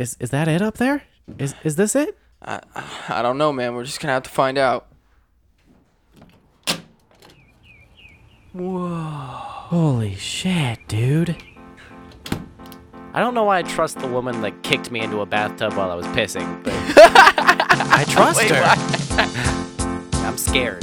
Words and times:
Is 0.00 0.16
is 0.18 0.30
that 0.30 0.48
it 0.48 0.62
up 0.62 0.78
there? 0.78 1.02
Is 1.38 1.54
is 1.62 1.76
this 1.76 1.94
it? 1.94 2.16
I, 2.40 2.60
I 3.10 3.20
don't 3.20 3.36
know, 3.36 3.52
man. 3.52 3.74
We're 3.74 3.84
just 3.84 4.00
gonna 4.00 4.14
have 4.14 4.22
to 4.22 4.30
find 4.30 4.56
out. 4.56 4.86
Whoa. 8.54 8.88
Holy 8.88 10.14
shit, 10.14 10.78
dude. 10.88 11.36
I 13.12 13.20
don't 13.20 13.34
know 13.34 13.44
why 13.44 13.58
I 13.58 13.62
trust 13.62 13.98
the 13.98 14.06
woman 14.08 14.40
that 14.40 14.62
kicked 14.62 14.90
me 14.90 15.00
into 15.00 15.20
a 15.20 15.26
bathtub 15.26 15.74
while 15.74 15.90
I 15.90 15.94
was 15.94 16.06
pissing, 16.06 16.64
but 16.64 16.72
I 16.96 18.06
trust 18.08 18.38
Wait, 18.38 18.52
her. 18.52 20.16
I'm 20.26 20.38
scared. 20.38 20.82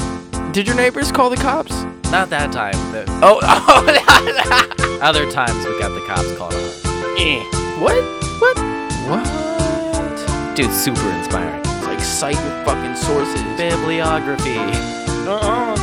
Did 0.52 0.68
your 0.68 0.76
neighbors 0.76 1.12
call 1.12 1.32
the 1.32 1.38
cops? 1.38 1.72
Not 2.12 2.30
that 2.30 2.52
time. 2.52 2.76
The 2.92 3.06
Oh, 3.24 3.40
oh 3.42 5.00
other 5.02 5.30
times 5.32 5.66
we 5.66 5.80
got 5.80 5.90
the 5.90 6.06
cops 6.06 6.38
called 6.38 6.54
on 6.54 6.60
us. 6.60 6.86
Eh. 7.18 7.44
what? 7.80 7.96
What? 8.40 8.77
What? 9.08 10.56
Dude, 10.56 10.72
super 10.72 11.10
inspiring. 11.12 11.60
It's 11.62 11.86
like 11.86 12.00
cite 12.00 12.36
your 12.36 12.64
fucking 12.66 12.96
sources. 12.96 13.42
Bibliography. 13.56 14.58
Uh-uh. 14.58 15.76
I 15.78 15.80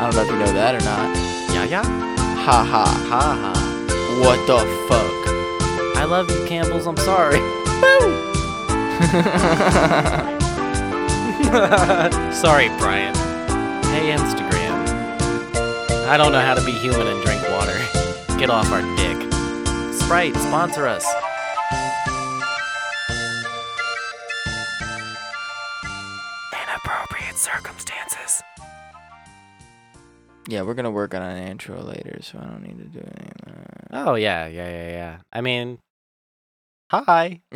don't 0.00 0.14
know 0.14 0.22
if 0.22 0.30
you 0.30 0.38
know 0.38 0.52
that 0.52 0.74
or 0.74 0.80
not. 0.84 1.14
Yeah, 1.54 1.64
yeah. 1.64 1.82
Ha 1.84 2.64
ha. 2.64 2.84
Ha 3.10 3.22
ha. 3.42 3.52
What 4.20 4.38
the 4.46 4.58
fuck? 4.88 5.12
I 5.96 6.04
love 6.04 6.30
you, 6.30 6.46
Campbells. 6.46 6.86
I'm 6.86 6.96
sorry. 6.96 7.38
sorry, 12.34 12.68
Brian. 12.78 13.14
Hey, 13.84 14.10
Instagram. 14.16 14.86
I 16.08 16.16
don't 16.16 16.32
know 16.32 16.40
how 16.40 16.54
to 16.54 16.64
be 16.64 16.72
human 16.72 17.06
and 17.06 17.22
drink 17.24 17.42
water. 17.50 17.78
Get 18.38 18.50
off 18.50 18.70
our 18.72 18.82
dick. 18.96 19.32
Sprite, 19.94 20.34
sponsor 20.34 20.86
us. 20.86 21.04
Yeah, 30.54 30.62
we're 30.62 30.74
gonna 30.74 30.88
work 30.92 31.14
on 31.16 31.22
an 31.22 31.48
intro 31.48 31.82
later, 31.82 32.20
so 32.22 32.38
I 32.38 32.44
don't 32.44 32.62
need 32.62 32.78
to 32.78 32.84
do 32.84 33.00
any 33.00 33.28
of 33.44 34.08
Oh 34.08 34.14
yeah, 34.14 34.46
yeah, 34.46 34.68
yeah, 34.70 34.88
yeah. 34.88 35.16
I 35.32 35.40
mean, 35.40 35.80
hi. 36.92 37.40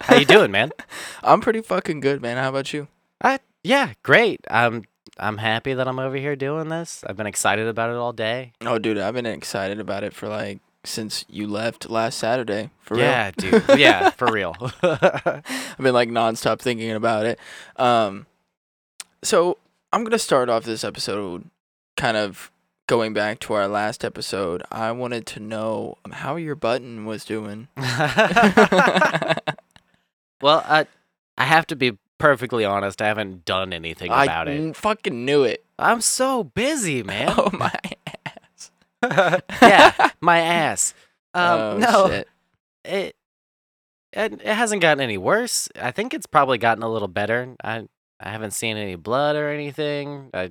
How 0.00 0.14
you 0.14 0.24
doing, 0.24 0.52
man? 0.52 0.70
I'm 1.24 1.40
pretty 1.40 1.60
fucking 1.60 1.98
good, 1.98 2.22
man. 2.22 2.36
How 2.36 2.50
about 2.50 2.72
you? 2.72 2.86
I, 3.20 3.40
yeah, 3.64 3.94
great. 4.04 4.38
I'm 4.48 4.84
I'm 5.18 5.38
happy 5.38 5.74
that 5.74 5.88
I'm 5.88 5.98
over 5.98 6.14
here 6.14 6.36
doing 6.36 6.68
this. 6.68 7.02
I've 7.04 7.16
been 7.16 7.26
excited 7.26 7.66
about 7.66 7.90
it 7.90 7.96
all 7.96 8.12
day. 8.12 8.52
Oh, 8.60 8.78
dude, 8.78 8.96
I've 8.96 9.14
been 9.14 9.26
excited 9.26 9.80
about 9.80 10.04
it 10.04 10.14
for 10.14 10.28
like 10.28 10.60
since 10.84 11.24
you 11.28 11.48
left 11.48 11.90
last 11.90 12.16
Saturday. 12.16 12.70
For 12.78 12.96
yeah, 12.96 13.32
dude. 13.36 13.64
Yeah, 13.76 14.10
for 14.10 14.26
real. 14.32 14.54
real, 14.60 14.72
I've 14.84 15.78
been 15.80 15.94
like 15.94 16.10
nonstop 16.10 16.60
thinking 16.60 16.92
about 16.92 17.26
it. 17.26 17.40
Um, 17.74 18.26
so 19.24 19.58
I'm 19.92 20.04
gonna 20.04 20.18
start 20.18 20.48
off 20.50 20.64
this 20.64 20.84
episode, 20.84 21.48
kind 21.96 22.16
of 22.16 22.50
going 22.86 23.12
back 23.14 23.38
to 23.40 23.54
our 23.54 23.68
last 23.68 24.04
episode. 24.04 24.62
I 24.70 24.92
wanted 24.92 25.26
to 25.26 25.40
know 25.40 25.96
how 26.10 26.36
your 26.36 26.54
button 26.54 27.06
was 27.06 27.24
doing. 27.24 27.68
well, 27.76 27.86
I 30.66 30.86
I 31.38 31.44
have 31.44 31.66
to 31.68 31.76
be 31.76 31.96
perfectly 32.18 32.64
honest. 32.64 33.00
I 33.00 33.06
haven't 33.06 33.44
done 33.44 33.72
anything 33.72 34.10
I 34.10 34.24
about 34.24 34.48
it. 34.48 34.76
fucking 34.76 35.24
knew 35.24 35.44
it. 35.44 35.64
I'm 35.78 36.00
so 36.00 36.44
busy, 36.44 37.02
man. 37.02 37.32
Oh 37.36 37.50
my 37.52 37.72
ass. 38.26 38.70
yeah, 39.62 40.10
my 40.20 40.40
ass. 40.40 40.92
Um, 41.32 41.60
oh, 41.60 41.78
no, 41.78 42.08
shit. 42.08 42.28
it, 42.84 43.16
it 44.12 44.32
it 44.42 44.54
hasn't 44.54 44.82
gotten 44.82 45.00
any 45.00 45.16
worse. 45.16 45.68
I 45.80 45.92
think 45.92 46.12
it's 46.12 46.26
probably 46.26 46.58
gotten 46.58 46.82
a 46.82 46.90
little 46.90 47.08
better. 47.08 47.54
I 47.64 47.86
I 48.20 48.30
haven't 48.30 48.50
seen 48.52 48.76
any 48.76 48.96
blood 48.96 49.36
or 49.36 49.48
anything. 49.50 50.30
I 50.34 50.50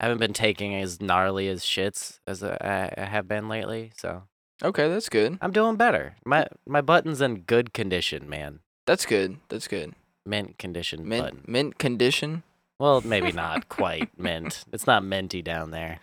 haven't 0.00 0.18
been 0.18 0.32
taking 0.32 0.74
as 0.74 1.00
gnarly 1.00 1.48
as 1.48 1.62
shits 1.62 2.18
as 2.26 2.42
I, 2.42 2.92
I 2.96 3.04
have 3.04 3.28
been 3.28 3.48
lately. 3.48 3.92
So 3.96 4.24
Okay, 4.62 4.88
that's 4.88 5.08
good. 5.08 5.38
I'm 5.40 5.52
doing 5.52 5.76
better. 5.76 6.16
My 6.24 6.46
my 6.66 6.80
button's 6.80 7.20
in 7.20 7.40
good 7.42 7.72
condition, 7.72 8.28
man. 8.28 8.60
That's 8.86 9.06
good. 9.06 9.38
That's 9.48 9.68
good. 9.68 9.94
Mint 10.26 10.58
condition 10.58 11.06
Mint 11.08 11.22
button. 11.24 11.44
mint 11.46 11.78
condition, 11.78 12.42
Well, 12.78 13.02
maybe 13.02 13.30
not 13.44 13.68
quite 13.68 14.18
mint. 14.18 14.64
It's 14.72 14.86
not 14.86 15.04
minty 15.04 15.42
down 15.42 15.70
there. 15.70 16.00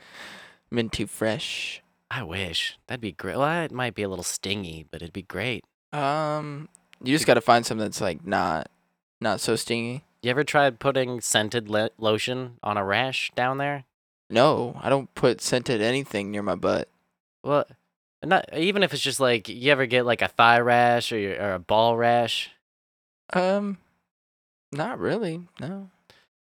minty 0.70 1.06
fresh. 1.06 1.82
I 2.10 2.24
wish 2.24 2.78
that'd 2.88 3.02
be 3.02 3.14
great. 3.14 3.38
Well, 3.38 3.64
it 3.64 3.72
might 3.72 3.96
be 3.96 4.04
a 4.04 4.10
little 4.10 4.24
stingy, 4.24 4.86
but 4.92 5.02
it'd 5.02 5.14
be 5.14 5.22
great. 5.24 5.64
Um, 5.94 6.68
you 7.04 7.14
just 7.16 7.26
gotta 7.26 7.42
find 7.42 7.66
something 7.66 7.86
that's 7.86 8.02
like 8.02 8.26
not, 8.26 8.70
not 9.22 9.40
so 9.42 9.56
stingy. 9.56 10.04
You 10.22 10.30
ever 10.30 10.44
tried 10.44 10.80
putting 10.80 11.20
scented 11.22 11.70
le- 11.70 11.90
lotion 11.98 12.58
on 12.62 12.78
a 12.78 12.86
rash 12.86 13.32
down 13.36 13.58
there? 13.58 13.86
No, 14.30 14.80
I 14.82 14.90
don't 14.90 15.14
put 15.16 15.42
scented 15.42 15.82
anything 15.82 16.32
near 16.32 16.44
my 16.44 16.56
butt. 16.56 16.88
Well, 17.44 17.66
not 18.24 18.46
even 18.56 18.84
if 18.84 18.94
it's 18.94 19.02
just 19.02 19.20
like 19.20 19.50
you 19.50 19.72
ever 19.72 19.86
get 19.88 20.06
like 20.06 20.22
a 20.22 20.28
thigh 20.28 20.60
rash 20.60 21.12
or, 21.12 21.18
your- 21.18 21.42
or 21.42 21.54
a 21.54 21.60
ball 21.60 21.98
rash. 21.98 22.52
Um, 23.34 23.78
not 24.72 25.00
really. 25.00 25.42
No. 25.60 25.90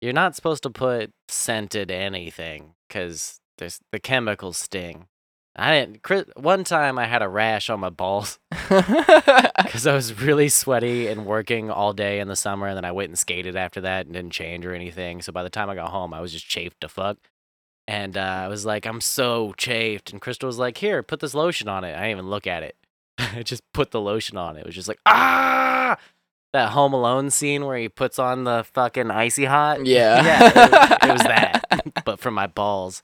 You're 0.00 0.12
not 0.12 0.36
supposed 0.36 0.64
to 0.64 0.70
put 0.70 1.12
scented 1.28 1.90
anything 1.90 2.74
because 2.88 3.40
there's 3.58 3.80
the 3.90 4.00
chemicals 4.00 4.58
sting. 4.58 5.06
I 5.54 5.78
didn't. 5.78 6.02
Chris, 6.02 6.24
one 6.34 6.64
time 6.64 6.98
I 6.98 7.06
had 7.06 7.20
a 7.20 7.28
rash 7.28 7.68
on 7.68 7.80
my 7.80 7.90
balls 7.90 8.38
because 8.68 9.86
I 9.86 9.94
was 9.94 10.18
really 10.20 10.48
sweaty 10.48 11.08
and 11.08 11.26
working 11.26 11.70
all 11.70 11.92
day 11.92 12.20
in 12.20 12.28
the 12.28 12.36
summer, 12.36 12.68
and 12.68 12.76
then 12.76 12.84
I 12.84 12.92
went 12.92 13.10
and 13.10 13.18
skated 13.18 13.54
after 13.54 13.82
that 13.82 14.06
and 14.06 14.14
didn't 14.14 14.32
change 14.32 14.64
or 14.64 14.74
anything. 14.74 15.20
So 15.20 15.32
by 15.32 15.42
the 15.42 15.50
time 15.50 15.68
I 15.68 15.74
got 15.74 15.90
home, 15.90 16.14
I 16.14 16.20
was 16.20 16.32
just 16.32 16.48
chafed 16.48 16.80
to 16.80 16.88
fuck. 16.88 17.18
And 17.86 18.16
uh, 18.16 18.20
I 18.20 18.48
was 18.48 18.64
like, 18.64 18.86
I'm 18.86 19.00
so 19.00 19.52
chafed. 19.56 20.12
And 20.12 20.20
Crystal 20.20 20.46
was 20.46 20.58
like, 20.58 20.78
Here, 20.78 21.02
put 21.02 21.20
this 21.20 21.34
lotion 21.34 21.68
on 21.68 21.84
it. 21.84 21.94
I 21.94 22.02
didn't 22.02 22.10
even 22.12 22.30
look 22.30 22.46
at 22.46 22.62
it. 22.62 22.76
I 23.18 23.42
just 23.42 23.62
put 23.72 23.90
the 23.90 24.00
lotion 24.00 24.38
on 24.38 24.56
it. 24.56 24.60
It 24.60 24.66
was 24.66 24.74
just 24.74 24.88
like, 24.88 25.00
ah! 25.06 25.98
That 26.52 26.70
Home 26.70 26.92
Alone 26.92 27.30
scene 27.30 27.64
where 27.64 27.78
he 27.78 27.88
puts 27.88 28.18
on 28.18 28.44
the 28.44 28.64
fucking 28.74 29.10
icy 29.10 29.46
hot. 29.46 29.86
Yeah. 29.86 30.22
yeah, 30.22 30.48
it 30.48 30.54
was, 30.54 30.98
it 31.02 31.12
was 31.12 31.22
that, 31.22 32.04
but 32.04 32.20
for 32.20 32.30
my 32.30 32.46
balls. 32.46 33.02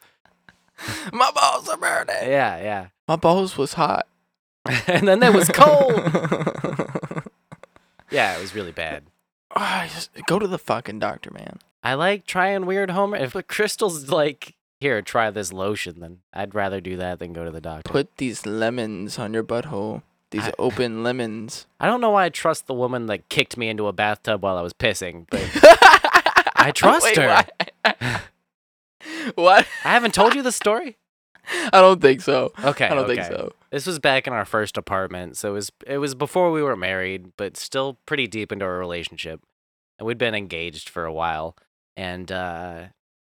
my 1.12 1.30
balls 1.30 1.68
are 1.68 1.76
burning. 1.76 2.16
Yeah, 2.22 2.60
yeah. 2.60 2.86
My 3.06 3.16
balls 3.16 3.56
was 3.56 3.74
hot. 3.74 4.06
and 4.86 5.08
then 5.08 5.22
it 5.22 5.32
was 5.32 5.48
cold. 5.48 5.94
Yeah, 8.10 8.36
it 8.36 8.40
was 8.40 8.54
really 8.54 8.72
bad. 8.72 9.04
Ah, 9.56 9.88
just 9.92 10.10
go 10.26 10.38
to 10.38 10.46
the 10.46 10.58
fucking 10.58 10.98
doctor, 10.98 11.30
man. 11.32 11.58
I 11.82 11.94
like 11.94 12.26
trying 12.26 12.66
weird 12.66 12.90
home. 12.90 13.14
If 13.14 13.34
Crystal's 13.48 14.10
like, 14.10 14.54
here, 14.78 15.00
try 15.00 15.30
this 15.30 15.54
lotion, 15.54 16.00
then 16.00 16.18
I'd 16.34 16.54
rather 16.54 16.82
do 16.82 16.98
that 16.98 17.18
than 17.18 17.32
go 17.32 17.46
to 17.46 17.50
the 17.50 17.60
doctor. 17.60 17.90
Put 17.90 18.18
these 18.18 18.44
lemons 18.44 19.18
on 19.18 19.32
your 19.32 19.42
butthole. 19.42 20.02
These 20.30 20.48
I- 20.48 20.52
open 20.58 21.02
lemons. 21.02 21.66
I 21.80 21.86
don't 21.86 22.02
know 22.02 22.10
why 22.10 22.26
I 22.26 22.28
trust 22.28 22.66
the 22.66 22.74
woman 22.74 23.06
that 23.06 23.30
kicked 23.30 23.56
me 23.56 23.70
into 23.70 23.86
a 23.86 23.92
bathtub 23.92 24.42
while 24.42 24.58
I 24.58 24.62
was 24.62 24.74
pissing, 24.74 25.26
but 25.30 25.40
I 26.54 26.70
trust 26.72 27.06
Wait, 27.06 27.16
her. 27.16 27.44
What? 27.84 28.22
what? 29.34 29.66
I 29.84 29.92
haven't 29.92 30.14
told 30.14 30.34
you 30.34 30.42
the 30.42 30.52
story. 30.52 30.96
I 31.72 31.80
don't 31.80 32.00
think 32.00 32.20
so. 32.20 32.52
Okay, 32.62 32.86
I 32.86 32.88
don't 32.90 33.04
okay. 33.04 33.16
think 33.16 33.26
so. 33.26 33.52
This 33.70 33.86
was 33.86 33.98
back 33.98 34.26
in 34.26 34.32
our 34.32 34.44
first 34.44 34.76
apartment, 34.76 35.36
so 35.36 35.50
it 35.50 35.52
was 35.52 35.72
it 35.86 35.98
was 35.98 36.14
before 36.14 36.50
we 36.50 36.62
were 36.62 36.76
married, 36.76 37.32
but 37.36 37.56
still 37.56 37.98
pretty 38.06 38.26
deep 38.26 38.52
into 38.52 38.64
our 38.64 38.78
relationship, 38.78 39.40
and 39.98 40.06
we'd 40.06 40.18
been 40.18 40.34
engaged 40.34 40.88
for 40.88 41.04
a 41.04 41.12
while, 41.12 41.56
and 41.96 42.30
uh, 42.30 42.84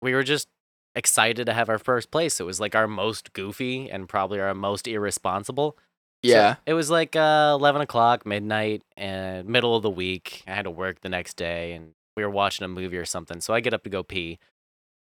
we 0.00 0.12
were 0.14 0.22
just 0.22 0.48
excited 0.94 1.46
to 1.46 1.52
have 1.52 1.68
our 1.68 1.78
first 1.78 2.10
place. 2.12 2.38
It 2.38 2.44
was 2.44 2.60
like 2.60 2.76
our 2.76 2.86
most 2.86 3.32
goofy 3.32 3.90
and 3.90 4.08
probably 4.08 4.38
our 4.40 4.54
most 4.54 4.86
irresponsible. 4.86 5.76
So 6.24 6.30
Yeah. 6.30 6.56
it 6.66 6.74
was 6.74 6.90
like 6.90 7.16
uh, 7.16 7.56
eleven 7.58 7.82
o'clock, 7.82 8.24
midnight, 8.26 8.82
and 8.96 9.48
middle 9.48 9.74
of 9.74 9.82
the 9.82 9.90
week. 9.90 10.42
I 10.46 10.52
had 10.52 10.62
to 10.64 10.70
work 10.70 11.00
the 11.00 11.08
next 11.08 11.36
day, 11.36 11.72
and 11.72 11.94
we 12.16 12.22
were 12.22 12.30
watching 12.30 12.64
a 12.64 12.68
movie 12.68 12.96
or 12.96 13.04
something. 13.04 13.40
So 13.40 13.54
I 13.54 13.60
get 13.60 13.74
up 13.74 13.82
to 13.84 13.90
go 13.90 14.02
pee, 14.04 14.38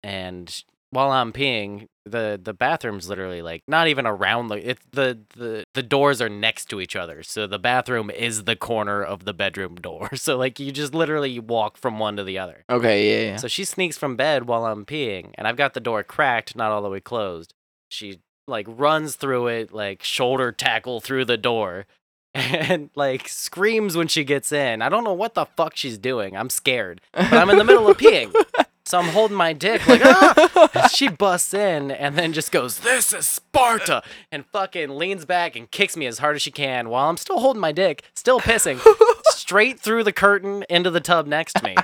and 0.03 0.63
while 0.93 1.11
I'm 1.11 1.33
peeing, 1.33 1.87
the 2.05 2.39
the 2.41 2.53
bathroom's 2.53 3.09
literally 3.09 3.41
like 3.41 3.63
not 3.67 3.87
even 3.87 4.05
around 4.05 4.49
the 4.49 4.71
it 4.71 4.79
the 4.91 5.19
the 5.35 5.63
the 5.73 5.83
doors 5.83 6.21
are 6.21 6.29
next 6.29 6.65
to 6.65 6.81
each 6.81 6.95
other. 6.95 7.23
So 7.23 7.47
the 7.47 7.59
bathroom 7.59 8.09
is 8.11 8.43
the 8.43 8.55
corner 8.55 9.01
of 9.01 9.25
the 9.25 9.33
bedroom 9.33 9.75
door. 9.75 10.09
So 10.23 10.37
like 10.37 10.59
you 10.59 10.71
just 10.71 10.93
literally 10.93 11.39
walk 11.39 11.77
from 11.77 11.99
one 11.99 12.15
to 12.17 12.23
the 12.23 12.37
other. 12.37 12.63
Okay. 12.69 13.09
Yeah. 13.09 13.31
Yeah. 13.31 13.35
So 13.37 13.47
she 13.47 13.65
sneaks 13.65 13.97
from 13.97 14.15
bed 14.15 14.47
while 14.47 14.65
I'm 14.65 14.85
peeing, 14.85 15.31
and 15.35 15.47
I've 15.47 15.57
got 15.57 15.73
the 15.73 15.79
door 15.79 16.03
cracked, 16.03 16.55
not 16.55 16.71
all 16.71 16.81
the 16.81 16.89
way 16.89 16.99
closed. 16.99 17.53
She 17.89 18.19
like 18.47 18.67
runs 18.69 19.15
through 19.15 19.47
it, 19.47 19.73
like 19.73 20.03
shoulder 20.03 20.51
tackle 20.51 21.01
through 21.01 21.25
the 21.25 21.37
door, 21.37 21.87
and 22.33 22.89
like 22.95 23.27
screams 23.27 23.97
when 23.97 24.07
she 24.07 24.23
gets 24.23 24.51
in. 24.51 24.81
I 24.81 24.89
don't 24.89 25.03
know 25.03 25.13
what 25.13 25.33
the 25.33 25.45
fuck 25.45 25.75
she's 25.75 25.97
doing. 25.97 26.37
I'm 26.37 26.49
scared, 26.49 27.01
but 27.13 27.33
I'm 27.33 27.49
in 27.49 27.57
the 27.57 27.63
middle 27.65 27.87
of 27.89 27.97
peeing. 27.97 28.33
So 28.93 28.99
I'm 28.99 29.09
holding 29.09 29.35
my 29.35 29.53
dick 29.53 29.87
like, 29.87 30.01
ah! 30.05 30.87
She 30.93 31.07
busts 31.07 31.51
in 31.55 31.89
and 31.89 32.15
then 32.15 32.31
just 32.31 32.51
goes, 32.51 32.81
"This 32.81 33.11
is 33.11 33.27
Sparta," 33.27 34.03
and 34.31 34.45
fucking 34.45 34.91
leans 34.91 35.25
back 35.25 35.55
and 35.55 35.71
kicks 35.71 35.97
me 35.97 36.05
as 36.05 36.19
hard 36.19 36.35
as 36.35 36.43
she 36.43 36.51
can 36.51 36.89
while 36.89 37.09
I'm 37.09 37.17
still 37.17 37.39
holding 37.39 37.59
my 37.59 37.71
dick, 37.71 38.03
still 38.13 38.39
pissing, 38.39 38.79
straight 39.31 39.79
through 39.79 40.03
the 40.03 40.11
curtain 40.11 40.63
into 40.69 40.91
the 40.91 40.99
tub 40.99 41.25
next 41.25 41.53
to 41.53 41.63
me, 41.63 41.75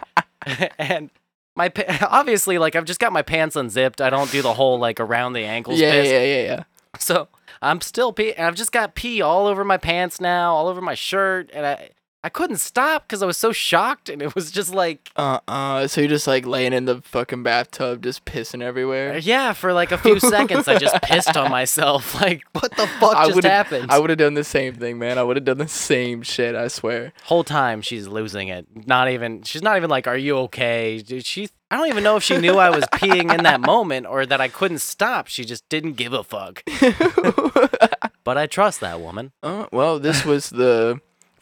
and. 0.78 1.10
My 1.56 1.68
pa- 1.68 2.08
obviously 2.10 2.58
like 2.58 2.76
I've 2.76 2.86
just 2.86 3.02
got 3.02 3.12
my 3.12 3.24
pants 3.24 3.58
unzipped. 3.58 4.00
I 4.00 4.10
don't 4.10 4.32
do 4.32 4.42
the 4.42 4.54
whole 4.54 4.80
like 4.80 5.00
around 5.00 5.34
the 5.34 5.44
ankles 5.44 5.78
yeah, 5.78 5.92
piss. 5.92 6.08
yeah, 6.10 6.24
yeah, 6.24 6.42
yeah. 6.44 6.64
So 7.00 7.28
I'm 7.62 7.82
still 7.82 8.14
pee, 8.14 8.34
and 8.34 8.46
I've 8.46 8.56
just 8.56 8.72
got 8.72 8.96
pee 8.96 9.22
all 9.22 9.46
over 9.46 9.66
my 9.66 9.78
pants 9.78 10.22
now, 10.22 10.54
all 10.54 10.68
over 10.68 10.80
my 10.80 10.94
shirt, 10.94 11.50
and 11.52 11.66
I 11.66 11.90
I 12.22 12.28
couldn't 12.28 12.58
stop 12.58 13.08
because 13.08 13.24
I 13.24 13.26
was 13.26 13.38
so 13.38 13.54
shocked, 13.54 14.10
and 14.10 14.22
it 14.22 14.36
was 14.36 14.52
just 14.52 14.74
like, 14.74 15.10
Uh, 15.16 15.40
uh. 15.48 15.88
So 15.88 16.02
you're 16.02 16.10
just 16.10 16.28
like 16.28 16.46
laying 16.46 16.74
in 16.74 16.84
the 16.84 17.02
fucking 17.02 17.44
bathtub, 17.44 18.04
just 18.04 18.26
pissing 18.26 18.62
everywhere. 18.62 19.18
yeah, 19.20 19.54
for 19.54 19.72
like 19.72 19.94
a 19.94 19.98
few 19.98 20.20
seconds, 20.36 20.68
I 20.68 20.78
just 20.78 21.02
pissed 21.02 21.38
on 21.38 21.50
myself. 21.50 22.16
Like, 22.20 22.44
what 22.52 22.72
the 22.76 22.86
fuck 23.00 23.16
I 23.16 23.28
just 23.28 23.44
happened? 23.44 23.90
I 23.90 23.98
would 24.00 24.10
have 24.10 24.20
done 24.20 24.34
the 24.34 24.44
same 24.44 24.74
thing, 24.76 25.00
man. 25.00 25.18
I 25.18 25.24
would 25.24 25.38
have 25.38 25.46
done 25.46 25.58
the 25.60 25.70
same 25.70 26.22
shit. 26.22 26.54
I 26.56 26.68
swear. 26.68 27.14
Whole 27.24 27.46
time 27.46 27.82
she's 27.82 28.08
losing 28.08 28.50
it. 28.50 28.68
Not 28.88 29.10
even. 29.10 29.44
She's 29.44 29.62
not 29.62 29.78
even 29.78 29.90
like, 29.90 30.06
"Are 30.06 30.18
you 30.18 30.38
okay?" 30.40 31.00
Dude, 31.00 31.26
She. 31.26 31.48
I 31.72 31.78
don't 31.78 31.88
even 31.88 32.04
know 32.04 32.18
if 32.18 32.24
she 32.24 32.36
knew 32.38 32.56
I 32.56 32.72
was 32.72 32.84
peeing 32.94 33.34
in 33.34 33.44
that 33.44 33.62
moment 33.62 34.08
or 34.08 34.26
that 34.26 34.42
I 34.42 34.48
couldn't 34.50 34.80
stop. 34.80 35.28
She 35.28 35.46
just 35.46 35.70
didn't 35.70 35.94
give 35.94 36.14
a 36.14 36.24
fuck. 36.24 36.64
but 38.24 38.38
I 38.38 38.48
trust 38.48 38.80
that 38.82 39.00
woman. 39.00 39.32
Uh, 39.44 39.68
well, 39.72 40.00
this 40.00 40.26
was 40.26 40.50
the 40.50 41.00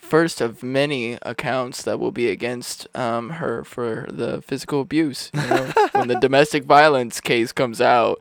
first 0.07 0.41
of 0.41 0.63
many 0.63 1.17
accounts 1.21 1.83
that 1.83 1.99
will 1.99 2.11
be 2.11 2.29
against 2.29 2.87
um, 2.95 3.31
her 3.31 3.63
for 3.63 4.07
the 4.09 4.41
physical 4.41 4.81
abuse. 4.81 5.29
You 5.33 5.41
know? 5.41 5.71
when 5.91 6.07
the 6.07 6.19
domestic 6.19 6.63
violence 6.63 7.19
case 7.19 7.51
comes 7.51 7.81
out, 7.81 8.19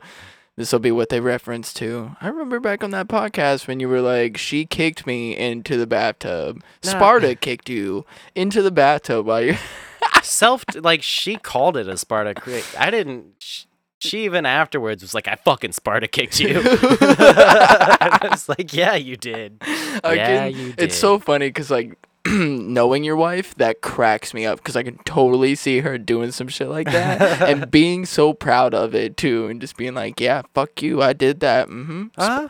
this 0.55 0.71
will 0.71 0.79
be 0.79 0.91
what 0.91 1.09
they 1.09 1.19
reference 1.19 1.73
to. 1.75 2.15
I 2.19 2.27
remember 2.27 2.59
back 2.59 2.83
on 2.83 2.91
that 2.91 3.07
podcast 3.07 3.67
when 3.67 3.79
you 3.79 3.87
were 3.87 4.01
like, 4.01 4.37
"She 4.37 4.65
kicked 4.65 5.05
me 5.05 5.37
into 5.37 5.77
the 5.77 5.87
bathtub." 5.87 6.63
Sparta 6.81 7.35
kicked 7.35 7.69
you 7.69 8.05
into 8.35 8.61
the 8.61 8.71
bathtub 8.71 9.25
while 9.25 9.41
you. 9.41 9.55
self 10.23 10.65
like 10.75 11.03
she 11.03 11.35
called 11.35 11.77
it 11.77 11.87
a 11.87 11.95
Sparta. 11.97 12.33
I 12.77 12.89
didn't. 12.89 13.35
She, 13.39 13.66
she 13.99 14.25
even 14.25 14.45
afterwards 14.45 15.01
was 15.01 15.13
like, 15.13 15.27
"I 15.27 15.35
fucking 15.35 15.71
Sparta 15.73 16.07
kicked 16.07 16.39
you." 16.39 16.61
I 16.63 18.27
was 18.31 18.47
like, 18.49 18.73
"Yeah, 18.73 18.95
you 18.95 19.15
did." 19.17 19.57
I 19.61 20.13
Yeah, 20.13 20.49
can- 20.49 20.57
you 20.59 20.73
It's 20.77 20.95
so 20.97 21.19
funny 21.19 21.47
because 21.47 21.69
like. 21.71 21.97
knowing 22.29 23.05
your 23.05 23.15
wife 23.15 23.55
that 23.55 23.79
cracks 23.79 24.33
me 24.33 24.45
up 24.45 24.57
because 24.57 24.75
i 24.75 24.83
can 24.83 24.97
totally 25.05 25.55
see 25.55 25.79
her 25.79 25.97
doing 25.97 26.29
some 26.29 26.49
shit 26.49 26.67
like 26.67 26.91
that 26.91 27.41
and 27.41 27.71
being 27.71 28.05
so 28.05 28.33
proud 28.33 28.73
of 28.73 28.93
it 28.93 29.15
too 29.15 29.47
and 29.47 29.61
just 29.61 29.77
being 29.77 29.93
like 29.93 30.19
yeah 30.19 30.41
fuck 30.53 30.81
you 30.81 31.01
i 31.01 31.13
did 31.13 31.39
that 31.39 31.69
mm-hmm 31.69 32.07
Huh? 32.17 32.49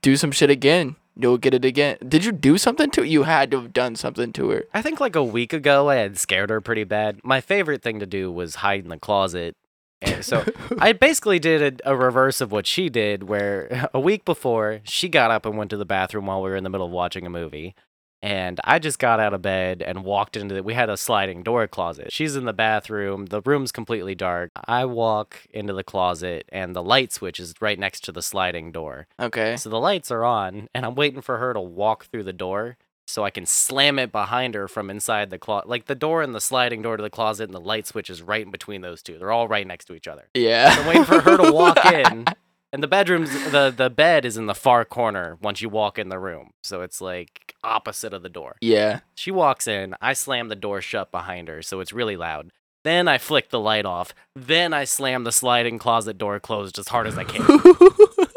do 0.00 0.16
some 0.16 0.32
shit 0.32 0.48
again 0.48 0.96
you'll 1.14 1.36
get 1.36 1.52
it 1.52 1.62
again 1.62 1.98
did 2.08 2.24
you 2.24 2.32
do 2.32 2.56
something 2.56 2.90
to 2.92 3.02
it? 3.02 3.08
you 3.08 3.24
had 3.24 3.50
to 3.50 3.60
have 3.60 3.74
done 3.74 3.96
something 3.96 4.32
to 4.32 4.48
her 4.48 4.64
I 4.72 4.80
think 4.80 4.98
like 4.98 5.14
a 5.16 5.22
week 5.24 5.52
ago, 5.52 5.90
I 5.90 5.96
had 5.96 6.16
scared 6.16 6.48
her 6.48 6.62
pretty 6.62 6.84
bad. 6.84 7.20
My 7.22 7.42
favorite 7.42 7.82
thing 7.82 7.98
to 8.00 8.06
do 8.06 8.32
was 8.32 8.54
hide 8.56 8.80
in 8.84 8.88
the 8.88 8.98
closet. 8.98 9.56
And 10.02 10.24
so 10.24 10.44
I 10.78 10.92
basically 10.92 11.38
did 11.38 11.80
a, 11.82 11.90
a 11.92 11.96
reverse 11.96 12.40
of 12.40 12.52
what 12.52 12.66
she 12.66 12.88
did, 12.88 13.24
where 13.24 13.88
a 13.94 14.00
week 14.00 14.24
before 14.24 14.80
she 14.84 15.08
got 15.08 15.30
up 15.30 15.46
and 15.46 15.56
went 15.56 15.70
to 15.70 15.76
the 15.76 15.84
bathroom 15.84 16.26
while 16.26 16.42
we 16.42 16.50
were 16.50 16.56
in 16.56 16.64
the 16.64 16.70
middle 16.70 16.86
of 16.86 16.92
watching 16.92 17.26
a 17.26 17.30
movie. 17.30 17.74
And 18.22 18.58
I 18.64 18.78
just 18.78 18.98
got 18.98 19.20
out 19.20 19.34
of 19.34 19.42
bed 19.42 19.82
and 19.82 20.02
walked 20.02 20.36
into 20.36 20.54
the. 20.54 20.62
We 20.62 20.74
had 20.74 20.88
a 20.88 20.96
sliding 20.96 21.42
door 21.42 21.66
closet. 21.66 22.12
She's 22.12 22.34
in 22.34 22.44
the 22.44 22.52
bathroom. 22.52 23.26
The 23.26 23.42
room's 23.42 23.70
completely 23.70 24.14
dark. 24.14 24.50
I 24.64 24.86
walk 24.86 25.46
into 25.50 25.74
the 25.74 25.84
closet, 25.84 26.48
and 26.50 26.74
the 26.74 26.82
light 26.82 27.12
switch 27.12 27.38
is 27.38 27.54
right 27.60 27.78
next 27.78 28.04
to 28.04 28.12
the 28.12 28.22
sliding 28.22 28.72
door. 28.72 29.06
okay 29.20 29.56
So 29.56 29.68
the 29.68 29.78
lights 29.78 30.10
are 30.10 30.24
on, 30.24 30.68
and 30.74 30.86
I'm 30.86 30.94
waiting 30.94 31.20
for 31.20 31.38
her 31.38 31.52
to 31.52 31.60
walk 31.60 32.06
through 32.06 32.24
the 32.24 32.32
door 32.32 32.78
so 33.06 33.24
I 33.24 33.30
can 33.30 33.46
slam 33.46 33.98
it 33.98 34.10
behind 34.12 34.54
her 34.54 34.66
from 34.68 34.90
inside 34.90 35.30
the 35.30 35.38
closet. 35.38 35.68
Like 35.68 35.86
the 35.86 35.94
door 35.94 36.22
and 36.22 36.34
the 36.34 36.40
sliding 36.40 36.82
door 36.82 36.96
to 36.96 37.02
the 37.02 37.10
closet 37.10 37.44
and 37.44 37.54
the 37.54 37.60
light 37.60 37.86
switch 37.86 38.10
is 38.10 38.20
right 38.22 38.44
in 38.44 38.50
between 38.50 38.80
those 38.80 39.02
two. 39.02 39.18
They're 39.18 39.32
all 39.32 39.48
right 39.48 39.66
next 39.66 39.84
to 39.86 39.94
each 39.94 40.08
other. 40.08 40.28
yeah 40.34 40.74
I'm 40.78 40.86
waiting 40.86 41.04
for 41.04 41.20
her 41.20 41.36
to 41.36 41.52
walk 41.52 41.84
in, 41.86 42.26
and 42.72 42.82
the 42.82 42.88
bedroom's 42.88 43.30
the 43.50 43.72
the 43.74 43.88
bed 43.90 44.24
is 44.24 44.36
in 44.36 44.46
the 44.46 44.54
far 44.54 44.84
corner 44.84 45.38
once 45.40 45.60
you 45.62 45.68
walk 45.68 45.98
in 45.98 46.08
the 46.08 46.18
room. 46.18 46.50
So 46.62 46.82
it's 46.82 47.00
like 47.00 47.54
opposite 47.62 48.12
of 48.12 48.22
the 48.22 48.28
door. 48.28 48.56
yeah 48.60 49.00
She 49.14 49.30
walks 49.30 49.66
in, 49.68 49.94
I 50.00 50.12
slam 50.12 50.48
the 50.48 50.56
door 50.56 50.80
shut 50.80 51.10
behind 51.10 51.48
her, 51.48 51.62
so 51.62 51.80
it's 51.80 51.92
really 51.92 52.16
loud. 52.16 52.50
Then 52.84 53.08
I 53.08 53.18
flick 53.18 53.50
the 53.50 53.58
light 53.58 53.84
off. 53.84 54.14
Then 54.36 54.72
I 54.72 54.84
slam 54.84 55.24
the 55.24 55.32
sliding 55.32 55.78
closet 55.78 56.18
door 56.18 56.38
closed 56.38 56.78
as 56.78 56.86
hard 56.88 57.06
as 57.08 57.18
I 57.18 57.24
can. 57.24 57.44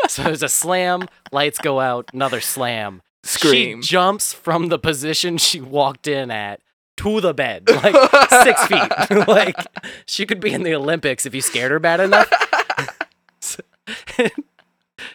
So 0.10 0.24
there's 0.24 0.42
a 0.42 0.50
slam, 0.50 1.07
lights 1.31 1.60
go 1.60 1.80
out, 1.80 2.10
another 2.13 2.42
slam. 2.42 3.04
Scream 3.24 3.81
She 3.81 3.89
jumps 3.89 4.33
from 4.33 4.68
the 4.68 4.80
position 4.80 5.38
she 5.38 5.62
walked 5.62 6.07
in 6.07 6.31
at 6.31 6.62
to 6.98 7.21
the 7.21 7.33
bed, 7.33 7.69
like 7.83 7.95
six 8.44 8.66
feet. 8.68 8.92
like 9.27 9.56
she 10.06 10.25
could 10.25 10.39
be 10.39 10.51
in 10.51 10.63
the 10.63 10.75
Olympics 10.75 11.25
if 11.25 11.33
you 11.33 11.42
scared 11.42 11.71
her 11.71 11.80
bad 11.80 12.00
enough. 12.00 12.31
So- 13.39 13.63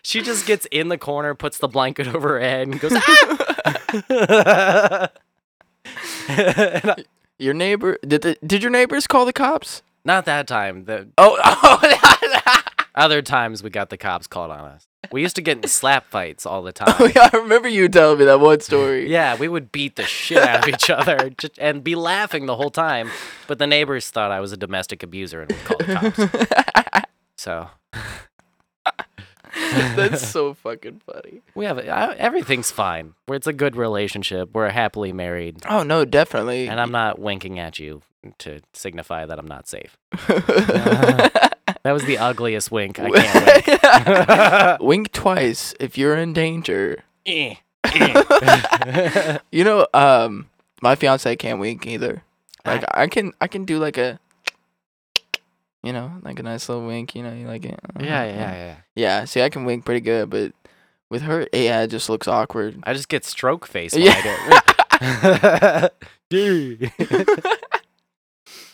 she 0.02 0.22
just 0.22 0.46
gets 0.46 0.66
in 0.70 0.88
the 0.88 0.98
corner, 0.98 1.34
puts 1.34 1.58
the 1.58 1.68
blanket 1.68 2.08
over 2.08 2.30
her 2.30 2.40
head, 2.40 2.68
and 2.68 2.80
goes. 2.80 2.92
"Ah!" 2.94 5.10
And 6.28 6.90
I- 6.90 7.04
your 7.38 7.52
neighbor 7.52 7.98
did 8.06 8.22
the, 8.22 8.38
did 8.46 8.62
your 8.62 8.70
neighbors 8.70 9.06
call 9.06 9.26
the 9.26 9.32
cops 9.32 9.82
not 10.04 10.24
that 10.26 10.46
time. 10.46 10.84
The 10.84 11.08
oh, 11.18 11.38
oh 11.42 12.60
other 12.94 13.22
times 13.22 13.62
we 13.62 13.70
got 13.70 13.90
the 13.90 13.96
cops 13.96 14.26
called 14.26 14.50
on 14.50 14.60
us. 14.60 14.86
We 15.12 15.20
used 15.20 15.36
to 15.36 15.42
get 15.42 15.58
in 15.58 15.68
slap 15.68 16.06
fights 16.10 16.46
all 16.46 16.62
the 16.62 16.68
oh, 16.80 16.84
time. 16.84 16.94
Oh 16.98 17.10
yeah, 17.14 17.28
I 17.32 17.36
remember 17.36 17.68
you 17.68 17.88
telling 17.88 18.18
me 18.18 18.24
that 18.24 18.40
one 18.40 18.60
story. 18.60 19.10
Yeah, 19.14 19.36
we 19.36 19.48
would 19.48 19.70
beat 19.70 19.96
the 19.96 20.04
shit 20.04 20.38
out 20.38 20.62
of 20.66 20.68
each 20.74 20.88
other 20.90 21.30
just, 21.38 21.58
and 21.58 21.84
be 21.84 21.94
laughing 21.94 22.46
the 22.46 22.56
whole 22.56 22.70
time. 22.70 23.10
But 23.46 23.58
the 23.58 23.66
neighbors 23.66 24.08
thought 24.10 24.30
I 24.30 24.40
was 24.40 24.52
a 24.52 24.56
domestic 24.56 25.02
abuser 25.02 25.42
and 25.42 25.52
would 25.52 25.64
call 25.64 25.76
the 25.78 25.94
cops. 26.92 27.06
So 27.36 27.68
That's 29.96 30.26
so 30.26 30.54
fucking 30.54 31.00
funny. 31.06 31.42
we 31.54 31.64
have 31.66 31.78
I, 31.78 32.14
everything's 32.14 32.70
fine. 32.70 33.14
We're, 33.28 33.36
it's 33.36 33.46
a 33.46 33.52
good 33.52 33.76
relationship. 33.76 34.50
We're 34.54 34.70
happily 34.70 35.12
married, 35.12 35.58
Oh 35.68 35.82
no, 35.82 36.04
definitely. 36.04 36.68
and 36.68 36.80
I'm 36.80 36.90
not 36.90 37.18
winking 37.18 37.58
at 37.58 37.78
you 37.78 38.02
to 38.38 38.60
signify 38.72 39.26
that 39.26 39.38
I'm 39.38 39.46
not 39.46 39.68
safe. 39.68 39.96
That 41.84 41.92
was 41.92 42.04
the 42.04 42.18
ugliest 42.18 42.72
wink. 42.72 42.98
I 42.98 43.10
can't 43.10 44.78
wink. 44.80 44.88
Wink 44.88 45.12
twice 45.12 45.74
if 45.78 45.96
you're 45.98 46.16
in 46.16 46.32
danger. 46.32 47.04
Eh, 47.26 47.54
eh. 47.84 49.38
You 49.52 49.62
know, 49.64 49.86
um, 49.94 50.48
my 50.82 50.94
fiance 50.96 51.36
can't 51.36 51.60
wink 51.60 51.86
either. 51.86 52.22
Like 52.64 52.82
I 52.90 53.06
can, 53.06 53.32
I 53.40 53.46
can 53.48 53.64
do 53.66 53.78
like 53.78 53.98
a, 53.98 54.18
you 55.82 55.92
know, 55.92 56.10
like 56.22 56.38
a 56.38 56.42
nice 56.42 56.66
little 56.70 56.86
wink. 56.86 57.14
You 57.14 57.22
know, 57.22 57.34
you 57.34 57.46
like 57.46 57.66
it. 57.66 57.78
yeah, 58.00 58.24
yeah, 58.24 58.54
yeah. 58.54 58.76
Yeah. 58.94 59.24
See, 59.26 59.42
I 59.42 59.50
can 59.50 59.66
wink 59.66 59.84
pretty 59.84 60.00
good, 60.00 60.30
but 60.30 60.52
with 61.10 61.20
her, 61.22 61.46
yeah, 61.52 61.82
it 61.82 61.88
just 61.88 62.08
looks 62.08 62.26
awkward. 62.26 62.78
I 62.84 62.94
just 62.94 63.10
get 63.10 63.26
stroke 63.26 63.66
face 63.66 63.92
when 63.92 64.04
Yeah. 64.04 64.60
I 65.02 65.90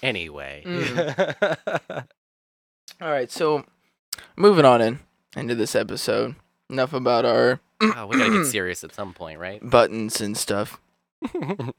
anyway. 0.02 0.62
it. 0.64 2.06
All 3.00 3.10
right, 3.10 3.30
so 3.30 3.64
moving 4.36 4.64
on 4.64 4.80
in 4.82 5.00
into 5.36 5.54
this 5.54 5.74
episode. 5.74 6.34
Enough 6.68 6.92
about 6.92 7.24
our 7.24 7.60
oh, 7.80 8.06
we 8.06 8.18
gotta 8.18 8.30
get 8.30 8.46
serious 8.46 8.84
at 8.84 8.94
some 8.94 9.12
point, 9.14 9.38
right? 9.38 9.60
buttons 9.68 10.20
and 10.20 10.36
stuff. 10.36 10.80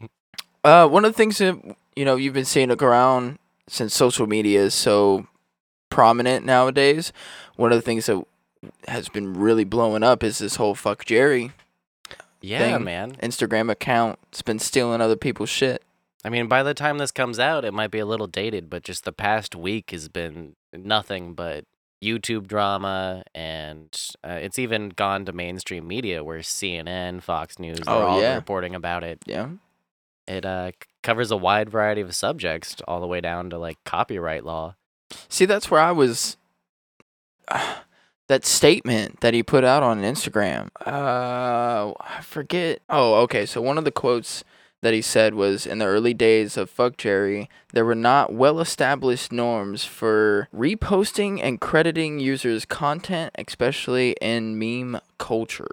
Uh, 0.63 0.87
one 0.87 1.03
of 1.03 1.11
the 1.11 1.17
things 1.17 1.39
that 1.39 1.59
you 1.95 2.05
know 2.05 2.15
you've 2.15 2.35
been 2.35 2.45
seeing 2.45 2.69
around 2.71 3.39
since 3.67 3.95
social 3.95 4.27
media 4.27 4.61
is 4.61 4.75
so 4.75 5.25
prominent 5.89 6.45
nowadays. 6.45 7.11
One 7.55 7.71
of 7.71 7.79
the 7.79 7.81
things 7.81 8.05
that 8.05 8.23
has 8.87 9.09
been 9.09 9.33
really 9.33 9.63
blowing 9.63 10.03
up 10.03 10.23
is 10.23 10.37
this 10.37 10.57
whole 10.57 10.75
"fuck 10.75 11.03
Jerry" 11.03 11.51
yeah, 12.41 12.75
Thing. 12.75 12.83
man. 12.83 13.15
Instagram 13.23 13.71
account. 13.71 14.19
It's 14.29 14.43
been 14.43 14.59
stealing 14.59 15.01
other 15.01 15.15
people's 15.15 15.49
shit. 15.49 15.83
I 16.23 16.29
mean, 16.29 16.47
by 16.47 16.61
the 16.61 16.75
time 16.75 16.99
this 16.99 17.11
comes 17.11 17.39
out, 17.39 17.65
it 17.65 17.73
might 17.73 17.89
be 17.89 17.97
a 17.97 18.05
little 18.05 18.27
dated, 18.27 18.69
but 18.69 18.83
just 18.83 19.03
the 19.03 19.11
past 19.11 19.55
week 19.55 19.89
has 19.89 20.09
been 20.09 20.55
nothing 20.73 21.33
but 21.33 21.65
YouTube 22.03 22.47
drama, 22.47 23.23
and 23.35 23.87
uh, 24.23 24.31
it's 24.41 24.57
even 24.57 24.89
gone 24.89 25.25
to 25.25 25.31
mainstream 25.33 25.87
media 25.87 26.23
where 26.23 26.39
CNN, 26.39 27.21
Fox 27.21 27.59
News, 27.59 27.79
they're 27.79 27.93
Oh, 27.93 28.01
all 28.07 28.21
yeah. 28.21 28.35
reporting 28.35 28.73
about 28.75 29.03
it. 29.03 29.19
Yeah. 29.25 29.49
It 30.27 30.45
uh, 30.45 30.71
covers 31.03 31.29
a 31.31 31.37
wide 31.37 31.69
variety 31.69 32.01
of 32.01 32.15
subjects, 32.15 32.75
all 32.87 33.01
the 33.01 33.07
way 33.07 33.21
down 33.21 33.49
to 33.51 33.57
like 33.57 33.83
copyright 33.83 34.43
law. 34.45 34.75
See, 35.29 35.45
that's 35.45 35.69
where 35.69 35.81
I 35.81 35.91
was. 35.91 36.37
that 38.27 38.45
statement 38.45 39.19
that 39.21 39.33
he 39.33 39.43
put 39.43 39.63
out 39.63 39.83
on 39.83 40.01
Instagram. 40.01 40.69
Uh, 40.85 41.93
I 41.99 42.21
forget. 42.21 42.81
Oh, 42.89 43.15
okay. 43.23 43.45
So 43.45 43.61
one 43.61 43.77
of 43.77 43.83
the 43.83 43.91
quotes 43.91 44.43
that 44.81 44.93
he 44.93 45.01
said 45.01 45.33
was 45.33 45.65
in 45.65 45.77
the 45.77 45.85
early 45.85 46.13
days 46.13 46.57
of 46.57 46.69
Fuck 46.69 46.97
Jerry, 46.97 47.49
there 47.73 47.85
were 47.85 47.95
not 47.95 48.33
well 48.33 48.59
established 48.59 49.31
norms 49.31 49.85
for 49.85 50.47
reposting 50.55 51.39
and 51.41 51.61
crediting 51.61 52.19
users' 52.19 52.65
content, 52.65 53.31
especially 53.35 54.15
in 54.21 54.57
meme 54.57 54.99
culture. 55.17 55.69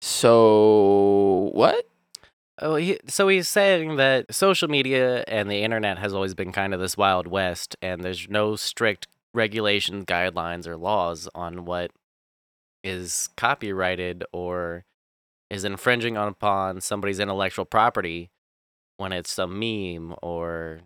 So, 0.00 1.50
what? 1.52 1.86
Oh, 2.62 2.76
he, 2.76 2.98
so 3.06 3.28
he's 3.28 3.48
saying 3.48 3.96
that 3.96 4.34
social 4.34 4.68
media 4.68 5.24
and 5.26 5.50
the 5.50 5.62
internet 5.62 5.98
has 5.98 6.14
always 6.14 6.34
been 6.34 6.52
kind 6.52 6.74
of 6.74 6.80
this 6.80 6.96
wild 6.96 7.26
west, 7.26 7.76
and 7.82 8.02
there's 8.02 8.28
no 8.28 8.54
strict 8.54 9.08
regulations, 9.34 10.04
guidelines, 10.04 10.66
or 10.66 10.76
laws 10.76 11.28
on 11.34 11.64
what 11.64 11.90
is 12.84 13.28
copyrighted 13.36 14.24
or 14.32 14.84
is 15.50 15.64
infringing 15.64 16.16
upon 16.16 16.80
somebody's 16.80 17.18
intellectual 17.20 17.64
property 17.64 18.30
when 18.96 19.12
it's 19.12 19.38
a 19.38 19.46
meme 19.46 20.14
or 20.22 20.82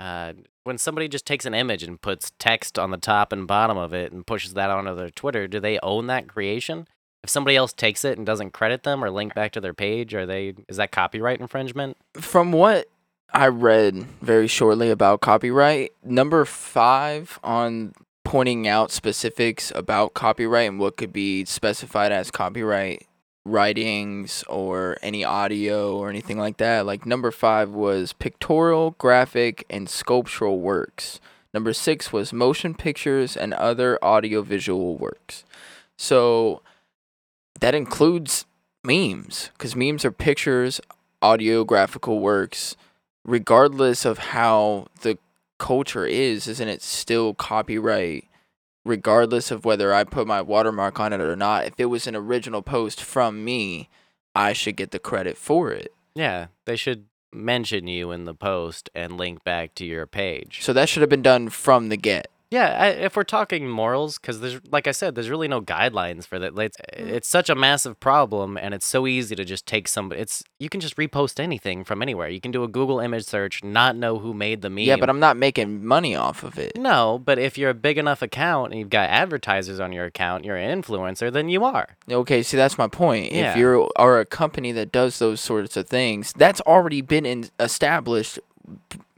uh, 0.00 0.32
when 0.64 0.78
somebody 0.78 1.08
just 1.08 1.26
takes 1.26 1.44
an 1.44 1.54
image 1.54 1.82
and 1.82 2.00
puts 2.00 2.32
text 2.38 2.78
on 2.78 2.90
the 2.90 2.96
top 2.96 3.32
and 3.32 3.46
bottom 3.46 3.76
of 3.76 3.92
it 3.92 4.12
and 4.12 4.26
pushes 4.26 4.54
that 4.54 4.70
onto 4.70 4.94
their 4.94 5.10
Twitter. 5.10 5.46
Do 5.46 5.60
they 5.60 5.78
own 5.82 6.06
that 6.06 6.28
creation? 6.28 6.88
If 7.22 7.30
somebody 7.30 7.56
else 7.56 7.72
takes 7.72 8.04
it 8.04 8.16
and 8.16 8.26
doesn't 8.26 8.52
credit 8.52 8.82
them 8.82 9.02
or 9.02 9.10
link 9.10 9.34
back 9.34 9.52
to 9.52 9.60
their 9.60 9.74
page, 9.74 10.14
are 10.14 10.26
they 10.26 10.54
is 10.68 10.76
that 10.76 10.92
copyright 10.92 11.40
infringement? 11.40 11.96
From 12.14 12.52
what 12.52 12.88
I 13.32 13.48
read 13.48 14.06
very 14.22 14.46
shortly 14.46 14.90
about 14.90 15.20
copyright, 15.20 15.92
number 16.04 16.44
five 16.44 17.40
on 17.42 17.92
pointing 18.24 18.66
out 18.66 18.90
specifics 18.90 19.72
about 19.74 20.14
copyright 20.14 20.68
and 20.68 20.78
what 20.78 20.96
could 20.96 21.12
be 21.12 21.44
specified 21.44 22.12
as 22.12 22.30
copyright 22.30 23.06
writings 23.46 24.42
or 24.48 24.96
any 25.02 25.24
audio 25.24 25.96
or 25.96 26.10
anything 26.10 26.38
like 26.38 26.56
that. 26.58 26.84
Like 26.84 27.06
number 27.06 27.30
five 27.30 27.70
was 27.70 28.12
pictorial, 28.12 28.92
graphic, 28.98 29.64
and 29.70 29.88
sculptural 29.88 30.60
works. 30.60 31.20
Number 31.54 31.72
six 31.72 32.12
was 32.12 32.32
motion 32.32 32.74
pictures 32.74 33.36
and 33.36 33.54
other 33.54 33.98
audiovisual 34.04 34.96
works. 34.96 35.44
So 35.96 36.60
that 37.60 37.74
includes 37.74 38.44
memes 38.84 39.50
because 39.54 39.74
memes 39.74 40.04
are 40.04 40.12
pictures, 40.12 40.80
audio, 41.22 41.64
graphical 41.64 42.20
works. 42.20 42.76
Regardless 43.24 44.04
of 44.04 44.18
how 44.18 44.86
the 45.02 45.18
culture 45.58 46.06
is, 46.06 46.46
isn't 46.46 46.68
it 46.68 46.82
still 46.82 47.34
copyright? 47.34 48.25
Regardless 48.86 49.50
of 49.50 49.64
whether 49.64 49.92
I 49.92 50.04
put 50.04 50.26
my 50.26 50.40
watermark 50.40 51.00
on 51.00 51.12
it 51.12 51.20
or 51.20 51.36
not, 51.36 51.64
if 51.66 51.74
it 51.78 51.86
was 51.86 52.06
an 52.06 52.16
original 52.16 52.62
post 52.62 53.02
from 53.02 53.44
me, 53.44 53.88
I 54.34 54.52
should 54.52 54.76
get 54.76 54.92
the 54.92 54.98
credit 54.98 55.36
for 55.36 55.72
it. 55.72 55.92
Yeah, 56.14 56.46
they 56.64 56.76
should 56.76 57.06
mention 57.32 57.86
you 57.86 58.12
in 58.12 58.24
the 58.24 58.34
post 58.34 58.88
and 58.94 59.18
link 59.18 59.44
back 59.44 59.74
to 59.74 59.84
your 59.84 60.06
page. 60.06 60.60
So 60.62 60.72
that 60.72 60.88
should 60.88 61.02
have 61.02 61.10
been 61.10 61.22
done 61.22 61.48
from 61.48 61.88
the 61.88 61.96
get. 61.96 62.28
Yeah, 62.50 62.76
I, 62.78 62.88
if 62.88 63.16
we're 63.16 63.24
talking 63.24 63.68
morals, 63.68 64.18
because 64.18 64.38
there's, 64.38 64.60
like 64.70 64.86
I 64.86 64.92
said, 64.92 65.16
there's 65.16 65.28
really 65.28 65.48
no 65.48 65.60
guidelines 65.60 66.26
for 66.26 66.38
that. 66.38 66.56
It's, 66.56 66.76
mm. 66.76 67.08
it's 67.08 67.28
such 67.28 67.50
a 67.50 67.56
massive 67.56 67.98
problem, 67.98 68.56
and 68.56 68.72
it's 68.72 68.86
so 68.86 69.06
easy 69.06 69.34
to 69.34 69.44
just 69.44 69.66
take 69.66 69.88
somebody. 69.88 70.20
It's 70.20 70.44
you 70.60 70.68
can 70.68 70.80
just 70.80 70.96
repost 70.96 71.40
anything 71.40 71.82
from 71.82 72.02
anywhere. 72.02 72.28
You 72.28 72.40
can 72.40 72.52
do 72.52 72.62
a 72.62 72.68
Google 72.68 73.00
image 73.00 73.24
search, 73.24 73.64
not 73.64 73.96
know 73.96 74.18
who 74.18 74.32
made 74.32 74.62
the 74.62 74.70
meme. 74.70 74.84
Yeah, 74.84 74.96
but 74.96 75.10
I'm 75.10 75.18
not 75.18 75.36
making 75.36 75.84
money 75.84 76.14
off 76.14 76.44
of 76.44 76.56
it. 76.58 76.76
no. 76.76 77.18
But 77.18 77.40
if 77.40 77.58
you're 77.58 77.70
a 77.70 77.74
big 77.74 77.98
enough 77.98 78.22
account 78.22 78.72
and 78.72 78.78
you've 78.78 78.90
got 78.90 79.10
advertisers 79.10 79.80
on 79.80 79.92
your 79.92 80.04
account, 80.04 80.44
you're 80.44 80.56
an 80.56 80.82
influencer, 80.82 81.32
then 81.32 81.48
you 81.48 81.64
are. 81.64 81.96
Okay, 82.08 82.42
see 82.44 82.56
that's 82.56 82.78
my 82.78 82.86
point. 82.86 83.32
Yeah. 83.32 83.50
If 83.50 83.56
you 83.56 83.90
are 83.96 84.20
a 84.20 84.24
company 84.24 84.70
that 84.72 84.92
does 84.92 85.18
those 85.18 85.40
sorts 85.40 85.76
of 85.76 85.88
things, 85.88 86.32
that's 86.36 86.60
already 86.60 87.00
been 87.00 87.26
in, 87.26 87.50
established 87.58 88.38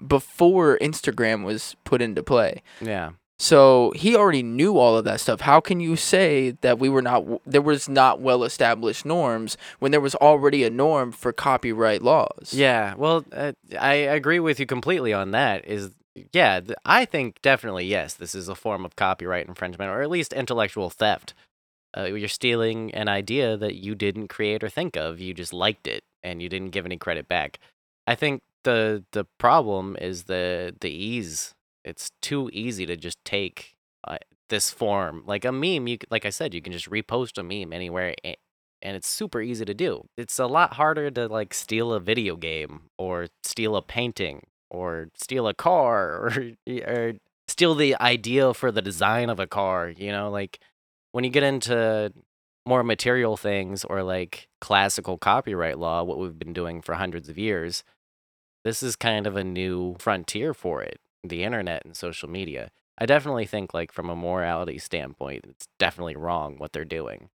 before 0.07 0.79
Instagram 0.81 1.45
was 1.45 1.77
put 1.85 2.03
into 2.03 2.23
play. 2.23 2.63
Yeah. 2.81 3.13
So 3.41 3.93
he 3.95 4.17
already 4.17 4.43
knew 4.43 4.79
all 4.79 4.97
of 4.97 5.05
that 5.05 5.21
stuff. 5.21 5.43
How 5.43 5.61
can 5.61 5.79
you 5.79 5.95
say 5.95 6.57
that 6.61 6.79
we 6.81 6.89
were 6.89 7.03
not 7.03 7.25
there 7.47 7.63
was 7.63 7.89
not 7.89 8.21
well 8.21 8.43
established 8.43 9.05
norms 9.05 9.57
when 9.79 9.93
there 9.93 10.01
was 10.01 10.17
already 10.17 10.65
a 10.65 10.71
norm 10.71 11.13
for 11.13 11.33
copyright 11.33 12.03
laws? 12.03 12.53
Yeah, 12.53 12.95
well, 12.97 13.25
uh, 13.33 13.53
I 13.79 13.95
agree 13.95 14.41
with 14.41 14.59
you 14.59 14.67
completely 14.67 15.13
on 15.13 15.31
that. 15.31 15.65
Is 15.69 15.93
yeah, 16.33 16.59
th- 16.59 16.77
I 16.85 17.05
think 17.05 17.41
definitely 17.41 17.87
yes, 17.87 18.15
this 18.15 18.35
is 18.35 18.49
a 18.49 18.57
form 18.57 18.85
of 18.85 18.97
copyright 18.97 19.47
infringement 19.47 19.91
or 19.91 20.03
at 20.03 20.11
least 20.11 20.33
intellectual 20.33 20.91
theft. 20.91 21.35
Uh, 21.97 22.05
you're 22.05 22.29
stealing 22.29 22.93
an 22.93 23.09
idea 23.09 23.57
that 23.57 23.77
you 23.77 23.95
didn't 23.95 24.29
create 24.29 24.65
or 24.65 24.69
think 24.69 24.97
of. 24.97 25.21
You 25.21 25.33
just 25.33 25.53
liked 25.53 25.87
it 25.87 26.03
and 26.25 26.43
you 26.43 26.49
didn't 26.49 26.71
give 26.71 26.85
any 26.85 26.97
credit 26.97 27.29
back. 27.29 27.61
I 28.07 28.17
think 28.17 28.43
the 28.69 29.05
the 29.13 29.25
problem 29.39 29.97
is 30.01 30.25
the 30.25 30.75
the 30.81 30.91
ease. 30.91 31.55
It's 31.85 32.11
too 32.21 32.51
easy 32.53 32.85
to 32.87 32.97
just 32.97 33.19
take 33.25 33.77
uh, 34.07 34.19
this 34.51 34.71
form 34.71 35.23
like 35.27 35.45
a 35.45 35.53
meme. 35.53 35.89
You 35.89 35.99
like 36.11 36.27
I 36.27 36.31
said, 36.31 36.55
you 36.55 36.61
can 36.61 36.73
just 36.73 36.91
repost 36.91 37.39
a 37.39 37.43
meme 37.43 37.73
anywhere. 37.73 38.15
and 38.25 38.97
it's 38.97 39.09
super 39.09 39.41
easy 39.41 39.65
to 39.65 39.75
do. 39.75 40.07
It's 40.17 40.39
a 40.39 40.47
lot 40.47 40.75
harder 40.75 41.11
to 41.11 41.29
like 41.29 41.55
steal 41.55 41.93
a 41.93 42.01
video 42.01 42.37
game 42.37 42.83
or 42.99 43.29
steal 43.43 43.75
a 43.75 43.83
painting 43.83 44.43
or 44.71 45.09
steal 45.15 45.49
a 45.49 45.55
car 45.55 45.97
or 46.25 46.33
or 46.87 47.13
steal 47.49 47.75
the 47.75 47.97
idea 48.01 48.53
for 48.53 48.71
the 48.71 48.83
design 48.83 49.31
of 49.31 49.41
a 49.41 49.47
car, 49.47 49.89
you 49.89 50.13
know, 50.13 50.31
like 50.31 50.61
when 51.13 51.25
you 51.25 51.31
get 51.31 51.43
into 51.43 52.13
more 52.67 52.83
material 52.83 53.37
things 53.39 53.85
or 53.85 54.03
like 54.03 54.49
classical 54.61 55.17
copyright 55.17 55.79
law, 55.79 56.05
what 56.05 56.19
we've 56.19 56.39
been 56.39 56.53
doing 56.53 56.83
for 56.83 56.95
hundreds 56.95 57.31
of 57.31 57.39
years, 57.39 57.83
this 58.65 58.83
is 58.83 58.97
kind 58.97 59.27
of 59.27 59.37
a 59.37 59.45
new 59.45 59.97
frontier 59.99 60.55
for 60.55 60.83
it, 60.83 61.01
the 61.25 61.45
internet 61.45 61.85
and 61.85 61.97
social 61.97 62.29
media. 62.29 62.71
I 62.99 63.07
definitely 63.07 63.47
think 63.47 63.73
like 63.73 63.93
from 63.93 64.11
a 64.11 64.17
morality 64.17 64.79
standpoint, 64.79 65.45
it's 65.49 65.69
definitely 65.79 66.17
wrong 66.17 66.57
what 66.59 66.73
they're 66.73 66.85
doing 66.85 67.31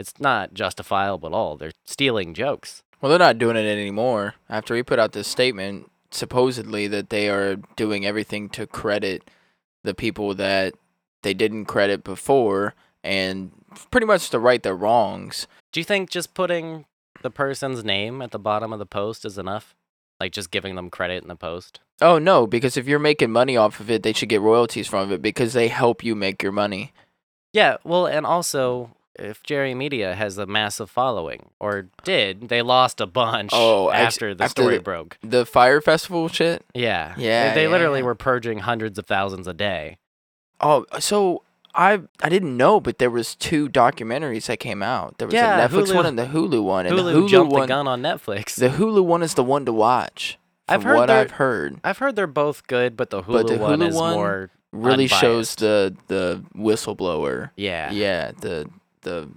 it's 0.00 0.18
not 0.18 0.54
justifiable 0.54 1.28
at 1.28 1.34
all. 1.34 1.56
They're 1.56 1.72
stealing 1.84 2.32
jokes. 2.32 2.82
Well, 3.00 3.10
they're 3.10 3.18
not 3.18 3.38
doing 3.38 3.56
it 3.56 3.66
anymore. 3.66 4.34
After 4.48 4.74
he 4.74 4.82
put 4.82 4.98
out 4.98 5.12
this 5.12 5.28
statement, 5.28 5.90
supposedly 6.10 6.88
that 6.88 7.10
they 7.10 7.28
are 7.28 7.56
doing 7.76 8.06
everything 8.06 8.48
to 8.50 8.66
credit 8.66 9.30
the 9.84 9.94
people 9.94 10.34
that 10.34 10.74
they 11.22 11.34
didn't 11.34 11.66
credit 11.66 12.02
before 12.02 12.74
and 13.04 13.52
pretty 13.90 14.06
much 14.06 14.30
to 14.30 14.38
right 14.38 14.62
their 14.62 14.74
wrongs. 14.74 15.46
Do 15.70 15.80
you 15.80 15.84
think 15.84 16.10
just 16.10 16.34
putting 16.34 16.86
the 17.22 17.30
person's 17.30 17.84
name 17.84 18.22
at 18.22 18.30
the 18.30 18.38
bottom 18.38 18.72
of 18.72 18.78
the 18.78 18.86
post 18.86 19.24
is 19.24 19.38
enough? 19.38 19.74
Like 20.20 20.32
just 20.32 20.50
giving 20.50 20.74
them 20.76 20.90
credit 20.90 21.22
in 21.22 21.28
the 21.28 21.36
post? 21.36 21.80
Oh 22.02 22.18
no, 22.18 22.46
because 22.46 22.76
if 22.76 22.86
you're 22.86 22.98
making 22.98 23.30
money 23.30 23.56
off 23.56 23.80
of 23.80 23.90
it, 23.90 24.02
they 24.02 24.12
should 24.12 24.28
get 24.28 24.40
royalties 24.42 24.86
from 24.86 25.10
it 25.12 25.22
because 25.22 25.54
they 25.54 25.68
help 25.68 26.04
you 26.04 26.14
make 26.14 26.42
your 26.42 26.52
money. 26.52 26.92
Yeah, 27.52 27.78
well, 27.84 28.06
and 28.06 28.24
also 28.26 28.90
if 29.18 29.42
Jerry 29.42 29.74
Media 29.74 30.14
has 30.14 30.38
a 30.38 30.46
massive 30.46 30.88
following, 30.90 31.50
or 31.58 31.88
did, 32.04 32.48
they 32.48 32.62
lost 32.62 33.00
a 33.00 33.06
bunch 33.06 33.50
Oh, 33.52 33.90
after 33.90 34.34
the 34.34 34.44
after 34.44 34.62
story 34.62 34.76
the- 34.76 34.82
broke. 34.82 35.18
The 35.22 35.44
Fyre 35.44 35.80
Festival 35.80 36.28
shit? 36.28 36.64
Yeah. 36.74 37.14
Yeah, 37.18 37.52
They, 37.52 37.62
they 37.62 37.68
literally 37.68 37.98
yeah. 38.00 38.06
were 38.06 38.14
purging 38.14 38.60
hundreds 38.60 38.98
of 38.98 39.06
thousands 39.06 39.46
a 39.46 39.52
day. 39.52 39.98
Oh, 40.60 40.86
so 40.98 41.42
I 41.74 42.00
I 42.22 42.28
didn't 42.28 42.56
know, 42.56 42.80
but 42.80 42.98
there 42.98 43.10
was 43.10 43.34
two 43.36 43.68
documentaries 43.68 44.46
that 44.46 44.58
came 44.60 44.82
out. 44.82 45.18
There 45.18 45.26
was 45.28 45.34
Yeah, 45.34 45.64
a 45.64 45.68
Netflix 45.68 45.86
Hulu- 45.88 45.94
one 45.94 46.06
and 46.06 46.18
the 46.18 46.26
Hulu 46.26 46.62
one. 46.62 46.86
And 46.86 46.96
Hulu, 46.96 47.04
the 47.12 47.12
Hulu 47.20 47.28
jumped 47.28 47.52
one, 47.52 47.62
the 47.62 47.66
gun 47.68 47.86
on 47.88 48.02
Netflix. 48.02 48.54
the 48.56 48.68
Hulu 48.70 49.04
one 49.04 49.22
is 49.22 49.34
the 49.34 49.44
one 49.44 49.64
to 49.66 49.72
watch. 49.72 50.38
From 50.66 50.74
I've 50.76 50.82
heard 50.84 50.96
what 50.96 51.10
I've 51.10 51.30
heard. 51.32 51.80
I've 51.84 51.98
heard 51.98 52.16
they're 52.16 52.26
both 52.26 52.66
good, 52.66 52.96
but 52.96 53.10
the 53.10 53.22
Hulu 53.22 53.32
But 53.32 53.46
the 53.48 53.58
one 53.58 53.80
Hulu 53.80 53.88
is 53.88 53.94
one- 53.96 54.14
more. 54.14 54.50
Really 54.72 55.08
shows 55.08 55.56
the 55.56 55.96
the 56.06 56.44
whistleblower. 56.56 57.50
Yeah. 57.56 57.90
Yeah, 57.90 58.30
the 58.40 58.70
the 59.02 59.28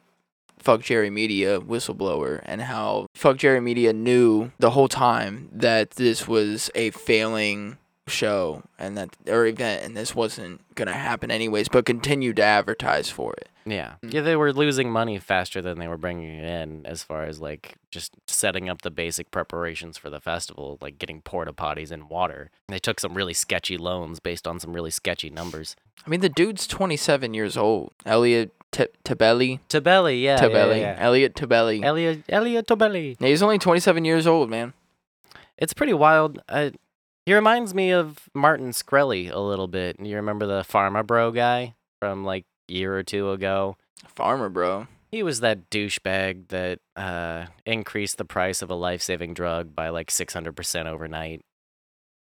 fuck 0.59 0.81
Jerry 0.81 1.09
Media 1.09 1.59
whistleblower 1.59 2.39
and 2.45 2.61
how 2.61 3.07
fuck 3.15 3.37
Jerry 3.37 3.59
Media 3.59 3.93
knew 3.93 4.51
the 4.59 4.69
whole 4.71 4.87
time 4.87 5.49
that 5.51 5.91
this 5.91 6.27
was 6.27 6.69
a 6.75 6.91
failing 6.91 7.77
show 8.07 8.63
and 8.77 8.97
that 8.97 9.15
or 9.27 9.45
event 9.45 9.83
and 9.83 9.95
this 9.95 10.13
wasn't 10.13 10.61
gonna 10.75 10.93
happen 10.93 11.31
anyways, 11.31 11.69
but 11.69 11.85
continued 11.85 12.35
to 12.37 12.43
advertise 12.43 13.09
for 13.09 13.33
it. 13.33 13.49
Yeah. 13.65 13.93
Mm. 14.03 14.13
Yeah, 14.13 14.21
they 14.21 14.35
were 14.35 14.51
losing 14.51 14.91
money 14.91 15.17
faster 15.19 15.61
than 15.61 15.79
they 15.79 15.87
were 15.87 15.97
bringing 15.97 16.35
it 16.35 16.43
in 16.43 16.85
as 16.85 17.03
far 17.03 17.23
as 17.23 17.39
like 17.39 17.75
just 17.91 18.13
setting 18.27 18.69
up 18.69 18.81
the 18.81 18.91
basic 18.91 19.31
preparations 19.31 19.97
for 19.97 20.09
the 20.09 20.19
festival, 20.19 20.77
like 20.81 20.97
getting 20.97 21.21
porta 21.21 21.53
potties 21.53 21.91
and 21.91 22.09
water. 22.09 22.51
They 22.67 22.79
took 22.79 22.99
some 22.99 23.13
really 23.13 23.33
sketchy 23.33 23.77
loans 23.77 24.19
based 24.19 24.47
on 24.47 24.59
some 24.59 24.73
really 24.73 24.91
sketchy 24.91 25.29
numbers. 25.29 25.75
I 26.05 26.09
mean, 26.09 26.19
the 26.19 26.29
dude's 26.29 26.67
27 26.67 27.33
years 27.33 27.55
old. 27.55 27.93
Elliot 28.05 28.51
T- 28.71 28.87
Tebele. 29.05 29.59
Tebele, 29.69 30.21
yeah. 30.21 30.37
Tebele. 30.37 30.79
Yeah, 30.79 30.95
yeah. 30.95 30.95
Elliot 30.97 31.35
Tebele. 31.35 31.83
Elliot, 31.83 32.23
Elliot 32.27 32.67
Tebele. 32.67 33.15
Yeah, 33.19 33.27
he's 33.27 33.43
only 33.43 33.59
27 33.59 34.03
years 34.03 34.27
old, 34.27 34.49
man. 34.49 34.73
It's 35.57 35.73
pretty 35.73 35.93
wild. 35.93 36.41
Uh, 36.49 36.71
he 37.25 37.33
reminds 37.33 37.73
me 37.73 37.91
of 37.91 38.29
Martin 38.33 38.71
Shkreli 38.71 39.31
a 39.31 39.39
little 39.39 39.67
bit. 39.67 39.99
You 39.99 40.17
remember 40.17 40.45
the 40.45 40.61
Pharma 40.61 41.05
Bro 41.05 41.31
guy 41.31 41.75
from 42.01 42.23
like 42.23 42.45
a 42.69 42.73
year 42.73 42.97
or 42.97 43.03
two 43.03 43.31
ago? 43.31 43.77
Pharma, 44.17 44.51
bro. 44.51 44.87
He 45.11 45.23
was 45.23 45.41
that 45.41 45.69
douchebag 45.69 46.47
that 46.47 46.79
uh, 46.95 47.45
increased 47.65 48.17
the 48.17 48.25
price 48.25 48.61
of 48.61 48.69
a 48.69 48.75
life-saving 48.75 49.35
drug 49.35 49.75
by 49.75 49.89
like 49.89 50.09
600% 50.09 50.85
overnight 50.87 51.41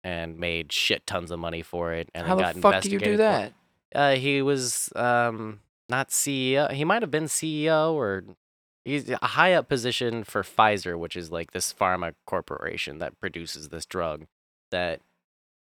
and 0.03 0.39
made 0.39 0.71
shit 0.71 1.05
tons 1.05 1.29
of 1.29 1.39
money 1.39 1.61
for 1.61 1.93
it 1.93 2.09
and 2.15 2.25
How 2.25 2.35
then 2.35 2.55
the 2.55 2.61
got 2.61 2.73
fuck 2.73 2.83
do 2.83 2.89
you 2.89 2.99
do 2.99 3.17
that? 3.17 3.53
Uh, 3.93 4.15
he 4.15 4.41
was 4.41 4.89
um 4.95 5.59
not 5.89 6.09
CEO. 6.09 6.71
He 6.71 6.83
might 6.83 7.03
have 7.03 7.11
been 7.11 7.25
CEO 7.25 7.93
or 7.93 8.23
he's 8.83 9.09
a 9.09 9.17
high 9.21 9.53
up 9.53 9.69
position 9.69 10.23
for 10.23 10.41
Pfizer, 10.41 10.97
which 10.97 11.15
is 11.15 11.31
like 11.31 11.51
this 11.51 11.71
pharma 11.71 12.13
corporation 12.25 12.97
that 12.97 13.19
produces 13.19 13.69
this 13.69 13.85
drug. 13.85 14.25
That 14.71 15.01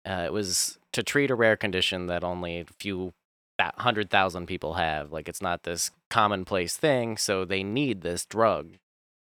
uh, 0.05 0.23
it 0.25 0.33
was 0.33 0.79
to 0.91 1.03
treat 1.03 1.31
a 1.31 1.35
rare 1.35 1.55
condition 1.55 2.07
that 2.07 2.23
only 2.23 2.59
a 2.59 2.65
few 2.65 3.13
hundred 3.59 4.09
thousand 4.09 4.47
people 4.47 4.73
have. 4.73 5.11
Like 5.11 5.29
it's 5.29 5.41
not 5.41 5.63
this 5.63 5.91
commonplace 6.09 6.75
thing, 6.75 7.17
so 7.17 7.45
they 7.45 7.63
need 7.63 8.01
this 8.01 8.25
drug. 8.25 8.77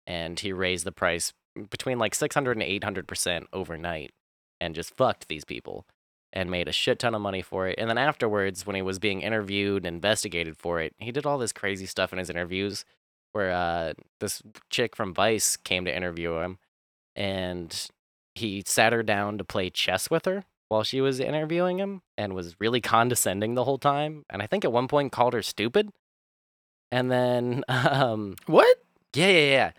And 0.07 0.39
he 0.41 0.53
raised 0.53 0.85
the 0.85 0.93
price 0.93 1.33
between 1.71 1.99
like 1.99 2.15
600 2.15 2.53
and 2.53 2.63
800 2.63 3.07
percent 3.07 3.47
overnight, 3.53 4.13
and 4.61 4.75
just 4.75 4.97
fucked 4.97 5.29
these 5.29 5.45
people 5.45 5.87
and 6.33 6.51
made 6.51 6.69
a 6.69 6.73
shit 6.73 6.99
ton 6.99 7.15
of 7.15 7.23
money 7.23 7.43
for 7.43 7.69
it. 7.69 7.77
And 7.79 7.89
then 7.89 7.99
afterwards, 7.99 8.67
when 8.67 8.77
he 8.77 8.83
was 8.83 8.99
being 8.99 9.23
interviewed 9.23 9.87
and 9.87 9.97
investigated 9.97 10.57
for 10.59 10.81
it, 10.81 10.95
he 10.99 11.11
did 11.11 11.25
all 11.25 11.39
this 11.39 11.53
crazy 11.53 11.87
stuff 11.87 12.13
in 12.13 12.19
his 12.19 12.29
interviews 12.31 12.85
where 13.33 13.51
uh, 13.51 13.93
this 14.21 14.43
chick 14.71 14.95
from 14.95 15.15
Vice 15.15 15.57
came 15.57 15.85
to 15.85 15.95
interview 15.95 16.37
him 16.39 16.59
and 17.17 17.89
he 18.39 18.63
sat 18.67 18.93
her 18.93 19.03
down 19.03 19.39
to 19.39 19.45
play 19.45 19.71
chess 19.71 20.11
with 20.11 20.25
her 20.25 20.45
while 20.69 20.83
she 20.83 21.01
was 21.01 21.21
interviewing 21.21 21.79
him 21.79 22.03
and 22.17 22.35
was 22.35 22.57
really 22.61 22.81
condescending 22.81 23.55
the 23.55 23.65
whole 23.65 23.79
time. 23.79 24.25
And 24.31 24.43
I 24.43 24.47
think 24.47 24.65
at 24.65 24.73
one 24.73 24.89
point 24.89 25.13
called 25.13 25.33
her 25.35 25.43
stupid. 25.43 25.91
And 26.91 27.11
then, 27.11 27.65
um, 27.69 28.37
What? 28.47 28.79
yeah, 29.15 29.29
yeah, 29.29 29.51
yeah. 29.51 29.71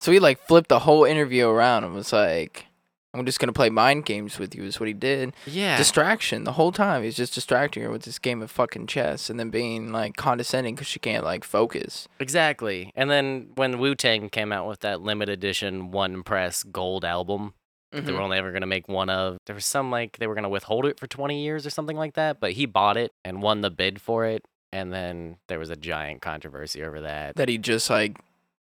So 0.00 0.10
he 0.12 0.18
like 0.18 0.40
flipped 0.40 0.68
the 0.68 0.80
whole 0.80 1.04
interview 1.04 1.46
around 1.48 1.84
and 1.84 1.94
was 1.94 2.12
like, 2.12 2.66
"I'm 3.14 3.24
just 3.24 3.38
gonna 3.38 3.52
play 3.52 3.70
mind 3.70 4.04
games 4.04 4.36
with 4.36 4.52
you." 4.52 4.64
Is 4.64 4.80
what 4.80 4.88
he 4.88 4.92
did. 4.94 5.32
Yeah. 5.46 5.76
Distraction 5.76 6.42
the 6.42 6.52
whole 6.54 6.72
time. 6.72 7.04
He's 7.04 7.14
just 7.16 7.34
distracting 7.34 7.84
her 7.84 7.90
with 7.90 8.02
this 8.02 8.18
game 8.18 8.42
of 8.42 8.50
fucking 8.50 8.88
chess, 8.88 9.30
and 9.30 9.38
then 9.38 9.50
being 9.50 9.92
like 9.92 10.16
condescending 10.16 10.74
because 10.74 10.88
she 10.88 10.98
can't 10.98 11.22
like 11.22 11.44
focus. 11.44 12.08
Exactly. 12.18 12.90
And 12.96 13.08
then 13.12 13.50
when 13.54 13.78
Wu 13.78 13.94
Tang 13.94 14.28
came 14.28 14.50
out 14.50 14.66
with 14.66 14.80
that 14.80 15.02
limited 15.02 15.34
edition 15.34 15.92
one 15.92 16.24
press 16.24 16.64
gold 16.64 17.04
album, 17.04 17.54
Mm-hmm. 17.92 18.06
they 18.06 18.12
were 18.12 18.20
only 18.20 18.38
ever 18.38 18.50
going 18.50 18.62
to 18.62 18.66
make 18.66 18.88
one 18.88 19.10
of. 19.10 19.38
There 19.46 19.54
was 19.54 19.66
some 19.66 19.90
like 19.90 20.18
they 20.18 20.26
were 20.26 20.34
going 20.34 20.44
to 20.44 20.48
withhold 20.48 20.86
it 20.86 20.98
for 20.98 21.06
20 21.06 21.42
years 21.42 21.66
or 21.66 21.70
something 21.70 21.96
like 21.96 22.14
that, 22.14 22.40
but 22.40 22.52
he 22.52 22.66
bought 22.66 22.96
it 22.96 23.12
and 23.24 23.42
won 23.42 23.60
the 23.60 23.70
bid 23.70 24.00
for 24.00 24.24
it. 24.24 24.44
And 24.72 24.92
then 24.92 25.36
there 25.48 25.58
was 25.58 25.68
a 25.70 25.76
giant 25.76 26.22
controversy 26.22 26.82
over 26.82 27.02
that. 27.02 27.36
That 27.36 27.48
he 27.48 27.58
just 27.58 27.90
like 27.90 28.18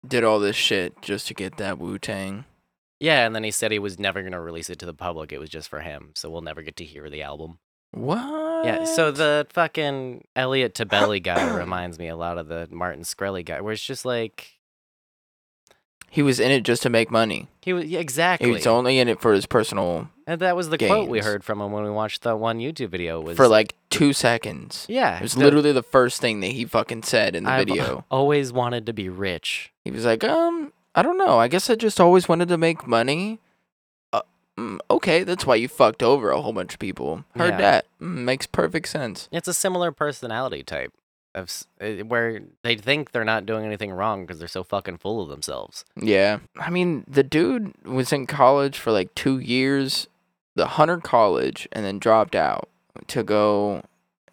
did 0.08 0.24
all 0.24 0.40
this 0.40 0.56
shit 0.56 1.02
just 1.02 1.28
to 1.28 1.34
get 1.34 1.58
that 1.58 1.80
Wu 1.80 1.98
Tang. 1.98 2.46
Yeah, 3.00 3.26
and 3.26 3.36
then 3.36 3.44
he 3.44 3.52
said 3.52 3.72
he 3.72 3.80
was 3.80 4.00
never 4.00 4.22
going 4.22 4.32
to 4.32 4.40
release 4.40 4.70
it 4.70 4.80
to 4.80 4.86
the 4.86 4.94
public. 4.94 5.32
It 5.32 5.40
was 5.40 5.50
just 5.50 5.70
for 5.70 5.82
him. 5.82 6.12
So 6.16 6.30
we'll 6.30 6.42
never 6.42 6.62
get 6.62 6.76
to 6.78 6.84
hear 6.84 7.10
the 7.10 7.22
album. 7.22 7.60
What? 7.92 8.66
Yeah, 8.66 8.86
so 8.86 9.12
the 9.12 9.48
fucking 9.52 10.26
Elliot 10.36 10.74
Tebele 10.74 11.22
guy 11.22 11.56
reminds 11.56 12.00
me 12.00 12.08
a 12.08 12.16
lot 12.16 12.38
of 12.38 12.48
the 12.48 12.68
Martin 12.72 13.04
Shkreli 13.04 13.46
guy, 13.46 13.62
where 13.62 13.74
it's 13.74 13.84
just 13.84 14.04
like 14.04 14.57
he 16.10 16.22
was 16.22 16.40
in 16.40 16.52
it 16.52 16.62
just 16.62 16.82
to 16.84 16.90
make 16.90 17.12
money. 17.12 17.48
he 17.62 17.74
was 17.74 17.86
yeah, 17.86 18.00
exactly. 18.00 18.48
He 18.50 18.54
was 18.54 18.66
only 18.68 19.00
in 19.00 19.08
it 19.08 19.20
for 19.20 19.34
his 19.34 19.46
personal 19.46 20.10
and 20.26 20.42
that 20.42 20.56
was 20.56 20.70
the 20.70 20.78
quote 20.78 21.08
we 21.08 21.20
gains. 21.20 21.26
heard 21.26 21.44
from 21.44 21.62
him 21.62 21.72
when 21.72 21.84
we 21.84 21.90
watched 21.90 22.22
the 22.24 22.36
one 22.36 22.60
YouTube 22.60 22.90
video. 22.90 23.22
Was 23.22 23.38
for 23.38 23.48
like 23.48 23.76
two 23.90 24.12
seconds. 24.14 24.86
yeah, 24.90 25.18
It 25.18 25.22
was 25.22 25.34
the- 25.34 25.40
literally 25.44 25.72
the 25.72 25.84
first 25.84 26.20
thing 26.22 26.40
that 26.42 26.48
he 26.48 26.66
fucking 26.66 27.04
said 27.04 27.36
in 27.36 27.44
the 27.46 27.50
I've 27.52 27.68
video. 27.68 28.04
always 28.12 28.52
wanted 28.52 28.86
to 28.88 28.94
be 28.94 29.08
rich. 29.10 29.72
He 29.86 29.92
was 29.92 30.04
like, 30.06 30.24
um, 30.26 30.74
I 30.96 31.02
don't 31.02 31.18
know. 31.18 31.38
I 31.40 31.48
guess 31.48 31.70
I 31.70 31.76
just 31.76 32.02
always 32.02 32.28
wanted 32.28 32.50
to 32.50 32.58
make 32.58 32.86
money. 32.88 33.40
Uh, 34.12 34.22
mm, 34.58 34.80
okay, 34.92 35.24
that's 35.24 35.46
why 35.46 35.56
you 35.56 35.68
fucked 35.70 36.04
over 36.04 36.30
a 36.32 36.42
whole 36.42 36.52
bunch 36.54 36.74
of 36.74 36.80
people. 36.80 37.24
Heard 37.36 37.52
Yeah. 37.54 37.58
that. 37.58 37.86
Mm, 38.02 38.24
makes 38.26 38.48
perfect 38.48 38.90
sense. 38.90 39.30
It's 39.32 39.48
a 39.48 39.54
similar 39.54 39.92
personality 39.94 40.64
type 40.64 40.92
of 41.38 41.66
uh, 41.80 42.04
where 42.06 42.42
they 42.64 42.76
think 42.76 43.12
they're 43.12 43.24
not 43.24 43.46
doing 43.46 43.66
anything 43.66 43.92
wrong 43.92 44.26
because 44.26 44.40
they're 44.40 44.48
so 44.48 44.64
fucking 44.64 44.98
full 44.98 45.22
of 45.22 45.30
themselves. 45.30 45.86
Yeah. 45.96 46.40
I 46.60 46.70
mean, 46.70 47.06
the 47.08 47.24
dude 47.24 47.74
was 47.86 48.12
in 48.12 48.28
college 48.28 48.78
for 48.78 48.92
like 48.92 49.14
two 49.16 49.40
years, 49.40 50.08
the 50.56 50.68
Hunter 50.68 50.98
College, 50.98 51.68
and 51.72 51.86
then 51.86 52.00
dropped 52.00 52.36
out 52.36 52.70
to 53.08 53.24
go 53.24 53.84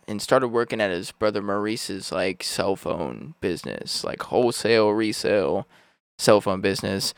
and 0.06 0.20
started 0.20 0.48
working 0.48 0.80
at 0.80 0.90
his 0.90 1.12
brother 1.12 1.42
Maurice's 1.42 2.12
like 2.12 2.42
cell 2.42 2.76
phone 2.76 3.34
business, 3.40 4.04
like 4.04 4.22
wholesale 4.22 4.90
resale 4.90 5.66
cell 6.18 6.40
phone 6.40 6.60
business. 6.60 7.14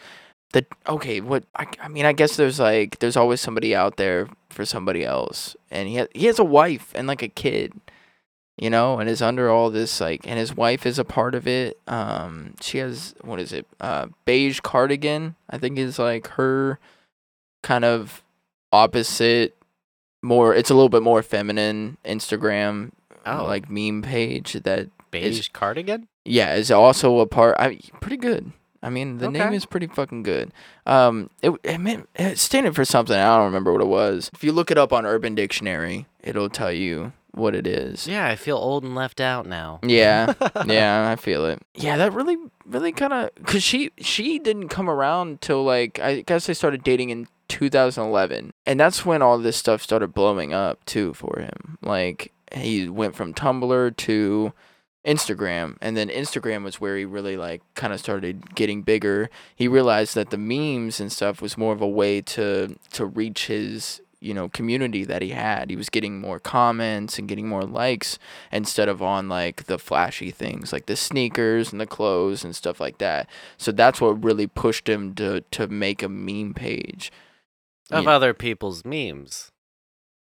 The 0.52 0.64
okay, 0.88 1.20
what 1.20 1.44
I, 1.56 1.66
I 1.80 1.88
mean, 1.88 2.06
I 2.06 2.12
guess 2.12 2.36
there's 2.36 2.60
like 2.60 2.98
there's 2.98 3.16
always 3.16 3.40
somebody 3.40 3.74
out 3.74 3.96
there 3.96 4.28
for 4.48 4.64
somebody 4.64 5.04
else, 5.04 5.56
and 5.70 5.88
he 5.88 6.04
he 6.14 6.26
has 6.26 6.38
a 6.38 6.44
wife 6.44 6.92
and 6.94 7.06
like 7.06 7.22
a 7.22 7.28
kid, 7.28 7.72
you 8.58 8.70
know, 8.70 8.98
and 8.98 9.08
is 9.08 9.20
under 9.22 9.50
all 9.50 9.70
this 9.70 10.00
like, 10.00 10.26
and 10.26 10.38
his 10.38 10.54
wife 10.56 10.86
is 10.86 10.98
a 10.98 11.04
part 11.04 11.34
of 11.34 11.46
it. 11.46 11.78
Um, 11.86 12.54
she 12.60 12.78
has 12.78 13.14
what 13.22 13.38
is 13.40 13.52
it? 13.52 13.66
Uh, 13.80 14.06
beige 14.24 14.60
cardigan, 14.60 15.34
I 15.50 15.58
think 15.58 15.78
is 15.78 15.98
like 15.98 16.26
her 16.28 16.78
kind 17.62 17.84
of 17.84 18.22
opposite. 18.72 19.56
More, 20.22 20.54
it's 20.54 20.70
a 20.70 20.74
little 20.74 20.88
bit 20.88 21.02
more 21.02 21.22
feminine 21.22 21.98
Instagram, 22.04 22.90
Oh. 23.26 23.44
like 23.44 23.70
meme 23.70 24.02
page 24.02 24.54
that 24.54 24.88
Beige 25.10 25.48
cardigan? 25.48 26.08
yeah, 26.24 26.54
is 26.54 26.70
also 26.70 27.18
a 27.20 27.26
part. 27.26 27.56
I 27.58 27.78
pretty 28.00 28.16
good. 28.16 28.52
I 28.82 28.90
mean, 28.90 29.18
the 29.18 29.30
name 29.30 29.52
is 29.52 29.66
pretty 29.66 29.86
fucking 29.88 30.22
good. 30.22 30.52
Um, 30.84 31.30
it 31.42 31.52
it, 31.62 31.78
meant, 31.78 32.08
it 32.14 32.38
standing 32.38 32.72
for 32.72 32.84
something. 32.84 33.16
I 33.16 33.36
don't 33.36 33.46
remember 33.46 33.72
what 33.72 33.82
it 33.82 33.86
was. 33.88 34.30
If 34.34 34.42
you 34.44 34.52
look 34.52 34.70
it 34.70 34.78
up 34.78 34.92
on 34.92 35.04
Urban 35.06 35.34
Dictionary, 35.34 36.06
it'll 36.22 36.48
tell 36.50 36.72
you 36.72 37.12
what 37.36 37.54
it 37.54 37.66
is. 37.66 38.06
Yeah, 38.06 38.26
I 38.26 38.36
feel 38.36 38.56
old 38.56 38.82
and 38.82 38.94
left 38.94 39.20
out 39.20 39.46
now. 39.46 39.80
Yeah, 39.86 40.34
yeah, 40.66 41.08
I 41.08 41.16
feel 41.16 41.46
it. 41.46 41.62
Yeah, 41.74 41.96
that 41.96 42.12
really, 42.12 42.36
really 42.64 42.92
kind 42.92 43.12
of, 43.12 43.30
cause 43.44 43.62
she 43.62 43.90
she 43.98 44.38
didn't 44.38 44.68
come 44.68 44.90
around 44.90 45.40
till 45.40 45.62
like 45.64 45.98
I 46.00 46.22
guess 46.22 46.46
they 46.46 46.54
started 46.54 46.82
dating 46.82 47.10
in 47.10 47.28
2011, 47.48 48.52
and 48.66 48.80
that's 48.80 49.06
when 49.06 49.22
all 49.22 49.38
this 49.38 49.56
stuff 49.56 49.80
started 49.82 50.12
blowing 50.12 50.52
up 50.52 50.84
too 50.84 51.14
for 51.14 51.38
him. 51.38 51.78
Like 51.82 52.32
he 52.52 52.88
went 52.88 53.14
from 53.14 53.32
Tumblr 53.32 53.96
to 53.96 54.52
Instagram, 55.06 55.76
and 55.80 55.96
then 55.96 56.08
Instagram 56.08 56.64
was 56.64 56.80
where 56.80 56.96
he 56.96 57.04
really 57.04 57.36
like 57.36 57.62
kind 57.74 57.92
of 57.92 58.00
started 58.00 58.54
getting 58.54 58.82
bigger. 58.82 59.30
He 59.54 59.68
realized 59.68 60.14
that 60.16 60.30
the 60.30 60.38
memes 60.38 61.00
and 61.00 61.12
stuff 61.12 61.40
was 61.40 61.56
more 61.56 61.72
of 61.72 61.80
a 61.80 61.88
way 61.88 62.20
to 62.22 62.76
to 62.92 63.06
reach 63.06 63.46
his 63.46 64.02
you 64.26 64.34
know 64.34 64.48
community 64.48 65.04
that 65.04 65.22
he 65.22 65.30
had. 65.30 65.70
He 65.70 65.76
was 65.76 65.88
getting 65.88 66.20
more 66.20 66.38
comments 66.38 67.18
and 67.18 67.28
getting 67.28 67.48
more 67.48 67.62
likes 67.62 68.18
instead 68.52 68.88
of 68.88 69.00
on 69.00 69.28
like 69.28 69.64
the 69.64 69.78
flashy 69.78 70.30
things 70.30 70.72
like 70.72 70.86
the 70.86 70.96
sneakers 70.96 71.72
and 71.72 71.80
the 71.80 71.86
clothes 71.86 72.44
and 72.44 72.54
stuff 72.54 72.80
like 72.80 72.98
that. 72.98 73.28
So 73.56 73.72
that's 73.72 74.00
what 74.00 74.24
really 74.24 74.46
pushed 74.46 74.88
him 74.88 75.14
to 75.14 75.42
to 75.42 75.68
make 75.68 76.02
a 76.02 76.08
meme 76.08 76.54
page. 76.54 77.12
Of 77.90 78.08
other 78.08 78.34
people's 78.34 78.84
memes. 78.84 79.52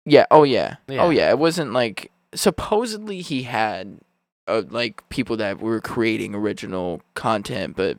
Yeah. 0.04 0.26
Oh 0.30 0.42
yeah. 0.42 0.76
Yeah. 0.88 1.04
Oh 1.04 1.10
yeah. 1.10 1.30
It 1.30 1.38
wasn't 1.38 1.72
like 1.72 2.10
supposedly 2.34 3.22
he 3.22 3.44
had 3.44 4.00
uh, 4.48 4.62
like 4.68 5.08
people 5.08 5.36
that 5.36 5.60
were 5.60 5.80
creating 5.80 6.34
original 6.34 7.02
content, 7.14 7.76
but 7.76 7.98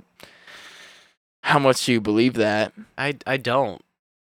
how 1.44 1.60
much 1.60 1.86
do 1.86 1.94
you 1.94 2.02
believe 2.02 2.34
that? 2.34 2.74
I, 2.98 3.16
I 3.26 3.38
don't. 3.38 3.82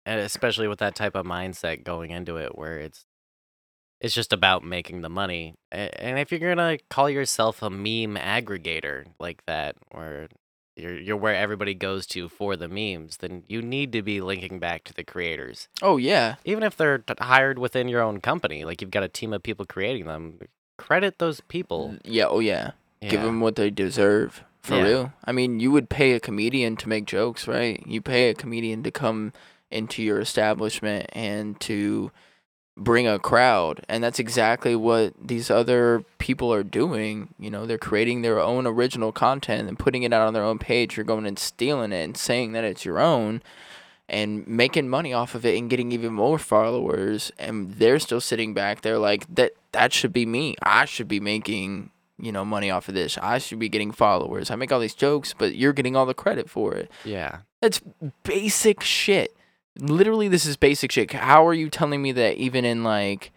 And 0.09 0.21
especially 0.21 0.68
with 0.68 0.79
that 0.79 0.94
type 0.94 1.14
of 1.14 1.27
mindset 1.27 1.85
going 1.85 2.11
into 2.12 2.37
it 2.37 2.57
where 2.57 2.79
it's 2.79 3.05
it's 4.01 4.14
just 4.14 4.33
about 4.33 4.64
making 4.64 5.03
the 5.03 5.09
money. 5.11 5.55
And 5.73 6.18
if 6.18 6.31
you're 6.31 6.40
gonna 6.55 6.79
call 6.88 7.11
yourself 7.11 7.62
a 7.62 7.68
meme 7.68 8.16
aggregator 8.16 9.07
like 9.21 9.44
that, 9.47 9.77
where 9.90 10.29
you're 10.77 10.97
you're 10.99 11.16
where 11.16 11.35
everybody 11.35 11.75
goes 11.75 12.07
to 12.09 12.29
for 12.29 12.57
the 12.57 12.68
memes, 12.68 13.18
then 13.18 13.42
you 13.49 13.61
need 13.61 13.92
to 13.92 14.03
be 14.03 14.21
linking 14.21 14.59
back 14.59 14.85
to 14.85 14.94
the 14.94 15.05
creators. 15.05 15.68
Oh 15.83 15.97
yeah. 15.97 16.37
Even 16.44 16.62
if 16.62 16.77
they're 16.77 16.99
t- 16.99 17.14
hired 17.21 17.59
within 17.59 17.88
your 17.88 18.01
own 18.01 18.21
company, 18.21 18.64
like 18.64 18.81
you've 18.81 18.90
got 18.92 19.03
a 19.03 19.09
team 19.09 19.33
of 19.33 19.42
people 19.42 19.66
creating 19.66 20.07
them, 20.07 20.38
credit 20.79 21.18
those 21.18 21.40
people. 21.42 21.97
Yeah. 22.05 22.27
Oh 22.29 22.38
yeah. 22.40 22.71
Give 23.03 23.21
them 23.23 23.40
what 23.40 23.57
they 23.57 23.71
deserve. 23.71 24.42
For 24.62 24.75
Yeah. 24.77 24.83
real. 24.83 25.12
I 25.25 25.33
mean, 25.33 25.61
you 25.61 25.71
would 25.71 25.88
pay 25.88 26.12
a 26.12 26.21
comedian 26.21 26.77
to 26.79 26.88
make 26.88 27.05
jokes, 27.07 27.47
right? 27.47 27.83
You 27.87 28.01
pay 28.01 28.29
a 28.31 28.35
comedian 28.35 28.83
to 28.83 28.90
come 28.90 29.33
into 29.70 30.02
your 30.02 30.20
establishment 30.20 31.07
and 31.12 31.59
to 31.61 32.11
bring 32.76 33.07
a 33.07 33.18
crowd. 33.18 33.85
And 33.88 34.02
that's 34.02 34.18
exactly 34.18 34.76
what 34.76 35.14
these 35.20 35.50
other 35.50 36.04
people 36.18 36.52
are 36.52 36.62
doing. 36.62 37.35
You 37.38 37.50
know, 37.50 37.66
they're 37.66 37.78
creating 37.78 38.22
their 38.22 38.40
own 38.40 38.66
original 38.66 39.12
content 39.12 39.68
and 39.68 39.78
putting 39.78 40.04
it 40.04 40.12
out 40.12 40.26
on 40.26 40.35
their 40.35 40.44
own 40.44 40.59
page. 40.59 40.96
You're 40.96 41.04
going 41.04 41.26
and 41.26 41.38
stealing 41.38 41.92
it 41.92 42.04
and 42.04 42.16
saying 42.16 42.52
that 42.52 42.64
it's 42.64 42.85
your 42.85 43.00
own 43.00 43.42
and 44.09 44.46
making 44.46 44.88
money 44.88 45.12
off 45.12 45.35
of 45.35 45.44
it 45.44 45.59
and 45.59 45.68
getting 45.68 45.92
even 45.92 46.14
more 46.14 46.38
followers 46.38 47.31
and 47.38 47.74
they're 47.74 47.98
still 47.98 48.22
sitting 48.22 48.54
back 48.54 48.81
there 48.81 48.98
like 48.98 49.26
that 49.35 49.52
that 49.72 49.92
should 49.92 50.12
be 50.12 50.24
me. 50.24 50.57
I 50.62 50.87
should 50.87 51.09
be 51.09 51.20
making 51.20 51.90
you 52.20 52.33
know, 52.33 52.44
money 52.44 52.70
off 52.70 52.88
of 52.88 52.94
this. 52.94 53.16
I 53.18 53.38
should 53.38 53.59
be 53.59 53.68
getting 53.68 53.92
followers. 53.92 54.50
I 54.50 54.57
make 54.57 54.72
all 54.72 54.81
these 54.81 54.94
jokes, 54.94 55.35
but 55.37 55.54
you're 55.54 55.72
getting 55.72 55.94
all 55.94 56.07
the 56.07 56.14
credit 56.14 56.50
for 56.50 56.74
it. 56.74 56.90
Yeah. 57.04 57.38
That's 57.62 57.81
basic 58.24 58.83
shit. 58.83 59.37
Literally, 59.79 60.29
this 60.29 60.45
is 60.45 60.57
basic 60.57 60.91
shit. 60.93 61.12
How 61.12 61.47
are 61.47 61.55
you 61.55 61.71
telling 61.71 62.03
me 62.03 62.12
that 62.12 62.37
even 62.37 62.64
in 62.64 62.83
like 62.83 63.33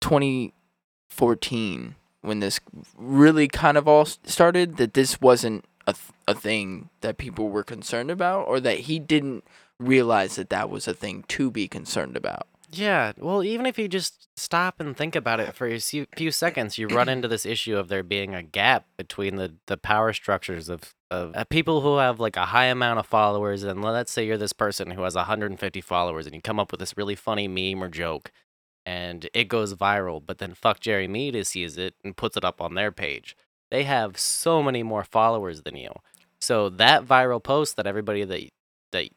2014, 0.00 1.94
when 2.20 2.40
this 2.40 2.60
really 2.96 3.48
kind 3.48 3.76
of 3.76 3.88
all 3.88 4.04
started, 4.04 4.76
that 4.76 4.94
this 4.94 5.20
wasn't 5.20 5.64
a, 5.86 5.92
th- 5.92 6.12
a 6.28 6.34
thing 6.34 6.90
that 7.00 7.18
people 7.18 7.48
were 7.48 7.64
concerned 7.64 8.10
about, 8.10 8.46
or 8.46 8.60
that 8.60 8.80
he 8.80 9.00
didn't 9.00 9.44
realize 9.80 10.36
that 10.36 10.50
that 10.50 10.70
was 10.70 10.86
a 10.86 10.94
thing 10.94 11.24
to 11.28 11.50
be 11.50 11.66
concerned 11.66 12.16
about? 12.16 12.46
Yeah, 12.74 13.12
well, 13.18 13.44
even 13.44 13.66
if 13.66 13.78
you 13.78 13.86
just 13.86 14.28
stop 14.36 14.80
and 14.80 14.96
think 14.96 15.14
about 15.14 15.40
it 15.40 15.54
for 15.54 15.66
a 15.66 15.78
few, 15.78 16.30
seconds, 16.30 16.78
you 16.78 16.86
run 16.86 17.08
into 17.08 17.28
this 17.28 17.44
issue 17.44 17.76
of 17.76 17.88
there 17.88 18.02
being 18.02 18.34
a 18.34 18.42
gap 18.42 18.86
between 18.96 19.36
the, 19.36 19.54
the 19.66 19.76
power 19.76 20.14
structures 20.14 20.70
of, 20.70 20.94
of 21.10 21.32
uh, 21.34 21.44
people 21.44 21.82
who 21.82 21.98
have 21.98 22.18
like 22.18 22.36
a 22.36 22.46
high 22.46 22.64
amount 22.64 22.98
of 22.98 23.06
followers. 23.06 23.62
And 23.62 23.84
let's 23.84 24.10
say 24.10 24.26
you're 24.26 24.38
this 24.38 24.54
person 24.54 24.92
who 24.92 25.02
has 25.02 25.14
150 25.14 25.80
followers 25.82 26.24
and 26.24 26.34
you 26.34 26.40
come 26.40 26.58
up 26.58 26.70
with 26.70 26.80
this 26.80 26.96
really 26.96 27.14
funny 27.14 27.46
meme 27.46 27.84
or 27.84 27.88
joke 27.90 28.32
and 28.86 29.28
it 29.34 29.44
goes 29.48 29.74
viral, 29.74 30.22
but 30.24 30.38
then 30.38 30.54
fuck 30.54 30.80
Jerry 30.80 31.06
Media 31.06 31.44
sees 31.44 31.76
it 31.76 31.94
and 32.02 32.16
puts 32.16 32.36
it 32.36 32.44
up 32.44 32.60
on 32.60 32.74
their 32.74 32.90
page. 32.90 33.36
They 33.70 33.84
have 33.84 34.18
so 34.18 34.62
many 34.62 34.82
more 34.82 35.04
followers 35.04 35.62
than 35.62 35.76
you. 35.76 35.92
So 36.40 36.68
that 36.68 37.04
viral 37.04 37.42
post 37.42 37.76
that 37.76 37.86
everybody 37.86 38.24
that 38.24 38.48
that 38.90 39.08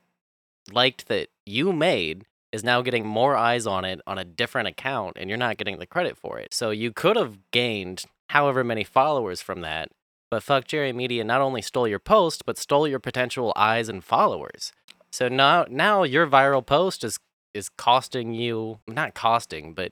liked 0.71 1.07
that 1.07 1.29
you 1.45 1.73
made 1.73 2.25
is 2.55 2.63
now 2.63 2.81
getting 2.81 3.05
more 3.05 3.35
eyes 3.35 3.67
on 3.67 3.83
it 3.83 3.99
on 4.07 4.17
a 4.17 4.23
different 4.23 4.69
account 4.69 5.17
and 5.19 5.29
you're 5.29 5.37
not 5.37 5.57
getting 5.57 5.77
the 5.77 5.85
credit 5.85 6.17
for 6.17 6.39
it. 6.39 6.53
So 6.53 6.69
you 6.71 6.91
could 6.91 7.17
have 7.17 7.37
gained 7.51 8.05
however 8.29 8.63
many 8.63 8.85
followers 8.85 9.41
from 9.41 9.59
that, 9.61 9.89
but 10.31 10.41
fuck 10.41 10.65
Jerry 10.65 10.93
Media 10.93 11.23
not 11.25 11.41
only 11.41 11.61
stole 11.61 11.87
your 11.87 11.99
post 11.99 12.45
but 12.45 12.57
stole 12.57 12.87
your 12.87 12.99
potential 12.99 13.51
eyes 13.57 13.89
and 13.89 14.01
followers. 14.01 14.71
So 15.11 15.27
now 15.27 15.65
now 15.69 16.03
your 16.03 16.25
viral 16.25 16.65
post 16.65 17.03
is 17.03 17.19
is 17.53 17.69
costing 17.69 18.33
you 18.33 18.79
not 18.87 19.13
costing, 19.13 19.73
but 19.73 19.91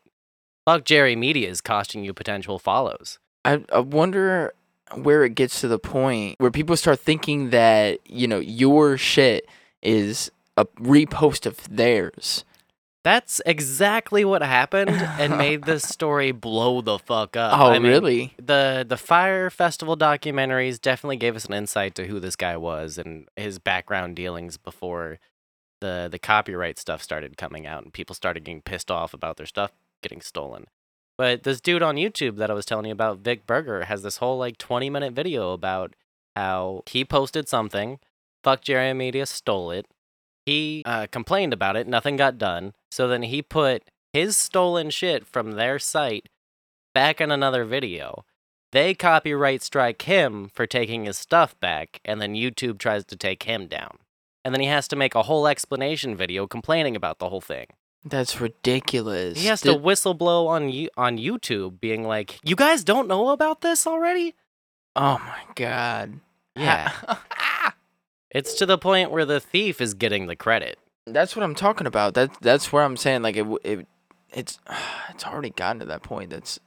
fuck 0.65 0.85
Jerry 0.85 1.15
Media 1.17 1.49
is 1.49 1.59
costing 1.59 2.03
you 2.05 2.13
potential 2.13 2.59
follows. 2.59 3.19
I, 3.45 3.63
I 3.73 3.79
wonder 3.79 4.53
where 4.95 5.25
it 5.25 5.35
gets 5.35 5.59
to 5.61 5.67
the 5.67 5.79
point 5.79 6.35
where 6.39 6.51
people 6.51 6.77
start 6.77 6.99
thinking 6.99 7.49
that, 7.49 7.99
you 8.09 8.27
know, 8.27 8.39
your 8.39 8.97
shit 8.97 9.47
is 9.81 10.31
a 10.55 10.65
repost 10.65 11.45
of 11.45 11.57
theirs. 11.69 12.45
That's 13.03 13.41
exactly 13.45 14.23
what 14.23 14.41
happened 14.41 14.91
and 14.91 15.37
made 15.37 15.63
this 15.63 15.83
story 15.83 16.31
blow 16.31 16.81
the 16.81 16.97
fuck 16.97 17.35
up. 17.35 17.59
Oh, 17.59 17.65
I 17.67 17.79
mean, 17.79 17.91
really? 17.91 18.33
the 18.37 18.85
the 18.87 18.97
Fyre 18.97 19.49
Festival 19.49 19.97
documentaries 19.97 20.79
definitely 20.79 21.17
gave 21.17 21.35
us 21.35 21.45
an 21.45 21.53
insight 21.53 21.95
to 21.95 22.07
who 22.07 22.19
this 22.19 22.37
guy 22.37 22.55
was 22.55 22.97
and 22.97 23.27
his 23.35 23.59
background 23.59 24.15
dealings 24.15 24.57
before 24.57 25.19
the 25.81 26.07
the 26.09 26.19
copyright 26.19 26.79
stuff 26.79 27.03
started 27.03 27.37
coming 27.37 27.67
out 27.67 27.83
and 27.83 27.93
people 27.93 28.15
started 28.15 28.45
getting 28.45 28.61
pissed 28.61 28.89
off 28.89 29.13
about 29.13 29.35
their 29.35 29.45
stuff 29.45 29.71
getting 30.01 30.21
stolen. 30.21 30.65
But 31.17 31.43
this 31.43 31.61
dude 31.61 31.83
on 31.83 31.95
YouTube 31.95 32.37
that 32.37 32.49
I 32.49 32.53
was 32.53 32.65
telling 32.65 32.85
you 32.85 32.91
about, 32.91 33.19
Vic 33.19 33.45
Berger, 33.45 33.85
has 33.85 34.01
this 34.01 34.17
whole 34.17 34.37
like 34.37 34.57
20 34.57 34.89
minute 34.89 35.13
video 35.13 35.51
about 35.51 35.95
how 36.35 36.83
he 36.87 37.05
posted 37.05 37.47
something, 37.47 37.99
fuck 38.43 38.61
Jerry 38.61 38.93
Media 38.93 39.25
stole 39.25 39.71
it. 39.71 39.85
He 40.45 40.83
uh, 40.85 41.07
complained 41.11 41.53
about 41.53 41.75
it, 41.75 41.87
nothing 41.87 42.15
got 42.17 42.37
done. 42.37 42.73
So 42.91 43.07
then 43.07 43.23
he 43.23 43.41
put 43.41 43.83
his 44.11 44.35
stolen 44.37 44.89
shit 44.89 45.25
from 45.25 45.51
their 45.51 45.79
site 45.79 46.27
back 46.93 47.21
in 47.21 47.31
another 47.31 47.65
video. 47.65 48.25
They 48.71 48.93
copyright 48.93 49.61
strike 49.61 50.01
him 50.03 50.49
for 50.53 50.65
taking 50.65 51.05
his 51.05 51.17
stuff 51.17 51.57
back, 51.59 51.99
and 52.03 52.19
then 52.19 52.33
YouTube 52.33 52.79
tries 52.79 53.05
to 53.05 53.15
take 53.15 53.43
him 53.43 53.67
down. 53.67 53.97
And 54.43 54.53
then 54.53 54.61
he 54.61 54.67
has 54.67 54.87
to 54.89 54.95
make 54.95 55.15
a 55.15 55.23
whole 55.23 55.47
explanation 55.47 56.15
video 56.15 56.47
complaining 56.47 56.95
about 56.95 57.19
the 57.19 57.29
whole 57.29 57.39
thing. 57.41 57.67
That's 58.03 58.41
ridiculous. 58.41 59.39
He 59.39 59.47
has 59.47 59.61
Did- 59.61 59.73
to 59.73 59.79
whistleblow 59.79 60.47
on 60.47 60.69
you 60.69 60.89
on 60.97 61.17
YouTube, 61.17 61.79
being 61.79 62.03
like, 62.03 62.39
"You 62.43 62.55
guys 62.57 62.83
don't 62.83 63.07
know 63.07 63.29
about 63.29 63.61
this 63.61 63.87
already?" 63.87 64.35
Oh 64.95 65.19
my 65.19 65.43
god. 65.55 66.19
Yeah, 66.55 66.91
it's 68.33 68.53
to 68.55 68.65
the 68.65 68.77
point 68.77 69.11
where 69.11 69.25
the 69.25 69.39
thief 69.39 69.79
is 69.79 69.93
getting 69.93 70.27
the 70.27 70.35
credit. 70.35 70.77
that's 71.05 71.35
what 71.35 71.43
I'm 71.43 71.55
talking 71.55 71.87
about. 71.87 72.13
That 72.13 72.31
that's 72.41 72.71
where 72.71 72.83
I'm 72.83 72.97
saying 72.97 73.21
like 73.21 73.35
it 73.35 73.45
it 73.63 73.87
it's 74.33 74.59
it's 75.09 75.25
already 75.25 75.51
gotten 75.51 75.79
to 75.79 75.85
that 75.85 76.03
point. 76.03 76.31
That's 76.31 76.59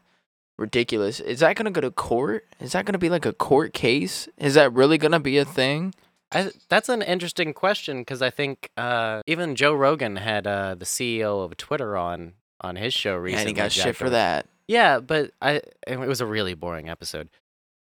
ridiculous. 0.58 1.20
Is 1.20 1.40
that 1.40 1.56
gonna 1.56 1.70
go 1.70 1.80
to 1.80 1.90
court? 1.90 2.46
Is 2.60 2.72
that 2.72 2.84
gonna 2.86 2.98
be 2.98 3.10
like 3.10 3.26
a 3.26 3.32
court 3.32 3.72
case? 3.72 4.28
Is 4.38 4.54
that 4.54 4.72
really 4.72 4.98
gonna 4.98 5.20
be 5.20 5.38
a 5.38 5.44
thing? 5.44 5.94
I, 6.32 6.50
that's 6.68 6.88
an 6.88 7.02
interesting 7.02 7.54
question 7.54 8.00
because 8.00 8.20
I 8.20 8.30
think 8.30 8.70
uh, 8.76 9.22
even 9.26 9.54
Joe 9.54 9.74
Rogan 9.74 10.16
had 10.16 10.46
uh, 10.46 10.74
the 10.74 10.84
CEO 10.84 11.44
of 11.44 11.56
Twitter 11.56 11.96
on 11.96 12.32
on 12.60 12.76
his 12.76 12.92
show 12.94 13.16
recently. 13.16 13.42
and 13.42 13.48
he 13.48 13.54
got 13.54 13.72
shit 13.72 13.96
for 13.96 14.10
that. 14.10 14.46
Yeah, 14.66 14.98
but 14.98 15.30
I 15.40 15.62
it 15.86 15.98
was 15.98 16.20
a 16.20 16.26
really 16.26 16.54
boring 16.54 16.88
episode. 16.88 17.28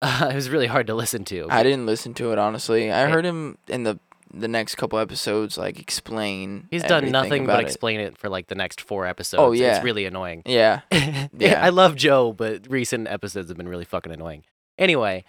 Uh, 0.01 0.27
it 0.31 0.35
was 0.35 0.49
really 0.49 0.67
hard 0.67 0.87
to 0.87 0.95
listen 0.95 1.25
to. 1.25 1.47
I 1.49 1.63
didn't 1.63 1.85
listen 1.85 2.13
to 2.15 2.31
it 2.31 2.37
honestly. 2.37 2.91
I 2.91 3.09
heard 3.09 3.25
him 3.25 3.57
in 3.67 3.83
the 3.83 3.99
the 4.33 4.47
next 4.47 4.75
couple 4.75 4.99
episodes 4.99 5.57
like 5.57 5.79
explain. 5.79 6.67
He's 6.69 6.83
done 6.83 7.09
nothing 7.09 7.45
but 7.45 7.59
it. 7.59 7.65
explain 7.65 7.99
it 7.99 8.17
for 8.17 8.29
like 8.29 8.47
the 8.47 8.55
next 8.55 8.81
four 8.81 9.05
episodes. 9.05 9.41
Oh 9.41 9.51
yeah. 9.51 9.75
It's 9.75 9.83
really 9.83 10.05
annoying. 10.05 10.43
Yeah. 10.55 10.81
yeah. 11.37 11.63
I 11.63 11.69
love 11.69 11.95
Joe, 11.95 12.31
but 12.31 12.67
recent 12.69 13.07
episodes 13.07 13.49
have 13.49 13.57
been 13.57 13.67
really 13.67 13.85
fucking 13.85 14.11
annoying. 14.11 14.43
Anyway, 14.77 15.23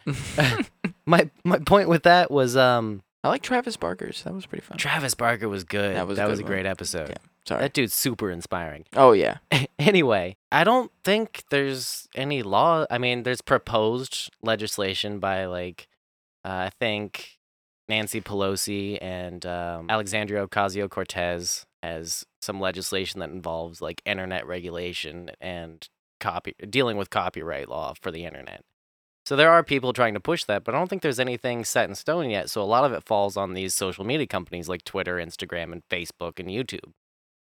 my 1.06 1.30
my 1.44 1.58
point 1.58 1.88
with 1.88 2.02
that 2.02 2.30
was 2.30 2.56
um 2.56 3.02
I 3.22 3.28
like 3.28 3.42
Travis 3.42 3.76
Barker's. 3.76 4.22
That 4.22 4.34
was 4.34 4.46
pretty 4.46 4.64
fun. 4.64 4.78
Travis 4.78 5.14
Barker 5.14 5.48
was 5.48 5.64
good. 5.64 5.96
That 5.96 6.06
was 6.06 6.18
a 6.18 6.20
that 6.20 6.26
good 6.26 6.30
was 6.30 6.40
a 6.40 6.44
great 6.44 6.66
episode. 6.66 7.10
Yeah. 7.10 7.16
Sorry. 7.46 7.60
That 7.60 7.72
dude's 7.72 7.94
super 7.94 8.30
inspiring. 8.30 8.84
oh 8.96 9.12
yeah. 9.12 9.38
anyway, 9.78 10.36
I 10.50 10.64
don't 10.64 10.90
think 11.04 11.44
there's 11.50 12.08
any 12.14 12.42
law. 12.42 12.86
I 12.90 12.98
mean, 12.98 13.22
there's 13.22 13.40
proposed 13.40 14.30
legislation 14.42 15.20
by 15.20 15.46
like, 15.46 15.86
uh, 16.44 16.48
I 16.48 16.70
think 16.80 17.38
Nancy 17.88 18.20
Pelosi 18.20 18.98
and 19.00 19.46
um, 19.46 19.86
Alexandria 19.88 20.46
Ocasio 20.46 20.90
Cortez 20.90 21.66
has 21.82 22.24
some 22.40 22.60
legislation 22.60 23.20
that 23.20 23.30
involves 23.30 23.80
like 23.80 24.02
internet 24.04 24.46
regulation 24.46 25.30
and 25.40 25.88
copy 26.18 26.54
dealing 26.68 26.96
with 26.96 27.10
copyright 27.10 27.68
law 27.68 27.94
for 28.00 28.10
the 28.10 28.24
internet. 28.24 28.62
So 29.24 29.34
there 29.34 29.50
are 29.50 29.64
people 29.64 29.92
trying 29.92 30.14
to 30.14 30.20
push 30.20 30.44
that, 30.44 30.62
but 30.62 30.74
I 30.74 30.78
don't 30.78 30.88
think 30.88 31.02
there's 31.02 31.20
anything 31.20 31.64
set 31.64 31.88
in 31.88 31.96
stone 31.96 32.30
yet. 32.30 32.48
So 32.48 32.62
a 32.62 32.64
lot 32.64 32.84
of 32.84 32.92
it 32.92 33.04
falls 33.04 33.36
on 33.36 33.54
these 33.54 33.74
social 33.74 34.04
media 34.04 34.26
companies 34.26 34.68
like 34.68 34.84
Twitter, 34.84 35.16
Instagram, 35.16 35.72
and 35.72 35.82
Facebook 35.90 36.38
and 36.38 36.48
YouTube. 36.48 36.92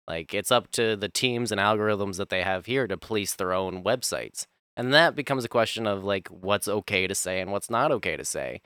Like 0.09 0.35
it's 0.35 0.51
up 0.51 0.71
to 0.73 0.97
the 0.97 1.09
teams 1.09 1.53
and 1.53 1.61
algorithms 1.61 2.17
that 2.17 2.29
they 2.29 2.43
have 2.43 2.67
here 2.67 2.87
to 2.87 2.97
police 2.97 3.35
their 3.35 3.53
own 3.53 3.83
websites. 3.85 4.47
And 4.77 4.93
that 4.95 5.15
becomes 5.15 5.45
a 5.45 5.49
question 5.49 5.87
of 5.87 6.03
like 6.05 6.29
what's 6.29 6.69
okay 6.69 7.07
to 7.07 7.15
say 7.15 7.41
and 7.41 7.53
what's 7.53 7.71
not 7.71 7.93
okay 7.93 8.17
to 8.17 8.25
say. 8.25 8.61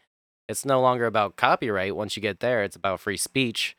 It's 0.49 0.64
no 0.64 0.81
longer 0.81 1.07
about 1.07 1.37
copyright 1.37 1.96
once 1.96 2.16
you 2.16 2.22
get 2.22 2.40
there, 2.40 2.62
it's 2.62 2.77
about 2.77 3.01
free 3.01 3.16
speech. 3.16 3.77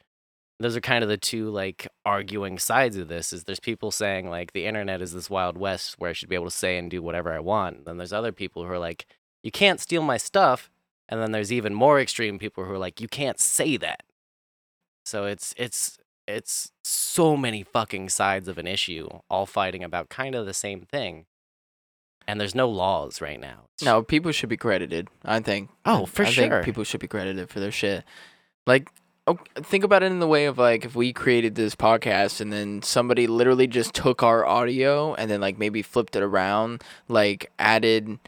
Those 0.60 0.76
are 0.76 0.82
kind 0.82 1.04
of 1.04 1.10
the 1.10 1.18
two 1.18 1.50
like 1.50 1.88
arguing 2.04 2.58
sides 2.58 2.98
of 2.98 3.08
this 3.08 3.32
is 3.32 3.44
there's 3.44 3.60
people 3.60 3.92
saying 3.92 4.30
like 4.30 4.54
the 4.54 4.66
internet 4.66 5.02
is 5.02 5.14
this 5.14 5.30
wild 5.30 5.58
west 5.58 5.96
where 6.00 6.10
I 6.10 6.14
should 6.14 6.30
be 6.30 6.36
able 6.36 6.46
to 6.46 6.52
say 6.52 6.78
and 6.78 6.90
do 6.90 7.02
whatever 7.02 7.32
I 7.32 7.40
want. 7.40 7.86
Then 7.86 7.98
there's 7.98 8.14
other 8.14 8.32
people 8.32 8.64
who 8.64 8.72
are 8.72 8.80
like 8.80 9.06
you 9.44 9.52
can't 9.52 9.80
steal 9.80 10.02
my 10.02 10.18
stuff. 10.18 10.70
And 11.10 11.22
then 11.22 11.32
there's 11.32 11.54
even 11.54 11.74
more 11.74 12.02
extreme 12.02 12.38
people 12.38 12.66
who 12.66 12.72
are 12.72 12.78
like 12.78 13.00
you 13.00 13.08
can't 13.08 13.40
say 13.40 13.78
that. 13.78 14.04
So 15.06 15.26
it's 15.26 15.54
it's 15.58 16.00
it's 16.28 16.72
so 16.84 17.38
many 17.38 17.64
fucking 17.64 18.10
sides 18.10 18.48
of 18.48 18.58
an 18.58 18.68
issue, 18.68 19.08
all 19.30 19.46
fighting 19.46 19.84
about 19.84 20.10
kind 20.10 20.36
of 20.36 20.46
the 20.46 20.54
same 20.54 20.82
thing. 20.82 21.26
And 22.28 22.42
there's 22.42 22.56
no 22.56 22.70
laws 22.70 23.22
right 23.22 23.40
now. 23.40 23.70
No, 23.82 24.04
people 24.04 24.34
should 24.34 24.50
be 24.50 24.58
credited. 24.58 25.08
I 25.24 25.40
think. 25.40 25.70
Oh, 25.86 26.06
for 26.06 26.26
I 26.26 26.30
sure. 26.30 26.50
think 26.50 26.66
people 26.66 26.84
should 26.84 27.00
be 27.00 27.08
credited 27.08 27.50
for 27.50 27.62
their 27.62 27.72
shit. 27.72 28.04
Like, 28.66 28.90
oh, 29.28 29.40
think 29.56 29.86
about 29.86 30.04
it 30.04 30.12
in 30.12 30.20
the 30.20 30.28
way 30.28 30.46
of 30.46 30.58
like 30.58 30.84
if 30.84 30.94
we 30.94 31.14
created 31.14 31.56
this 31.56 31.74
podcast 31.74 32.42
and 32.42 32.52
then 32.52 32.82
somebody 32.82 33.28
literally 33.28 33.68
just 33.68 33.94
took 33.94 34.24
our 34.24 34.46
audio 34.46 35.14
and 35.14 35.32
then 35.32 35.40
like 35.40 35.58
maybe 35.58 35.82
flipped 35.82 36.18
it 36.18 36.24
around, 36.24 36.84
like 37.08 37.50
added, 37.58 38.20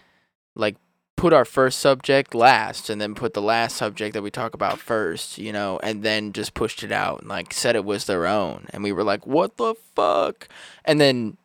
like 0.56 0.78
put 1.20 1.34
our 1.34 1.46
first 1.46 1.80
subject 1.80 2.34
last 2.34 2.90
and 2.90 3.02
then 3.02 3.14
put 3.14 3.34
the 3.34 3.42
last 3.42 3.76
subject 3.76 4.14
that 4.14 4.22
we 4.22 4.32
talk 4.32 4.54
about 4.54 4.80
first, 4.80 5.38
you 5.38 5.52
know, 5.52 5.80
and 5.84 6.02
then 6.04 6.34
just 6.34 6.54
pushed 6.54 6.84
it 6.84 6.92
out 6.92 7.20
and 7.20 7.30
like 7.30 7.54
said 7.54 7.76
it 7.76 7.86
was 7.86 8.06
their 8.06 8.26
own, 8.26 8.66
and 8.72 8.84
we 8.84 8.92
were 8.92 9.04
like, 9.04 9.28
what 9.28 9.58
the 9.58 9.76
fuck, 9.96 10.48
and 10.86 11.00
then 11.00 11.38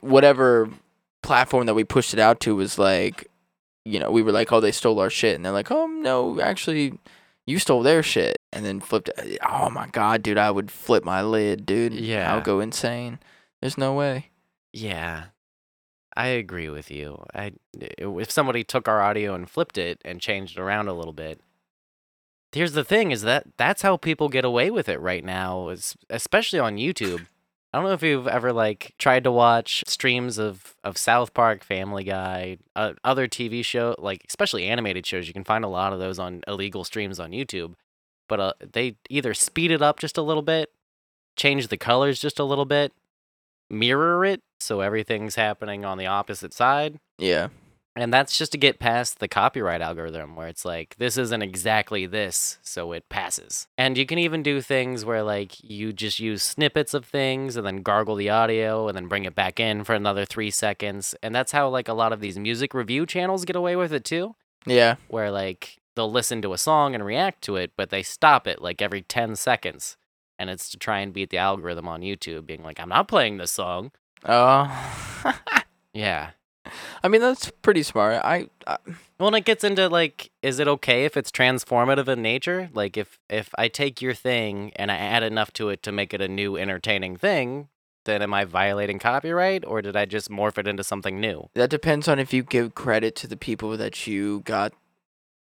whatever 0.00 0.68
platform 1.22 1.66
that 1.66 1.74
we 1.74 1.84
pushed 1.84 2.14
it 2.14 2.20
out 2.20 2.38
to 2.40 2.54
was 2.54 2.78
like 2.78 3.28
you 3.88 3.98
know, 3.98 4.10
we 4.10 4.22
were 4.22 4.32
like, 4.32 4.52
oh, 4.52 4.60
they 4.60 4.72
stole 4.72 5.00
our 5.00 5.08
shit. 5.08 5.34
And 5.34 5.44
they're 5.44 5.52
like, 5.52 5.70
oh, 5.70 5.86
no, 5.86 6.40
actually, 6.40 6.98
you 7.46 7.58
stole 7.58 7.82
their 7.82 8.02
shit. 8.02 8.36
And 8.52 8.64
then 8.64 8.80
flipped. 8.80 9.10
Oh, 9.48 9.70
my 9.70 9.88
God, 9.88 10.22
dude, 10.22 10.36
I 10.36 10.50
would 10.50 10.70
flip 10.70 11.04
my 11.04 11.22
lid, 11.22 11.64
dude. 11.64 11.94
Yeah. 11.94 12.32
I'll 12.32 12.42
go 12.42 12.60
insane. 12.60 13.18
There's 13.60 13.78
no 13.78 13.94
way. 13.94 14.28
Yeah. 14.72 15.24
I 16.18 16.26
agree 16.26 16.68
with 16.68 16.90
you. 16.90 17.24
I 17.32 17.52
if 17.80 18.28
somebody 18.32 18.64
took 18.64 18.88
our 18.88 19.00
audio 19.00 19.34
and 19.34 19.48
flipped 19.48 19.78
it 19.78 20.02
and 20.04 20.20
changed 20.20 20.58
it 20.58 20.60
around 20.60 20.88
a 20.88 20.92
little 20.92 21.12
bit. 21.12 21.40
Here's 22.50 22.72
the 22.72 22.82
thing: 22.82 23.12
is 23.12 23.22
that 23.22 23.46
that's 23.56 23.82
how 23.82 23.96
people 23.96 24.28
get 24.28 24.44
away 24.44 24.68
with 24.72 24.88
it 24.88 25.00
right 25.00 25.24
now, 25.24 25.72
especially 26.10 26.58
on 26.58 26.76
YouTube. 26.76 27.28
I 27.72 27.78
don't 27.78 27.86
know 27.86 27.92
if 27.92 28.02
you've 28.02 28.26
ever 28.26 28.52
like 28.52 28.94
tried 28.98 29.22
to 29.24 29.30
watch 29.30 29.84
streams 29.86 30.38
of 30.38 30.74
of 30.82 30.98
South 30.98 31.34
Park, 31.34 31.62
Family 31.62 32.02
Guy, 32.02 32.58
uh, 32.74 32.94
other 33.04 33.28
TV 33.28 33.64
show, 33.64 33.94
like 34.00 34.24
especially 34.26 34.66
animated 34.66 35.06
shows. 35.06 35.28
You 35.28 35.32
can 35.32 35.44
find 35.44 35.64
a 35.64 35.68
lot 35.68 35.92
of 35.92 36.00
those 36.00 36.18
on 36.18 36.42
illegal 36.48 36.82
streams 36.82 37.20
on 37.20 37.30
YouTube, 37.30 37.74
but 38.28 38.40
uh, 38.40 38.52
they 38.72 38.96
either 39.08 39.34
speed 39.34 39.70
it 39.70 39.82
up 39.82 40.00
just 40.00 40.18
a 40.18 40.22
little 40.22 40.42
bit, 40.42 40.72
change 41.36 41.68
the 41.68 41.76
colors 41.76 42.18
just 42.18 42.40
a 42.40 42.44
little 42.44 42.64
bit, 42.64 42.92
mirror 43.70 44.24
it 44.24 44.40
so 44.60 44.80
everything's 44.80 45.36
happening 45.36 45.84
on 45.84 45.98
the 45.98 46.06
opposite 46.06 46.52
side. 46.52 46.98
Yeah. 47.18 47.48
And 47.96 48.14
that's 48.14 48.38
just 48.38 48.52
to 48.52 48.58
get 48.58 48.78
past 48.78 49.18
the 49.18 49.26
copyright 49.26 49.80
algorithm 49.80 50.36
where 50.36 50.46
it's 50.46 50.64
like, 50.64 50.94
this 50.98 51.16
isn't 51.18 51.42
exactly 51.42 52.06
this, 52.06 52.58
so 52.62 52.92
it 52.92 53.08
passes. 53.08 53.66
And 53.76 53.98
you 53.98 54.06
can 54.06 54.18
even 54.18 54.40
do 54.44 54.60
things 54.60 55.04
where, 55.04 55.24
like, 55.24 55.56
you 55.64 55.92
just 55.92 56.20
use 56.20 56.44
snippets 56.44 56.94
of 56.94 57.04
things 57.04 57.56
and 57.56 57.66
then 57.66 57.82
gargle 57.82 58.14
the 58.14 58.30
audio 58.30 58.86
and 58.86 58.96
then 58.96 59.08
bring 59.08 59.24
it 59.24 59.34
back 59.34 59.58
in 59.58 59.82
for 59.82 59.94
another 59.94 60.24
three 60.24 60.50
seconds. 60.52 61.16
And 61.24 61.34
that's 61.34 61.50
how, 61.50 61.68
like, 61.70 61.88
a 61.88 61.92
lot 61.92 62.12
of 62.12 62.20
these 62.20 62.38
music 62.38 62.72
review 62.72 63.04
channels 63.04 63.44
get 63.44 63.56
away 63.56 63.74
with 63.74 63.92
it 63.92 64.04
too, 64.04 64.36
Yeah. 64.64 64.94
where, 65.08 65.32
like, 65.32 65.78
they'll 65.96 66.10
listen 66.12 66.40
to 66.42 66.52
a 66.52 66.58
song 66.58 66.94
and 66.94 67.04
react 67.04 67.42
to 67.42 67.56
it, 67.56 67.72
but 67.76 67.90
they 67.90 68.04
stop 68.04 68.46
it, 68.46 68.62
like, 68.62 68.80
every 68.80 69.02
10 69.02 69.34
seconds. 69.34 69.96
And 70.38 70.50
it's 70.50 70.68
to 70.70 70.76
try 70.76 71.00
and 71.00 71.12
beat 71.12 71.30
the 71.30 71.38
algorithm 71.38 71.88
on 71.88 72.02
YouTube, 72.02 72.46
being 72.46 72.62
like, 72.62 72.78
I'm 72.78 72.88
not 72.88 73.08
playing 73.08 73.38
this 73.38 73.50
song. 73.50 73.90
Oh. 74.24 75.24
Yeah. 75.94 76.30
I 77.02 77.08
mean, 77.08 77.20
that's 77.20 77.50
pretty 77.62 77.82
smart. 77.82 78.20
I, 78.24 78.48
I 78.66 78.76
Well, 79.18 79.28
and 79.28 79.36
it 79.36 79.44
gets 79.44 79.64
into 79.64 79.88
like, 79.88 80.30
is 80.42 80.58
it 80.58 80.68
okay 80.68 81.04
if 81.04 81.16
it's 81.16 81.30
transformative 81.30 82.08
in 82.08 82.22
nature? 82.22 82.70
Like, 82.72 82.96
if 82.96 83.18
if 83.28 83.50
I 83.56 83.68
take 83.68 84.00
your 84.02 84.14
thing 84.14 84.72
and 84.76 84.92
I 84.92 84.96
add 84.96 85.22
enough 85.22 85.52
to 85.54 85.70
it 85.70 85.82
to 85.84 85.92
make 85.92 86.12
it 86.14 86.20
a 86.20 86.28
new 86.28 86.56
entertaining 86.56 87.16
thing, 87.16 87.68
then 88.04 88.22
am 88.22 88.34
I 88.34 88.44
violating 88.44 88.98
copyright, 88.98 89.64
or 89.66 89.82
did 89.82 89.96
I 89.96 90.04
just 90.04 90.30
morph 90.30 90.58
it 90.58 90.68
into 90.68 90.84
something 90.84 91.18
new? 91.20 91.48
that 91.54 91.70
depends 91.70 92.06
on 92.06 92.18
if 92.18 92.32
you 92.32 92.42
give 92.42 92.74
credit 92.74 93.16
to 93.16 93.26
the 93.26 93.36
people 93.36 93.76
that 93.76 94.06
you 94.06 94.40
got, 94.40 94.72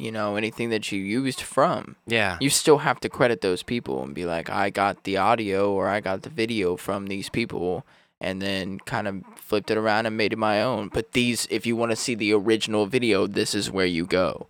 you 0.01 0.11
know, 0.11 0.37
anything 0.37 0.71
that 0.71 0.91
you 0.91 1.01
used 1.01 1.41
from. 1.43 1.97
Yeah. 2.07 2.39
You 2.41 2.49
still 2.51 2.79
have 2.79 3.01
to 3.01 3.09
credit 3.09 3.43
those 3.43 3.63
people 3.63 4.03
and 4.03 4.15
be 4.15 4.25
like, 4.25 4.49
I 4.49 4.71
got 4.71 5.05
the 5.05 5.19
audio 5.19 5.73
or 5.73 5.89
I 5.89 6.01
got 6.01 6.23
the 6.23 6.31
video 6.31 6.77
from 6.77 7.07
these 7.07 7.29
people 7.29 7.85
and 8.21 8.41
then 8.41 8.79
kind 8.81 9.07
of 9.07 9.23
flipped 9.37 9.71
it 9.71 9.77
around 9.77 10.07
and 10.07 10.17
made 10.17 10.33
it 10.33 10.39
my 10.39 10.63
own. 10.63 10.89
But 10.89 11.13
these, 11.13 11.47
if 11.51 11.67
you 11.67 11.77
want 11.77 11.91
to 11.91 11.97
see 11.97 12.15
the 12.15 12.33
original 12.33 12.87
video, 12.87 13.27
this 13.27 13.55
is 13.55 13.71
where 13.71 13.87
you 13.87 14.07
go. 14.07 14.47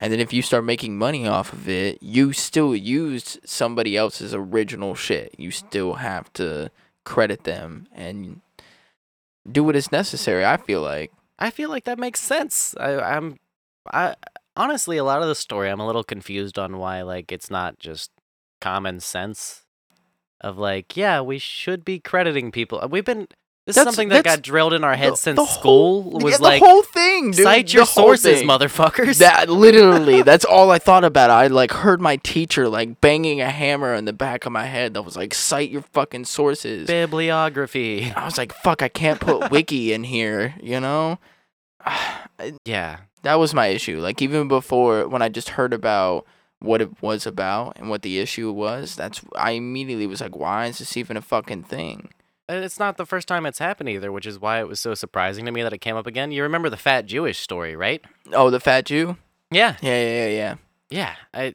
And 0.00 0.12
then 0.12 0.20
if 0.20 0.32
you 0.32 0.42
start 0.42 0.64
making 0.64 0.98
money 0.98 1.26
off 1.26 1.52
of 1.52 1.68
it, 1.68 2.02
you 2.02 2.32
still 2.32 2.74
used 2.74 3.38
somebody 3.44 3.96
else's 3.96 4.34
original 4.34 4.94
shit. 4.94 5.34
You 5.38 5.50
still 5.50 5.94
have 5.94 6.32
to 6.34 6.70
credit 7.04 7.44
them 7.44 7.86
and 7.92 8.40
do 9.50 9.62
what 9.62 9.76
is 9.76 9.92
necessary, 9.92 10.44
I 10.44 10.56
feel 10.56 10.82
like. 10.82 11.12
I 11.38 11.50
feel 11.50 11.68
like 11.68 11.84
that 11.84 11.98
makes 11.98 12.20
sense. 12.20 12.74
I, 12.78 12.98
I'm, 12.98 13.38
I 13.92 14.14
honestly, 14.56 14.96
a 14.96 15.04
lot 15.04 15.22
of 15.22 15.28
the 15.28 15.34
story, 15.34 15.68
I'm 15.70 15.80
a 15.80 15.86
little 15.86 16.04
confused 16.04 16.58
on 16.58 16.78
why 16.78 17.02
like 17.02 17.32
it's 17.32 17.50
not 17.50 17.78
just 17.78 18.10
common 18.60 19.00
sense 19.00 19.62
of 20.40 20.58
like, 20.58 20.96
yeah, 20.96 21.20
we 21.20 21.38
should 21.38 21.84
be 21.84 21.98
crediting 21.98 22.50
people. 22.52 22.80
Uh, 22.82 22.86
We've 22.88 23.04
been. 23.04 23.28
This 23.66 23.78
is 23.78 23.82
something 23.84 24.10
that 24.10 24.24
got 24.24 24.42
drilled 24.42 24.74
in 24.74 24.84
our 24.84 24.94
heads 24.94 25.12
The- 25.12 25.16
since 25.22 25.38
the 25.38 25.46
school. 25.46 26.02
whole- 26.02 26.20
was 26.20 26.32
yeah, 26.32 26.36
like, 26.46 26.60
the 26.60 26.68
whole 26.68 26.82
thing, 26.82 27.30
dude. 27.30 27.44
cite 27.44 27.72
your 27.72 27.86
sources, 27.86 28.40
thing. 28.40 28.46
motherfuckers. 28.46 29.20
That 29.20 29.48
literally, 29.48 30.20
that's 30.30 30.44
all 30.44 30.70
I 30.70 30.78
thought 30.78 31.02
about. 31.02 31.30
I 31.30 31.46
like 31.46 31.72
heard 31.72 31.98
my 31.98 32.16
teacher 32.16 32.68
like 32.68 33.00
banging 33.00 33.40
a 33.40 33.48
hammer 33.48 33.94
in 33.94 34.04
the 34.04 34.12
back 34.12 34.44
of 34.44 34.52
my 34.52 34.66
head 34.66 34.92
that 34.92 35.00
was 35.00 35.16
like, 35.16 35.32
cite 35.32 35.70
your 35.70 35.80
fucking 35.80 36.26
sources. 36.26 36.86
Bibliography. 36.86 38.12
I 38.14 38.26
was 38.26 38.36
like, 38.36 38.52
fuck, 38.52 38.82
I 38.82 38.88
can't 38.90 39.18
put 39.18 39.50
wiki 39.50 39.94
in 39.94 40.04
here, 40.04 40.54
you 40.62 40.78
know? 40.78 41.18
Yeah. 42.66 42.98
That 43.24 43.34
was 43.34 43.52
my 43.52 43.66
issue. 43.66 44.00
Like 44.00 44.22
even 44.22 44.48
before 44.48 45.08
when 45.08 45.22
I 45.22 45.28
just 45.28 45.50
heard 45.50 45.72
about 45.72 46.26
what 46.60 46.80
it 46.80 47.02
was 47.02 47.26
about 47.26 47.78
and 47.78 47.90
what 47.90 48.02
the 48.02 48.18
issue 48.18 48.50
was, 48.52 48.96
that's 48.96 49.20
I 49.34 49.52
immediately 49.52 50.06
was 50.06 50.20
like, 50.20 50.36
why 50.36 50.66
is 50.66 50.78
this 50.78 50.96
even 50.96 51.16
a 51.16 51.22
fucking 51.22 51.64
thing? 51.64 52.10
And 52.48 52.62
It's 52.62 52.78
not 52.78 52.96
the 52.96 53.06
first 53.06 53.26
time 53.26 53.46
it's 53.46 53.58
happened 53.58 53.88
either, 53.88 54.12
which 54.12 54.26
is 54.26 54.38
why 54.38 54.60
it 54.60 54.68
was 54.68 54.78
so 54.78 54.94
surprising 54.94 55.46
to 55.46 55.52
me 55.52 55.62
that 55.62 55.72
it 55.72 55.80
came 55.80 55.96
up 55.96 56.06
again. 56.06 56.30
You 56.30 56.42
remember 56.42 56.68
the 56.68 56.76
fat 56.76 57.06
Jewish 57.06 57.38
story, 57.38 57.74
right? 57.74 58.04
Oh, 58.32 58.50
the 58.50 58.60
fat 58.60 58.84
Jew? 58.84 59.16
Yeah. 59.50 59.76
Yeah, 59.80 60.00
yeah, 60.00 60.26
yeah, 60.26 60.28
yeah. 60.28 60.54
Yeah. 60.90 61.14
I, 61.32 61.54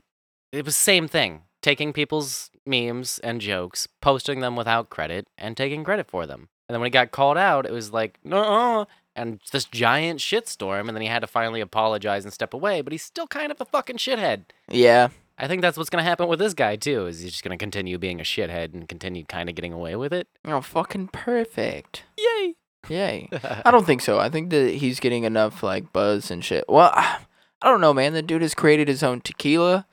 it 0.52 0.66
was 0.66 0.76
same 0.76 1.08
thing. 1.08 1.44
Taking 1.62 1.94
people's 1.94 2.50
memes 2.66 3.20
and 3.20 3.40
jokes, 3.42 3.88
posting 4.02 4.40
them 4.40 4.56
without 4.56 4.90
credit, 4.90 5.28
and 5.38 5.56
taking 5.56 5.84
credit 5.84 6.10
for 6.10 6.26
them. 6.26 6.50
And 6.68 6.74
then 6.74 6.82
when 6.82 6.88
he 6.88 6.92
got 6.92 7.12
called 7.12 7.38
out, 7.38 7.66
it 7.66 7.72
was 7.72 7.92
like, 7.92 8.20
no, 8.24 8.88
and 9.20 9.40
this 9.52 9.66
giant 9.66 10.20
shitstorm. 10.20 10.88
And 10.88 10.96
then 10.96 11.02
he 11.02 11.08
had 11.08 11.20
to 11.20 11.28
finally 11.28 11.62
apologize 11.62 12.24
and 12.24 12.34
step 12.34 12.54
away, 12.54 12.82
but 12.82 12.92
he's 12.94 13.04
still 13.04 13.28
kind 13.28 13.52
of 13.52 13.60
a 13.60 13.66
fucking 13.66 13.98
shithead. 13.98 14.46
Yeah. 14.70 15.10
I 15.38 15.48
think 15.48 15.62
that's 15.62 15.78
what's 15.78 15.90
gonna 15.90 16.04
happen 16.04 16.28
with 16.28 16.40
this 16.40 16.54
guy 16.54 16.76
too. 16.76 17.08
Is 17.08 17.22
he's 17.22 17.32
just 17.32 17.44
gonna 17.44 17.58
continue 17.58 17.98
being 17.98 18.20
a 18.20 18.24
shithead 18.24 18.74
and 18.74 18.90
continue 18.90 19.24
kind 19.26 19.48
of 19.50 19.56
getting 19.56 19.72
away 19.72 19.96
with 19.96 20.12
it? 20.12 20.28
Oh, 20.46 20.62
fucking 20.62 21.10
perfect. 21.10 22.04
Yay! 22.18 22.56
Yay. 22.90 23.30
I 23.66 23.72
don't 23.72 23.86
think 23.86 24.02
so. 24.02 24.20
I 24.20 24.30
think 24.30 24.50
that 24.50 24.76
he's 24.76 25.00
getting 25.00 25.24
enough 25.24 25.64
like 25.64 25.94
buzz 25.94 26.30
and 26.30 26.44
shit. 26.44 26.66
Well, 26.68 26.92
I 26.96 27.20
don't 27.64 27.82
know, 27.82 27.94
man. 27.94 28.14
The 28.14 28.22
dude 28.22 28.42
has 28.42 28.54
created 28.54 28.88
his 28.88 29.04
own 29.04 29.22
tequila. 29.22 29.86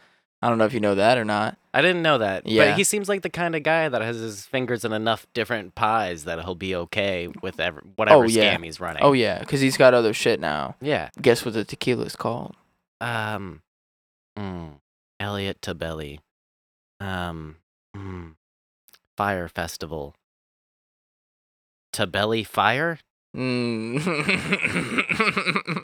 I 0.42 0.48
don't 0.48 0.58
know 0.58 0.66
if 0.66 0.74
you 0.74 0.80
know 0.80 0.94
that 0.94 1.18
or 1.18 1.24
not. 1.24 1.56
I 1.76 1.82
didn't 1.82 2.02
know 2.02 2.18
that. 2.18 2.46
Yeah. 2.46 2.70
But 2.70 2.78
he 2.78 2.84
seems 2.84 3.08
like 3.08 3.20
the 3.22 3.28
kind 3.30 3.54
of 3.54 3.62
guy 3.62 3.88
that 3.88 4.00
has 4.00 4.16
his 4.18 4.46
fingers 4.46 4.84
in 4.84 4.92
enough 4.92 5.26
different 5.34 5.74
pies 5.74 6.24
that 6.24 6.42
he'll 6.42 6.54
be 6.54 6.74
okay 6.74 7.28
with 7.42 7.60
ever, 7.60 7.82
whatever 7.96 8.24
Oh, 8.24 8.26
yeah. 8.26 8.56
scam 8.56 8.64
he's 8.64 8.80
running. 8.80 9.02
Oh 9.02 9.12
yeah, 9.12 9.40
because 9.40 9.60
he's 9.60 9.76
got 9.76 9.92
other 9.94 10.14
shit 10.14 10.40
now. 10.40 10.76
yeah. 10.80 11.10
Guess 11.20 11.44
what 11.44 11.52
the 11.54 11.64
tequila's 11.64 12.16
called? 12.16 12.56
Um, 13.00 13.60
mm, 14.38 14.70
Elliot 15.20 15.60
Tebele. 15.60 16.18
Um, 16.98 17.56
mm, 17.94 18.32
Fyre 19.18 19.48
Festival. 19.48 20.14
Tebele 21.92 22.46
Fire? 22.46 22.98
Mm. 23.36 23.96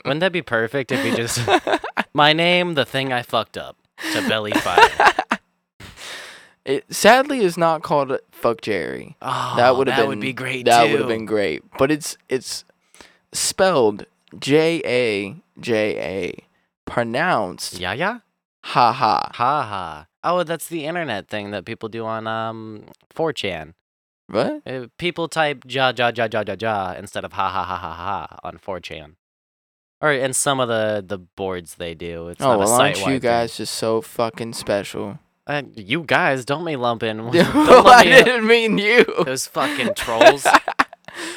Wouldn't 0.05 0.19
that 0.21 0.31
be 0.31 0.41
perfect 0.41 0.91
if 0.91 1.03
he 1.03 1.11
just. 1.15 1.39
My 2.15 2.33
name, 2.33 2.73
the 2.73 2.85
thing 2.85 3.11
I 3.13 3.21
fucked 3.21 3.57
up. 3.57 3.77
Tebele 4.11 4.55
Fire. 4.57 5.13
it 6.65 6.85
sadly 6.93 7.39
is 7.43 7.57
not 7.57 7.83
called 7.83 8.17
Fuck 8.31 8.61
Jerry. 8.61 9.15
Oh, 9.21 9.53
that 9.57 9.75
would 9.75 9.87
have 9.87 9.97
been 9.97 10.07
would 10.09 10.19
be 10.21 10.33
great 10.33 10.65
That 10.65 10.89
would 10.89 10.99
have 10.99 11.09
been 11.09 11.25
great. 11.25 11.63
But 11.77 11.91
it's 11.91 12.17
it's 12.29 12.63
spelled 13.33 14.05
J 14.39 14.81
A 14.85 15.35
J 15.59 15.97
A, 15.99 16.47
pronounced 16.85 17.79
Yeah, 17.79 17.93
yeah. 17.93 18.19
ha 18.63 18.91
ha. 18.93 19.29
Ha 19.33 19.61
ha. 19.63 20.07
Oh, 20.23 20.43
that's 20.43 20.67
the 20.69 20.85
internet 20.85 21.27
thing 21.27 21.51
that 21.51 21.65
people 21.65 21.89
do 21.89 22.05
on 22.05 22.27
um 22.27 22.85
4chan. 23.13 23.73
What? 24.27 24.61
Uh, 24.65 24.87
people 24.97 25.27
type 25.27 25.63
ja 25.67 25.91
ja 25.95 26.11
ja 26.15 26.27
ja 26.31 26.43
ja 26.47 26.55
ja 26.59 26.93
instead 26.97 27.25
of 27.25 27.33
ha 27.33 27.49
ha 27.49 27.63
ha 27.63 27.77
ha 27.77 27.93
ha 27.93 28.39
on 28.43 28.57
4chan. 28.57 29.15
Or 30.01 30.11
in 30.11 30.33
some 30.33 30.59
of 30.61 30.69
the 30.69 31.03
the 31.05 31.17
boards 31.17 31.75
they 31.75 31.93
do. 31.93 32.29
It's 32.29 32.41
oh 32.41 32.47
not 32.51 32.55
a 32.55 32.57
well, 32.59 32.71
aren't 32.81 32.99
you 32.99 33.19
thing. 33.19 33.19
guys 33.19 33.57
just 33.57 33.73
so 33.75 34.01
fucking 34.01 34.53
special? 34.53 35.19
Uh, 35.45 35.63
you 35.75 36.03
guys 36.03 36.45
don't 36.45 36.63
me 36.63 36.75
lump 36.75 37.03
in. 37.03 37.17
don't 37.31 37.35
I 37.35 37.81
let 37.81 38.05
me, 38.05 38.11
didn't 38.11 38.47
mean 38.47 38.77
you. 38.77 39.05
those 39.25 39.47
fucking 39.47 39.93
trolls. 39.95 40.47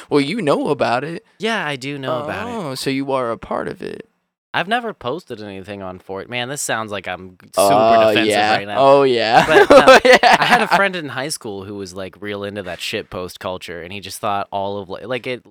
well, 0.09 0.21
you 0.21 0.41
know 0.41 0.69
about 0.69 1.03
it. 1.03 1.25
yeah, 1.39 1.65
I 1.65 1.75
do 1.75 1.97
know 1.97 2.23
about 2.23 2.47
it. 2.47 2.51
Oh, 2.53 2.75
so 2.75 2.89
you 2.89 3.11
are 3.11 3.31
a 3.31 3.37
part 3.37 3.67
of 3.67 3.81
it. 3.81 4.09
I've 4.53 4.67
never 4.67 4.93
posted 4.93 5.41
anything 5.41 5.83
on 5.83 5.99
Fort. 5.99 6.29
Man, 6.29 6.49
this 6.49 6.61
sounds 6.61 6.91
like 6.91 7.07
I'm 7.07 7.37
super 7.41 7.51
oh, 7.57 8.09
defensive 8.09 8.31
yeah. 8.31 8.55
right 8.55 8.65
now. 8.67 8.77
Oh 8.79 9.03
yeah. 9.03 9.45
But, 9.45 9.69
no, 9.69 9.99
yeah. 10.03 10.37
I 10.39 10.45
had 10.45 10.61
a 10.61 10.67
friend 10.67 10.95
in 10.95 11.09
high 11.09 11.27
school 11.27 11.63
who 11.63 11.75
was 11.75 11.93
like 11.93 12.19
real 12.21 12.43
into 12.43 12.63
that 12.63 12.79
shit 12.79 13.09
post 13.09 13.39
culture, 13.39 13.81
and 13.83 13.93
he 13.93 13.99
just 13.99 14.19
thought 14.19 14.47
all 14.51 14.79
of 14.79 14.89
li- 14.89 15.05
like 15.05 15.27
it 15.27 15.45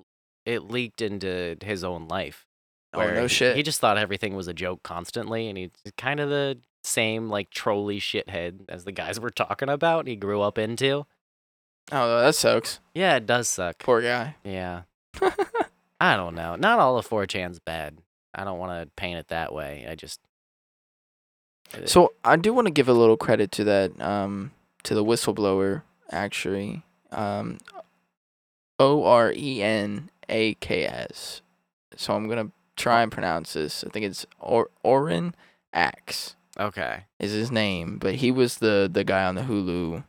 it 0.45 0.69
leaked 0.69 1.01
into 1.01 1.55
his 1.61 1.85
own 1.85 2.07
life. 2.07 2.45
Oh 2.93 2.99
where 2.99 3.13
no 3.13 3.21
he- 3.23 3.27
shit. 3.29 3.55
He 3.55 3.63
just 3.63 3.79
thought 3.79 3.97
everything 3.97 4.35
was 4.35 4.47
a 4.47 4.53
joke 4.53 4.83
constantly, 4.83 5.47
and 5.47 5.57
he's 5.57 5.71
kind 5.97 6.19
of 6.19 6.29
the 6.29 6.57
same 6.87 7.29
like 7.29 7.49
trolly 7.49 7.99
shithead 7.99 8.61
as 8.69 8.83
the 8.83 8.91
guys 8.91 9.19
we're 9.19 9.29
talking 9.29 9.69
about. 9.69 10.07
He 10.07 10.15
grew 10.15 10.41
up 10.41 10.57
into. 10.57 11.05
oh, 11.91 12.21
that 12.21 12.35
sucks. 12.35 12.79
Yeah, 12.93 13.15
it 13.15 13.25
does 13.25 13.47
suck. 13.47 13.79
Poor 13.79 14.01
guy. 14.01 14.35
Yeah, 14.43 14.83
I 15.99 16.15
don't 16.15 16.35
know. 16.35 16.55
Not 16.55 16.79
all 16.79 16.97
of 16.97 17.07
4chan's 17.07 17.59
bad. 17.59 17.97
I 18.33 18.43
don't 18.43 18.59
want 18.59 18.81
to 18.81 18.89
paint 18.95 19.19
it 19.19 19.29
that 19.29 19.53
way. 19.53 19.85
I 19.89 19.95
just 19.95 20.19
uh, 21.73 21.85
So 21.85 22.13
I 22.23 22.35
do 22.35 22.53
want 22.53 22.67
to 22.67 22.73
give 22.73 22.87
a 22.87 22.93
little 22.93 23.17
credit 23.17 23.51
to 23.53 23.63
that, 23.65 23.99
um, 24.01 24.51
to 24.83 24.93
the 24.95 25.03
whistleblower 25.03 25.83
actually. 26.11 26.83
Um, 27.11 27.57
O 28.79 29.03
R 29.03 29.33
E 29.35 29.61
N 29.63 30.09
A 30.29 30.53
K 30.55 30.85
S. 30.85 31.41
So 31.95 32.13
I'm 32.13 32.27
gonna 32.27 32.51
try 32.75 33.01
and 33.01 33.11
pronounce 33.11 33.53
this. 33.53 33.83
I 33.83 33.89
think 33.89 34.05
it's 34.05 34.25
or 34.39 34.69
Oren 34.83 35.33
Aks 35.73 36.35
Okay. 36.59 37.05
is 37.19 37.31
his 37.31 37.51
name, 37.51 37.97
but 37.97 38.15
he 38.15 38.31
was 38.31 38.57
the 38.57 38.89
the 38.91 39.03
guy 39.03 39.25
on 39.25 39.35
the 39.35 39.43
Hulu 39.43 40.03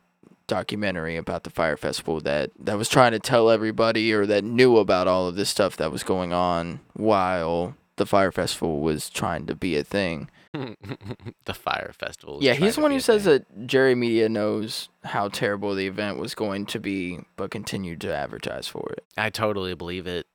documentary 0.47 1.17
about 1.17 1.45
the 1.45 1.51
fyre 1.51 1.77
festival 1.77 2.21
that 2.21 2.51
that 2.59 2.79
was 2.79 2.89
trying 2.89 3.13
to 3.13 3.19
tell 3.19 3.51
everybody 3.51 4.13
or 4.13 4.27
that 4.27 4.45
knew 4.45 4.79
about 4.79 5.07
all 5.07 5.29
of 5.29 5.37
this 5.37 5.51
stuff 5.51 5.77
that 5.77 5.93
was 5.93 6.03
going 6.03 6.33
on 6.33 6.81
while 6.95 7.77
the 7.97 8.07
fyre 8.07 8.33
festival 8.33 8.81
was 8.81 9.11
trying 9.11 9.47
to 9.47 9.55
be 9.55 9.77
a 9.77 9.85
thing. 9.85 10.31
the 10.53 11.55
fyre 11.55 11.93
festival. 11.99 12.39
Yeah, 12.41 12.55
he's 12.55 12.77
the 12.77 12.81
one 12.81 12.91
who 12.91 13.01
says 13.01 13.25
thing. 13.25 13.33
that 13.33 13.67
Jerry 13.67 13.95
Media 13.95 14.29
knows 14.29 14.89
how 15.05 15.29
terrible 15.29 15.75
the 15.75 15.87
event 15.87 16.19
was 16.19 16.35
going 16.35 16.65
to 16.67 16.81
be, 16.81 17.21
but 17.37 17.51
continued 17.51 18.01
to 18.01 18.15
advertise 18.15 18.67
for 18.67 18.89
it. 18.93 19.05
I 19.19 19.29
totally 19.31 19.75
believe 19.75 20.07
it. 20.07 20.27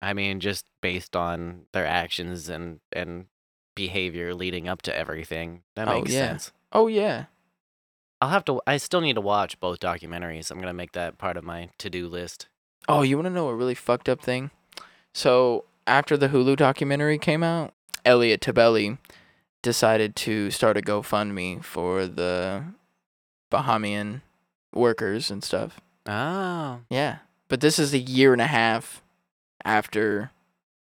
I 0.00 0.12
mean, 0.12 0.38
just 0.40 0.66
based 0.80 1.16
on 1.16 1.62
their 1.72 1.86
actions 1.86 2.48
and 2.48 2.78
and 2.92 3.26
behavior 3.76 4.34
leading 4.34 4.66
up 4.68 4.82
to 4.82 4.96
everything, 4.96 5.62
that 5.76 5.86
Oh, 5.86 5.92
makes 6.00 6.12
yeah. 6.12 6.30
sense. 6.30 6.50
Oh 6.72 6.88
yeah. 6.88 7.26
I'll 8.20 8.30
have 8.30 8.44
to. 8.46 8.60
I 8.66 8.78
still 8.78 9.00
need 9.02 9.14
to 9.14 9.20
watch 9.20 9.60
both 9.60 9.78
documentaries. 9.78 10.50
I'm 10.50 10.58
gonna 10.58 10.72
make 10.72 10.92
that 10.92 11.18
part 11.18 11.36
of 11.36 11.44
my 11.44 11.68
to-do 11.78 12.08
list. 12.08 12.48
Oh, 12.88 13.02
you 13.02 13.16
want 13.16 13.26
to 13.26 13.30
know 13.32 13.48
a 13.48 13.54
really 13.54 13.74
fucked 13.74 14.08
up 14.08 14.20
thing? 14.22 14.50
So 15.14 15.64
after 15.86 16.16
the 16.16 16.28
Hulu 16.28 16.56
documentary 16.56 17.18
came 17.18 17.42
out, 17.42 17.72
Elliot 18.04 18.40
Tebele 18.40 18.98
decided 19.62 20.16
to 20.16 20.50
start 20.50 20.76
a 20.76 20.80
GoFundMe 20.80 21.62
for 21.64 22.06
the 22.06 22.64
Bahamian 23.52 24.22
workers 24.72 25.30
and 25.30 25.42
stuff. 25.44 25.80
Oh, 26.06 26.80
Yeah, 26.90 27.18
but 27.48 27.60
this 27.60 27.78
is 27.78 27.92
a 27.92 27.98
year 27.98 28.32
and 28.32 28.40
a 28.42 28.46
half 28.46 29.02
after. 29.64 30.30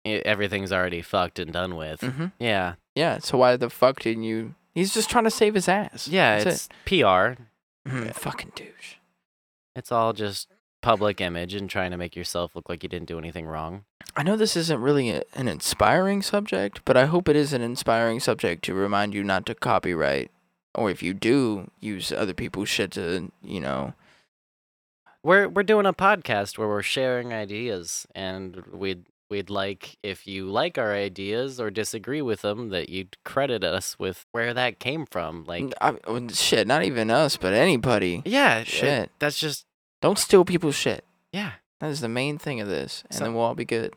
e- 0.04 0.22
everything's 0.26 0.72
already 0.72 1.02
fucked 1.02 1.38
and 1.40 1.54
done 1.54 1.76
with. 1.76 2.02
hmm 2.02 2.28
Yeah, 2.40 2.74
Yeah, 2.96 3.20
so 3.20 3.38
why 3.38 3.56
the 3.58 3.70
fuck 3.70 4.00
didn't 4.02 4.24
you? 4.24 4.56
He's 4.74 4.94
just 4.94 5.10
trying 5.10 5.24
to 5.26 5.32
save 5.32 5.54
his 5.56 5.68
ass. 5.68 6.08
yeah. 6.08 6.44
That's 6.44 6.68
it's 6.68 6.70
PR. 6.86 7.34
it. 7.34 7.38
Mhm, 7.88 8.14
Fucking 8.14 8.52
douche. 8.56 8.96
It's 9.76 9.92
all 9.92 10.14
just 10.14 10.48
public 10.82 11.22
image 11.22 11.54
and 11.54 11.70
trying 11.70 11.92
to 11.92 11.98
make 11.98 12.16
yourself 12.16 12.56
look 12.56 12.68
like 12.70 12.84
you 12.84 12.90
didn't 12.90 13.08
do 13.08 13.18
anything 13.18 13.46
wrong. 13.46 13.86
I 14.16 14.24
know 14.24 14.36
this 14.36 14.58
isn't 14.58 14.82
really 14.82 15.10
a, 15.12 15.24
an 15.36 15.48
inspiring 15.48 16.22
subject, 16.22 16.82
but 16.86 16.98
I 16.98 17.06
hope 17.06 17.30
it 17.30 17.36
is 17.36 17.54
an 17.54 17.62
inspiring 17.62 18.20
subject 18.20 18.64
to 18.66 18.74
remind 18.74 19.14
you 19.14 19.24
not 19.24 19.46
to 19.46 19.56
copyright, 19.56 20.32
or 20.76 20.90
if 20.90 21.02
you 21.02 21.14
do, 21.14 21.70
use 21.80 22.12
other 22.12 22.34
people's 22.34 22.68
shit 22.70 22.92
to, 22.92 23.32
you 23.44 23.60
know. 23.62 23.94
We're 25.24 25.48
we're 25.48 25.64
doing 25.64 25.86
a 25.86 25.94
podcast 25.94 26.58
where 26.58 26.68
we're 26.68 26.82
sharing 26.82 27.32
ideas, 27.32 28.08
and 28.16 28.64
we'd 28.72 29.06
we'd 29.32 29.50
like 29.50 29.98
if 30.04 30.28
you 30.28 30.46
like 30.46 30.78
our 30.78 30.94
ideas 30.94 31.60
or 31.60 31.72
disagree 31.72 32.22
with 32.22 32.42
them 32.44 32.70
that 32.70 32.90
you'd 32.90 33.18
credit 33.24 33.64
us 33.64 33.98
with 33.98 34.26
where 34.34 34.54
that 34.54 34.78
came 34.80 35.08
from. 35.08 35.46
Like, 35.46 35.74
I, 35.82 35.96
well, 36.08 36.28
shit, 36.30 36.68
not 36.68 36.84
even 36.84 37.10
us, 37.10 37.38
but 37.38 37.54
anybody. 37.54 38.22
yeah, 38.26 38.60
it- 38.60 38.68
Shit. 38.68 39.10
that's 39.18 39.40
just 39.40 39.66
Don't 40.02 40.20
steal 40.20 40.46
people's 40.46 40.76
shit. 40.76 41.04
yeah. 41.32 41.54
That 41.80 41.90
is 41.90 42.02
the 42.02 42.10
main 42.10 42.38
thing 42.38 42.60
of 42.62 42.68
this, 42.68 43.04
and 43.10 43.18
So- 43.18 43.24
then 43.24 43.34
we'll 43.34 43.44
all 43.46 43.56
be 43.56 43.66
good. 43.66 43.94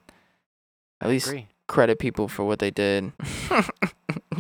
At 1.03 1.09
I 1.09 1.11
least 1.11 1.27
agree. 1.27 1.49
credit 1.69 1.99
people 1.99 2.29
for 2.29 2.45
what 2.45 2.59
they 2.61 2.71
did. 2.71 3.13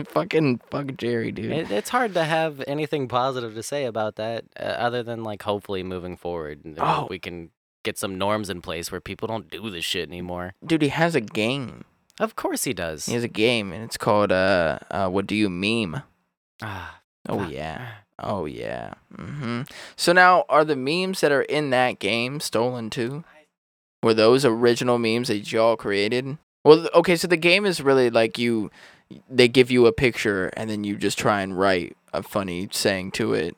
Fucking 0.08 0.60
fuck 0.70 0.96
Jerry, 0.96 1.30
dude. 1.30 1.52
It, 1.52 1.70
it's 1.70 1.90
hard 1.90 2.14
to 2.14 2.24
have 2.24 2.62
anything 2.66 3.06
positive 3.06 3.54
to 3.54 3.62
say 3.62 3.84
about 3.84 4.16
that, 4.16 4.44
uh, 4.58 4.62
other 4.62 5.02
than 5.02 5.22
like 5.22 5.42
hopefully 5.42 5.82
moving 5.82 6.16
forward, 6.16 6.64
and 6.64 6.78
Oh. 6.80 7.06
we 7.10 7.18
can 7.18 7.50
get 7.84 7.96
some 7.98 8.18
norms 8.18 8.50
in 8.50 8.60
place 8.60 8.90
where 8.90 9.00
people 9.00 9.28
don't 9.28 9.48
do 9.50 9.70
this 9.70 9.84
shit 9.84 10.08
anymore. 10.08 10.54
dude, 10.66 10.82
he 10.82 10.88
has 10.88 11.14
a 11.14 11.20
game. 11.20 11.84
Of 12.20 12.34
course 12.36 12.64
he 12.64 12.72
does. 12.72 13.06
He 13.06 13.14
has 13.14 13.24
a 13.24 13.28
game, 13.28 13.72
and 13.72 13.82
it's 13.84 13.96
called 13.96 14.32
uh, 14.32 14.78
uh 14.90 15.08
What 15.08 15.26
Do 15.26 15.34
You 15.36 15.48
Meme? 15.50 16.02
Ah, 16.62 17.00
Oh 17.28 17.38
fuck. 17.40 17.50
yeah. 17.52 17.88
Oh 18.18 18.44
yeah. 18.46 18.94
hmm 19.16 19.62
So 19.96 20.12
now, 20.12 20.44
are 20.48 20.64
the 20.64 20.76
memes 20.76 21.20
that 21.20 21.32
are 21.32 21.42
in 21.42 21.70
that 21.70 21.98
game 21.98 22.40
stolen 22.40 22.90
too? 22.90 23.24
Were 24.02 24.14
those 24.14 24.44
original 24.44 24.98
memes 24.98 25.28
that 25.28 25.50
y'all 25.50 25.76
created? 25.76 26.38
Well, 26.64 26.88
okay. 26.94 27.16
So 27.16 27.26
the 27.26 27.36
game 27.36 27.64
is 27.66 27.80
really 27.80 28.10
like 28.10 28.38
you. 28.38 28.70
They 29.28 29.48
give 29.48 29.70
you 29.70 29.86
a 29.86 29.92
picture, 29.92 30.48
and 30.56 30.70
then 30.70 30.84
you 30.84 30.96
just 30.96 31.18
try 31.18 31.40
and 31.42 31.58
write 31.58 31.96
a 32.12 32.22
funny 32.22 32.68
saying 32.70 33.10
to 33.12 33.34
it. 33.34 33.56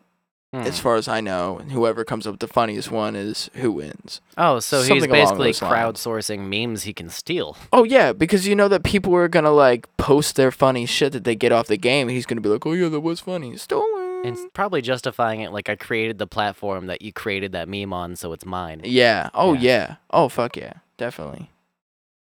As 0.57 0.79
Hmm. 0.79 0.83
far 0.83 0.97
as 0.97 1.07
I 1.09 1.21
know, 1.21 1.59
and 1.59 1.73
whoever 1.73 2.05
comes 2.05 2.27
up 2.27 2.33
with 2.33 2.41
the 2.41 2.49
funniest 2.49 2.91
one 2.91 3.15
is 3.17 3.51
who 3.55 3.71
wins. 3.73 4.21
Oh, 4.39 4.59
so 4.61 4.79
he's 4.79 4.87
Something 4.89 5.11
along 5.11 5.23
basically 5.23 5.49
those 5.49 5.63
lines. 5.63 5.99
crowdsourcing 6.01 6.41
memes 6.49 6.85
he 6.85 6.93
can 6.95 7.11
steal. 7.11 7.57
Oh 7.73 7.85
yeah, 7.85 8.13
because 8.13 8.47
you 8.47 8.55
know 8.55 8.69
that 8.69 8.83
people 8.85 9.15
are 9.15 9.29
gonna 9.29 9.51
like 9.51 9.87
post 9.97 10.37
their 10.37 10.51
funny 10.51 10.87
shit 10.87 11.13
that 11.13 11.25
they 11.25 11.35
get 11.35 11.53
off 11.53 11.67
the 11.67 11.77
game. 11.77 12.09
He's 12.09 12.27
gonna 12.27 12.41
be 12.41 12.49
like, 12.49 12.65
"Oh 12.65 12.73
yeah, 12.73 12.89
that 12.89 13.01
was 13.01 13.21
funny, 13.21 13.57
stolen." 13.57 14.23
And 14.25 14.37
s- 14.37 14.45
probably 14.55 14.81
justifying 14.83 15.41
it 15.41 15.53
like 15.53 15.69
I 15.69 15.77
created 15.77 16.19
the 16.19 16.27
platform 16.27 16.87
that 16.87 17.03
you 17.03 17.13
created 17.13 17.53
that 17.53 17.69
meme 17.69 17.93
on, 17.93 18.17
so 18.17 18.33
it's 18.33 18.47
mine. 18.47 18.81
yeah. 18.85 19.29
Oh 19.35 19.53
Yeah. 19.53 19.61
yeah. 19.61 19.95
Oh 20.11 20.29
fuck 20.29 20.57
yeah. 20.57 20.75
Definitely. 20.97 21.51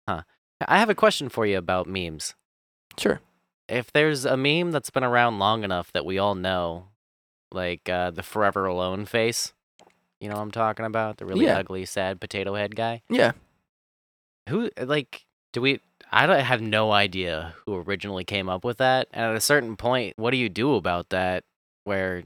Huh. 0.07 0.21
I 0.67 0.77
have 0.77 0.89
a 0.89 0.95
question 0.95 1.29
for 1.29 1.45
you 1.45 1.57
about 1.57 1.87
memes. 1.87 2.35
Sure. 2.99 3.19
If 3.67 3.91
there's 3.93 4.25
a 4.25 4.37
meme 4.37 4.71
that's 4.71 4.89
been 4.89 5.03
around 5.03 5.39
long 5.39 5.63
enough 5.63 5.91
that 5.93 6.05
we 6.05 6.19
all 6.19 6.35
know, 6.35 6.87
like 7.51 7.87
uh, 7.89 8.11
the 8.11 8.23
Forever 8.23 8.65
Alone 8.65 9.05
face, 9.05 9.53
you 10.19 10.29
know 10.29 10.35
what 10.35 10.41
I'm 10.41 10.51
talking 10.51 10.85
about? 10.85 11.17
The 11.17 11.25
really 11.25 11.45
Yeah. 11.45 11.57
ugly, 11.57 11.85
sad 11.85 12.21
potato 12.21 12.55
head 12.55 12.75
guy. 12.75 13.01
Yeah. 13.09 13.31
Who, 14.49 14.69
like, 14.79 15.25
do 15.53 15.61
we. 15.61 15.79
I 16.11 16.27
don't 16.27 16.39
have 16.41 16.61
no 16.61 16.91
idea 16.91 17.53
who 17.65 17.75
originally 17.75 18.25
came 18.25 18.49
up 18.49 18.65
with 18.65 18.77
that. 18.77 19.07
And 19.13 19.23
at 19.25 19.35
a 19.35 19.41
certain 19.41 19.77
point, 19.77 20.17
what 20.17 20.31
do 20.31 20.37
you 20.37 20.49
do 20.49 20.75
about 20.75 21.09
that 21.09 21.45
where 21.85 22.23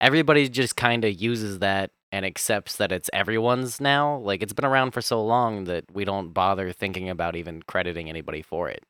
everybody 0.00 0.48
just 0.48 0.74
kind 0.76 1.04
of 1.04 1.20
uses 1.20 1.58
that 1.58 1.90
and 2.12 2.24
accepts 2.24 2.76
that 2.76 2.92
it's 2.92 3.10
everyone's 3.12 3.78
now? 3.80 4.16
Like, 4.18 4.42
it's 4.42 4.54
been 4.54 4.64
around 4.64 4.92
for 4.92 5.02
so 5.02 5.22
long 5.22 5.64
that 5.64 5.84
we 5.92 6.04
don't 6.04 6.32
bother 6.32 6.72
thinking 6.72 7.10
about 7.10 7.36
even 7.36 7.62
crediting 7.62 8.08
anybody 8.08 8.40
for 8.40 8.70
it. 8.70 8.82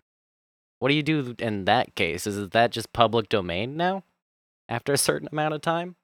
What 0.78 0.90
do 0.90 0.94
you 0.94 1.02
do 1.02 1.34
in 1.38 1.64
that 1.64 1.94
case? 1.96 2.26
Is 2.26 2.50
that 2.50 2.70
just 2.70 2.92
public 2.92 3.28
domain 3.28 3.76
now 3.76 4.04
after 4.68 4.92
a 4.92 4.98
certain 4.98 5.28
amount 5.30 5.54
of 5.54 5.60
time? 5.60 5.96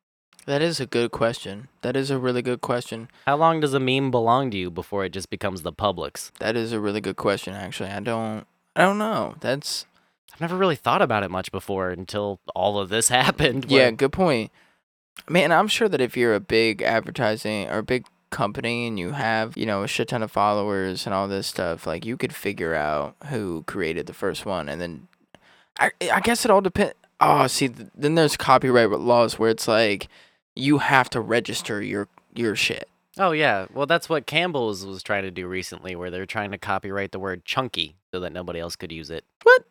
That 0.46 0.62
is 0.62 0.80
a 0.80 0.86
good 0.86 1.10
question. 1.10 1.68
That 1.82 1.96
is 1.96 2.10
a 2.10 2.18
really 2.18 2.42
good 2.42 2.60
question. 2.60 3.08
How 3.26 3.36
long 3.36 3.60
does 3.60 3.74
a 3.74 3.80
meme 3.80 4.10
belong 4.10 4.50
to 4.52 4.56
you 4.56 4.70
before 4.70 5.04
it 5.04 5.10
just 5.10 5.28
becomes 5.30 5.62
the 5.62 5.72
public's? 5.72 6.32
That 6.40 6.56
is 6.56 6.72
a 6.72 6.80
really 6.80 7.00
good 7.00 7.16
question. 7.16 7.54
Actually, 7.54 7.90
I 7.90 8.00
don't. 8.00 8.46
I 8.74 8.82
don't 8.82 8.98
know. 8.98 9.34
That's 9.40 9.84
I've 10.32 10.40
never 10.40 10.56
really 10.56 10.76
thought 10.76 11.02
about 11.02 11.22
it 11.22 11.30
much 11.30 11.52
before 11.52 11.90
until 11.90 12.40
all 12.54 12.78
of 12.78 12.88
this 12.88 13.08
happened. 13.10 13.66
yeah. 13.68 13.90
Good 13.90 14.12
point. 14.12 14.50
Man, 15.28 15.52
I'm 15.52 15.68
sure 15.68 15.88
that 15.88 16.00
if 16.00 16.16
you're 16.16 16.34
a 16.34 16.40
big 16.40 16.80
advertising 16.80 17.68
or 17.68 17.78
a 17.78 17.82
big 17.82 18.06
company 18.30 18.86
and 18.86 18.98
you 18.98 19.10
have 19.10 19.56
you 19.56 19.66
know 19.66 19.82
a 19.82 19.88
shit 19.88 20.08
ton 20.08 20.22
of 20.22 20.30
followers 20.30 21.04
and 21.04 21.14
all 21.14 21.28
this 21.28 21.46
stuff, 21.48 21.86
like 21.86 22.06
you 22.06 22.16
could 22.16 22.34
figure 22.34 22.74
out 22.74 23.14
who 23.26 23.62
created 23.66 24.06
the 24.06 24.14
first 24.14 24.46
one, 24.46 24.68
and 24.68 24.80
then 24.80 25.08
I 25.78 25.90
I 26.12 26.20
guess 26.20 26.44
it 26.46 26.50
all 26.50 26.62
depends. 26.62 26.94
Oh, 27.20 27.46
see, 27.46 27.68
then 27.68 28.14
there's 28.14 28.36
copyright 28.36 28.90
laws 28.90 29.38
where 29.38 29.50
it's 29.50 29.68
like 29.68 30.08
you 30.56 30.78
have 30.78 31.10
to 31.10 31.20
register 31.20 31.82
your 31.82 32.08
your 32.34 32.56
shit. 32.56 32.88
Oh 33.18 33.32
yeah, 33.32 33.66
well 33.72 33.86
that's 33.86 34.08
what 34.08 34.26
Campbell's 34.26 34.86
was 34.86 35.02
trying 35.02 35.24
to 35.24 35.30
do 35.30 35.46
recently, 35.46 35.94
where 35.94 36.10
they're 36.10 36.26
trying 36.26 36.52
to 36.52 36.58
copyright 36.58 37.12
the 37.12 37.18
word 37.18 37.44
chunky 37.44 37.96
so 38.12 38.20
that 38.20 38.32
nobody 38.32 38.60
else 38.60 38.76
could 38.76 38.92
use 38.92 39.10
it. 39.10 39.24
What? 39.42 39.64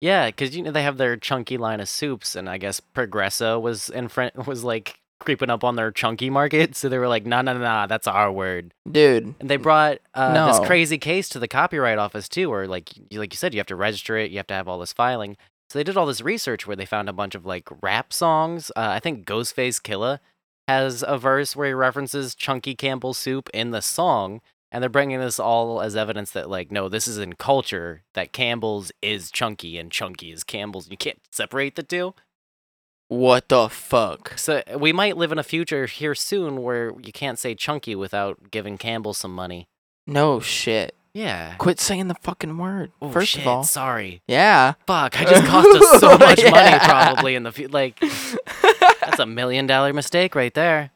Yeah, 0.00 0.26
because 0.26 0.56
you 0.56 0.62
know 0.62 0.70
they 0.72 0.82
have 0.82 0.96
their 0.96 1.16
chunky 1.16 1.58
line 1.58 1.80
of 1.80 1.88
soups, 1.88 2.34
and 2.34 2.48
I 2.48 2.58
guess 2.58 2.80
Progresso 2.80 3.58
was 3.60 3.90
in 3.90 4.08
front 4.08 4.34
was 4.46 4.64
like 4.64 4.98
creeping 5.20 5.50
up 5.50 5.62
on 5.62 5.76
their 5.76 5.92
chunky 5.92 6.30
market, 6.30 6.74
so 6.76 6.88
they 6.88 6.98
were 6.98 7.08
like, 7.08 7.26
"No, 7.26 7.42
no, 7.42 7.52
no, 7.52 7.60
no, 7.60 7.86
that's 7.86 8.06
our 8.08 8.32
word." 8.32 8.72
Dude, 8.90 9.34
And 9.38 9.48
they 9.48 9.58
brought 9.58 9.98
uh, 10.14 10.46
this 10.48 10.66
crazy 10.66 10.98
case 10.98 11.28
to 11.30 11.38
the 11.38 11.48
copyright 11.48 11.98
office 11.98 12.28
too, 12.28 12.48
where 12.50 12.66
like 12.66 12.90
like 13.12 13.32
you 13.32 13.36
said, 13.36 13.52
you 13.54 13.60
have 13.60 13.66
to 13.68 13.76
register 13.76 14.16
it, 14.16 14.30
you 14.30 14.38
have 14.38 14.46
to 14.48 14.54
have 14.54 14.66
all 14.66 14.78
this 14.78 14.92
filing. 14.92 15.36
So 15.70 15.78
they 15.78 15.84
did 15.84 15.96
all 15.96 16.06
this 16.06 16.20
research 16.20 16.66
where 16.66 16.74
they 16.74 16.84
found 16.84 17.08
a 17.08 17.12
bunch 17.12 17.36
of 17.36 17.46
like 17.46 17.68
rap 17.80 18.12
songs. 18.12 18.72
Uh, 18.74 18.88
I 18.90 18.98
think 18.98 19.24
Ghostface 19.24 19.80
Killah 19.80 20.18
has 20.66 21.04
a 21.06 21.16
verse 21.16 21.54
where 21.54 21.68
he 21.68 21.72
references 21.74 22.34
Chunky 22.34 22.74
Campbell 22.74 23.14
soup 23.14 23.48
in 23.54 23.70
the 23.70 23.80
song, 23.80 24.40
and 24.72 24.82
they're 24.82 24.88
bringing 24.88 25.20
this 25.20 25.38
all 25.38 25.80
as 25.80 25.94
evidence 25.94 26.32
that 26.32 26.50
like 26.50 26.72
no, 26.72 26.88
this 26.88 27.06
is 27.06 27.18
in 27.18 27.34
culture 27.34 28.02
that 28.14 28.32
Campbell's 28.32 28.90
is 29.00 29.30
Chunky 29.30 29.78
and 29.78 29.92
Chunky 29.92 30.32
is 30.32 30.42
Campbell's. 30.42 30.90
You 30.90 30.96
can't 30.96 31.20
separate 31.30 31.76
the 31.76 31.84
two. 31.84 32.14
what 33.06 33.48
the 33.48 33.68
fuck? 33.68 34.36
So 34.36 34.64
we 34.76 34.92
might 34.92 35.16
live 35.16 35.30
in 35.30 35.38
a 35.38 35.44
future 35.44 35.86
here 35.86 36.16
soon 36.16 36.62
where 36.62 36.94
you 37.00 37.12
can't 37.12 37.38
say 37.38 37.54
Chunky 37.54 37.94
without 37.94 38.50
giving 38.50 38.76
Campbell 38.76 39.14
some 39.14 39.32
money. 39.32 39.68
No 40.04 40.40
shit. 40.40 40.96
Yeah. 41.12 41.54
Quit 41.56 41.80
saying 41.80 42.08
the 42.08 42.14
fucking 42.14 42.56
word. 42.58 42.92
Oh, 43.02 43.10
First 43.10 43.30
shit, 43.32 43.42
of 43.42 43.48
all, 43.48 43.64
sorry. 43.64 44.22
yeah. 44.28 44.74
Fuck, 44.86 45.20
I 45.20 45.24
just 45.24 45.44
cost 45.44 45.68
us 45.68 46.00
so 46.00 46.16
much 46.18 46.42
money 46.50 46.78
probably 46.78 47.34
in 47.34 47.42
the 47.42 47.52
fu- 47.52 47.66
like 47.68 47.98
that's 49.00 49.18
a 49.18 49.26
million 49.26 49.66
dollar 49.66 49.92
mistake 49.92 50.34
right 50.34 50.54
there. 50.54 50.90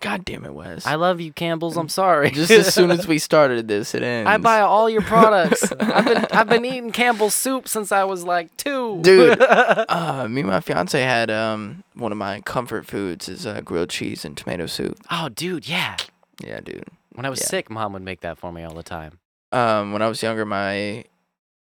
God 0.00 0.24
damn 0.24 0.44
it, 0.44 0.54
Wes. 0.54 0.86
I 0.86 0.94
love 0.94 1.20
you, 1.20 1.32
Campbell's. 1.32 1.76
I'm 1.76 1.88
sorry. 1.88 2.30
Just 2.30 2.52
as 2.52 2.72
soon 2.72 2.92
as 2.92 3.08
we 3.08 3.18
started 3.18 3.66
this, 3.66 3.96
it 3.96 4.02
ends. 4.02 4.28
I 4.28 4.36
buy 4.36 4.60
all 4.60 4.88
your 4.88 5.02
products. 5.02 5.72
I've 5.80 6.04
been 6.04 6.26
I've 6.30 6.48
been 6.48 6.64
eating 6.64 6.92
Campbell's 6.92 7.34
soup 7.34 7.66
since 7.66 7.90
I 7.90 8.04
was 8.04 8.22
like 8.22 8.56
two. 8.58 9.00
Dude. 9.02 9.40
Uh, 9.40 10.28
me 10.30 10.42
and 10.42 10.50
my 10.50 10.60
fiance 10.60 11.00
had 11.02 11.30
um 11.32 11.82
one 11.94 12.12
of 12.12 12.18
my 12.18 12.42
comfort 12.42 12.86
foods 12.86 13.28
is 13.28 13.44
uh, 13.46 13.60
grilled 13.62 13.88
cheese 13.90 14.24
and 14.24 14.36
tomato 14.36 14.66
soup. 14.66 14.98
oh, 15.10 15.30
dude, 15.30 15.66
yeah. 15.68 15.96
Yeah, 16.44 16.60
dude. 16.60 16.84
When 17.14 17.24
I 17.24 17.30
was 17.30 17.40
Yeah. 17.40 17.46
sick, 17.46 17.70
mom 17.70 17.94
would 17.94 18.02
make 18.02 18.20
that 18.20 18.38
for 18.38 18.52
me 18.52 18.62
all 18.62 18.74
the 18.74 18.82
time. 18.84 19.18
Um, 19.52 19.92
when 19.92 20.02
I 20.02 20.08
was 20.08 20.22
younger, 20.22 20.44
my 20.44 21.04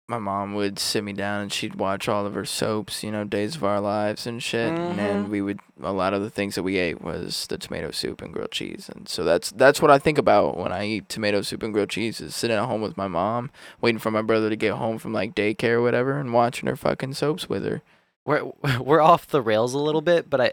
my 0.10 0.20
mom 0.20 0.54
would 0.54 0.78
sit 0.80 1.02
me 1.04 1.14
down 1.14 1.42
and 1.42 1.52
she'd 1.52 1.76
watch 1.76 2.10
all 2.10 2.26
of 2.26 2.34
her 2.34 2.44
soaps, 2.44 3.04
you 3.04 3.12
know, 3.12 3.24
Days 3.24 3.56
of 3.56 3.64
Our 3.64 3.80
Lives 3.80 4.28
and 4.28 4.44
shit. 4.44 4.78
And 4.78 5.00
then 5.00 5.28
Mhm. 5.28 5.30
we 5.30 5.42
would 5.42 5.60
a 5.82 5.94
lot 5.94 6.14
of 6.14 6.22
the 6.22 6.30
things 6.30 6.56
that 6.56 6.64
we 6.64 6.78
ate 6.78 7.02
was 7.02 7.48
the 7.48 7.58
tomato 7.58 7.90
soup 7.90 8.22
and 8.22 8.34
grilled 8.34 8.52
cheese. 8.52 8.90
And 8.94 9.08
so 9.08 9.24
that's 9.24 9.52
that's 9.52 9.82
what 9.82 9.92
I 9.92 10.00
think 10.00 10.18
about 10.18 10.58
when 10.58 10.72
I 10.74 10.86
eat 10.86 11.10
tomato 11.10 11.42
soup 11.42 11.64
and 11.64 11.74
grilled 11.74 11.90
cheese 11.90 12.20
is 12.20 12.36
sitting 12.36 12.58
at 12.58 12.66
home 12.66 12.82
with 12.82 12.98
my 12.98 13.08
mom, 13.08 13.50
waiting 13.82 14.00
for 14.00 14.12
my 14.12 14.22
brother 14.22 14.50
to 14.50 14.56
get 14.58 14.74
home 14.74 14.98
from 15.00 15.14
like 15.14 15.36
daycare 15.36 15.76
or 15.76 15.82
whatever, 15.82 16.20
and 16.20 16.34
watching 16.34 16.68
her 16.68 16.76
fucking 16.76 17.14
soaps 17.14 17.48
with 17.48 17.64
her. 17.66 17.82
We're 18.26 18.44
we're 18.82 19.02
off 19.02 19.28
the 19.28 19.42
rails 19.42 19.74
a 19.74 19.80
little 19.80 20.02
bit, 20.02 20.30
but 20.30 20.42
I 20.42 20.52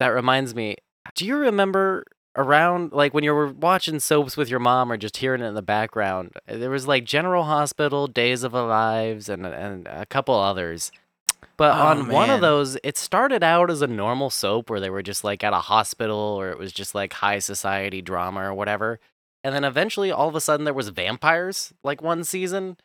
that 0.00 0.08
reminds 0.08 0.54
me. 0.54 0.76
Do 1.14 1.24
you 1.26 1.36
remember 1.36 2.04
around 2.36 2.92
like 2.92 3.12
when 3.12 3.24
you 3.24 3.34
were 3.34 3.48
watching 3.52 4.00
soaps 4.00 4.36
with 4.36 4.48
your 4.48 4.60
mom 4.60 4.90
or 4.90 4.96
just 4.96 5.18
hearing 5.18 5.42
it 5.42 5.46
in 5.46 5.54
the 5.54 5.62
background? 5.62 6.32
Uh, 6.48 6.56
there 6.56 6.70
was 6.70 6.86
like 6.86 7.04
General 7.04 7.44
Hospital, 7.44 8.06
Days 8.06 8.42
of 8.42 8.54
Our 8.54 8.66
Lives, 8.66 9.28
and 9.28 9.46
and 9.46 9.86
a 9.88 10.06
couple 10.06 10.34
others. 10.34 10.92
But 11.56 11.74
Oh, 11.76 11.88
on 11.88 12.08
one 12.08 12.30
of 12.30 12.40
those, 12.40 12.78
it 12.82 12.96
started 12.96 13.42
out 13.42 13.70
as 13.70 13.82
a 13.82 13.86
normal 13.86 14.30
soap 14.30 14.70
where 14.70 14.80
they 14.80 14.90
were 14.90 15.02
just 15.02 15.24
like 15.24 15.44
at 15.44 15.52
a 15.52 15.58
hospital 15.58 16.16
or 16.16 16.50
it 16.50 16.58
was 16.58 16.72
just 16.72 16.94
like 16.94 17.12
high 17.14 17.38
society 17.38 18.00
drama 18.00 18.40
or 18.42 18.54
whatever. 18.54 18.98
And 19.44 19.54
then 19.54 19.64
eventually, 19.64 20.10
all 20.10 20.28
of 20.28 20.34
a 20.34 20.40
sudden, 20.40 20.64
there 20.64 20.74
was 20.74 20.88
vampires 20.88 21.72
like 21.82 22.02
one 22.02 22.24
season 22.24 22.76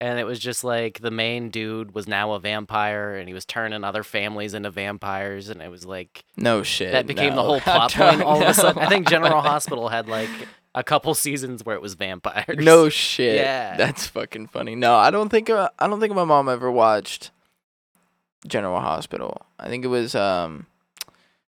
and 0.00 0.18
it 0.18 0.24
was 0.24 0.38
just 0.38 0.62
like 0.64 1.00
the 1.00 1.10
main 1.10 1.50
dude 1.50 1.94
was 1.94 2.06
now 2.06 2.32
a 2.32 2.38
vampire 2.40 3.16
and 3.16 3.26
he 3.28 3.34
was 3.34 3.44
turning 3.44 3.82
other 3.84 4.02
families 4.02 4.54
into 4.54 4.70
vampires 4.70 5.48
and 5.48 5.60
it 5.60 5.70
was 5.70 5.84
like 5.84 6.24
No 6.36 6.62
shit. 6.62 6.92
that 6.92 7.06
became 7.06 7.34
the 7.34 7.42
whole 7.42 7.60
plot 7.68 7.92
point 7.92 8.22
all 8.22 8.40
of 8.42 8.48
a 8.48 8.54
sudden 8.54 8.82
i 8.82 8.88
think 8.88 9.08
general 9.08 9.40
hospital 9.52 9.88
had 9.88 10.08
like 10.08 10.30
a 10.74 10.84
couple 10.84 11.12
seasons 11.14 11.64
where 11.64 11.74
it 11.74 11.82
was 11.82 11.94
vampires 11.94 12.64
No 12.64 12.88
shit. 12.88 13.36
Yeah. 13.36 13.76
That's 13.76 14.06
fucking 14.06 14.46
funny. 14.48 14.76
No, 14.76 14.94
I 14.94 15.10
don't 15.10 15.28
think 15.30 15.50
uh, 15.50 15.70
I 15.78 15.88
don't 15.88 15.98
think 15.98 16.14
my 16.14 16.24
mom 16.24 16.48
ever 16.48 16.70
watched 16.70 17.30
General 18.46 18.78
Hospital. 18.80 19.42
I 19.58 19.68
think 19.68 19.84
it 19.84 19.88
was 19.88 20.14
um 20.14 20.66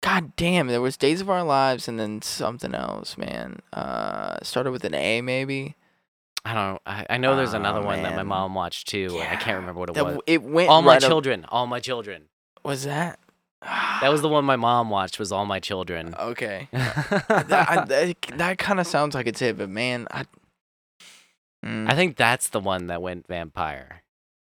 God 0.03 0.36
damn, 0.36 0.68
there 0.68 0.80
was 0.80 0.97
Days 0.97 1.20
of 1.20 1.28
Our 1.28 1.43
Lives 1.43 1.89
and 1.89 1.99
then 1.99 2.22
something 2.22 2.74
else, 2.74 3.18
man. 3.18 3.61
Uh 3.72 4.36
started 4.43 4.70
with 4.70 4.84
an 4.84 4.95
A 4.95 5.20
maybe. 5.22 5.74
I 6.49 6.55
don't 6.55 6.73
know 6.73 6.79
i, 6.87 7.07
I 7.11 7.17
know 7.19 7.37
there's 7.37 7.53
another 7.55 7.81
Aw, 7.81 7.85
one 7.93 8.03
that 8.03 8.11
my 8.13 8.17
man. 8.19 8.27
mom 8.27 8.55
watched 8.55 8.89
too 8.89 9.09
and 9.21 9.29
i 9.29 9.37
can't 9.37 9.57
remember 9.61 9.81
what 9.81 9.91
it 9.91 9.95
That 9.95 10.05
was 10.05 10.15
w- 10.17 10.23
it 10.35 10.43
went 10.43 10.69
all 10.71 10.83
my 10.83 10.95
right 10.95 11.03
up- 11.05 11.09
children 11.09 11.45
all 11.51 11.67
my 11.67 11.81
children 11.81 12.25
was 12.65 12.85
that? 12.85 13.19
that 13.63 14.09
was 14.11 14.23
the 14.27 14.29
one 14.29 14.45
my 14.45 14.57
mom 14.57 14.89
watched 14.91 15.19
was 15.19 15.31
all 15.33 15.45
my 15.47 15.61
children 15.61 16.15
Okay. 16.19 16.69
that 16.73 17.67
I, 17.69 17.85
that, 17.85 18.17
that 18.37 18.59
kind 18.59 18.79
of 18.81 18.87
sounds 18.87 19.15
like 19.15 19.27
it's 19.27 19.43
it, 19.43 19.59
but 19.59 19.69
man, 19.69 20.07
I 20.11 20.25
Mm. 21.65 21.91
I 21.91 21.97
think 21.97 22.17
that's 22.17 22.51
the 22.51 22.61
one 22.61 22.87
that 22.87 23.03
went 23.03 23.27
vampire. 23.27 24.03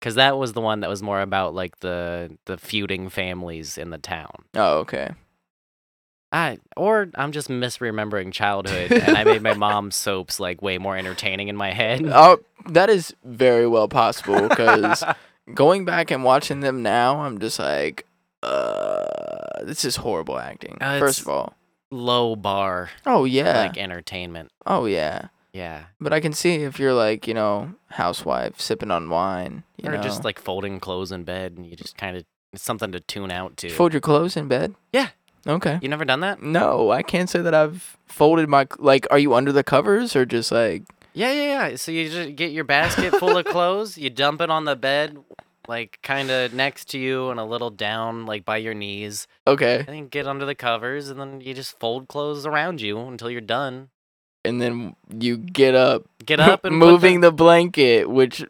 Cause 0.02 0.16
that 0.16 0.36
was 0.38 0.54
the 0.54 0.60
one 0.60 0.80
that 0.80 0.90
was 0.90 1.02
more 1.04 1.20
about 1.20 1.54
like 1.54 1.78
the 1.78 2.36
the 2.46 2.58
feuding 2.58 3.08
families 3.08 3.78
in 3.78 3.90
the 3.90 3.98
town. 3.98 4.44
Oh, 4.54 4.78
okay. 4.78 5.10
I 6.32 6.58
or 6.76 7.08
I'm 7.14 7.32
just 7.32 7.48
misremembering 7.48 8.32
childhood 8.32 8.92
and 8.92 9.16
I 9.16 9.24
made 9.24 9.42
my 9.42 9.54
mom's 9.66 9.96
soaps 9.96 10.40
like 10.40 10.60
way 10.62 10.78
more 10.78 10.96
entertaining 10.96 11.48
in 11.48 11.56
my 11.56 11.72
head. 11.72 12.02
Oh, 12.12 12.38
that 12.68 12.90
is 12.90 13.14
very 13.24 13.66
well 13.66 13.88
possible 13.88 14.48
because 14.48 15.04
going 15.54 15.84
back 15.84 16.10
and 16.10 16.24
watching 16.24 16.60
them 16.60 16.82
now, 16.82 17.20
I'm 17.20 17.38
just 17.38 17.58
like, 17.60 18.06
uh, 18.42 19.64
this 19.64 19.84
is 19.84 19.96
horrible 19.96 20.38
acting. 20.38 20.76
Uh, 20.80 20.98
First 20.98 21.20
of 21.20 21.28
all, 21.28 21.54
Low 21.92 22.34
bar 22.34 22.90
oh 23.06 23.24
yeah, 23.24 23.60
like 23.62 23.78
entertainment. 23.78 24.50
oh 24.66 24.86
yeah. 24.86 25.28
Yeah. 25.52 25.84
But 26.00 26.12
I 26.12 26.20
can 26.20 26.34
see 26.34 26.56
if 26.56 26.78
you're 26.78 26.92
like, 26.92 27.26
you 27.26 27.32
know, 27.32 27.72
housewife 27.88 28.60
sipping 28.60 28.90
on 28.90 29.08
wine, 29.08 29.62
you 29.78 29.88
or 29.88 29.92
know, 29.96 30.02
just 30.02 30.22
like 30.22 30.38
folding 30.38 30.80
clothes 30.80 31.12
in 31.12 31.24
bed 31.24 31.54
and 31.56 31.64
you 31.64 31.76
just 31.76 31.96
kind 31.96 32.14
of 32.16 32.24
it's 32.52 32.62
something 32.62 32.92
to 32.92 33.00
tune 33.00 33.30
out 33.30 33.56
to. 33.58 33.70
fold 33.70 33.94
your 33.94 34.00
clothes 34.02 34.36
in 34.36 34.48
bed. 34.48 34.74
Yeah. 34.92 35.08
Okay. 35.46 35.78
you 35.82 35.88
never 35.88 36.04
done 36.04 36.20
that? 36.20 36.42
No, 36.42 36.90
I 36.90 37.02
can't 37.02 37.30
say 37.30 37.40
that 37.40 37.54
I've 37.54 37.96
folded 38.06 38.48
my 38.48 38.66
like. 38.78 39.06
Are 39.10 39.18
you 39.18 39.34
under 39.34 39.52
the 39.52 39.62
covers 39.64 40.16
or 40.16 40.24
just 40.26 40.50
like? 40.52 40.82
Yeah, 41.12 41.32
yeah, 41.32 41.68
yeah. 41.70 41.76
So 41.76 41.92
you 41.92 42.08
just 42.10 42.36
get 42.36 42.52
your 42.52 42.64
basket 42.64 43.14
full 43.16 43.36
of 43.38 43.44
clothes, 43.56 43.96
you 43.96 44.10
dump 44.10 44.40
it 44.42 44.50
on 44.50 44.64
the 44.66 44.76
bed, 44.76 45.16
like 45.66 45.98
kind 46.02 46.30
of 46.30 46.52
next 46.52 46.90
to 46.90 46.98
you 46.98 47.30
and 47.30 47.40
a 47.40 47.44
little 47.44 47.70
down, 47.70 48.26
like 48.26 48.44
by 48.44 48.58
your 48.58 48.74
knees, 48.74 49.26
Okay. 49.46 49.78
and 49.78 49.86
then 49.86 50.08
get 50.08 50.26
under 50.26 50.44
the 50.44 50.54
covers, 50.54 51.08
and 51.08 51.18
then 51.18 51.40
you 51.40 51.54
just 51.54 51.78
fold 51.80 52.08
clothes 52.08 52.44
around 52.44 52.80
you 52.82 52.98
until 52.98 53.30
you're 53.30 53.40
done. 53.40 53.88
And 54.44 54.60
then 54.60 54.94
you 55.18 55.38
get 55.38 55.74
up, 55.74 56.04
Get 56.24 56.38
up 56.38 56.64
and 56.66 56.76
moving 56.76 57.20
the 57.20 57.32
blanket, 57.32 58.08
which 58.10 58.44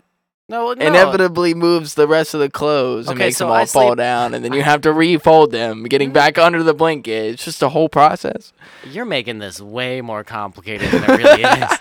no, 0.49 0.73
no. 0.75 0.87
inevitably 0.87 1.55
moves 1.55 1.95
the 1.95 2.07
rest 2.07 2.35
of 2.35 2.41
the 2.41 2.51
clothes 2.51 3.09
and 3.09 3.17
Okay, 3.17 3.27
makes 3.27 3.39
so 3.39 3.45
them 3.45 3.51
all 3.53 3.57
I 3.57 3.67
fall 3.67 3.89
sleep- 3.89 3.99
down, 3.99 4.35
and 4.35 4.45
then 4.45 4.53
you 4.53 4.63
have 4.63 4.81
to 4.83 4.93
refold 4.93 5.51
them, 5.51 5.85
getting 5.85 6.09
mm-hmm. 6.09 6.15
back 6.15 6.39
under 6.39 6.63
the 6.63 6.75
blanket. 6.75 7.35
It's 7.35 7.45
just 7.45 7.63
a 7.63 7.69
whole 7.69 7.89
process. 7.89 8.53
You're 8.85 9.05
making 9.05 9.39
this 9.39 9.61
way 9.61 10.01
more 10.01 10.25
complicated 10.25 10.91
than 10.91 11.03
it 11.05 11.09
really 11.19 11.43
is. 11.63 11.79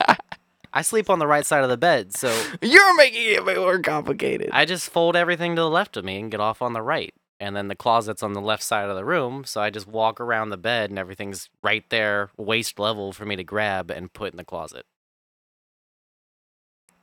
I 0.74 0.82
sleep 0.82 1.09
on 1.09 1.20
the 1.20 1.28
right 1.28 1.45
side 1.45 1.63
of 1.63 1.70
the 1.70 1.78
bed, 1.78 2.16
so 2.16 2.28
You're 2.61 2.95
making 2.97 3.32
it 3.34 3.45
way 3.45 3.55
more 3.55 3.80
complicated. 3.80 4.49
I 4.51 4.66
just 4.66 4.89
fold 4.89 5.16
everything 5.16 5.55
to 5.55 5.61
the 5.61 5.70
left 5.70 5.95
of 5.95 6.03
me 6.03 6.20
and 6.20 6.30
get 6.30 6.41
off 6.41 6.61
on 6.61 6.74
the 6.74 6.82
right. 6.82 7.13
And 7.39 7.55
then 7.55 7.68
the 7.68 7.76
closet's 7.76 8.24
on 8.24 8.34
the 8.34 8.41
left 8.41 8.63
side 8.63 8.89
of 8.89 8.95
the 8.95 9.05
room, 9.05 9.43
so 9.45 9.61
I 9.61 9.70
just 9.70 9.88
walk 9.88 10.20
around 10.22 10.49
the 10.49 10.57
bed 10.57 10.89
and 10.89 10.97
everything's 10.97 11.49
right 11.61 11.84
there, 11.89 12.30
waist 12.38 12.80
level 12.80 13.11
for 13.13 13.26
me 13.26 13.36
to 13.36 13.43
grab 13.43 13.91
and 13.91 14.11
put 14.11 14.32
in 14.32 14.38
the 14.38 14.45
closet. 14.45 14.86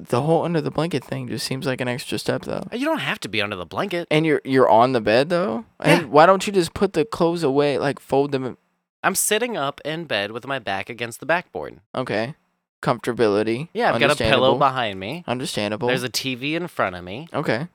The 0.09 0.23
whole 0.23 0.45
under 0.45 0.61
the 0.61 0.71
blanket 0.71 1.05
thing 1.05 1.29
just 1.29 1.47
seems 1.47 1.67
like 1.67 1.81
an 1.81 1.89
extra 1.89 2.19
step, 2.19 2.43
though. 2.43 2.65
You 2.73 2.85
don't 2.85 2.99
have 3.01 3.21
to 3.21 3.29
be 3.29 3.41
under 3.43 3.57
the 3.57 3.67
blanket. 3.67 4.09
And 4.11 4.25
you're 4.27 4.41
you're 4.45 4.69
on 4.69 4.93
the 4.93 5.01
bed 5.01 5.29
though. 5.29 5.65
Yeah. 5.81 6.01
And 6.01 6.11
why 6.11 6.27
don't 6.27 6.47
you 6.47 6.53
just 6.53 6.75
put 6.75 6.93
the 6.93 7.05
clothes 7.05 7.43
away, 7.43 7.79
like 7.79 7.99
fold 8.01 8.33
them? 8.33 8.57
I'm 9.03 9.15
sitting 9.15 9.57
up 9.57 9.81
in 9.85 10.05
bed 10.05 10.31
with 10.31 10.47
my 10.47 10.59
back 10.59 10.89
against 10.89 11.21
the 11.21 11.27
backboard. 11.27 11.79
Okay, 11.95 12.35
comfortability. 12.83 13.69
Yeah, 13.73 13.93
I've 13.93 14.01
got 14.01 14.13
a 14.13 14.17
pillow 14.17 14.57
behind 14.59 15.01
me. 15.01 15.25
Understandable. 15.27 15.89
There's 15.89 16.05
a 16.05 16.09
TV 16.09 16.53
in 16.55 16.69
front 16.69 16.97
of 16.97 17.05
me. 17.05 17.29
okay. 17.33 17.69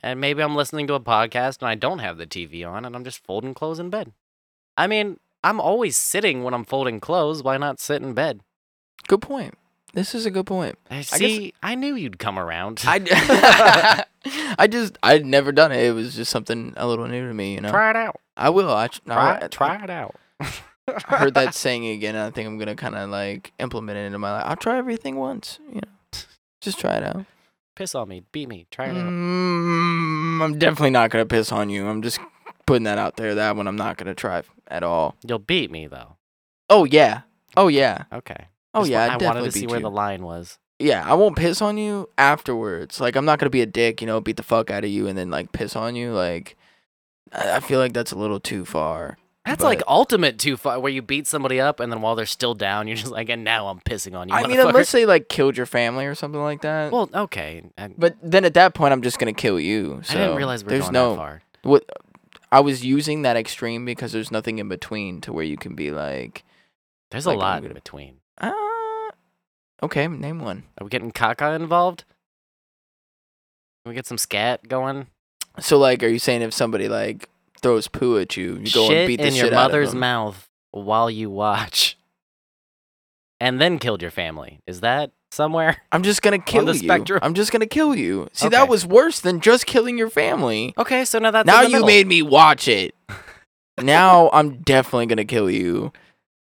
And 0.00 0.20
maybe 0.20 0.42
I'm 0.44 0.54
listening 0.54 0.86
to 0.86 0.94
a 0.94 1.00
podcast 1.00 1.58
and 1.60 1.68
I 1.68 1.74
don't 1.74 1.98
have 1.98 2.18
the 2.18 2.26
TV 2.26 2.64
on 2.64 2.84
and 2.84 2.94
I'm 2.94 3.02
just 3.02 3.24
folding 3.24 3.52
clothes 3.52 3.80
in 3.80 3.90
bed. 3.90 4.12
I 4.76 4.86
mean, 4.86 5.18
I'm 5.42 5.60
always 5.60 5.96
sitting 5.96 6.44
when 6.44 6.54
I'm 6.54 6.64
folding 6.64 7.00
clothes. 7.00 7.42
Why 7.42 7.56
not 7.56 7.80
sit 7.80 8.00
in 8.00 8.14
bed? 8.14 8.40
Good 9.08 9.22
point. 9.22 9.54
This 9.98 10.14
is 10.14 10.26
a 10.26 10.30
good 10.30 10.46
point. 10.46 10.78
I 10.88 11.00
see. 11.00 11.54
I, 11.60 11.74
knew 11.74 11.96
you'd 11.96 12.20
come 12.20 12.38
around. 12.38 12.84
I, 12.86 14.04
I 14.56 14.68
just 14.68 14.96
I'd 15.02 15.26
never 15.26 15.50
done 15.50 15.72
it. 15.72 15.84
It 15.84 15.92
was 15.92 16.14
just 16.14 16.30
something 16.30 16.72
a 16.76 16.86
little 16.86 17.08
new 17.08 17.26
to 17.26 17.34
me. 17.34 17.54
You 17.54 17.62
know. 17.62 17.70
try 17.70 17.90
it 17.90 17.96
out. 17.96 18.20
I 18.36 18.50
will. 18.50 18.70
I 18.70 18.86
Try, 18.86 19.40
I, 19.42 19.48
try 19.48 19.82
it 19.82 19.90
out. 19.90 20.14
I 20.38 21.16
heard 21.16 21.34
that 21.34 21.52
saying 21.56 21.84
again, 21.84 22.14
and 22.14 22.22
I 22.22 22.30
think 22.30 22.46
I'm 22.46 22.58
gonna 22.58 22.76
kind 22.76 22.94
of 22.94 23.10
like 23.10 23.52
implement 23.58 23.98
it 23.98 24.02
into 24.02 24.20
my 24.20 24.30
life. 24.30 24.44
I'll 24.46 24.54
try 24.54 24.78
everything 24.78 25.16
once. 25.16 25.58
You 25.68 25.80
know, 25.80 26.20
just 26.60 26.78
try 26.78 26.94
it 26.94 27.02
out. 27.02 27.26
Piss 27.74 27.96
on 27.96 28.08
me, 28.08 28.22
beat 28.30 28.48
me, 28.48 28.68
try 28.70 28.86
it 28.86 28.96
out. 28.96 29.04
Mm, 29.04 30.44
I'm 30.44 30.58
definitely 30.60 30.90
not 30.90 31.10
gonna 31.10 31.26
piss 31.26 31.50
on 31.50 31.70
you. 31.70 31.88
I'm 31.88 32.02
just 32.02 32.20
putting 32.66 32.84
that 32.84 32.98
out 32.98 33.16
there. 33.16 33.34
That 33.34 33.56
one 33.56 33.66
I'm 33.66 33.74
not 33.74 33.96
gonna 33.96 34.14
try 34.14 34.44
at 34.68 34.84
all. 34.84 35.16
You'll 35.26 35.40
beat 35.40 35.72
me 35.72 35.88
though. 35.88 36.18
Oh 36.70 36.84
yeah. 36.84 37.22
Oh 37.56 37.66
yeah. 37.66 38.04
Okay. 38.12 38.46
Oh 38.78 38.84
yeah. 38.84 39.14
I'd 39.14 39.22
I 39.22 39.26
wanted 39.26 39.44
to 39.44 39.52
see 39.52 39.66
where 39.66 39.78
you. 39.78 39.82
the 39.82 39.90
line 39.90 40.22
was. 40.22 40.58
Yeah, 40.78 41.04
I 41.04 41.14
won't 41.14 41.36
piss 41.36 41.60
on 41.60 41.76
you 41.76 42.08
afterwards. 42.16 43.00
Like 43.00 43.16
I'm 43.16 43.24
not 43.24 43.38
gonna 43.38 43.50
be 43.50 43.62
a 43.62 43.66
dick, 43.66 44.00
you 44.00 44.06
know, 44.06 44.20
beat 44.20 44.36
the 44.36 44.42
fuck 44.42 44.70
out 44.70 44.84
of 44.84 44.90
you 44.90 45.06
and 45.08 45.18
then 45.18 45.30
like 45.30 45.52
piss 45.52 45.74
on 45.74 45.96
you. 45.96 46.12
Like 46.12 46.56
I, 47.32 47.60
feel 47.60 47.78
like 47.78 47.92
that's 47.92 48.12
a 48.12 48.16
little 48.18 48.40
too 48.40 48.64
far. 48.64 49.18
That's 49.44 49.62
like 49.62 49.82
ultimate 49.88 50.38
too 50.38 50.56
far, 50.58 50.78
where 50.78 50.92
you 50.92 51.00
beat 51.00 51.26
somebody 51.26 51.58
up 51.58 51.80
and 51.80 51.90
then 51.90 52.02
while 52.02 52.14
they're 52.14 52.26
still 52.26 52.54
down, 52.54 52.86
you're 52.86 52.96
just 52.96 53.10
like, 53.10 53.30
and 53.30 53.44
now 53.44 53.68
I'm 53.68 53.80
pissing 53.80 54.14
on 54.14 54.28
you. 54.28 54.34
I 54.34 54.46
mean, 54.46 54.58
motherfucker." 54.58 54.68
unless 54.68 54.92
they 54.92 55.06
like 55.06 55.28
killed 55.28 55.56
your 55.56 55.66
family 55.66 56.04
or 56.04 56.14
something 56.14 56.40
like 56.40 56.60
that. 56.62 56.92
well, 56.92 57.08
okay. 57.14 57.62
I, 57.78 57.88
but 57.96 58.16
then 58.22 58.44
at 58.44 58.54
that 58.54 58.74
point, 58.74 58.92
I'm 58.92 59.02
just 59.02 59.18
gonna 59.18 59.32
kill 59.32 59.58
you. 59.58 60.02
I 60.10 60.12
didn't 60.14 60.36
realize 60.36 60.64
we 60.64 60.66
were 60.66 60.70
there's 60.72 60.82
going 60.84 60.92
no 60.92 61.10
that 61.10 61.16
far. 61.16 61.42
what. 61.62 61.84
I 62.50 62.60
was 62.60 62.82
using 62.84 63.22
that 63.22 63.36
extreme 63.36 63.84
because 63.84 64.12
there's 64.12 64.30
nothing 64.30 64.58
in 64.58 64.68
between 64.70 65.20
to 65.22 65.34
where 65.34 65.44
you 65.44 65.58
can 65.58 65.74
be 65.74 65.90
like, 65.90 66.44
There's 67.10 67.26
like, 67.26 67.36
a 67.36 67.38
lot 67.38 67.62
in 67.62 67.74
between. 67.74 68.20
ah, 68.40 68.52
okay, 69.82 70.06
name 70.08 70.40
one. 70.40 70.64
Are 70.80 70.84
we 70.84 70.90
getting 70.90 71.12
caca 71.12 71.54
involved? 71.56 72.04
Can 73.84 73.90
we 73.90 73.94
get 73.94 74.06
some 74.06 74.18
scat 74.18 74.68
going? 74.68 75.06
So 75.60 75.78
like, 75.78 76.02
are 76.02 76.08
you 76.08 76.18
saying 76.18 76.42
if 76.42 76.52
somebody 76.54 76.88
like 76.88 77.28
throws 77.62 77.88
poo 77.88 78.18
at 78.18 78.36
you, 78.36 78.56
you 78.62 78.70
go 78.70 78.88
shit 78.88 78.96
and 78.98 79.06
beat 79.08 79.16
the 79.20 79.26
in 79.28 79.32
shit 79.34 79.44
your 79.46 79.46
out 79.54 79.66
of 79.66 79.72
mother's 79.72 79.90
them? 79.90 80.00
mouth 80.00 80.48
while 80.70 81.10
you 81.10 81.30
watch 81.30 81.96
and 83.40 83.60
then 83.60 83.78
killed 83.78 84.02
your 84.02 84.10
family. 84.10 84.60
Is 84.66 84.80
that 84.80 85.10
somewhere? 85.32 85.78
I'm 85.92 86.02
just 86.02 86.22
gonna 86.22 86.38
kill 86.44 86.66
the 86.66 86.72
you. 86.74 86.78
spectrum? 86.80 87.20
I'm 87.22 87.34
just 87.34 87.50
gonna 87.52 87.66
kill 87.66 87.94
you. 87.96 88.28
See, 88.32 88.46
Okay. 88.46 88.56
that 88.56 88.68
was 88.68 88.84
worse 88.86 89.20
than 89.20 89.40
just 89.40 89.66
killing 89.66 89.96
your 89.98 90.10
family. 90.10 90.74
Okay, 90.78 91.04
so 91.04 91.18
now 91.18 91.30
that's 91.30 91.46
now 91.46 91.58
in 91.60 91.64
the 91.64 91.68
you 91.70 91.74
middle. 91.76 91.86
made 91.86 92.06
me 92.06 92.22
watch 92.22 92.68
it. 92.68 92.94
now 93.80 94.30
I'm 94.32 94.58
definitely 94.58 95.06
gonna 95.06 95.24
kill 95.24 95.50
you. 95.50 95.92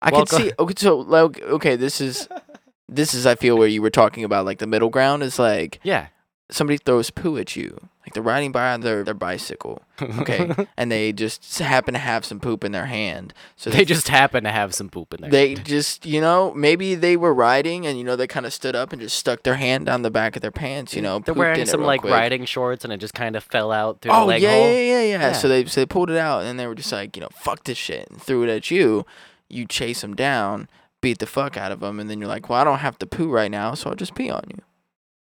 I 0.02 0.12
Well, 0.12 0.26
can 0.26 0.40
see. 0.40 0.52
Okay, 0.60 0.74
so 0.78 0.98
like, 1.00 1.42
okay, 1.42 1.76
this 1.76 2.00
is 2.02 2.28
this 2.90 3.14
is 3.14 3.26
I 3.26 3.36
feel 3.36 3.58
where 3.58 3.68
you 3.68 3.82
were 3.82 3.90
talking 3.90 4.24
about 4.24 4.46
like 4.46 4.60
the 4.60 4.68
middle 4.68 4.90
ground 4.90 5.24
is 5.24 5.40
like 5.40 5.80
Yeah. 5.84 6.08
somebody 6.52 6.78
throws 6.78 7.10
poo 7.10 7.38
at 7.38 7.56
you, 7.56 7.90
like 8.06 8.14
they're 8.14 8.22
riding 8.22 8.52
by 8.52 8.74
on 8.74 8.82
their 8.82 9.04
their 9.04 9.14
bicycle, 9.14 9.82
okay, 10.02 10.52
and 10.78 10.92
they 10.92 11.14
just 11.14 11.58
happen 11.60 11.94
to 11.94 12.00
have 12.00 12.26
some 12.26 12.40
poop 12.42 12.64
in 12.66 12.74
their 12.74 12.86
hand, 12.88 13.34
so 13.56 13.70
they 13.70 13.86
just 13.86 14.10
happen 14.10 14.44
to 14.44 14.52
have 14.52 14.76
some 14.76 14.90
poop 14.90 15.14
in 15.14 15.22
there. 15.22 15.32
they 15.32 15.56
just 15.56 16.06
you 16.06 16.20
know 16.20 16.54
maybe 16.54 16.94
they 16.96 17.16
were 17.16 17.34
riding 17.34 17.88
and 17.88 17.98
you 17.98 18.04
know 18.04 18.16
they 18.18 18.28
kind 18.28 18.46
of 18.46 18.54
stood 18.54 18.76
up 18.76 18.92
and 18.92 19.02
just 19.02 19.18
stuck 19.18 19.44
their 19.44 19.56
hand 19.56 19.86
down 19.86 20.02
the 20.02 20.12
back 20.12 20.36
of 20.36 20.42
their 20.42 20.52
pants, 20.52 20.94
you 20.94 21.02
know, 21.02 21.20
They're 21.20 21.34
wearing 21.34 21.66
some 21.66 21.82
like 21.82 22.02
quick. 22.02 22.12
riding 22.14 22.44
shorts 22.46 22.84
and 22.84 22.92
it 22.94 22.98
just 22.98 23.14
kind 23.14 23.36
of 23.38 23.44
fell 23.46 23.72
out 23.72 24.02
through 24.02 24.12
Oh 24.12 24.20
the 24.22 24.26
leg 24.26 24.42
yeah, 24.42 24.52
hole. 24.52 24.68
yeah, 24.68 24.74
yeah, 24.74 25.02
yeah, 25.04 25.20
Yeah. 25.22 25.32
So 25.32 25.48
they 25.48 25.64
so 25.66 25.80
they 25.82 25.86
pulled 25.86 26.10
it 26.12 26.18
out 26.18 26.44
and 26.44 26.60
they 26.60 26.68
were 26.68 26.76
just 26.76 26.92
like, 26.92 27.16
you 27.16 27.22
know, 27.22 27.30
fuck 27.34 27.64
this 27.64 27.78
shit 27.78 28.10
and 28.10 28.22
threw 28.22 28.44
it 28.44 28.50
at 28.50 28.70
you. 28.70 29.06
You 29.50 29.66
chase 29.66 30.02
them 30.02 30.16
down, 30.16 30.68
beat 31.04 31.20
the 31.20 31.28
fuck 31.28 31.56
out 31.58 31.72
of 31.72 31.82
them, 31.82 32.00
and 32.00 32.10
then 32.10 32.20
you're 32.20 32.30
like, 32.30 32.50
well, 32.50 32.60
I 32.60 32.64
don't 32.64 32.80
have 32.80 32.98
to 33.00 33.06
poo 33.06 33.30
right 33.30 33.52
now, 33.52 33.76
so 33.76 33.90
I'll 33.92 33.96
just 33.96 34.16
pee 34.16 34.32
on 34.32 34.42
you. 34.50 34.58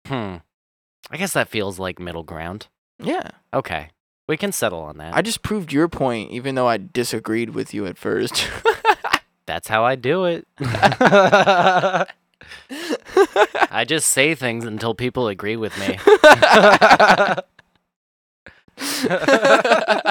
Hmm. 0.07 0.35
I 1.11 1.17
guess 1.17 1.33
that 1.33 1.49
feels 1.49 1.77
like 1.77 1.99
middle 1.99 2.23
ground. 2.23 2.67
Yeah, 2.99 3.29
Okay. 3.53 3.89
We 4.27 4.35
can 4.35 4.51
settle 4.51 4.81
on 4.81 4.97
that. 4.97 5.15
I 5.15 5.21
just 5.21 5.41
proved 5.41 5.71
your 5.71 5.87
point, 5.87 6.31
even 6.31 6.55
though 6.55 6.67
I 6.67 6.75
disagreed 6.77 7.51
with 7.51 7.73
you 7.73 7.85
at 7.85 7.97
first. 7.97 8.45
That's 9.45 9.69
how 9.69 9.85
I 9.85 9.95
do 9.95 10.25
it. 10.25 10.45
I 10.59 12.05
just 13.87 14.09
say 14.09 14.35
things 14.35 14.65
until 14.65 14.93
people 14.95 15.29
agree 15.29 15.55
with 15.55 15.77
me. 15.79 15.97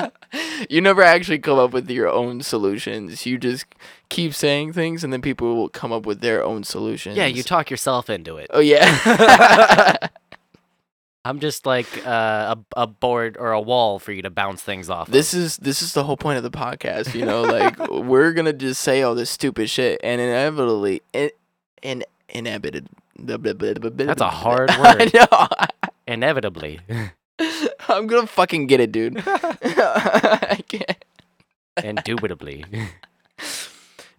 you 0.70 0.80
never 0.80 1.02
actually 1.02 1.38
come 1.38 1.58
up 1.58 1.72
with 1.72 1.90
your 1.90 2.08
own 2.08 2.42
solutions. 2.42 3.26
You 3.26 3.38
just 3.38 3.66
keep 4.08 4.34
saying 4.34 4.72
things, 4.72 5.04
and 5.04 5.12
then 5.12 5.22
people 5.22 5.56
will 5.56 5.68
come 5.68 5.92
up 5.92 6.06
with 6.06 6.20
their 6.20 6.44
own 6.44 6.64
solutions. 6.64 7.16
Yeah, 7.16 7.26
you 7.26 7.42
talk 7.42 7.70
yourself 7.70 8.10
into 8.10 8.36
it. 8.36 8.48
Oh 8.52 8.60
yeah. 8.60 9.96
I'm 11.24 11.40
just 11.40 11.66
like 11.66 12.06
uh, 12.06 12.54
a 12.76 12.82
a 12.82 12.86
board 12.86 13.36
or 13.36 13.50
a 13.50 13.60
wall 13.60 13.98
for 13.98 14.12
you 14.12 14.22
to 14.22 14.30
bounce 14.30 14.62
things 14.62 14.88
off. 14.88 15.08
of. 15.08 15.12
this 15.12 15.34
is 15.34 15.56
this 15.56 15.82
is 15.82 15.92
the 15.92 16.04
whole 16.04 16.16
point 16.16 16.36
of 16.36 16.44
the 16.44 16.56
podcast. 16.56 17.14
You 17.14 17.26
know, 17.26 17.42
like 17.42 17.76
we're 17.90 18.32
gonna 18.32 18.52
just 18.52 18.80
say 18.80 19.02
all 19.02 19.16
this 19.16 19.28
stupid 19.28 19.68
shit, 19.68 20.00
and 20.04 20.20
inevitably, 20.20 21.02
in, 21.12 21.30
in 21.82 22.04
inevitably. 22.28 22.86
That's 23.18 24.20
a 24.20 24.28
hard 24.28 24.70
I 24.70 24.96
word. 24.96 25.14
know. 25.14 25.48
Inevitably. 26.06 26.80
I'm 27.88 28.06
gonna 28.06 28.26
fucking 28.26 28.66
get 28.66 28.80
it, 28.80 28.92
dude. 28.92 29.22
I 29.26 30.60
can't. 30.68 31.04
Indubitably. 31.82 32.64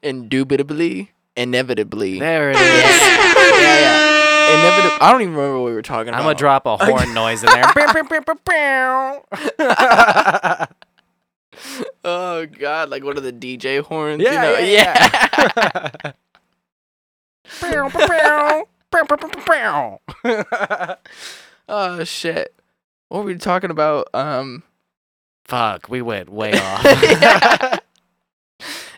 Indubitably, 0.02 1.12
inevitably. 1.36 2.20
There 2.20 2.52
it 2.52 2.56
is. 2.56 2.62
yeah, 2.62 3.80
yeah. 3.80 4.60
Inevitably. 4.60 4.98
I 5.02 5.12
don't 5.12 5.22
even 5.22 5.34
remember 5.34 5.60
what 5.60 5.66
we 5.66 5.74
were 5.74 5.82
talking 5.82 6.10
about. 6.10 6.20
I'm 6.20 6.26
gonna 6.26 6.36
drop 6.36 6.66
a 6.66 6.78
horn 6.78 7.14
noise 7.14 7.44
in 7.44 7.50
there. 7.50 7.64
Oh 12.04 12.46
god, 12.46 12.90
like 12.90 13.04
one 13.04 13.18
of 13.18 13.24
the 13.24 13.34
DJ 13.34 13.82
horns. 13.82 14.22
Yeah, 14.22 14.34
you 14.34 14.42
know? 14.42 14.58
yeah, 14.60 15.90
yeah. 16.04 16.12
oh 21.68 22.04
shit. 22.04 22.54
What 23.10 23.20
were 23.20 23.26
we 23.26 23.36
talking 23.38 23.72
about? 23.72 24.08
Um. 24.14 24.64
Fuck, 25.46 25.88
we 25.88 26.02
went 26.02 26.30
way 26.30 26.52
off. 26.62 27.80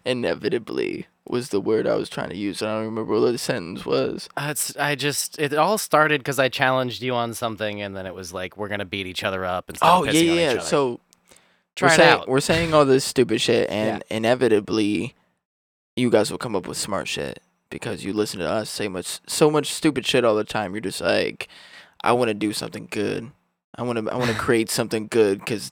Inevitably 0.05 1.05
was 1.28 1.49
the 1.49 1.62
word 1.62 1.86
I 1.86 1.93
was 1.95 2.10
trying 2.10 2.30
to 2.30 2.36
use. 2.36 2.64
I 2.64 2.74
don't 2.74 2.86
remember 2.86 3.14
what 3.20 3.32
the 3.32 3.38
sentence 3.38 3.86
was. 3.86 4.28
Uh, 4.36 4.47
It's 4.49 4.76
I 4.78 4.95
just 4.95 5.38
it 5.38 5.53
all 5.53 5.78
started 5.78 6.22
because 6.22 6.39
I 6.39 6.49
challenged 6.49 7.03
you 7.03 7.14
on 7.14 7.36
something 7.36 7.82
and 7.82 7.95
then 7.95 8.07
it 8.07 8.16
was 8.16 8.34
like 8.34 8.57
we're 8.57 8.68
gonna 8.70 8.86
beat 8.86 9.05
each 9.05 9.24
other 9.24 9.45
up 9.45 9.70
and 9.70 9.78
Oh 9.82 10.05
yeah, 10.05 10.12
yeah. 10.53 10.60
So 10.60 10.99
try 11.76 11.89
we're 11.89 11.93
it 11.93 11.97
saying, 11.97 12.10
out. 12.22 12.28
We're 12.28 12.39
saying 12.39 12.74
all 12.74 12.86
this 12.86 13.05
stupid 13.05 13.39
shit, 13.41 13.70
and 13.72 14.03
inevitably, 14.10 15.14
you 15.95 16.10
guys 16.10 16.32
will 16.32 16.39
come 16.39 16.55
up 16.55 16.66
with 16.66 16.78
smart 16.78 17.07
shit 17.07 17.43
because 17.70 18.03
you 18.03 18.14
listen 18.14 18.39
to 18.39 18.49
us 18.49 18.70
say 18.72 18.88
much, 18.88 19.20
so 19.28 19.51
much 19.51 19.72
stupid 19.72 20.07
shit 20.07 20.26
all 20.26 20.34
the 20.36 20.43
time. 20.43 20.74
You're 20.74 20.82
just 20.82 21.01
like, 21.01 21.47
I 22.03 22.14
want 22.14 22.30
to 22.30 22.34
do 22.34 22.53
something 22.53 22.88
good. 22.89 23.30
I 23.80 23.84
want 23.84 24.06
to, 24.06 24.12
I 24.12 24.18
want 24.18 24.30
to 24.30 24.38
create 24.38 24.70
something 24.70 25.08
good 25.08 25.40
because 25.40 25.72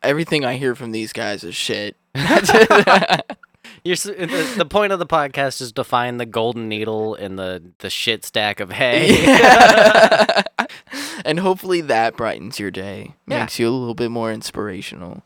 everything 0.00 0.44
I 0.44 0.56
hear 0.56 0.76
from 0.76 0.92
these 0.92 1.12
guys 1.12 1.42
is 1.42 1.56
shit. 1.56 1.96
You're, 2.14 3.96
uh, 3.96 4.26
the, 4.26 4.54
the 4.58 4.64
point 4.66 4.92
of 4.92 5.00
the 5.00 5.06
podcast 5.06 5.60
is 5.60 5.72
to 5.72 5.82
find 5.82 6.20
the 6.20 6.26
golden 6.26 6.68
needle 6.68 7.16
in 7.16 7.34
the 7.36 7.62
the 7.78 7.90
shit 7.90 8.24
stack 8.24 8.60
of 8.60 8.70
hay. 8.70 9.24
Yeah. 9.24 10.42
and 11.24 11.40
hopefully 11.40 11.80
that 11.82 12.16
brightens 12.16 12.60
your 12.60 12.70
day, 12.70 13.14
Yeah. 13.26 13.40
makes 13.40 13.58
you 13.58 13.68
a 13.68 13.70
little 13.70 13.94
bit 13.94 14.10
more 14.12 14.32
inspirational. 14.32 15.22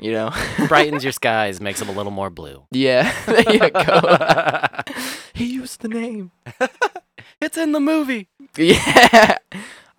You 0.00 0.10
know, 0.10 0.32
Brightens 0.66 1.04
your 1.04 1.12
skies, 1.12 1.60
makes 1.60 1.78
them 1.78 1.88
a 1.88 1.92
little 1.92 2.10
more 2.10 2.28
blue. 2.28 2.64
Yeah, 2.72 3.12
there 3.26 3.52
you 3.52 3.70
go. 3.70 4.80
he 5.32 5.44
used 5.44 5.80
the 5.82 5.88
name. 5.88 6.32
it's 7.40 7.56
in 7.56 7.70
the 7.70 7.78
movie. 7.78 8.26
Yeah. 8.56 9.36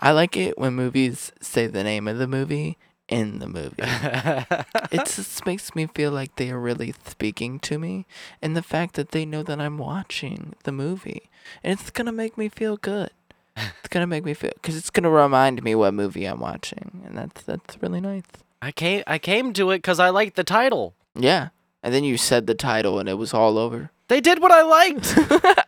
I 0.01 0.11
like 0.11 0.35
it 0.35 0.57
when 0.57 0.73
movies 0.73 1.31
say 1.41 1.67
the 1.67 1.83
name 1.83 2.07
of 2.07 2.17
the 2.17 2.27
movie 2.27 2.77
in 3.07 3.39
the 3.39 3.47
movie. 3.47 3.75
It 4.91 5.05
just 5.05 5.45
makes 5.45 5.73
me 5.75 5.87
feel 5.87 6.11
like 6.11 6.35
they 6.35 6.49
are 6.51 6.59
really 6.59 6.93
speaking 7.07 7.59
to 7.59 7.77
me, 7.77 8.05
and 8.41 8.57
the 8.57 8.61
fact 8.63 8.95
that 8.95 9.11
they 9.11 9.25
know 9.25 9.41
that 9.43 9.61
I'm 9.61 9.77
watching 9.77 10.53
the 10.63 10.71
movie, 10.71 11.29
and 11.63 11.79
it's 11.79 11.91
gonna 11.91 12.11
make 12.11 12.37
me 12.37 12.49
feel 12.49 12.75
good. 12.77 13.11
It's 13.55 13.89
gonna 13.89 14.07
make 14.07 14.25
me 14.25 14.33
feel 14.33 14.51
because 14.55 14.75
it's 14.75 14.89
gonna 14.89 15.09
remind 15.09 15.63
me 15.63 15.75
what 15.75 15.93
movie 15.93 16.25
I'm 16.25 16.39
watching, 16.39 17.03
and 17.05 17.17
that's 17.17 17.43
that's 17.43 17.81
really 17.81 18.01
nice. 18.01 18.23
I 18.61 18.71
came 18.71 19.03
I 19.07 19.17
came 19.17 19.53
to 19.53 19.71
it 19.71 19.77
because 19.77 19.99
I 19.99 20.09
liked 20.09 20.35
the 20.35 20.43
title. 20.43 20.93
Yeah, 21.15 21.49
and 21.83 21.93
then 21.93 22.03
you 22.03 22.17
said 22.17 22.47
the 22.47 22.55
title, 22.55 22.99
and 22.99 23.07
it 23.07 23.17
was 23.17 23.33
all 23.33 23.57
over. 23.57 23.91
They 24.07 24.19
did 24.19 24.39
what 24.41 24.51
I 24.51 24.61
liked. 24.61 25.17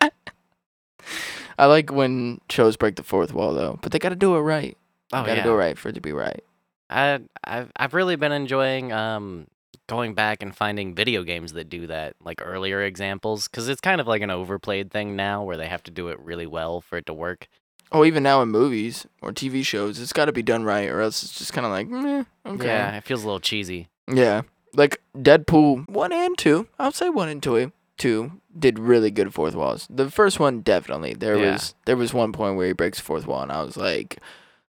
I 1.58 1.66
like 1.66 1.92
when 1.92 2.42
shows 2.50 2.78
break 2.78 2.96
the 2.96 3.04
fourth 3.04 3.34
wall 3.34 3.54
though, 3.54 3.80
but 3.82 3.92
they 3.92 4.00
gotta 4.00 4.16
do 4.16 4.36
it 4.36 4.42
right. 4.42 4.78
Oh 5.12 5.24
gotta 5.24 5.38
yeah. 5.38 5.44
do 5.44 5.54
it 5.54 5.58
right 5.58 5.78
for 5.78 5.90
it 5.90 5.96
to 5.96 6.02
be 6.02 6.14
right. 6.14 6.44
I 6.90 7.22
I've 7.44 7.72
I've 7.76 7.94
really 7.94 8.16
been 8.16 8.32
enjoying 8.32 8.92
um 8.92 9.48
going 9.88 10.14
back 10.14 10.42
and 10.42 10.56
finding 10.56 10.96
video 10.96 11.24
games 11.24 11.54
that 11.54 11.70
do 11.70 11.88
that, 11.88 12.16
like 12.24 12.42
earlier 12.44 12.82
examples, 12.82 13.48
because 13.48 13.68
it's 13.68 13.82
kind 13.82 14.00
of 14.00 14.08
like 14.08 14.22
an 14.22 14.32
overplayed 14.32 14.92
thing 14.92 15.16
now 15.16 15.44
where 15.44 15.58
they 15.58 15.68
have 15.68 15.84
to 15.84 15.92
do 15.92 16.08
it 16.08 16.20
really 16.20 16.48
well 16.48 16.82
for 16.82 16.98
it 16.98 17.06
to 17.06 17.14
work. 17.14 17.48
Oh, 17.92 18.04
even 18.06 18.24
now 18.24 18.42
in 18.42 18.50
movies 18.50 19.06
or 19.22 19.32
TV 19.32 19.64
shows, 19.64 20.00
it's 20.00 20.14
got 20.14 20.26
to 20.26 20.32
be 20.32 20.42
done 20.42 20.64
right, 20.64 20.90
or 20.90 21.02
else 21.02 21.22
it's 21.22 21.38
just 21.38 21.54
kind 21.54 21.66
of 21.66 21.72
like, 21.72 21.88
meh, 21.88 22.24
okay. 22.46 22.66
Yeah, 22.66 22.98
it 22.98 23.04
feels 23.04 23.22
a 23.22 23.28
little 23.28 23.40
cheesy. 23.40 23.88
Yeah. 24.12 24.42
Like 24.74 25.00
Deadpool 25.16 25.88
1 25.88 26.12
and 26.12 26.36
2. 26.36 26.68
I'll 26.80 26.92
say 26.92 27.10
1 27.10 27.30
and 27.30 27.44
2. 27.44 27.72
2 28.04 28.32
did 28.60 28.78
really 28.78 29.10
good 29.12 29.34
fourth 29.34 29.56
walls. 29.56 29.88
The 29.90 30.12
first 30.12 30.40
one 30.40 30.62
definitely. 30.62 31.14
There 31.14 31.38
Yeah. 31.38 31.54
was 31.54 31.74
there 31.86 31.96
was 31.98 32.14
one 32.14 32.32
point 32.34 32.56
where 32.58 32.68
he 32.68 32.74
breaks 32.74 32.98
the 33.00 33.04
fourth 33.04 33.26
wall 33.26 33.42
and 33.42 33.52
I 33.52 33.64
was 33.64 33.78
like 33.78 34.20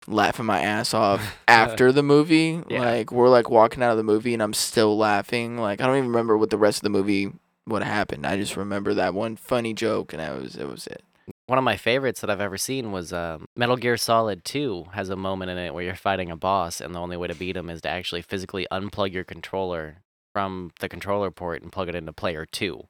laughing 0.07 0.45
my 0.45 0.61
ass 0.61 0.93
off 0.93 1.37
after 1.47 1.91
the 1.91 2.03
movie. 2.03 2.61
Yeah. 2.69 2.81
Like 2.81 3.11
we're 3.11 3.29
like 3.29 3.49
walking 3.49 3.81
out 3.83 3.91
of 3.91 3.97
the 3.97 4.03
movie 4.03 4.33
and 4.33 4.43
I'm 4.43 4.53
still 4.53 4.97
laughing. 4.97 5.57
Like 5.57 5.81
I 5.81 5.87
don't 5.87 5.97
even 5.97 6.09
remember 6.09 6.37
what 6.37 6.49
the 6.49 6.57
rest 6.57 6.77
of 6.79 6.83
the 6.83 6.89
movie 6.89 7.31
what 7.65 7.81
happened. 7.83 8.25
I 8.27 8.35
just 8.37 8.55
remember 8.57 8.93
that 8.93 9.13
one 9.13 9.35
funny 9.35 9.73
joke 9.73 10.13
and 10.13 10.19
that 10.21 10.39
was 10.39 10.55
it 10.55 10.67
was 10.67 10.87
it. 10.87 11.03
One 11.47 11.57
of 11.57 11.63
my 11.63 11.77
favorites 11.77 12.21
that 12.21 12.29
I've 12.29 12.41
ever 12.41 12.57
seen 12.57 12.91
was 12.91 13.11
um, 13.13 13.45
Metal 13.55 13.77
Gear 13.77 13.97
Solid 13.97 14.43
2 14.45 14.87
has 14.93 15.09
a 15.09 15.15
moment 15.15 15.51
in 15.51 15.57
it 15.57 15.73
where 15.73 15.83
you're 15.83 15.95
fighting 15.95 16.29
a 16.31 16.35
boss 16.37 16.79
and 16.81 16.93
the 16.95 16.99
only 16.99 17.17
way 17.17 17.27
to 17.27 17.35
beat 17.35 17.55
him 17.57 17.69
is 17.69 17.81
to 17.81 17.89
actually 17.89 18.21
physically 18.21 18.65
unplug 18.71 19.11
your 19.13 19.23
controller 19.23 19.97
from 20.33 20.71
the 20.79 20.89
controller 20.89 21.31
port 21.31 21.61
and 21.61 21.71
plug 21.71 21.87
it 21.89 21.95
into 21.95 22.11
player 22.13 22.45
2 22.45 22.83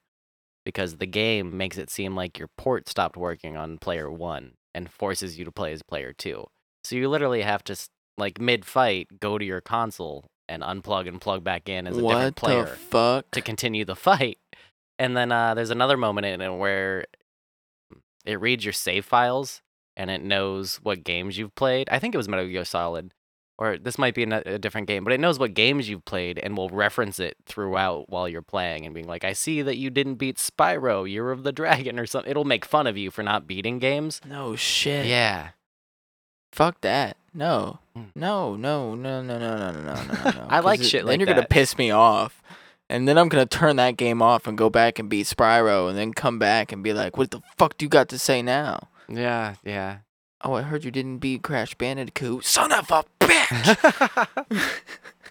because 0.66 0.98
the 0.98 1.06
game 1.06 1.56
makes 1.58 1.78
it 1.78 1.90
seem 1.90 2.16
like 2.16 2.40
your 2.40 2.50
port 2.58 2.88
stopped 2.90 3.18
working 3.18 3.58
on 3.58 3.78
player 3.78 4.12
1 4.12 4.54
and 4.74 4.90
forces 4.92 5.38
you 5.38 5.46
to 5.46 5.52
play 5.52 5.72
as 5.74 5.84
player 5.84 6.14
2. 6.14 6.46
So 6.84 6.96
you 6.96 7.10
literally 7.10 7.42
have 7.42 7.64
to 7.66 7.76
like 8.18 8.40
mid-fight 8.40 9.20
go 9.20 9.38
to 9.38 9.46
your 9.46 9.62
console 9.62 10.26
and 10.48 10.62
unplug 10.62 11.08
and 11.08 11.20
plug 11.20 11.44
back 11.44 11.70
in 11.70 11.88
as 11.88 11.98
a 11.98 12.04
what 12.04 12.14
different 12.14 12.36
player 12.36 12.64
the 12.66 12.72
fuck? 12.72 13.32
to 13.32 13.42
continue 13.42 13.86
the 13.86 13.96
fight. 13.96 14.38
And 15.00 15.18
then 15.18 15.32
uh, 15.32 15.56
there's 15.56 15.72
another 15.72 15.98
moment 15.98 16.28
in 16.28 16.40
it 16.40 16.56
where 16.56 17.06
it 18.26 18.40
reads 18.40 18.64
your 18.64 18.74
save 18.74 19.06
files 19.06 19.64
and 19.98 20.12
it 20.12 20.22
knows 20.22 20.76
what 20.84 21.04
games 21.04 21.36
you've 21.38 21.56
played. 21.56 21.90
I 21.90 21.98
think 21.98 22.14
it 22.14 22.18
was 22.18 22.30
Metal 22.30 22.48
Gear 22.48 22.64
Solid. 22.64 23.12
Or 23.58 23.78
this 23.78 23.98
might 23.98 24.16
be 24.16 24.24
a, 24.24 24.58
different 24.58 24.88
game, 24.88 25.04
but 25.04 25.14
it 25.14 25.20
knows 25.20 25.38
what 25.40 25.54
games 25.54 25.88
you've 25.88 26.06
played 26.06 26.40
and 26.40 26.58
will 26.58 26.70
reference 26.70 27.20
it 27.20 27.38
throughout 27.46 28.10
while 28.10 28.28
you're 28.28 28.42
playing 28.42 28.86
and 28.86 28.94
being 28.96 29.08
like, 29.08 29.24
I 29.24 29.34
see 29.34 29.62
that 29.62 29.78
you 29.78 29.90
didn't 29.90 30.16
beat 30.16 30.38
Spyro, 30.38 31.10
Year 31.10 31.32
of 31.32 31.44
the 31.44 31.52
Dragon, 31.52 32.00
or 32.00 32.06
something. 32.06 32.30
It'll 32.32 32.46
make 32.46 32.66
fun 32.66 32.88
of 32.88 32.98
you 32.98 33.12
for 33.12 33.22
not 33.24 33.46
beating 33.48 33.80
games. 33.80 34.22
No 34.28 34.56
shit. 34.56 35.06
Yeah. 35.06 35.50
Fuck 36.52 36.82
that. 36.82 37.18
No. 37.34 37.80
Mm. 37.98 38.06
No, 38.16 38.56
no, 38.56 38.96
no, 38.96 39.22
no, 39.22 39.38
no, 39.38 39.58
no, 39.58 39.72
no, 39.72 39.82
no, 39.82 39.94
no, 39.94 40.32
no. 40.32 40.48
I 40.50 40.60
like 40.60 40.80
it- 40.82 40.86
shit 40.86 41.02
Then 41.02 41.08
like 41.08 41.20
you're 41.20 41.28
gonna 41.36 41.48
piss 41.48 41.78
me 41.78 41.92
off. 41.92 42.42
And 42.90 43.08
then 43.08 43.18
I'm 43.18 43.30
gonna 43.30 43.46
turn 43.46 43.78
that 43.78 43.98
game 43.98 44.22
off 44.22 44.46
and 44.46 44.58
go 44.58 44.70
back 44.70 45.00
and 45.00 45.10
beat 45.10 45.26
Spyro 45.26 45.90
and 45.90 45.98
then 45.98 46.14
come 46.14 46.38
back 46.38 46.72
and 46.72 46.84
be 46.84 46.94
like, 46.94 47.18
what 47.18 47.32
the 47.32 47.42
fuck 47.58 47.78
do 47.78 47.86
you 47.86 47.90
got 47.90 48.10
to 48.10 48.20
say 48.20 48.42
now? 48.42 48.90
Yeah, 49.08 49.56
yeah. 49.64 50.00
Oh, 50.44 50.54
I 50.54 50.62
heard 50.64 50.84
you 50.84 50.92
didn't 50.92 51.20
beat 51.20 51.42
Crash 51.42 51.74
Bandicoot. 51.76 52.44
Son 52.44 52.74
of 52.74 52.92
a 52.92 53.06
bitch! 53.20 54.28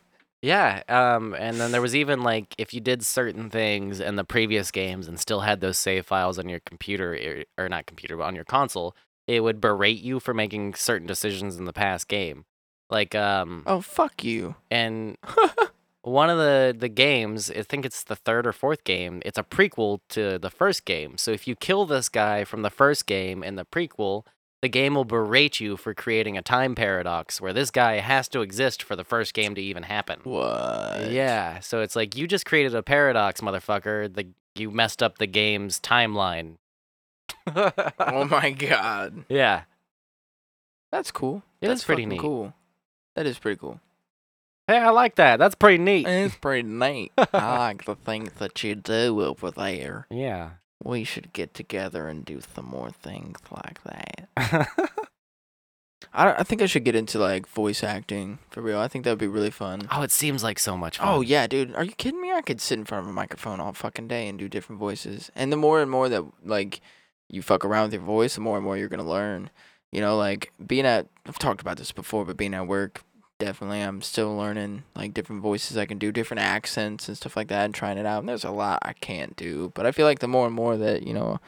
yeah, 0.43 0.83
um, 0.89 1.35
and 1.39 1.61
then 1.61 1.71
there 1.71 1.83
was 1.83 1.95
even 1.95 2.23
like 2.23 2.55
if 2.57 2.73
you 2.73 2.81
did 2.81 3.05
certain 3.05 3.51
things 3.51 4.01
in 4.01 4.17
the 4.17 4.25
previous 4.25 4.71
games 4.71 5.07
and 5.09 5.21
still 5.21 5.41
had 5.41 5.61
those 5.61 5.77
save 5.77 6.07
files 6.07 6.39
on 6.39 6.49
your 6.49 6.61
computer 6.61 7.15
er- 7.15 7.45
or 7.63 7.69
not 7.69 7.85
computer 7.85 8.17
but 8.17 8.25
on 8.25 8.35
your 8.35 8.45
console, 8.45 8.97
it 9.27 9.41
would 9.41 9.61
berate 9.61 10.01
you 10.01 10.19
for 10.19 10.33
making 10.33 10.75
certain 10.75 11.07
decisions 11.07 11.57
in 11.57 11.67
the 11.67 11.75
past 11.75 12.09
game. 12.09 12.47
Like 12.89 13.15
um, 13.15 13.65
oh, 13.67 13.83
fuck 13.83 14.25
you. 14.25 14.55
and 14.71 15.19
one 16.03 16.31
of 16.31 16.39
the 16.39 16.75
the 16.77 16.89
games, 16.89 17.51
I 17.51 17.63
think 17.63 17.85
it's 17.85 18.03
the 18.03 18.17
third 18.17 18.47
or 18.47 18.53
fourth 18.53 18.85
game. 18.85 19.21
It's 19.27 19.39
a 19.39 19.43
prequel 19.43 20.01
to 20.11 20.39
the 20.39 20.51
first 20.51 20.87
game. 20.87 21.19
So 21.19 21.33
if 21.33 21.47
you 21.47 21.55
kill 21.55 21.85
this 21.85 22.09
guy 22.09 22.45
from 22.45 22.63
the 22.63 22.71
first 22.71 23.07
game 23.07 23.43
in 23.43 23.57
the 23.57 23.67
prequel, 23.67 24.25
the 24.63 24.69
game 24.69 24.95
will 24.95 25.05
berate 25.05 25.61
you 25.61 25.77
for 25.77 25.93
creating 25.93 26.39
a 26.39 26.43
time 26.43 26.75
paradox 26.75 27.41
where 27.41 27.53
this 27.53 27.71
guy 27.71 27.97
has 27.99 28.29
to 28.29 28.41
exist 28.41 28.83
for 28.83 28.95
the 28.97 29.05
first 29.05 29.35
game 29.35 29.55
to 29.57 29.61
even 29.61 29.83
happen. 29.83 30.21
What? 30.25 31.11
Yeah, 31.11 31.59
so 31.61 31.81
it's 31.83 31.97
like 31.97 32.17
you 32.17 32.27
just 32.29 32.47
created 32.47 32.75
a 32.75 32.83
paradox, 32.83 33.41
motherfucker. 33.41 34.13
The 34.13 34.29
you 34.55 34.71
messed 34.71 35.03
up 35.03 35.19
the 35.19 35.27
game's 35.27 35.81
timeline. 35.81 36.57
Oh 37.99 38.25
my 38.25 38.51
god. 38.51 39.25
yeah, 39.29 39.63
That's 40.93 41.11
cool. 41.11 41.43
It 41.61 41.69
That's 41.69 41.81
is 41.81 41.85
pretty 41.85 42.07
neat. 42.07 42.21
Cool. 42.21 42.53
That 43.17 43.27
is 43.27 43.39
pretty 43.39 43.59
cool. 43.59 43.81
hey, 44.69 44.79
I 44.79 44.91
like 44.91 45.17
that. 45.17 45.39
That's 45.39 45.55
pretty 45.57 45.79
neat. 45.83 46.07
It's 46.07 46.37
pretty 46.37 46.63
neat. 46.69 47.11
I 47.19 47.59
like 47.59 47.85
the 47.85 47.95
things 47.97 48.31
that 48.39 48.63
you 48.63 48.75
do 48.77 49.23
over 49.23 49.51
there. 49.51 50.07
yeah. 50.11 50.51
We 50.85 51.05
should 51.05 51.33
get 51.33 51.55
together 51.55 52.09
and 52.09 52.25
do 52.25 52.41
some 52.55 52.67
more 52.67 52.91
things 52.91 53.39
like 53.51 53.83
that. 53.85 54.69
I, 56.13 56.33
I 56.33 56.43
think 56.43 56.63
I 56.63 56.67
should 56.67 56.85
get 56.85 56.95
into 56.95 57.19
like 57.19 57.47
voice 57.49 57.83
acting 57.83 58.39
for 58.51 58.61
real. 58.61 58.79
I 58.79 58.89
think 58.89 59.05
that 59.05 59.11
would 59.11 59.19
be 59.19 59.27
really 59.27 59.51
fun. 59.51 59.89
oh, 59.91 60.03
it 60.03 60.11
seems 60.11 60.43
like 60.43 60.59
so 60.59 60.77
much 60.77 60.99
fun. 60.99 61.09
Oh 61.09 61.21
yeah, 61.21 61.47
dude. 61.47 61.75
Are 61.75 61.85
you 61.85 61.93
kidding 61.93 62.21
me? 62.21 62.33
I 62.33 62.43
could 62.43 62.61
sit 62.61 62.79
in 62.79 62.85
front 62.85 63.05
of 63.05 63.11
a 63.11 63.15
microphone 63.15 63.61
all 63.61 63.73
fucking 63.73 64.09
day 64.09 64.29
and 64.29 64.39
do 64.39 64.49
different 64.49 64.79
voices. 64.79 65.31
And 65.35 65.53
the 65.53 65.57
more 65.57 65.81
and 65.81 65.91
more 65.91 66.09
that 66.09 66.25
like 66.45 66.81
you 67.29 67.43
fuck 67.43 67.65
around 67.65 67.85
with 67.85 67.95
your 67.95 68.03
voice, 68.03 68.35
the 68.35 68.41
more 68.41 68.57
and 68.57 68.65
more 68.65 68.77
you're 68.77 68.89
gonna 68.89 69.09
learn. 69.09 69.51
You 69.91 70.01
know, 70.01 70.17
like 70.17 70.53
being 70.67 70.87
at 70.87 71.07
I've 71.27 71.39
talked 71.39 71.61
about 71.61 71.77
this 71.77 71.93
before, 71.93 72.25
but 72.25 72.37
being 72.37 72.55
at 72.55 72.67
work, 72.67 73.03
definitely 73.45 73.81
I'm 73.81 74.03
still 74.03 74.37
learning 74.37 74.85
like 74.95 75.15
different 75.15 75.43
voices 75.43 75.77
I 75.77 75.87
can 75.87 75.99
do, 75.99 76.13
different 76.13 76.43
accents 76.43 77.09
and 77.09 77.17
stuff 77.17 77.37
like 77.37 77.49
that 77.49 77.65
and 77.65 77.75
trying 77.75 77.99
it 77.99 78.07
out. 78.07 78.21
And 78.21 78.29
there's 78.29 78.45
a 78.45 78.51
lot 78.51 78.79
I 78.83 78.93
can't 78.93 79.35
do. 79.35 79.73
But 79.75 79.85
I 79.85 79.91
feel 79.91 80.07
like 80.07 80.21
the 80.21 80.29
more 80.29 80.47
and 80.47 80.55
more 80.55 80.77
that, 80.77 81.03
you 81.05 81.13
know, 81.13 81.41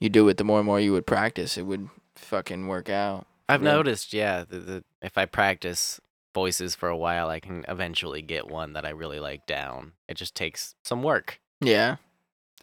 you 0.00 0.08
do 0.08 0.28
it, 0.28 0.36
the 0.36 0.44
more 0.44 0.58
and 0.58 0.66
more 0.66 0.80
you 0.80 0.92
would 0.92 1.06
practice, 1.06 1.56
it 1.56 1.62
would 1.62 1.88
fucking 2.16 2.66
work 2.66 2.88
out. 2.88 3.26
I've 3.48 3.62
real. 3.62 3.72
noticed, 3.72 4.12
yeah, 4.12 4.44
that 4.48 4.66
that 4.66 4.84
if 5.00 5.16
I 5.16 5.26
practice 5.26 6.00
voices 6.34 6.74
for 6.74 6.88
a 6.88 6.96
while, 6.96 7.28
I 7.28 7.38
can 7.40 7.64
eventually 7.68 8.20
get 8.20 8.48
one 8.48 8.72
that 8.72 8.84
I 8.84 8.90
really 8.90 9.20
like 9.20 9.46
down. 9.46 9.92
It 10.08 10.16
just 10.16 10.34
takes 10.34 10.74
some 10.82 11.02
work. 11.02 11.40
Yeah. 11.60 11.96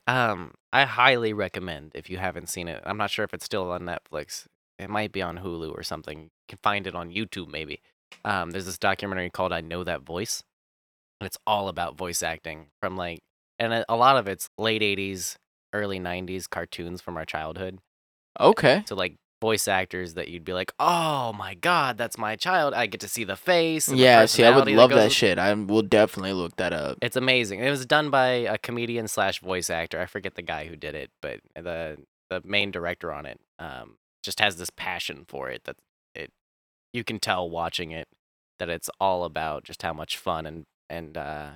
Um, 0.06 0.54
I 0.74 0.84
highly 0.84 1.32
recommend 1.32 1.94
if 1.96 2.10
you 2.10 2.18
haven't 2.18 2.50
seen 2.50 2.68
it. 2.68 2.84
I'm 2.86 2.98
not 2.98 3.10
sure 3.10 3.24
if 3.24 3.34
it's 3.34 3.46
still 3.46 3.72
on 3.72 3.84
Netflix. 3.84 4.48
It 4.78 4.90
might 4.90 5.14
be 5.14 5.22
on 5.22 5.40
Hulu 5.40 5.76
or 5.76 5.82
something. 5.82 6.24
You 6.24 6.30
can 6.50 6.60
find 6.62 6.86
it 6.86 6.94
on 6.94 7.10
YouTube 7.10 7.48
maybe. 7.48 7.82
Um, 8.24 8.52
there's 8.52 8.66
this 8.66 8.78
documentary 8.78 9.30
called 9.30 9.52
"I 9.54 9.62
Know 9.62 9.84
That 9.84 10.02
Voice," 10.02 10.44
and 11.20 11.26
it's 11.26 11.38
all 11.46 11.68
about 11.68 11.98
voice 11.98 12.24
acting 12.24 12.68
from 12.82 12.98
like, 12.98 13.20
and 13.60 13.74
a 13.74 13.86
a 13.90 13.96
lot 13.96 14.18
of 14.18 14.28
it's 14.28 14.50
late 14.58 14.82
'80s, 14.82 15.36
early 15.74 16.00
'90s 16.00 16.50
cartoons 16.50 17.02
from 17.02 17.18
our 17.18 17.26
childhood. 17.26 17.80
Okay. 18.40 18.84
So 18.88 18.96
like 18.96 19.16
voice 19.42 19.68
actors 19.68 20.16
that 20.16 20.28
you'd 20.30 20.44
be 20.46 20.54
like, 20.54 20.72
oh 20.80 21.32
my 21.34 21.54
god, 21.54 21.98
that's 21.98 22.18
my 22.18 22.36
child. 22.36 22.74
I 22.74 22.88
get 22.88 23.02
to 23.02 23.08
see 23.08 23.24
the 23.24 23.36
face. 23.36 23.88
and 23.88 23.98
the 23.98 24.02
Yeah, 24.02 24.26
see, 24.26 24.44
I 24.44 24.56
would 24.56 24.68
love 24.70 24.90
that 24.90 24.96
goes- 24.96 25.14
shit. 25.14 25.38
I 25.38 25.54
will 25.54 25.84
definitely 25.84 26.34
look 26.34 26.56
that 26.56 26.74
up. 26.74 26.98
It's 27.02 27.16
amazing. 27.16 27.60
It 27.60 27.70
was 27.70 27.86
done 27.86 28.10
by 28.10 28.28
a 28.30 28.58
comedian 28.58 29.08
slash 29.08 29.42
voice 29.42 29.70
actor. 29.70 30.00
I 30.00 30.06
forget 30.08 30.36
the 30.36 30.42
guy 30.42 30.66
who 30.66 30.76
did 30.76 30.96
it, 30.96 31.12
but 31.22 31.42
the 31.56 31.98
the 32.30 32.42
main 32.44 32.72
director 32.72 33.14
on 33.14 33.28
it 33.28 33.40
um, 33.60 33.98
just 34.24 34.40
has 34.40 34.56
this 34.56 34.72
passion 34.72 35.26
for 35.28 35.50
it 35.50 35.64
that 35.66 35.76
you 36.96 37.04
can 37.04 37.20
tell 37.20 37.50
watching 37.50 37.92
it 37.92 38.08
that 38.60 38.70
it's 38.70 38.90
all 39.00 39.24
about 39.26 39.64
just 39.64 39.82
how 39.82 39.94
much 39.94 40.18
fun 40.18 40.46
and 40.46 40.66
and 40.90 41.18
uh, 41.18 41.50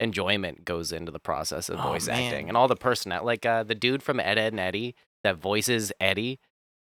enjoyment 0.00 0.64
goes 0.64 0.92
into 0.92 1.10
the 1.10 1.18
process 1.18 1.68
of 1.68 1.78
Oh, 1.80 1.82
voice 1.92 2.08
acting 2.08 2.48
and 2.48 2.56
all 2.56 2.68
the 2.68 2.76
personality. 2.76 3.26
Like 3.26 3.46
uh, 3.46 3.62
the 3.64 3.74
dude 3.74 4.02
from 4.02 4.20
Ed, 4.20 4.38
Edd 4.38 4.52
n 4.52 4.58
Eddy 4.58 4.94
that 5.24 5.36
voices 5.36 5.92
Eddy 6.00 6.38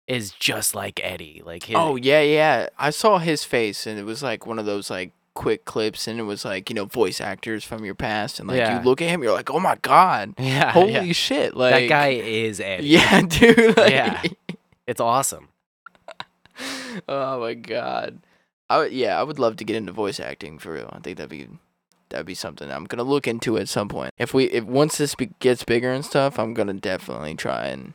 is 0.08 0.32
just 0.32 0.74
like 0.76 1.00
Eddy. 1.04 1.42
Like 1.46 1.64
his, 1.64 1.76
Oh 1.78 1.96
yeah, 1.96 2.22
yeah. 2.22 2.68
I 2.78 2.90
saw 2.90 3.18
his 3.20 3.44
face, 3.44 3.86
and 3.88 4.00
it 4.00 4.04
was 4.04 4.24
like 4.24 4.46
one 4.46 4.60
of 4.60 4.66
those 4.66 4.90
like 4.90 5.12
quick 5.34 5.66
clips, 5.66 6.08
and 6.08 6.20
it 6.20 6.24
was 6.24 6.44
like 6.46 6.70
you 6.70 6.74
know 6.74 6.86
voice 6.86 7.22
actors 7.22 7.64
from 7.64 7.86
your 7.86 7.96
past, 7.96 8.40
and 8.40 8.48
like 8.48 8.58
Yeah. 8.58 8.80
you 8.80 8.86
look 8.86 9.02
at 9.02 9.10
him, 9.10 9.22
you're 9.24 9.34
like, 9.34 9.50
oh 9.52 9.60
my 9.60 9.78
god, 9.82 10.34
yeah, 10.40 10.72
holy 10.72 10.94
yeah. 10.94 11.12
shit, 11.14 11.56
like 11.56 11.74
that 11.74 11.88
guy 11.90 12.08
is 12.10 12.60
Eddy. 12.72 12.88
Yeah, 12.88 13.22
dude. 13.22 13.78
like- 13.78 13.92
Yeah. 13.92 14.22
It's 14.88 15.02
awesome. 15.02 15.50
oh 17.08 17.40
my 17.40 17.54
god. 17.54 18.20
I 18.70 18.80
would, 18.80 18.92
yeah, 18.92 19.20
I 19.20 19.24
would 19.24 19.40
love 19.40 19.56
to 19.58 19.64
get 19.64 19.76
into 19.76 19.94
voice 19.94 20.20
acting 20.20 20.60
for 20.60 20.74
real. 20.74 20.90
I 20.92 21.00
think 21.00 21.18
that'd 21.18 21.30
be 21.30 21.48
that'd 22.10 22.26
be 22.26 22.36
something 22.36 22.72
I'm 22.72 22.86
gonna 22.86 23.04
look 23.04 23.28
into 23.28 23.58
at 23.58 23.70
some 23.70 23.88
point. 23.88 24.14
If 24.18 24.34
we 24.34 24.46
if 24.46 24.64
once 24.64 24.98
this 24.98 25.16
be, 25.16 25.32
gets 25.40 25.64
bigger 25.64 25.92
and 25.92 26.06
stuff, 26.06 26.38
I'm 26.40 26.54
gonna 26.54 26.74
definitely 26.74 27.36
try 27.36 27.68
and 27.68 27.94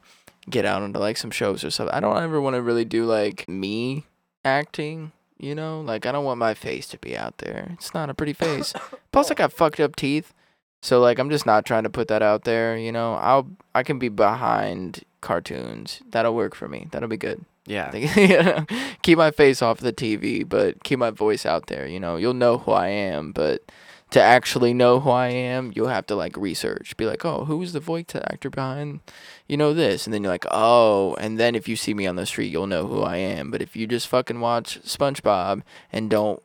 get 0.48 0.64
out 0.64 0.82
into 0.82 0.98
like 0.98 1.16
some 1.16 1.30
shows 1.30 1.64
or 1.64 1.70
something. 1.70 1.94
I 1.94 2.00
don't 2.00 2.22
ever 2.22 2.40
want 2.40 2.54
to 2.54 2.62
really 2.62 2.84
do 2.84 3.04
like 3.04 3.48
me 3.48 4.06
acting. 4.44 5.12
You 5.38 5.56
know, 5.56 5.80
like 5.80 6.06
I 6.06 6.12
don't 6.12 6.24
want 6.24 6.38
my 6.38 6.54
face 6.54 6.86
to 6.88 6.98
be 6.98 7.16
out 7.16 7.38
there. 7.38 7.70
It's 7.72 7.92
not 7.92 8.08
a 8.08 8.14
pretty 8.14 8.32
face. 8.32 8.72
Plus, 9.12 9.30
I 9.30 9.34
got 9.34 9.52
fucked 9.52 9.80
up 9.80 9.96
teeth, 9.96 10.32
so 10.80 11.00
like 11.00 11.18
I'm 11.18 11.30
just 11.30 11.46
not 11.46 11.66
trying 11.66 11.82
to 11.82 11.90
put 11.90 12.08
that 12.08 12.22
out 12.22 12.44
there. 12.44 12.76
You 12.76 12.92
know, 12.92 13.14
I'll 13.14 13.48
I 13.74 13.82
can 13.82 13.98
be 13.98 14.08
behind 14.08 15.02
cartoons. 15.20 16.00
That'll 16.08 16.34
work 16.34 16.54
for 16.54 16.68
me. 16.68 16.86
That'll 16.92 17.08
be 17.08 17.16
good. 17.16 17.44
Yeah. 17.66 17.90
Like, 17.92 18.16
you 18.16 18.28
know, 18.42 18.66
keep 19.02 19.18
my 19.18 19.30
face 19.30 19.62
off 19.62 19.78
the 19.78 19.92
TV, 19.92 20.48
but 20.48 20.82
keep 20.84 20.98
my 20.98 21.10
voice 21.10 21.46
out 21.46 21.66
there. 21.68 21.86
You 21.86 22.00
know, 22.00 22.16
you'll 22.16 22.34
know 22.34 22.58
who 22.58 22.72
I 22.72 22.88
am, 22.88 23.32
but 23.32 23.62
to 24.10 24.20
actually 24.20 24.74
know 24.74 25.00
who 25.00 25.10
I 25.10 25.28
am, 25.28 25.72
you'll 25.74 25.88
have 25.88 26.06
to 26.08 26.14
like 26.14 26.36
research. 26.36 26.96
Be 26.96 27.06
like, 27.06 27.24
oh, 27.24 27.44
who's 27.46 27.72
the 27.72 27.80
voice 27.80 28.14
actor 28.14 28.50
behind, 28.50 29.00
you 29.48 29.56
know, 29.56 29.72
this? 29.72 30.06
And 30.06 30.12
then 30.12 30.22
you're 30.22 30.32
like, 30.32 30.44
oh, 30.50 31.14
and 31.14 31.38
then 31.38 31.54
if 31.54 31.66
you 31.68 31.76
see 31.76 31.94
me 31.94 32.06
on 32.06 32.16
the 32.16 32.26
street, 32.26 32.52
you'll 32.52 32.66
know 32.66 32.86
who 32.86 33.02
I 33.02 33.16
am. 33.16 33.50
But 33.50 33.62
if 33.62 33.74
you 33.76 33.86
just 33.86 34.08
fucking 34.08 34.40
watch 34.40 34.82
SpongeBob 34.82 35.62
and 35.92 36.10
don't 36.10 36.42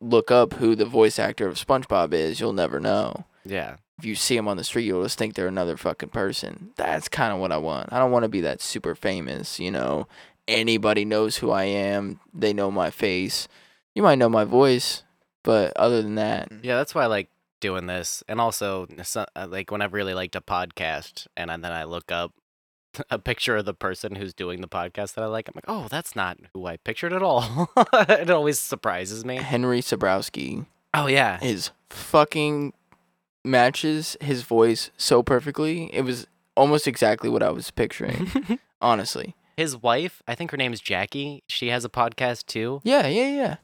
look 0.00 0.30
up 0.30 0.54
who 0.54 0.74
the 0.74 0.84
voice 0.84 1.18
actor 1.18 1.46
of 1.46 1.54
SpongeBob 1.56 2.12
is, 2.12 2.40
you'll 2.40 2.52
never 2.52 2.80
know 2.80 3.24
Yeah. 3.44 3.76
if 3.98 4.04
you 4.04 4.14
see 4.14 4.36
them 4.36 4.48
on 4.48 4.56
the 4.58 4.64
street, 4.64 4.84
you'll 4.84 5.02
just 5.02 5.18
think 5.18 5.34
they're 5.34 5.46
another 5.46 5.76
fucking 5.78 6.08
person. 6.10 6.70
That's 6.76 7.08
kind 7.08 7.32
of 7.32 7.38
what 7.40 7.52
I 7.52 7.58
want. 7.58 7.92
I 7.92 7.98
don't 7.98 8.10
want 8.12 8.24
to 8.24 8.28
be 8.30 8.40
that 8.42 8.60
super 8.60 8.94
famous, 8.94 9.58
you 9.60 9.70
know. 9.70 10.06
Anybody 10.48 11.04
knows 11.04 11.36
who 11.38 11.50
I 11.50 11.64
am. 11.64 12.20
They 12.34 12.52
know 12.52 12.70
my 12.70 12.90
face. 12.90 13.46
You 13.94 14.02
might 14.02 14.18
know 14.18 14.28
my 14.28 14.44
voice, 14.44 15.02
but 15.42 15.72
other 15.76 16.02
than 16.02 16.14
that, 16.16 16.50
Yeah, 16.62 16.76
that's 16.76 16.94
why 16.94 17.02
I 17.04 17.06
like 17.06 17.28
doing 17.60 17.86
this. 17.86 18.22
And 18.28 18.40
also, 18.40 18.86
so- 19.02 19.26
uh, 19.36 19.46
like, 19.50 19.70
when 19.70 19.82
I've 19.82 19.92
really 19.92 20.14
liked 20.14 20.34
a 20.36 20.40
podcast 20.40 21.26
and 21.36 21.50
then 21.50 21.64
I 21.72 21.84
look 21.84 22.10
up 22.10 22.32
a 23.10 23.18
picture 23.18 23.56
of 23.56 23.64
the 23.66 23.74
person 23.74 24.16
who's 24.16 24.32
doing 24.34 24.60
the 24.60 24.68
podcast 24.68 25.14
that 25.14 25.22
I 25.22 25.26
like, 25.26 25.48
I'm 25.48 25.52
like, 25.54 25.64
oh, 25.68 25.86
that's 25.90 26.16
not 26.16 26.38
who 26.54 26.66
I 26.66 26.76
pictured 26.78 27.12
at 27.12 27.22
all. 27.22 27.70
it 27.92 28.30
always 28.30 28.58
surprises 28.58 29.24
me. 29.24 29.36
Henry 29.36 29.80
Zebrowski 29.82 30.66
Oh, 30.94 31.06
yeah. 31.06 31.38
is 31.42 31.70
fucking 31.90 32.72
matches 33.44 34.16
his 34.20 34.42
voice 34.42 34.90
so 34.96 35.22
perfectly. 35.22 35.92
It 35.94 36.02
was 36.02 36.26
almost 36.56 36.86
exactly 36.88 37.28
what 37.30 37.42
I 37.42 37.50
was 37.50 37.70
picturing, 37.70 38.30
honestly. 38.80 39.34
His 39.60 39.76
wife, 39.76 40.22
I 40.26 40.34
think 40.34 40.50
her 40.52 40.56
name's 40.56 40.80
Jackie. 40.80 41.42
She 41.46 41.68
has 41.68 41.84
a 41.84 41.90
podcast 41.90 42.46
too. 42.46 42.80
Yeah, 42.82 43.06
yeah, 43.08 43.28
yeah. 43.28 43.56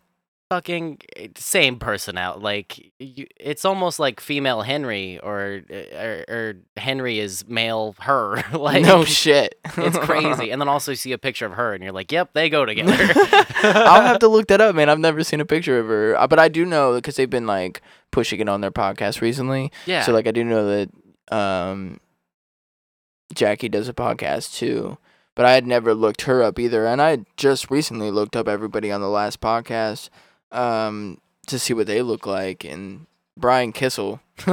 fucking 0.50 0.98
eh, 1.16 1.28
same 1.36 1.78
person 1.78 2.18
out. 2.18 2.42
Like 2.42 2.92
you, 2.98 3.26
it's 3.40 3.64
almost 3.64 3.98
like 3.98 4.20
female 4.20 4.60
Henry 4.60 5.18
or, 5.20 5.62
uh, 5.72 5.96
or 6.04 6.24
or 6.28 6.54
Henry 6.76 7.18
is 7.18 7.48
male 7.48 7.94
her. 8.00 8.44
like 8.52 8.82
no 8.82 9.04
shit. 9.04 9.58
it's 9.78 9.96
crazy. 9.98 10.50
And 10.52 10.60
then 10.60 10.68
also 10.68 10.92
you 10.92 10.96
see 10.96 11.12
a 11.12 11.18
picture 11.18 11.46
of 11.46 11.54
her 11.54 11.72
and 11.74 11.82
you're 11.82 11.94
like, 11.94 12.12
"Yep, 12.12 12.34
they 12.34 12.50
go 12.50 12.66
together." 12.66 12.92
I'll 13.62 14.02
have 14.02 14.18
to 14.20 14.28
look 14.28 14.48
that 14.48 14.60
up, 14.60 14.74
man. 14.76 14.88
I've 14.90 15.00
never 15.00 15.24
seen 15.24 15.40
a 15.40 15.46
picture 15.46 15.78
of 15.78 15.86
her, 15.86 16.14
Uh, 16.16 16.26
but 16.26 16.38
I 16.38 16.48
do 16.48 16.66
know 16.66 16.94
because 16.96 17.16
they've 17.16 17.30
been 17.38 17.46
like 17.46 17.80
pushing 18.12 18.38
it 18.40 18.48
on 18.50 18.60
their 18.60 18.70
podcast 18.70 19.22
recently. 19.22 19.72
yeah. 19.86 20.02
So 20.02 20.12
like 20.12 20.26
I 20.26 20.30
do 20.30 20.44
know 20.44 20.64
that 20.68 20.90
um 21.34 22.00
Jackie 23.34 23.70
does 23.70 23.88
a 23.88 23.94
podcast 23.94 24.54
too. 24.58 24.98
But 25.36 25.44
I 25.46 25.52
had 25.52 25.66
never 25.66 25.94
looked 25.94 26.22
her 26.22 26.42
up 26.42 26.58
either. 26.58 26.84
And 26.86 27.00
I 27.00 27.18
just 27.36 27.70
recently 27.70 28.10
looked 28.10 28.34
up 28.34 28.48
everybody 28.48 28.90
on 28.90 29.00
the 29.00 29.08
last 29.08 29.40
podcast 29.40 30.08
um 30.50 31.18
to 31.46 31.58
see 31.58 31.74
what 31.74 31.86
they 31.86 32.02
look 32.02 32.26
like 32.26 32.64
and 32.64 33.06
Brian 33.36 33.72
Kissel. 33.72 34.20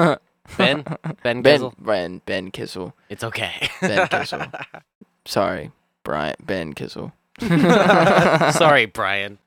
Ben? 0.57 0.83
Ben 1.23 1.41
Ben 1.41 1.41
Kissel? 1.43 1.73
Ben 1.79 2.21
Ben 2.25 2.51
Kissel. 2.51 2.93
it's 3.09 3.23
okay. 3.23 3.69
Ben 3.81 4.07
Kissel. 4.11 4.45
Sorry, 5.25 5.71
Brian 6.03 6.35
Ben 6.41 6.73
Kissel. 6.73 7.13
Sorry, 8.51 8.85
Brian. 8.85 9.37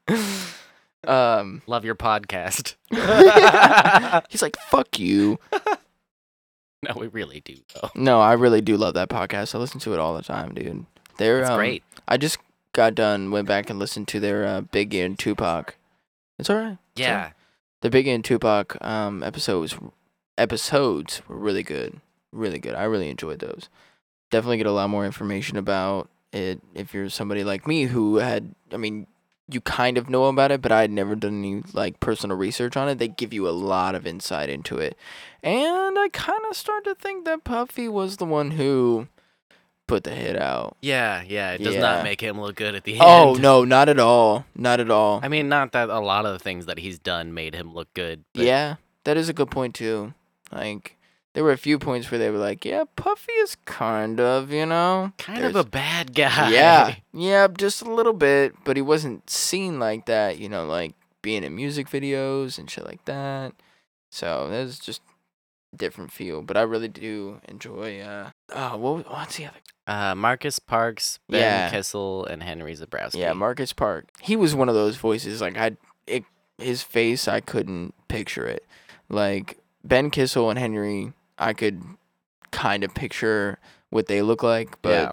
Um 1.07 1.63
Love 1.67 1.85
your 1.85 1.95
podcast. 1.95 2.75
he's 4.31 4.43
like, 4.43 4.57
fuck 4.69 4.99
you. 4.99 5.39
no, 6.83 6.95
we 6.97 7.09
really 7.09 7.41
do 7.41 7.57
though. 7.75 7.91
No, 7.95 8.21
I 8.21 8.33
really 8.33 8.61
do 8.63 8.77
love 8.79 8.95
that 8.95 9.11
podcast. 9.11 9.55
I 9.55 9.59
listen 9.59 9.81
to 9.81 9.93
it 9.93 9.99
all 10.01 10.15
the 10.15 10.23
time, 10.23 10.55
dude. 10.55 10.87
They're 11.17 11.45
um, 11.45 11.57
great. 11.57 11.83
I 12.07 12.17
just 12.17 12.39
got 12.73 12.95
done, 12.95 13.31
went 13.31 13.49
back 13.49 13.71
and 13.71 13.79
listened 13.79 14.09
to 14.09 14.21
their 14.21 14.45
uh, 14.45 14.61
Biggie 14.61 15.05
and 15.05 15.19
Tupac. 15.19 15.77
It's 16.39 16.51
alright. 16.51 16.79
Yeah. 16.95 17.31
The 17.81 17.91
Biggie 17.91 18.15
and 18.15 18.25
Tupac 18.25 18.77
um 18.85 19.23
episodes 19.23 19.77
episodes 20.39 21.23
were 21.29 21.37
really 21.37 21.63
good. 21.63 22.01
Really 22.33 22.59
good. 22.59 22.75
I 22.75 22.85
really 22.85 23.09
enjoyed 23.09 23.39
those. 23.39 23.69
Definitely 24.31 24.59
get 24.59 24.67
a 24.67 24.73
lot 24.73 24.91
more 24.91 25.07
information 25.07 25.57
about 25.57 26.09
it 26.33 26.61
if 26.75 26.93
you're 26.93 27.09
somebody 27.09 27.45
like 27.45 27.67
me 27.67 27.85
who 27.85 28.17
had 28.17 28.55
I 28.73 28.77
mean, 28.77 29.07
you 29.49 29.61
kind 29.61 29.97
of 29.97 30.11
know 30.11 30.25
about 30.25 30.51
it, 30.51 30.61
but 30.61 30.73
I 30.73 30.81
had 30.81 30.91
never 30.91 31.15
done 31.15 31.39
any 31.39 31.63
like 31.73 32.01
personal 32.01 32.37
research 32.37 32.77
on 32.77 32.89
it. 32.89 32.99
They 32.99 33.09
give 33.09 33.33
you 33.33 33.49
a 33.49 33.51
lot 33.51 33.95
of 33.95 34.07
insight 34.07 34.51
into 34.51 34.79
it. 34.79 34.97
And 35.43 35.99
I 35.99 36.09
kind 36.13 36.43
of 36.51 36.57
start 36.57 36.85
to 36.85 36.95
think 36.95 37.25
that 37.25 37.45
Puffy 37.45 37.89
was 37.89 38.17
the 38.17 38.25
one 38.25 38.53
who 38.53 39.09
put 39.87 40.05
the 40.05 40.11
hit 40.11 40.37
out. 40.37 40.77
Yeah, 40.81 41.23
yeah. 41.27 41.53
It 41.53 41.63
does 41.63 41.75
Yeah. 41.75 41.81
not 41.81 42.05
make 42.05 42.21
him 42.21 42.41
look 42.41 42.57
good 42.57 42.75
at 42.75 42.85
the 42.85 42.99
oh, 43.01 43.31
end. 43.35 43.39
Oh, 43.39 43.41
no, 43.41 43.65
not 43.65 43.89
at 43.89 43.99
all. 43.99 44.45
Not 44.55 44.81
at 44.81 44.91
all. 44.91 45.21
I 45.23 45.29
mean, 45.29 45.49
not 45.49 45.73
that 45.73 45.89
a 45.89 46.01
lot 46.01 46.27
of 46.27 46.33
the 46.33 46.39
things 46.39 46.67
that 46.67 46.79
he's 46.79 46.99
done 46.99 47.33
made 47.35 47.55
him 47.55 47.73
look 47.75 47.93
good. 47.95 48.25
But 48.35 48.45
Yeah, 48.45 48.77
that 49.05 49.17
is 49.17 49.29
a 49.29 49.33
good 49.33 49.51
point 49.51 49.75
too. 49.75 50.15
Like 50.53 50.97
there 51.35 51.45
were 51.45 51.53
a 51.53 51.59
few 51.59 51.79
points 51.79 52.11
where 52.11 52.19
they 52.19 52.31
were 52.31 52.39
like, 52.39 52.65
"Yeah, 52.65 52.85
Puffy 52.97 53.33
is 53.33 53.57
kind 53.67 54.19
of, 54.21 54.51
you 54.53 54.65
know, 54.67 55.13
Kind 55.19 55.45
of 55.45 55.55
a 55.55 55.65
bad 55.65 56.15
guy. 56.15 56.51
yeah, 56.51 56.95
yeah, 57.13 57.47
just 57.49 57.83
a 57.83 57.93
little 57.93 58.13
bit, 58.15 58.55
but 58.65 58.77
he 58.77 58.83
wasn't 58.83 59.29
seen 59.29 59.79
like 59.79 60.07
that, 60.07 60.39
you 60.39 60.49
know, 60.49 60.65
like 60.67 60.95
being 61.23 61.45
in 61.45 61.55
music 61.55 61.89
videos 61.89 62.59
and 62.59 62.71
shit 62.71 62.87
like 62.87 63.05
that. 63.05 63.53
So 64.11 64.49
that's 64.51 64.79
just 64.79 65.03
different 65.77 66.11
feel. 66.13 66.43
But 66.43 66.57
I 66.57 66.63
really 66.63 66.89
do 66.89 67.41
enjoy. 67.49 68.01
uh 68.01 68.31
Oh, 68.55 68.77
what, 68.77 69.11
what's 69.11 69.37
the 69.37 69.47
other? 69.47 69.59
Uh, 69.87 70.15
Marcus 70.15 70.59
Parks, 70.59 71.19
Ben 71.29 71.41
Yeah. 71.41 71.71
Kissel, 71.71 72.25
and 72.27 72.43
Henry 72.43 72.75
Zebrowski. 72.75 73.19
Yeah, 73.21 73.33
Marcus 73.35 73.73
Park. 73.73 74.07
He 74.21 74.35
was 74.37 74.55
one 74.55 74.69
of 74.69 74.75
those 74.75 74.97
voices. 74.97 75.41
Like 75.41 75.57
I, 75.57 75.77
it, 76.07 76.25
his 76.59 76.83
face, 76.83 77.29
I 77.29 77.41
couldn't 77.41 77.95
picture 78.09 78.47
it. 78.47 78.65
Like 79.09 79.59
Ben 79.85 80.11
Kissel 80.11 80.51
and 80.51 80.59
Henry, 80.59 81.13
I 81.39 81.53
could 81.53 81.83
kind 82.51 82.83
of 82.83 82.95
picture 82.95 83.59
what 83.91 84.07
they 84.07 84.23
look 84.23 84.43
like, 84.43 84.81
but 84.83 84.91
Yeah. 84.91 85.13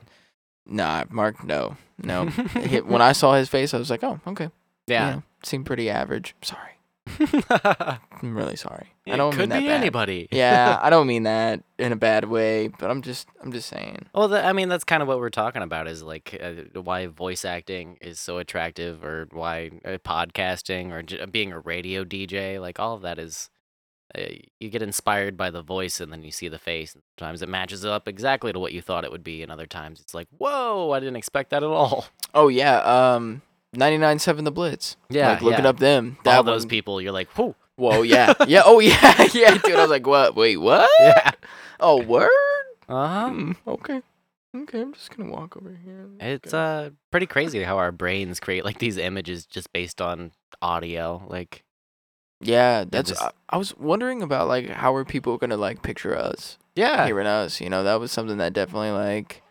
nah, 0.66 1.04
Mark, 1.12 1.44
no, 1.44 1.78
no. 2.02 2.26
When 2.86 3.02
I 3.02 3.12
saw 3.12 3.36
his 3.36 3.50
face, 3.50 3.74
I 3.74 3.78
was 3.78 3.90
like, 3.92 4.04
oh, 4.04 4.20
okay, 4.26 4.50
yeah. 4.88 5.10
yeah, 5.10 5.20
seemed 5.44 5.66
pretty 5.68 5.90
average. 5.90 6.36
Sorry, 6.42 6.78
I'm 7.50 8.36
really 8.38 8.56
sorry. 8.56 8.88
I 9.08 9.12
it 9.14 9.18
don't 9.18 9.32
could 9.32 9.40
mean 9.42 9.50
that 9.50 9.60
be 9.60 9.68
bad. 9.68 9.76
anybody. 9.82 10.28
Yeah, 10.32 10.80
I 10.82 10.90
don't 10.90 11.08
mean 11.08 11.24
that 11.24 11.64
in 11.78 11.92
a 11.92 11.96
bad 11.96 12.26
way, 12.26 12.70
but 12.70 12.90
I'm 12.90 13.02
just, 13.02 13.28
I'm 13.42 13.52
just 13.52 13.68
saying. 13.70 14.06
Well, 14.16 14.30
th- 14.30 14.44
I 14.44 14.54
mean, 14.54 14.70
that's 14.70 14.84
kind 14.84 15.02
of 15.02 15.08
what 15.08 15.20
we're 15.20 15.30
talking 15.30 15.62
about 15.62 15.88
is 15.88 16.02
like 16.04 16.38
uh, 16.42 16.80
why 16.82 17.08
voice 17.08 17.46
acting 17.46 17.98
is 18.02 18.20
so 18.20 18.38
attractive 18.38 19.04
or 19.04 19.28
why 19.32 19.72
uh, 19.86 19.98
podcasting 19.98 20.92
or 20.92 21.04
j- 21.04 21.26
being 21.26 21.52
a 21.52 21.60
radio 21.60 22.04
DJ, 22.04 22.60
like 22.62 22.80
all 22.80 22.96
of 22.96 23.02
that 23.02 23.20
is. 23.20 23.50
Uh, 24.16 24.26
you 24.60 24.70
get 24.70 24.84
inspired 24.84 25.36
by 25.36 25.50
the 25.50 25.64
voice 25.64 26.00
and 26.00 26.14
then 26.14 26.22
you 26.22 26.30
see 26.30 26.48
the 26.48 26.60
face. 26.60 26.94
And 26.94 27.02
sometimes 27.18 27.42
it 27.42 27.50
matches 27.50 27.84
up 27.84 28.08
exactly 28.08 28.54
to 28.54 28.60
what 28.60 28.72
you 28.72 28.80
thought 28.80 29.04
it 29.04 29.12
would 29.12 29.24
be, 29.24 29.42
and 29.42 29.52
other 29.52 29.66
times 29.66 30.00
it's 30.00 30.14
like, 30.14 30.28
whoa, 30.38 30.92
I 30.92 31.00
didn't 31.00 31.16
expect 31.16 31.50
that 31.50 31.64
at 31.64 31.70
all. 31.70 32.06
Oh 32.36 32.48
yeah, 32.48 32.78
um, 32.82 33.42
99.7 33.74 34.44
The 34.44 34.52
Blitz. 34.52 34.96
Yeah, 35.10 35.32
like 35.32 35.42
looking 35.42 35.64
yeah. 35.64 35.70
up 35.70 35.78
them. 35.80 36.18
all 36.26 36.44
those 36.44 36.64
one- 36.64 36.70
people, 36.70 37.02
you're 37.02 37.12
like, 37.12 37.30
whoa. 37.32 37.56
Whoa, 37.76 38.04
yeah, 38.04 38.34
yeah, 38.48 38.62
oh 38.66 38.80
yeah, 38.80 39.26
yeah, 39.34 39.58
dude. 39.58 39.76
I 39.76 39.82
was 39.82 39.90
like, 39.90 40.06
what? 40.06 40.36
Wait, 40.36 40.58
what? 40.58 40.88
Yeah. 41.00 41.32
Oh, 41.80 42.02
word? 42.04 42.30
Uh 42.88 43.08
huh. 43.08 43.30
Mm, 43.32 43.56
okay, 43.68 44.02
okay. 44.56 44.82
I'm 44.82 44.94
just 44.94 45.16
gonna 45.18 45.32
walk 45.32 45.58
over 45.58 45.76
here. 45.84 46.08
It's 46.20 46.54
uh 46.54 46.92
pretty 47.10 47.26
crazy 47.26 47.64
how 47.64 47.78
our 47.78 47.92
brains 47.92 48.40
create 48.40 48.64
like 48.64 48.78
these 48.78 48.98
images 48.98 49.48
just 49.48 49.74
based 49.74 50.02
on 50.02 50.32
audio. 50.62 51.24
Like, 51.28 51.64
yeah. 52.42 52.86
That's. 52.88 53.10
just- 53.10 53.22
I, 53.24 53.32
I 53.50 53.58
was 53.58 53.76
wondering 53.78 54.22
about 54.22 54.48
like 54.48 54.70
how 54.70 54.94
are 54.94 55.04
people 55.06 55.38
gonna 55.38 55.58
like 55.58 55.82
picture 55.82 56.16
us, 56.16 56.60
yeah, 56.76 57.06
hearing 57.08 57.28
us? 57.28 57.60
You 57.60 57.70
know, 57.70 57.84
that 57.84 58.00
was 58.00 58.12
something 58.12 58.38
that 58.38 58.54
definitely 58.54 58.92
like 58.92 59.42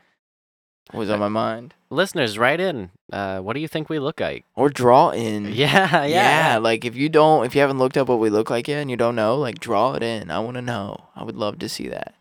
was 0.92 1.10
on 1.10 1.18
my 1.18 1.28
mind. 1.28 1.74
listeners, 1.90 2.38
write 2.38 2.60
in. 2.60 2.90
Uh, 3.12 3.40
what 3.40 3.54
do 3.54 3.60
you 3.60 3.68
think 3.68 3.88
we 3.88 3.98
look 3.98 4.20
like? 4.20 4.44
Or 4.54 4.68
draw 4.68 5.10
in. 5.10 5.46
Yeah, 5.52 6.04
yeah. 6.04 6.52
Yeah, 6.52 6.58
like 6.58 6.84
if 6.84 6.96
you 6.96 7.08
don't, 7.08 7.44
if 7.46 7.54
you 7.54 7.60
haven't 7.60 7.78
looked 7.78 7.96
up 7.96 8.08
what 8.08 8.18
we 8.18 8.30
look 8.30 8.50
like 8.50 8.68
yet 8.68 8.80
and 8.80 8.90
you 8.90 8.96
don't 8.96 9.16
know, 9.16 9.36
like 9.36 9.58
draw 9.60 9.94
it 9.94 10.02
in. 10.02 10.30
I 10.30 10.38
want 10.40 10.56
to 10.56 10.62
know. 10.62 11.08
I 11.14 11.22
would 11.24 11.36
love 11.36 11.58
to 11.60 11.68
see 11.68 11.88
that. 11.88 12.14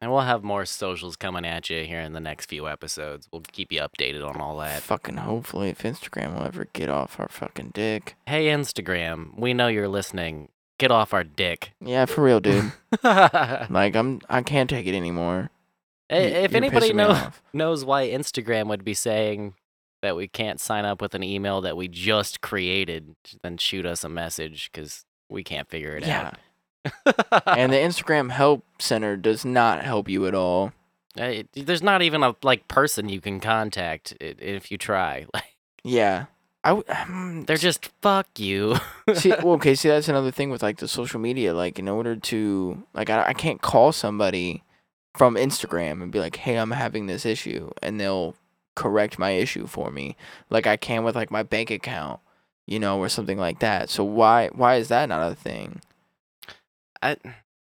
And 0.00 0.10
we'll 0.10 0.22
have 0.22 0.42
more 0.42 0.64
socials 0.66 1.14
coming 1.14 1.44
at 1.46 1.70
you 1.70 1.84
here 1.84 2.00
in 2.00 2.12
the 2.12 2.18
next 2.20 2.46
few 2.46 2.66
episodes. 2.68 3.28
We'll 3.30 3.42
keep 3.52 3.70
you 3.70 3.80
updated 3.80 4.28
on 4.28 4.40
all 4.40 4.56
that. 4.58 4.82
Fucking 4.82 5.16
hopefully, 5.16 5.68
if 5.68 5.82
Instagram 5.84 6.34
will 6.34 6.44
ever 6.44 6.66
get 6.72 6.88
off 6.90 7.20
our 7.20 7.28
fucking 7.28 7.70
dick. 7.72 8.16
Hey, 8.26 8.46
Instagram, 8.46 9.38
we 9.38 9.54
know 9.54 9.68
you're 9.68 9.86
listening. 9.86 10.48
Get 10.78 10.90
off 10.90 11.14
our 11.14 11.22
dick. 11.22 11.70
Yeah, 11.80 12.06
for 12.06 12.24
real, 12.24 12.40
dude. 12.40 12.72
like 13.04 13.94
I'm, 13.94 14.20
I 14.28 14.42
can't 14.42 14.68
take 14.68 14.88
it 14.88 14.96
anymore. 14.96 15.50
You're 16.12 16.56
anybody 16.56 16.92
know, 16.92 17.30
knows 17.52 17.84
why 17.84 18.08
Instagram 18.08 18.68
would 18.68 18.84
be 18.84 18.94
saying 18.94 19.54
that 20.02 20.16
we 20.16 20.26
can't 20.28 20.60
sign 20.60 20.84
up 20.84 21.00
with 21.00 21.14
an 21.14 21.22
email 21.22 21.60
that 21.60 21.76
we 21.76 21.86
just 21.88 22.40
created, 22.40 23.14
then 23.42 23.56
shoot 23.56 23.86
us 23.86 24.02
a 24.04 24.08
message 24.08 24.70
because 24.72 25.04
we 25.28 25.44
can't 25.44 25.68
figure 25.68 25.96
it 25.96 26.04
Yeah, 26.04 26.32
out. 26.84 27.42
and 27.46 27.72
the 27.72 27.76
Instagram 27.88 28.30
help 28.30 28.64
center 28.80 29.16
does 29.16 29.44
not 29.44 29.84
help 29.84 30.08
you 30.08 30.26
at 30.26 30.34
all. 30.34 30.72
Uh, 31.18 31.24
it- 31.24 31.48
there's 31.66 31.82
not 31.82 32.02
even 32.02 32.22
a 32.22 32.34
like 32.42 32.66
person 32.68 33.08
you 33.08 33.20
can 33.20 33.38
contact 33.40 34.14
if 34.20 34.70
you 34.70 34.78
try. 34.78 35.26
Like 35.34 35.44
Yeah, 35.84 36.26
I. 36.64 36.68
w- 36.70 36.84
mm, 36.88 37.46
they're 37.46 37.56
just 37.56 37.90
fuck 38.02 38.26
you. 38.38 38.76
see, 39.14 39.30
well, 39.30 39.54
okay, 39.54 39.74
see 39.74 39.88
that's 39.88 40.08
another 40.08 40.30
thing 40.30 40.50
with 40.50 40.62
like 40.62 40.78
the 40.78 40.88
social 40.88 41.20
media. 41.20 41.54
Like 41.54 41.78
in 41.78 41.88
order 41.88 42.16
to 42.16 42.82
like, 42.94 43.08
I, 43.10 43.28
I 43.28 43.32
can't 43.34 43.60
call 43.62 43.92
somebody 43.92 44.62
from 45.14 45.34
Instagram 45.34 46.02
and 46.02 46.12
be 46.12 46.18
like, 46.20 46.36
"Hey, 46.36 46.56
I'm 46.56 46.70
having 46.72 47.06
this 47.06 47.26
issue," 47.26 47.70
and 47.82 48.00
they'll 48.00 48.34
correct 48.74 49.18
my 49.18 49.30
issue 49.30 49.66
for 49.66 49.90
me, 49.90 50.16
like 50.50 50.66
I 50.66 50.76
can 50.76 51.04
with 51.04 51.14
like 51.14 51.30
my 51.30 51.42
bank 51.42 51.70
account, 51.70 52.20
you 52.66 52.78
know, 52.78 52.98
or 52.98 53.08
something 53.08 53.38
like 53.38 53.60
that. 53.60 53.90
So 53.90 54.04
why 54.04 54.48
why 54.48 54.76
is 54.76 54.88
that 54.88 55.08
not 55.08 55.30
a 55.30 55.34
thing? 55.34 55.80
I, 57.02 57.16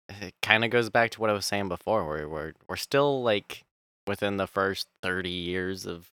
it 0.08 0.34
kind 0.42 0.64
of 0.64 0.70
goes 0.70 0.90
back 0.90 1.10
to 1.10 1.20
what 1.20 1.30
I 1.30 1.34
was 1.34 1.46
saying 1.46 1.68
before. 1.68 2.06
Where 2.06 2.28
we're 2.28 2.52
we're 2.68 2.76
still 2.76 3.22
like 3.22 3.64
within 4.06 4.36
the 4.36 4.46
first 4.46 4.88
thirty 5.02 5.30
years 5.30 5.86
of 5.86 6.10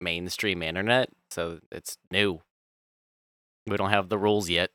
mainstream 0.00 0.62
internet, 0.62 1.10
so 1.30 1.60
it's 1.70 1.98
new. 2.10 2.40
We 3.66 3.76
don't 3.76 3.90
have 3.90 4.08
the 4.08 4.18
rules 4.18 4.48
yet. 4.48 4.70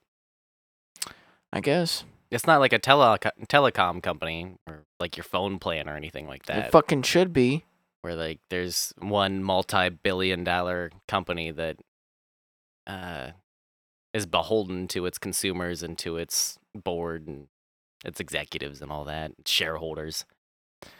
I 1.51 1.59
guess 1.59 2.03
It's 2.31 2.45
not 2.47 2.59
like 2.59 2.73
a 2.73 2.79
tele 2.79 3.17
telecom 3.47 4.01
company 4.03 4.55
or 4.67 4.83
like 4.99 5.15
your 5.17 5.23
phone 5.23 5.59
plan 5.59 5.87
or 5.89 5.95
anything 5.95 6.27
like 6.27 6.45
that. 6.47 6.67
it 6.67 6.71
fucking 6.71 7.03
should 7.03 7.31
be. 7.33 7.65
where 8.01 8.15
like 8.15 8.39
there's 8.49 8.93
one 8.99 9.43
multi-billion 9.43 10.43
dollar 10.43 10.91
company 11.07 11.51
that 11.51 11.77
uh 12.85 13.31
is 14.13 14.25
beholden 14.25 14.87
to 14.87 15.05
its 15.05 15.17
consumers 15.17 15.83
and 15.83 15.97
to 15.99 16.17
its 16.17 16.57
board 16.73 17.27
and 17.27 17.47
its 18.05 18.19
executives 18.19 18.81
and 18.81 18.91
all 18.91 19.03
that 19.03 19.31
shareholders 19.45 20.25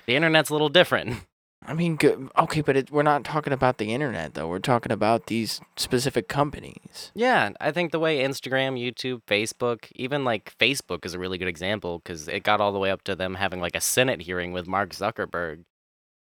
the 0.06 0.16
internet's 0.16 0.50
a 0.50 0.54
little 0.54 0.70
different 0.70 1.26
I 1.66 1.74
mean, 1.74 1.96
good. 1.96 2.30
Okay, 2.38 2.62
but 2.62 2.78
it, 2.78 2.92
we're 2.92 3.04
not 3.04 3.24
talking 3.24 3.52
about 3.52 3.78
the 3.78 3.94
internet 3.94 4.36
though. 4.36 4.48
We're 4.48 4.60
talking 4.60 4.92
about 4.92 5.26
these 5.26 5.60
specific 5.76 6.28
companies. 6.28 7.12
Yeah, 7.14 7.50
I 7.60 7.72
think 7.72 7.92
the 7.92 8.00
way 8.00 8.20
Instagram, 8.20 8.80
YouTube, 8.80 9.22
Facebook, 9.28 9.92
even 9.96 10.24
like 10.24 10.56
Facebook 10.60 11.06
is 11.06 11.14
a 11.14 11.20
really 11.20 11.38
good 11.38 11.48
example 11.48 12.00
because 12.00 12.28
it 12.28 12.44
got 12.44 12.62
all 12.62 12.72
the 12.72 12.80
way 12.80 12.92
up 12.92 13.04
to 13.04 13.16
them 13.16 13.36
having 13.36 13.60
like 13.60 13.76
a 13.76 13.82
Senate 13.82 14.22
hearing 14.22 14.54
with 14.54 14.68
Mark 14.68 14.92
Zuckerberg. 14.92 15.64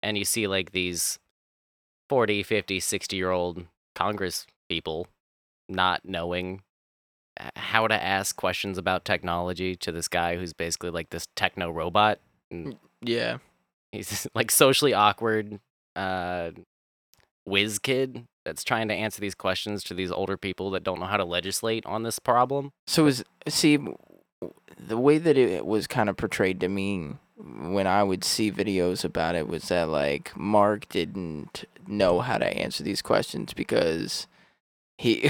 And 0.03 0.17
you 0.17 0.25
see 0.25 0.47
like 0.47 0.71
these 0.71 1.19
40, 2.09 2.43
50, 2.43 2.79
60 2.79 3.15
year 3.15 3.31
old 3.31 3.65
Congress 3.95 4.45
people 4.69 5.07
not 5.69 6.01
knowing 6.03 6.61
uh, 7.39 7.49
how 7.55 7.87
to 7.87 8.03
ask 8.03 8.35
questions 8.35 8.77
about 8.77 9.05
technology 9.05 9.75
to 9.77 9.91
this 9.91 10.07
guy 10.07 10.35
who's 10.35 10.53
basically 10.53 10.89
like 10.89 11.09
this 11.09 11.27
techno 11.35 11.71
robot. 11.71 12.19
And 12.51 12.73
mm, 12.73 12.77
Yeah. 13.01 13.37
He's 13.91 14.27
like 14.35 14.51
socially 14.51 14.93
awkward 14.93 15.59
uh 15.95 16.51
whiz 17.45 17.79
kid 17.79 18.25
that's 18.45 18.63
trying 18.63 18.87
to 18.87 18.93
answer 18.93 19.21
these 19.21 19.35
questions 19.35 19.83
to 19.83 19.93
these 19.93 20.11
older 20.11 20.37
people 20.37 20.71
that 20.71 20.83
don't 20.83 20.99
know 20.99 21.05
how 21.05 21.17
to 21.17 21.25
legislate 21.25 21.85
on 21.85 22.03
this 22.03 22.19
problem. 22.19 22.71
So 22.87 23.05
is 23.05 23.23
see 23.47 23.77
the 24.79 24.97
way 24.97 25.17
that 25.17 25.37
it 25.37 25.65
was 25.65 25.87
kind 25.87 26.09
of 26.09 26.17
portrayed 26.17 26.59
to 26.61 26.67
me 26.67 27.15
when 27.37 27.87
I 27.87 28.03
would 28.03 28.23
see 28.23 28.51
videos 28.51 29.03
about 29.03 29.35
it 29.35 29.47
was 29.47 29.67
that 29.69 29.89
like 29.89 30.35
Mark 30.37 30.89
didn't 30.89 31.65
know 31.87 32.19
how 32.19 32.37
to 32.37 32.45
answer 32.45 32.83
these 32.83 33.01
questions 33.01 33.53
because 33.53 34.27
he 34.97 35.21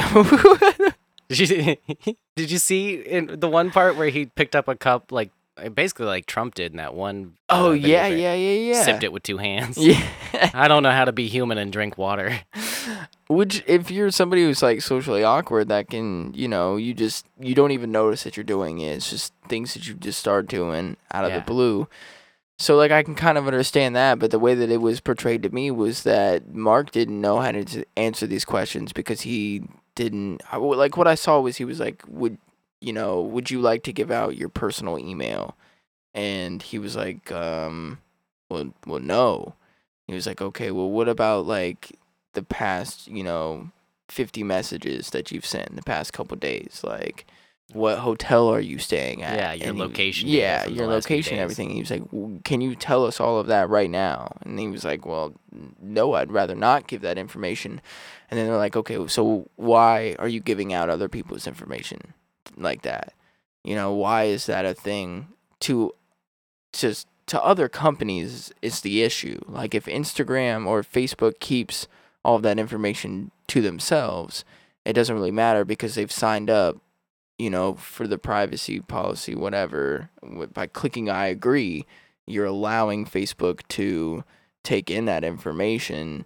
did 1.30 1.40
you 1.40 1.78
did 2.36 2.52
you 2.52 2.58
see 2.58 2.96
in 2.96 3.40
the 3.40 3.50
one 3.50 3.72
part 3.72 3.96
where 3.96 4.10
he 4.10 4.26
picked 4.26 4.56
up 4.56 4.68
a 4.68 4.76
cup 4.76 5.12
like 5.12 5.32
basically 5.70 6.06
like 6.06 6.26
Trump 6.26 6.56
did 6.56 6.72
in 6.72 6.78
that 6.78 6.94
one 6.94 7.34
uh, 7.50 7.60
Oh 7.68 7.72
video 7.74 7.90
yeah, 7.90 8.08
yeah, 8.08 8.34
yeah, 8.34 8.74
yeah. 8.74 8.84
sipped 8.84 9.04
it 9.04 9.12
with 9.14 9.24
two 9.24 9.38
hands 9.38 9.78
Yeah. 9.78 10.02
I 10.54 10.68
don't 10.68 10.84
know 10.84 10.92
how 10.92 11.06
to 11.06 11.12
be 11.12 11.28
human 11.28 11.58
and 11.58 11.72
drink 11.72 11.98
water 11.98 12.40
Which, 13.28 13.64
if 13.66 13.90
you're 13.90 14.12
somebody 14.12 14.44
who's 14.44 14.62
like 14.62 14.82
socially 14.82 15.24
awkward, 15.24 15.70
that 15.70 15.90
can, 15.90 16.34
you 16.34 16.50
know, 16.50 16.76
you 16.76 16.94
just 16.94 17.26
you 17.40 17.56
don't 17.56 17.72
even 17.72 17.90
notice 17.90 18.24
that 18.24 18.36
you're 18.36 18.44
doing 18.44 18.80
it. 18.80 18.90
It's 18.98 19.10
just 19.10 19.34
things 19.48 19.74
that 19.74 19.88
you 19.88 19.94
just 19.94 20.20
start 20.20 20.48
doing 20.48 20.98
out 21.14 21.24
of 21.24 21.30
Yeah. 21.32 21.40
the 21.40 21.46
blue. 21.46 21.88
So 22.60 22.76
like 22.76 22.92
I 22.92 23.04
can 23.04 23.16
kind 23.16 23.38
of 23.38 23.48
understand 23.48 23.96
that, 23.96 24.20
but 24.20 24.32
the 24.32 24.38
way 24.40 24.54
that 24.56 24.70
it 24.70 24.82
was 24.82 25.00
portrayed 25.00 25.44
to 25.44 25.50
me 25.50 25.72
was 25.72 26.04
that 26.04 26.54
Mark 26.54 26.92
didn't 26.92 27.22
know 27.22 27.40
how 27.40 27.54
to 27.54 27.86
answer 27.96 28.28
these 28.28 28.44
questions 28.44 28.92
because 28.92 29.22
he 29.22 29.64
didn't. 29.96 30.42
Like 30.54 30.98
what 30.98 31.08
I 31.08 31.16
saw 31.16 31.40
was 31.40 31.56
he 31.56 31.64
was 31.66 31.80
like, 31.80 32.04
"Would 32.10 32.38
you 32.82 32.92
know? 32.94 33.22
Would 33.22 33.50
you 33.52 33.62
like 33.62 33.84
to 33.84 33.94
give 33.94 34.12
out 34.12 34.36
your 34.38 34.50
personal 34.50 35.00
email?" 35.00 35.56
And 36.14 36.62
he 36.62 36.78
was 36.80 36.96
like, 36.96 37.32
um, 37.32 38.00
"Well, 38.50 38.74
well, 38.86 39.00
no." 39.00 39.56
He 40.08 40.14
was 40.14 40.28
like, 40.28 40.42
"Okay, 40.42 40.72
well, 40.72 40.90
what 40.90 41.08
about 41.08 41.46
like 41.46 41.98
the 42.34 42.44
past, 42.44 43.08
you 43.08 43.24
know, 43.24 43.70
50 44.10 44.44
messages 44.44 45.12
that 45.12 45.32
you've 45.32 45.46
sent 45.46 45.70
in 45.70 45.78
the 45.78 45.82
past 45.82 46.12
couple 46.12 46.36
days 46.36 46.82
like 46.84 47.26
what 47.72 48.00
hotel 48.00 48.50
are 48.50 48.60
you 48.60 48.78
staying 48.78 49.24
at 49.24 49.38
Yeah, 49.38 49.54
your 49.54 49.70
And 49.70 49.80
location 49.80 50.28
yeah 50.28 50.68
your 50.68 50.88
location 50.88 51.40
everything 51.40 51.70
he 51.70 51.80
was 51.80 51.92
like 51.92 52.04
"W- 52.12 52.42
can 52.44 52.60
you 52.60 52.76
tell 52.76 53.06
us 53.06 53.22
all 53.22 53.40
of 53.40 53.48
that 53.48 53.70
right 53.70 53.90
now 53.90 54.36
and 54.42 54.60
he 54.60 54.68
was 54.68 54.84
like 54.84 55.06
well 55.06 55.34
no 55.82 56.12
i'd 56.16 56.30
rather 56.30 56.56
not 56.56 56.88
give 56.88 57.00
that 57.04 57.18
information 57.18 57.80
and 58.30 58.38
then 58.38 58.48
they're 58.48 58.58
like 58.58 58.76
okay 58.76 59.08
so 59.08 59.50
why 59.56 60.18
are 60.20 60.28
you 60.28 60.42
giving 60.42 60.74
out 60.74 60.90
other 60.90 61.08
people's 61.08 61.48
information 61.48 62.14
like 62.58 62.82
that 62.82 63.14
you 63.64 63.76
know 63.76 63.92
why 63.94 64.24
is 64.24 64.46
that 64.46 64.66
a 64.66 64.74
thing 64.74 65.28
to 65.60 65.94
to 66.72 66.96
to 67.28 67.42
other 67.44 67.70
companies 67.70 68.52
is 68.62 68.82
the 68.82 69.04
issue 69.04 69.40
like 69.48 69.74
if 69.76 69.86
instagram 69.86 70.66
or 70.66 70.82
facebook 70.82 71.40
keeps 71.40 71.88
all 72.24 72.36
of 72.36 72.44
that 72.44 72.60
information 72.60 73.32
to 73.48 73.62
themselves, 73.62 74.46
it 74.86 74.94
doesn't 74.94 75.16
really 75.16 75.32
matter 75.32 75.66
because 75.66 75.96
they've 75.96 76.12
signed 76.12 76.50
up, 76.50 76.78
you 77.38 77.50
know, 77.50 77.74
for 77.74 78.08
the 78.08 78.18
privacy 78.18 78.80
policy, 78.80 79.36
whatever. 79.36 80.10
By 80.54 80.68
clicking 80.68 81.10
I 81.10 81.28
agree, 81.28 81.86
you're 82.28 82.46
allowing 82.46 83.06
Facebook 83.06 83.62
to 83.70 84.24
take 84.64 84.90
in 84.90 85.06
that 85.06 85.24
information, 85.24 86.26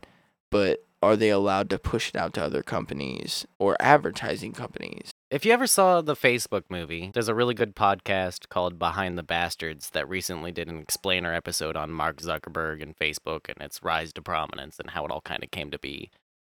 but 0.51 0.84
are 1.01 1.16
they 1.16 1.30
allowed 1.30 1.70
to 1.70 1.80
push 1.80 2.09
it 2.09 2.16
out 2.16 2.34
to 2.34 2.43
other 2.43 2.63
companies 2.63 3.45
or 3.59 3.78
advertising 3.80 4.51
companies? 4.51 5.11
If 5.32 5.43
you 5.43 5.53
ever 5.53 5.65
saw 5.65 6.01
the 6.01 6.15
Facebook 6.15 6.65
movie, 6.69 7.09
there's 7.11 7.28
a 7.28 7.34
really 7.34 7.55
good 7.55 7.76
podcast 7.76 8.47
called 8.49 8.78
Behind 8.78 9.17
the 9.17 9.23
Bastards 9.23 9.89
that 9.89 10.07
recently 10.07 10.51
did 10.51 10.67
an 10.67 10.78
explainer 10.78 11.34
episode 11.34 11.76
on 11.76 11.89
Mark 11.89 12.17
Zuckerberg 12.17 12.84
and 12.84 12.95
Facebook 12.95 13.49
and 13.49 13.57
its 13.59 13.82
rise 13.82 14.13
to 14.13 14.21
prominence 14.21 14.80
and 14.80 14.91
how 14.91 15.03
it 15.03 15.09
all 15.09 15.21
kind 15.21 15.43
of 15.43 15.49
came 15.49 15.71
to 15.71 15.80
be 15.80 16.11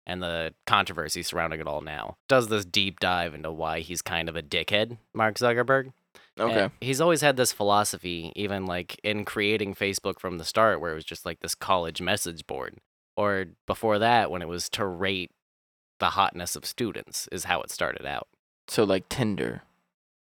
and 0.08 0.24
the 0.24 0.54
controversy 0.66 1.22
surrounding 1.22 1.60
it 1.60 1.68
all 1.68 1.82
now. 1.82 2.16
Does 2.30 2.48
this 2.48 2.64
deep 2.64 3.02
dive 3.02 3.34
into 3.34 3.52
why 3.52 3.82
he's 3.82 4.02
kind 4.02 4.30
of 4.30 4.38
a 4.38 4.42
dickhead, 4.42 4.98
Mark 5.14 5.36
Zuckerberg? 5.36 5.92
Okay. 6.40 6.64
And 6.64 6.72
he's 6.80 7.02
always 7.02 7.20
had 7.20 7.36
this 7.36 7.52
philosophy, 7.52 8.32
even 8.38 8.66
like 8.66 8.98
in 9.04 9.26
creating 9.26 9.76
Facebook 9.76 10.18
from 10.18 10.38
the 10.38 10.46
start, 10.46 10.80
where 10.80 10.94
it 10.94 10.96
was 10.96 11.04
just 11.04 11.26
like 11.26 11.42
this 11.42 11.56
college 11.56 12.02
message 12.02 12.48
board. 12.48 12.78
Or 13.18 13.48
before 13.68 14.00
that, 14.00 14.32
when 14.32 14.42
it 14.42 14.48
was 14.48 14.70
to 14.70 14.86
rate 14.86 15.32
the 16.00 16.12
hotness 16.12 16.56
of 16.56 16.66
students, 16.66 17.28
is 17.34 17.44
how 17.44 17.62
it 17.62 17.70
started 17.70 18.06
out. 18.06 18.30
So 18.72 18.86
like 18.86 19.10
Tinder. 19.10 19.64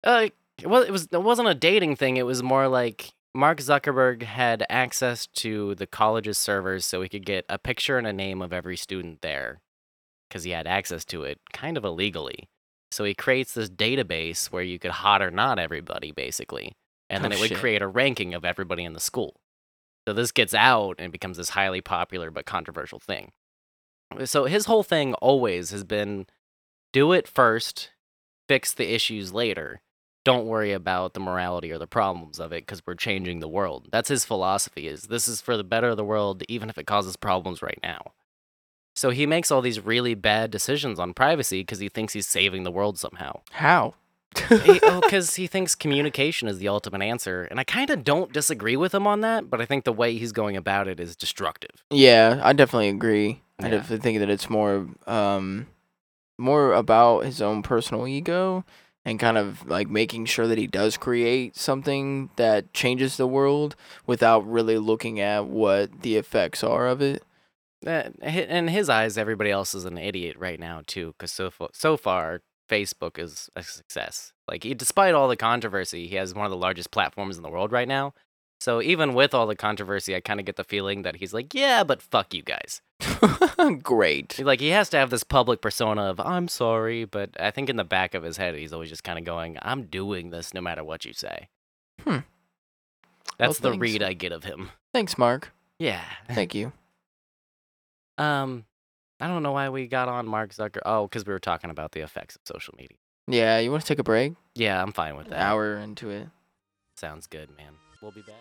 Uh, 0.03 0.27
well, 0.63 0.83
it 0.83 0.91
was 0.91 1.07
it 1.11 1.23
wasn't 1.23 1.47
a 1.47 1.55
dating 1.55 1.95
thing. 1.95 2.17
It 2.17 2.25
was 2.27 2.43
more 2.43 2.67
like 2.67 3.15
Mark 3.33 3.57
Zuckerberg 3.57 4.21
had 4.21 4.63
access 4.69 5.25
to 5.37 5.73
the 5.73 5.87
college's 5.87 6.37
servers, 6.37 6.85
so 6.85 7.01
he 7.01 7.09
could 7.09 7.25
get 7.25 7.45
a 7.49 7.57
picture 7.57 7.97
and 7.97 8.05
a 8.05 8.13
name 8.13 8.43
of 8.43 8.53
every 8.53 8.77
student 8.77 9.23
there, 9.23 9.59
because 10.29 10.43
he 10.43 10.51
had 10.51 10.67
access 10.67 11.03
to 11.05 11.23
it, 11.23 11.39
kind 11.51 11.77
of 11.77 11.83
illegally. 11.83 12.47
So 12.91 13.05
he 13.05 13.15
creates 13.15 13.55
this 13.55 13.71
database 13.71 14.51
where 14.51 14.61
you 14.61 14.77
could 14.77 14.91
hot 14.91 15.23
or 15.23 15.31
not 15.31 15.57
everybody, 15.57 16.11
basically, 16.11 16.73
and 17.09 17.23
then 17.23 17.33
Oh, 17.33 17.37
it 17.37 17.39
would 17.39 17.49
shit. 17.49 17.57
create 17.57 17.81
a 17.81 17.87
ranking 17.87 18.35
of 18.35 18.45
everybody 18.45 18.83
in 18.83 18.93
the 18.93 18.99
school. 18.99 19.41
So 20.07 20.13
this 20.13 20.31
gets 20.31 20.53
out 20.53 20.97
and 20.99 21.11
becomes 21.11 21.37
this 21.37 21.49
highly 21.49 21.81
popular 21.81 22.29
but 22.29 22.45
controversial 22.45 22.99
thing. 22.99 23.31
So 24.25 24.45
his 24.45 24.65
whole 24.67 24.83
thing 24.83 25.15
always 25.15 25.71
has 25.71 25.83
been 25.83 26.27
do 26.93 27.13
it 27.13 27.27
first, 27.27 27.89
fix 28.47 28.73
the 28.73 28.93
issues 28.93 29.33
later. 29.33 29.81
Don't 30.25 30.45
worry 30.45 30.73
about 30.73 31.13
the 31.13 31.19
morality 31.21 31.71
or 31.71 31.77
the 31.77 31.87
problems 31.87 32.39
of 32.39 32.51
it 32.51 32.65
because 32.65 32.81
we're 32.85 32.95
changing 32.95 33.39
the 33.39 33.47
world. 33.47 33.87
That's 33.91 34.09
his 34.09 34.25
philosophy 34.25 34.87
is 34.87 35.03
this 35.03 35.27
is 35.27 35.39
for 35.39 35.55
the 35.55 35.63
better 35.63 35.89
of 35.89 35.97
the 35.97 36.03
world 36.03 36.43
even 36.49 36.69
if 36.69 36.77
it 36.77 36.85
causes 36.85 37.15
problems 37.15 37.61
right 37.61 37.79
now. 37.81 38.11
So 38.95 39.11
he 39.11 39.25
makes 39.25 39.51
all 39.51 39.61
these 39.61 39.79
really 39.79 40.15
bad 40.15 40.51
decisions 40.51 40.99
on 40.99 41.13
privacy 41.13 41.61
because 41.61 41.79
he 41.79 41.87
thinks 41.87 42.13
he's 42.13 42.27
saving 42.27 42.63
the 42.63 42.71
world 42.71 42.97
somehow. 42.97 43.41
How? 43.51 43.93
He- 44.35 44.79
oh, 44.83 45.01
because 45.03 45.35
he 45.35 45.47
thinks 45.47 45.75
communication 45.75 46.47
is 46.47 46.57
the 46.57 46.67
ultimate 46.67 47.03
answer. 47.03 47.43
And 47.43 47.59
I 47.59 47.63
kind 47.63 47.89
of 47.89 48.03
don't 48.03 48.33
disagree 48.33 48.75
with 48.75 48.93
him 48.93 49.07
on 49.07 49.21
that, 49.21 49.49
but 49.49 49.61
I 49.61 49.65
think 49.65 49.85
the 49.85 49.93
way 49.93 50.17
he's 50.17 50.31
going 50.31 50.57
about 50.57 50.87
it 50.87 50.99
is 50.99 51.15
destructive. 51.15 51.83
Yeah, 51.89 52.41
I 52.43 52.53
definitely 52.53 52.89
agree. 52.89 53.41
I 53.59 53.69
definitely 53.69 53.99
think 53.99 54.19
that 54.19 54.29
it's 54.29 54.49
more 54.49 54.87
um 55.07 55.67
more 56.37 56.73
about 56.73 57.25
his 57.25 57.41
own 57.41 57.63
personal 57.63 58.07
ego 58.07 58.63
and 59.05 59.19
kind 59.19 59.37
of 59.37 59.65
like 59.67 59.89
making 59.89 60.25
sure 60.25 60.47
that 60.47 60.57
he 60.57 60.67
does 60.67 60.97
create 60.97 61.55
something 61.55 62.29
that 62.35 62.73
changes 62.73 63.15
the 63.17 63.27
world 63.27 63.75
without 64.05 64.45
really 64.45 64.77
looking 64.77 65.19
at 65.19 65.45
what 65.47 66.01
the 66.01 66.17
effects 66.17 66.63
are 66.63 66.87
of 66.87 67.01
it. 67.01 67.23
Uh, 67.85 68.09
hi- 68.21 68.41
in 68.41 68.67
his 68.67 68.89
eyes, 68.89 69.17
everybody 69.17 69.49
else 69.49 69.73
is 69.73 69.85
an 69.85 69.97
idiot 69.97 70.35
right 70.37 70.59
now 70.59 70.81
too, 70.85 71.13
because 71.17 71.31
so 71.31 71.49
far, 71.49 71.69
so 71.73 71.95
far, 71.95 72.41
Facebook 72.69 73.17
is 73.17 73.49
a 73.55 73.63
success. 73.63 74.33
Like, 74.47 74.63
he, 74.63 74.73
despite 74.73 75.13
all 75.13 75.29
the 75.29 75.37
controversy, 75.37 76.07
he 76.07 76.15
has 76.17 76.33
one 76.33 76.45
of 76.45 76.51
the 76.51 76.57
largest 76.57 76.91
platforms 76.91 77.37
in 77.37 77.43
the 77.43 77.49
world 77.49 77.71
right 77.71 77.87
now. 77.87 78.13
So 78.59 78.81
even 78.81 79.13
with 79.13 79.33
all 79.33 79.45
the 79.47 79.55
controversy, 79.55 80.15
I 80.15 80.19
kind 80.19 80.39
of 80.39 80.45
get 80.45 80.55
the 80.55 80.63
feeling 80.63 81.03
that 81.03 81.17
he's 81.17 81.33
like, 81.33 81.53
yeah, 81.53 81.83
but 81.83 82.01
fuck 82.01 82.33
you 82.33 82.41
guys. 82.41 82.81
Great. 83.83 84.39
Like 84.39 84.59
he 84.59 84.69
has 84.69 84.89
to 84.89 84.97
have 84.97 85.09
this 85.11 85.23
public 85.23 85.61
persona 85.61 86.03
of 86.03 86.19
I'm 86.19 86.47
sorry, 86.47 87.05
but 87.05 87.29
I 87.39 87.51
think 87.51 87.69
in 87.69 87.75
the 87.75 87.83
back 87.83 88.13
of 88.15 88.23
his 88.23 88.37
head, 88.37 88.55
he's 88.55 88.73
always 88.73 88.89
just 88.89 89.03
kind 89.03 89.19
of 89.19 89.25
going, 89.25 89.57
I'm 89.61 89.83
doing 89.83 90.31
this 90.31 90.53
no 90.53 90.61
matter 90.61 90.83
what 90.83 91.05
you 91.05 91.13
say. 91.13 91.49
Hmm. 92.03 92.17
That's 93.37 93.61
Well, 93.61 93.73
the 93.73 93.79
read 93.79 94.01
I 94.01 94.13
get 94.13 94.31
of 94.31 94.43
him. 94.43 94.71
Thanks, 94.93 95.17
Mark. 95.17 95.53
Yeah. 95.79 96.03
Thank 96.29 96.55
you. 96.55 96.71
Um, 98.19 98.65
I 99.19 99.27
don't 99.27 99.43
know 99.43 99.51
why 99.51 99.69
we 99.69 99.85
got 99.85 100.09
on 100.09 100.25
Mark 100.27 100.51
Zucker. 100.51 100.79
Oh, 100.83 101.05
because 101.05 101.23
we 101.23 101.33
were 101.33 101.39
talking 101.39 101.69
about 101.69 101.91
the 101.91 101.99
effects 102.01 102.35
of 102.35 102.41
social 102.45 102.73
media. 102.75 102.97
Yeah, 103.27 103.59
you 103.59 103.69
want 103.69 103.83
to 103.83 103.87
take 103.87 103.99
a 103.99 104.03
break? 104.03 104.33
Yeah, 104.55 104.81
I'm 104.81 104.91
fine 104.91 105.15
with 105.15 105.27
An 105.27 105.33
that. 105.33 105.41
hour 105.41 105.75
into 105.77 106.09
it. 106.09 106.27
Sounds 106.95 107.27
good, 107.27 107.55
man. 107.55 107.73
We'll 108.01 108.09
be 108.09 108.21
back. 108.21 108.33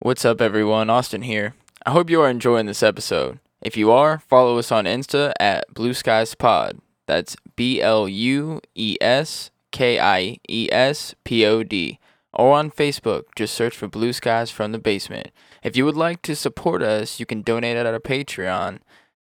What's 0.00 0.24
up, 0.24 0.40
everyone? 0.40 0.88
Austin 0.88 1.20
here. 1.20 1.54
I 1.84 1.90
hope 1.90 2.08
you 2.08 2.22
are 2.22 2.30
enjoying 2.30 2.64
this 2.64 2.82
episode. 2.82 3.40
If 3.60 3.76
you 3.76 3.90
are, 3.90 4.20
follow 4.20 4.56
us 4.56 4.72
on 4.72 4.86
Insta 4.86 5.32
at 5.38 5.72
Blue 5.74 5.92
Skies 5.92 6.34
Pod. 6.34 6.78
That's 7.04 7.36
B 7.56 7.82
L 7.82 8.08
U 8.08 8.60
E 8.74 8.96
S 9.02 9.50
K 9.70 9.98
I 10.00 10.38
E 10.48 10.68
S 10.72 11.14
P 11.24 11.44
O 11.44 11.62
D. 11.62 11.98
Or 12.38 12.56
on 12.56 12.70
Facebook, 12.70 13.24
just 13.34 13.52
search 13.52 13.76
for 13.76 13.88
Blue 13.88 14.12
Skies 14.12 14.50
from 14.50 14.70
the 14.70 14.78
Basement. 14.78 15.32
If 15.64 15.76
you 15.76 15.84
would 15.84 15.96
like 15.96 16.22
to 16.22 16.36
support 16.36 16.82
us, 16.82 17.18
you 17.18 17.26
can 17.26 17.42
donate 17.42 17.76
at 17.76 17.84
our 17.84 17.98
Patreon. 17.98 18.78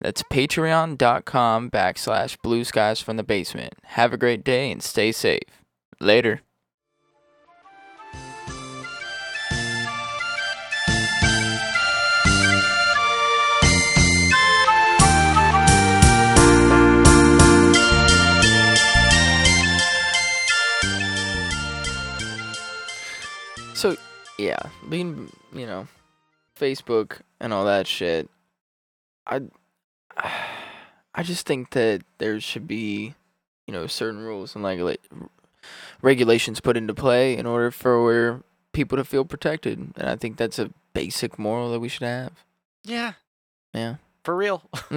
That's 0.00 0.22
patreon.com 0.24 1.70
backslash 1.70 2.36
blue 2.42 2.64
skies 2.64 3.00
from 3.00 3.16
the 3.16 3.22
basement. 3.22 3.74
Have 3.84 4.12
a 4.12 4.18
great 4.18 4.44
day 4.44 4.70
and 4.70 4.82
stay 4.82 5.12
safe. 5.12 5.62
Later. 6.00 6.42
Yeah, 24.38 24.58
being, 24.88 25.30
you 25.52 25.66
know, 25.66 25.88
Facebook 26.58 27.20
and 27.40 27.52
all 27.52 27.64
that 27.66 27.86
shit, 27.86 28.28
I, 29.26 29.42
I 30.16 31.22
just 31.22 31.46
think 31.46 31.70
that 31.70 32.02
there 32.18 32.40
should 32.40 32.66
be, 32.66 33.14
you 33.66 33.72
know, 33.74 33.86
certain 33.86 34.20
rules 34.20 34.54
and 34.54 34.62
like 34.64 34.80
regulations 36.02 36.60
put 36.60 36.76
into 36.76 36.94
play 36.94 37.36
in 37.36 37.46
order 37.46 37.70
for 37.70 38.42
people 38.72 38.96
to 38.96 39.04
feel 39.04 39.24
protected, 39.24 39.78
and 39.96 40.08
I 40.08 40.16
think 40.16 40.36
that's 40.36 40.58
a 40.58 40.70
basic 40.94 41.38
moral 41.38 41.70
that 41.72 41.80
we 41.80 41.88
should 41.88 42.06
have. 42.06 42.32
Yeah, 42.84 43.12
Yeah. 43.74 43.96
for 44.24 44.34
real. 44.36 44.62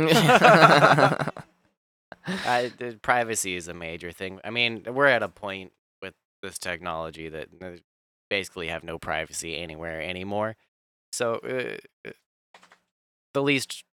I, 2.45 2.71
the 2.77 2.99
privacy 3.01 3.55
is 3.55 3.67
a 3.67 3.73
major 3.73 4.11
thing. 4.11 4.39
I 4.43 4.51
mean, 4.51 4.83
we're 4.87 5.07
at 5.07 5.23
a 5.23 5.27
point 5.27 5.71
with 6.01 6.13
this 6.43 6.59
technology 6.59 7.29
that 7.29 7.49
basically 8.31 8.69
have 8.69 8.83
no 8.83 8.97
privacy 8.97 9.57
anywhere 9.57 10.01
anymore. 10.01 10.55
So, 11.11 11.41
uh, 11.43 12.07
uh, 12.07 12.13
the 13.33 13.43
least 13.43 13.83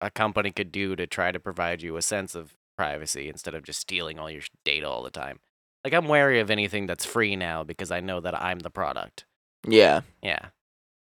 a 0.00 0.10
company 0.10 0.50
could 0.50 0.72
do 0.72 0.96
to 0.96 1.06
try 1.06 1.30
to 1.30 1.38
provide 1.38 1.82
you 1.82 1.96
a 1.96 2.02
sense 2.02 2.34
of 2.34 2.54
privacy 2.76 3.28
instead 3.28 3.54
of 3.54 3.62
just 3.62 3.78
stealing 3.78 4.18
all 4.18 4.28
your 4.28 4.42
data 4.64 4.88
all 4.88 5.04
the 5.04 5.10
time. 5.10 5.38
Like, 5.84 5.94
I'm 5.94 6.08
wary 6.08 6.40
of 6.40 6.50
anything 6.50 6.86
that's 6.86 7.06
free 7.06 7.36
now 7.36 7.62
because 7.62 7.92
I 7.92 8.00
know 8.00 8.18
that 8.18 8.34
I'm 8.42 8.58
the 8.58 8.70
product. 8.70 9.24
Yeah. 9.64 10.00
Yeah. 10.20 10.46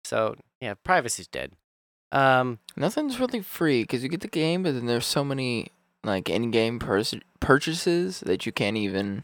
So, 0.03 0.35
yeah, 0.59 0.73
privacy's 0.83 1.27
dead. 1.27 1.53
Um, 2.11 2.59
Nothing's 2.75 3.21
really 3.21 3.41
free 3.41 3.83
because 3.83 4.03
you 4.03 4.09
get 4.09 4.19
the 4.19 4.27
game, 4.27 4.63
but 4.63 4.73
then 4.73 4.85
there's 4.85 5.05
so 5.05 5.23
many 5.23 5.71
like 6.03 6.29
in-game 6.29 6.79
pers- 6.79 7.15
purchases 7.39 8.19
that 8.19 8.45
you 8.45 8.51
can't 8.51 8.77
even. 8.77 9.23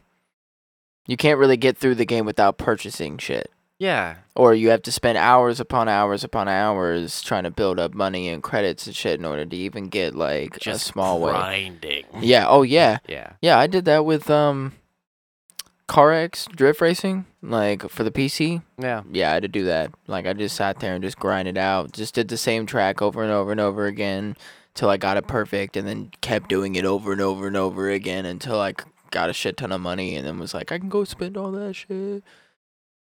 You 1.08 1.18
can't 1.18 1.40
really 1.40 1.58
get 1.58 1.78
through 1.78 1.96
the 1.96 2.06
game 2.06 2.26
without 2.26 2.58
purchasing 2.58 3.18
shit. 3.18 3.50
yeah, 3.80 4.18
Or 4.36 4.54
you 4.54 4.70
have 4.70 4.84
to 4.84 4.92
spend 4.92 5.18
hours 5.18 5.60
upon 5.60 5.90
hours 5.90 6.24
upon 6.24 6.48
hours 6.48 7.22
trying 7.24 7.44
to 7.44 7.52
build 7.52 7.80
up 7.80 7.94
money 7.94 8.30
and 8.30 8.44
credits 8.44 8.86
and 8.86 8.96
shit 8.96 9.20
in 9.20 9.26
order 9.26 9.44
to 9.46 9.56
even 9.56 9.88
get 9.90 10.14
like 10.16 10.60
just 10.60 10.84
a 10.84 10.86
small 10.92 11.20
way. 11.20 11.32
grinding. 11.32 12.06
Yeah. 12.22 12.46
Oh 12.48 12.62
yeah. 12.62 13.00
Yeah. 13.08 13.34
Yeah. 13.42 13.58
I 13.58 13.66
did 13.68 13.86
that 13.86 14.06
with 14.06 14.30
um, 14.30 14.74
CarX 15.88 16.48
drift 16.56 16.80
racing, 16.80 17.26
like 17.42 17.90
for 17.90 18.04
the 18.04 18.12
PC. 18.12 18.62
Yeah. 18.78 19.02
Yeah, 19.12 19.32
I 19.32 19.34
had 19.34 19.42
to 19.44 19.50
do 19.50 19.66
that. 19.66 19.92
Like 20.08 20.26
I 20.26 20.34
just 20.34 20.56
sat 20.56 20.80
there 20.80 20.94
and 20.94 21.04
just 21.04 21.18
grinded 21.20 21.58
out. 21.58 21.92
Just 21.92 22.14
did 22.16 22.28
the 22.30 22.38
same 22.38 22.66
track 22.66 23.02
over 23.02 23.24
and 23.24 23.32
over 23.32 23.52
and 23.52 23.60
over 23.60 23.88
again 23.88 24.38
till 24.74 24.90
I 24.90 24.96
got 24.96 25.18
it 25.18 25.28
perfect, 25.28 25.76
and 25.76 25.86
then 25.86 26.12
kept 26.22 26.48
doing 26.48 26.76
it 26.76 26.86
over 26.86 27.12
and 27.12 27.20
over 27.20 27.46
and 27.48 27.58
over 27.58 27.90
again 27.90 28.26
until 28.26 28.62
I 28.62 28.74
got 29.12 29.30
a 29.30 29.34
shit 29.34 29.58
ton 29.58 29.72
of 29.72 29.82
money, 29.82 30.16
and 30.16 30.26
then 30.26 30.40
was 30.40 30.54
like, 30.54 30.72
I 30.72 30.80
can 30.80 30.90
go 30.90 31.04
spend 31.04 31.38
all 31.38 31.52
that 31.52 31.76
shit. 31.76 32.24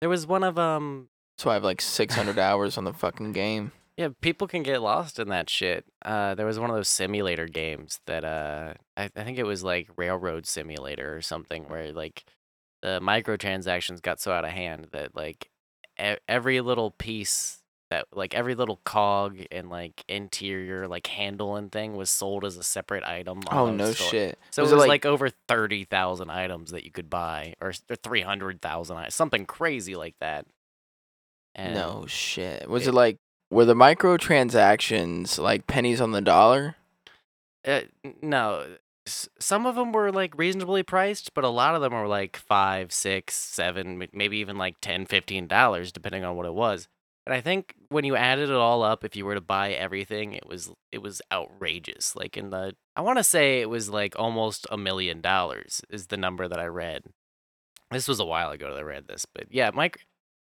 There 0.01 0.09
was 0.09 0.27
one 0.27 0.45
of 0.45 0.59
um 0.59 1.09
So 1.39 1.51
I 1.51 1.55
have 1.55 1.65
like 1.65 1.81
600 1.81 2.39
hours 2.39 2.79
on 2.79 2.85
the 2.85 2.93
fucking 2.93 3.33
game. 3.33 3.73
yeah, 3.97 4.09
people 4.21 4.47
can 4.47 4.63
get 4.63 4.83
lost 4.83 5.19
in 5.19 5.29
that 5.29 5.51
shit. 5.51 5.85
Uh 6.05 6.35
there 6.35 6.47
was 6.47 6.59
one 6.59 6.71
of 6.71 6.77
those 6.77 6.89
simulator 6.89 7.47
games 7.47 8.01
that 8.07 8.25
uh 8.25 8.75
I, 8.97 9.11
I 9.17 9.25
think 9.25 9.39
it 9.39 9.45
was 9.47 9.63
like 9.65 9.89
Railroad 9.97 10.47
Simulator 10.47 11.17
or 11.17 11.23
something 11.23 11.65
where 11.65 11.93
like 11.93 12.25
the 12.83 13.01
microtransactions 13.01 14.03
got 14.03 14.21
so 14.21 14.33
out 14.33 14.45
of 14.45 14.51
hand 14.51 14.89
that 14.93 15.17
like 15.17 15.51
e- 16.01 16.17
every 16.29 16.61
little 16.61 16.91
piece 16.91 17.63
that 17.91 18.07
like 18.13 18.35
every 18.35 18.55
little 18.55 18.81
cog 18.85 19.39
and 19.53 19.71
like 19.71 20.05
interior 20.09 20.89
like 20.89 21.07
handle 21.07 21.55
and 21.57 21.71
thing 21.71 21.95
was 21.97 22.11
sold 22.11 22.45
as 22.45 22.57
a 22.57 22.63
separate 22.65 23.05
item. 23.05 23.43
Oh 23.51 23.71
no 23.71 23.93
store- 23.93 24.09
shit. 24.09 24.39
So 24.51 24.63
was 24.63 24.73
it 24.73 24.75
was 24.75 24.87
like, 24.87 25.07
over 25.07 25.29
thirty 25.49 25.85
thousand 25.85 26.31
items 26.31 26.73
that 26.73 26.85
you 26.85 26.91
could 26.91 27.09
buy, 27.09 27.55
or, 27.61 27.73
or 27.89 27.97
three 27.97 28.23
hundred 28.23 28.61
thousand, 28.61 29.11
something 29.11 29.47
crazy 29.47 29.95
like 29.95 30.15
that. 30.21 30.47
And 31.55 31.75
no 31.75 32.07
shit. 32.07 32.69
Was 32.69 32.87
it- 32.87 32.91
it 32.91 32.95
like 32.95 33.19
were 33.51 33.65
the 33.65 33.75
microtransactions 33.75 35.39
like 35.39 35.67
pennies 35.67 36.01
on 36.01 36.13
the 36.13 36.21
dollar? 36.21 36.77
Uh, 37.67 37.83
no, 38.23 38.67
s- 39.07 39.29
some 39.39 39.67
of 39.67 39.75
them 39.75 39.93
were 39.93 40.13
like 40.13 40.37
reasonably 40.39 40.83
priced, 40.83 41.35
but 41.35 41.45
a 41.45 41.49
lot 41.49 41.75
of 41.75 41.81
them 41.83 41.93
were 41.93 42.07
like 42.09 42.37
five, 42.37 42.93
six, 42.93 43.35
seven, 43.37 44.05
maybe 44.13 44.39
even 44.39 44.57
like 44.59 44.77
ten, 44.81 45.07
fifteen 45.07 45.47
dollars, 45.47 45.93
depending 45.93 46.25
on 46.25 46.37
what 46.37 46.47
it 46.47 46.55
was. 46.55 46.89
And 47.27 47.35
I 47.35 47.41
think 47.41 47.75
when 47.89 48.05
you 48.05 48.15
added 48.15 48.51
it 48.51 48.55
all 48.55 48.85
up, 48.85 49.05
if 49.05 49.17
you 49.17 49.27
were 49.27 49.35
to 49.35 49.41
buy 49.41 49.73
everything, 49.73 50.33
it 50.33 50.47
was 50.47 50.71
it 50.93 51.03
was 51.03 51.21
outrageous. 51.33 52.15
Like 52.15 52.37
in 52.37 52.51
the, 52.51 52.77
I 52.95 53.01
want 53.01 53.19
to 53.19 53.25
say 53.25 53.61
it 53.61 53.69
was 53.69 53.91
like 53.91 54.15
almost 54.17 54.67
a 54.71 54.77
million 54.79 55.21
dollars 55.21 55.83
is 55.91 56.07
the 56.07 56.17
number 56.17 56.47
that 56.47 56.61
I 56.61 56.67
read. 56.67 57.03
This 57.91 58.07
was 58.07 58.21
a 58.21 58.25
while 58.25 58.51
ago 58.53 58.73
that 58.73 58.79
I 58.81 58.83
read 58.83 59.09
this, 59.09 59.27
but 59.33 59.47
yeah, 59.51 59.71
micro, 59.75 60.03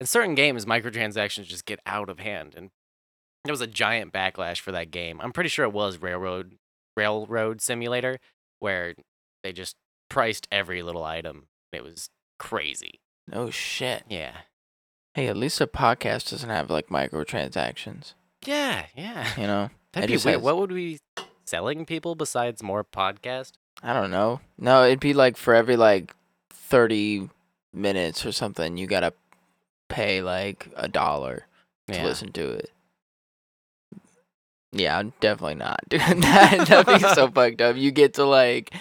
in 0.01 0.07
certain 0.07 0.35
games, 0.35 0.64
microtransactions 0.64 1.47
just 1.47 1.64
get 1.64 1.79
out 1.87 2.09
of 2.09 2.18
hand, 2.18 2.55
and 2.57 2.71
there 3.45 3.53
was 3.53 3.61
a 3.61 3.66
giant 3.68 4.12
backlash 4.12 4.61
for 4.61 4.73
that 4.73 4.91
game. 4.91 5.21
I'm 5.21 5.33
pretty 5.33 5.49
sure 5.51 5.64
it 5.64 5.73
was 5.73 5.99
Railroad 5.99 6.57
Railroad 6.97 7.61
Simulator, 7.61 8.18
where 8.59 8.95
they 9.43 9.53
just 9.53 9.77
priced 10.09 10.49
every 10.51 10.83
little 10.83 11.05
item. 11.05 11.47
It 11.73 11.85
was 11.85 12.11
crazy. 12.39 13.01
No 13.29 13.51
shit. 13.51 14.05
Yeah. 14.09 14.33
Hey, 15.14 15.26
at 15.26 15.36
least 15.36 15.61
a 15.61 15.66
podcast 15.66 16.30
doesn't 16.30 16.48
have 16.50 16.70
like 16.70 16.88
microtransactions. 16.88 18.14
Yeah, 18.46 18.86
yeah. 18.96 19.26
You 19.36 19.46
know? 19.46 19.70
That'd 19.92 20.08
be 20.11 20.16
weird. 20.24 20.42
What 20.42 20.58
would 20.58 20.72
we 20.72 20.98
selling 21.44 21.84
people 21.84 22.14
besides 22.14 22.62
more 22.62 22.84
podcast? 22.84 23.52
I 23.82 23.92
don't 23.92 24.11
know. 24.11 24.40
No, 24.58 24.84
it'd 24.84 25.00
be 25.00 25.14
like 25.14 25.36
for 25.36 25.54
every 25.54 25.76
like 25.76 26.14
30 26.50 27.28
minutes 27.72 28.24
or 28.24 28.30
something, 28.32 28.76
you 28.76 28.86
gotta 28.86 29.12
pay 29.88 30.22
like 30.22 30.68
a 30.76 30.86
dollar 30.88 31.46
to 31.88 31.94
Yeah. 31.96 32.04
listen 32.04 32.30
to 32.32 32.48
it. 32.50 32.70
Yeah, 34.72 34.98
I'm 34.98 35.12
definitely 35.20 35.56
not 35.56 35.80
doing 35.88 36.20
that. 36.20 36.68
That'd 36.68 37.00
be 37.00 37.08
so 37.14 37.28
fucked 37.30 37.61
up. 37.61 37.76
You 37.76 37.90
get 37.90 38.14
to 38.14 38.24
like 38.24 38.72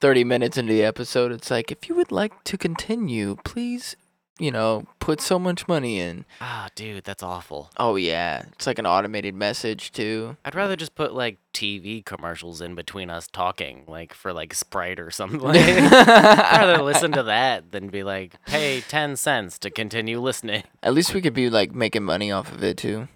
30 0.00 0.24
minutes 0.24 0.56
into 0.56 0.72
the 0.72 0.82
episode, 0.84 1.32
it's 1.32 1.50
like, 1.50 1.70
if 1.70 1.88
you 1.88 1.94
would 1.94 2.10
like 2.12 2.42
to 2.44 2.56
continue, 2.56 3.36
please, 3.44 3.96
you 4.38 4.50
know, 4.50 4.84
put 4.98 5.20
so 5.20 5.38
much 5.38 5.68
money 5.68 5.98
in. 6.00 6.24
Ah, 6.40 6.68
dude, 6.74 7.04
that's 7.04 7.22
awful. 7.22 7.70
Oh, 7.76 7.94
yeah. 7.96 8.44
It's 8.54 8.66
like 8.66 8.78
an 8.80 8.86
automated 8.86 9.34
message, 9.34 9.92
too. 9.92 10.36
I'd 10.44 10.54
rather 10.56 10.74
just 10.76 10.94
put 10.96 11.14
like 11.14 11.38
TV 11.52 12.04
commercials 12.04 12.60
in 12.60 12.74
between 12.74 13.10
us 13.10 13.28
talking, 13.28 13.84
like 13.86 14.12
for 14.12 14.32
like 14.32 14.52
Sprite 14.54 14.98
or 14.98 15.10
something. 15.10 15.40
I'd 15.46 16.58
rather 16.66 16.82
listen 16.82 17.12
to 17.12 17.22
that 17.24 17.70
than 17.70 17.88
be 17.88 18.02
like, 18.02 18.34
pay 18.46 18.80
10 18.80 19.16
cents 19.16 19.58
to 19.60 19.70
continue 19.70 20.20
listening. 20.20 20.64
At 20.82 20.94
least 20.94 21.14
we 21.14 21.20
could 21.20 21.34
be 21.34 21.48
like 21.48 21.72
making 21.74 22.02
money 22.02 22.32
off 22.32 22.50
of 22.52 22.64
it, 22.64 22.76
too, 22.76 23.06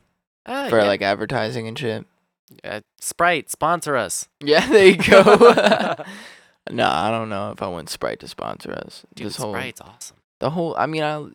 Ah, 0.47 0.69
for 0.69 0.79
yeah. 0.79 0.87
like 0.87 1.03
advertising 1.03 1.67
and 1.67 1.77
shit. 1.79 2.07
Uh, 2.63 2.81
Sprite, 3.01 3.51
sponsor 3.51 3.97
us. 3.97 4.29
Yeah, 4.41 4.67
there 4.69 4.87
you 4.87 4.97
go. 4.97 5.23
no, 6.71 6.87
I 6.89 7.11
don't 7.11 7.29
know 7.29 7.51
if 7.51 7.61
I 7.61 7.67
want 7.67 7.91
Sprite 7.91 8.21
to 8.21 8.29
sponsor 8.29 8.71
us. 8.73 9.05
Dude, 9.15 9.27
this 9.27 9.37
whole, 9.37 9.53
Sprite's 9.53 9.81
awesome. 9.81 10.17
The 10.41 10.51
whole. 10.51 10.75
I 10.79 10.87
mean, 10.87 11.03
I, 11.03 11.27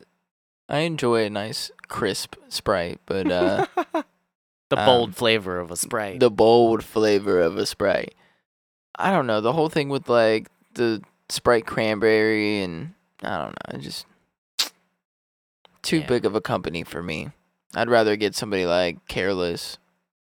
I 0.69 0.79
enjoy 0.79 1.25
a 1.25 1.29
nice 1.29 1.71
crisp 1.87 2.35
Sprite, 2.49 2.99
but 3.05 3.29
uh, 3.31 3.65
the 4.69 4.79
um, 4.79 4.85
bold 4.85 5.15
flavor 5.15 5.59
of 5.59 5.71
a 5.71 5.75
Sprite. 5.75 6.19
the 6.19 6.31
bold 6.31 6.83
flavor 6.83 7.39
of 7.41 7.57
a 7.57 7.65
Sprite. 7.65 8.15
I 8.97 9.11
don't 9.11 9.27
know 9.27 9.41
the 9.41 9.53
whole 9.53 9.69
thing 9.69 9.89
with 9.89 10.07
like 10.09 10.47
the 10.75 11.01
Sprite 11.29 11.65
cranberry 11.65 12.61
and 12.61 12.93
I 13.23 13.43
don't 13.43 13.55
know. 13.73 13.79
Just 13.79 14.05
too 15.81 15.97
Yeah. 15.99 16.07
big 16.07 16.25
of 16.25 16.35
a 16.35 16.41
company 16.41 16.83
for 16.83 17.01
me. 17.03 17.29
I'd 17.75 17.89
rather 17.89 18.15
get 18.15 18.35
somebody 18.35 18.65
like 18.65 19.05
Careless 19.07 19.77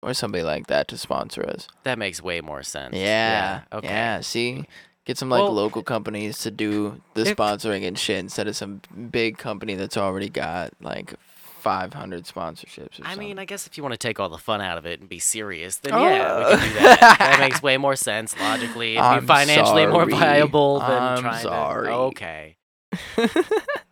or 0.03 0.15
somebody 0.15 0.43
like 0.43 0.67
that 0.69 0.89
to 0.89 0.99
sponsor 0.99 1.47
us. 1.47 1.69
that 1.85 1.99
makes 1.99 2.23
way 2.23 2.41
more 2.41 2.63
sense. 2.63 2.95
Yeah. 2.97 3.63
Okay. 3.73 3.87
Yeah. 3.89 4.21
See, 4.21 4.65
get 5.05 5.19
some 5.19 5.29
like 5.31 5.43
Well, 5.43 5.53
local 5.53 5.83
companies 5.83 6.39
to 6.39 6.51
do 6.51 7.01
the 7.15 7.23
if- 7.23 7.37
sponsoring 7.37 7.87
and 7.87 7.99
shit 7.99 8.19
instead 8.19 8.49
of 8.49 8.57
some 8.57 8.81
big 9.11 9.39
company 9.39 9.75
that's 9.75 9.97
already 9.97 10.29
got 10.29 10.73
like 10.81 11.15
500 11.61 12.25
sponsorships. 12.25 13.01
Or 13.01 13.07
I 13.07 13.15
mean. 13.15 13.39
I 13.39 13.45
guess 13.47 13.67
if 13.67 13.77
you 13.79 13.83
want 13.83 13.93
to 13.95 13.99
take 13.99 14.21
all 14.21 14.29
the 14.29 14.37
fun 14.39 14.61
out 14.61 14.77
of 14.77 14.85
it 14.85 15.01
and 15.01 15.09
be 15.09 15.19
serious, 15.19 15.77
then 15.79 15.95
Oh. 15.95 16.05
yeah, 16.07 16.39
we 16.51 16.57
can 16.57 16.69
do 16.69 16.75
that. 16.75 17.17
that 17.19 17.41
makes 17.41 17.63
way 17.63 17.77
more 17.79 17.97
sense 17.97 18.39
logically. 18.39 18.97
It'd 18.99 19.21
be 19.21 19.27
financially 19.27 19.87
more 19.87 20.05
viable 20.07 20.81
than 20.81 21.03
I'm 21.03 21.21
trying 21.23 21.43
sorry. 21.43 21.87
to. 21.89 21.93
Okay. 21.95 22.57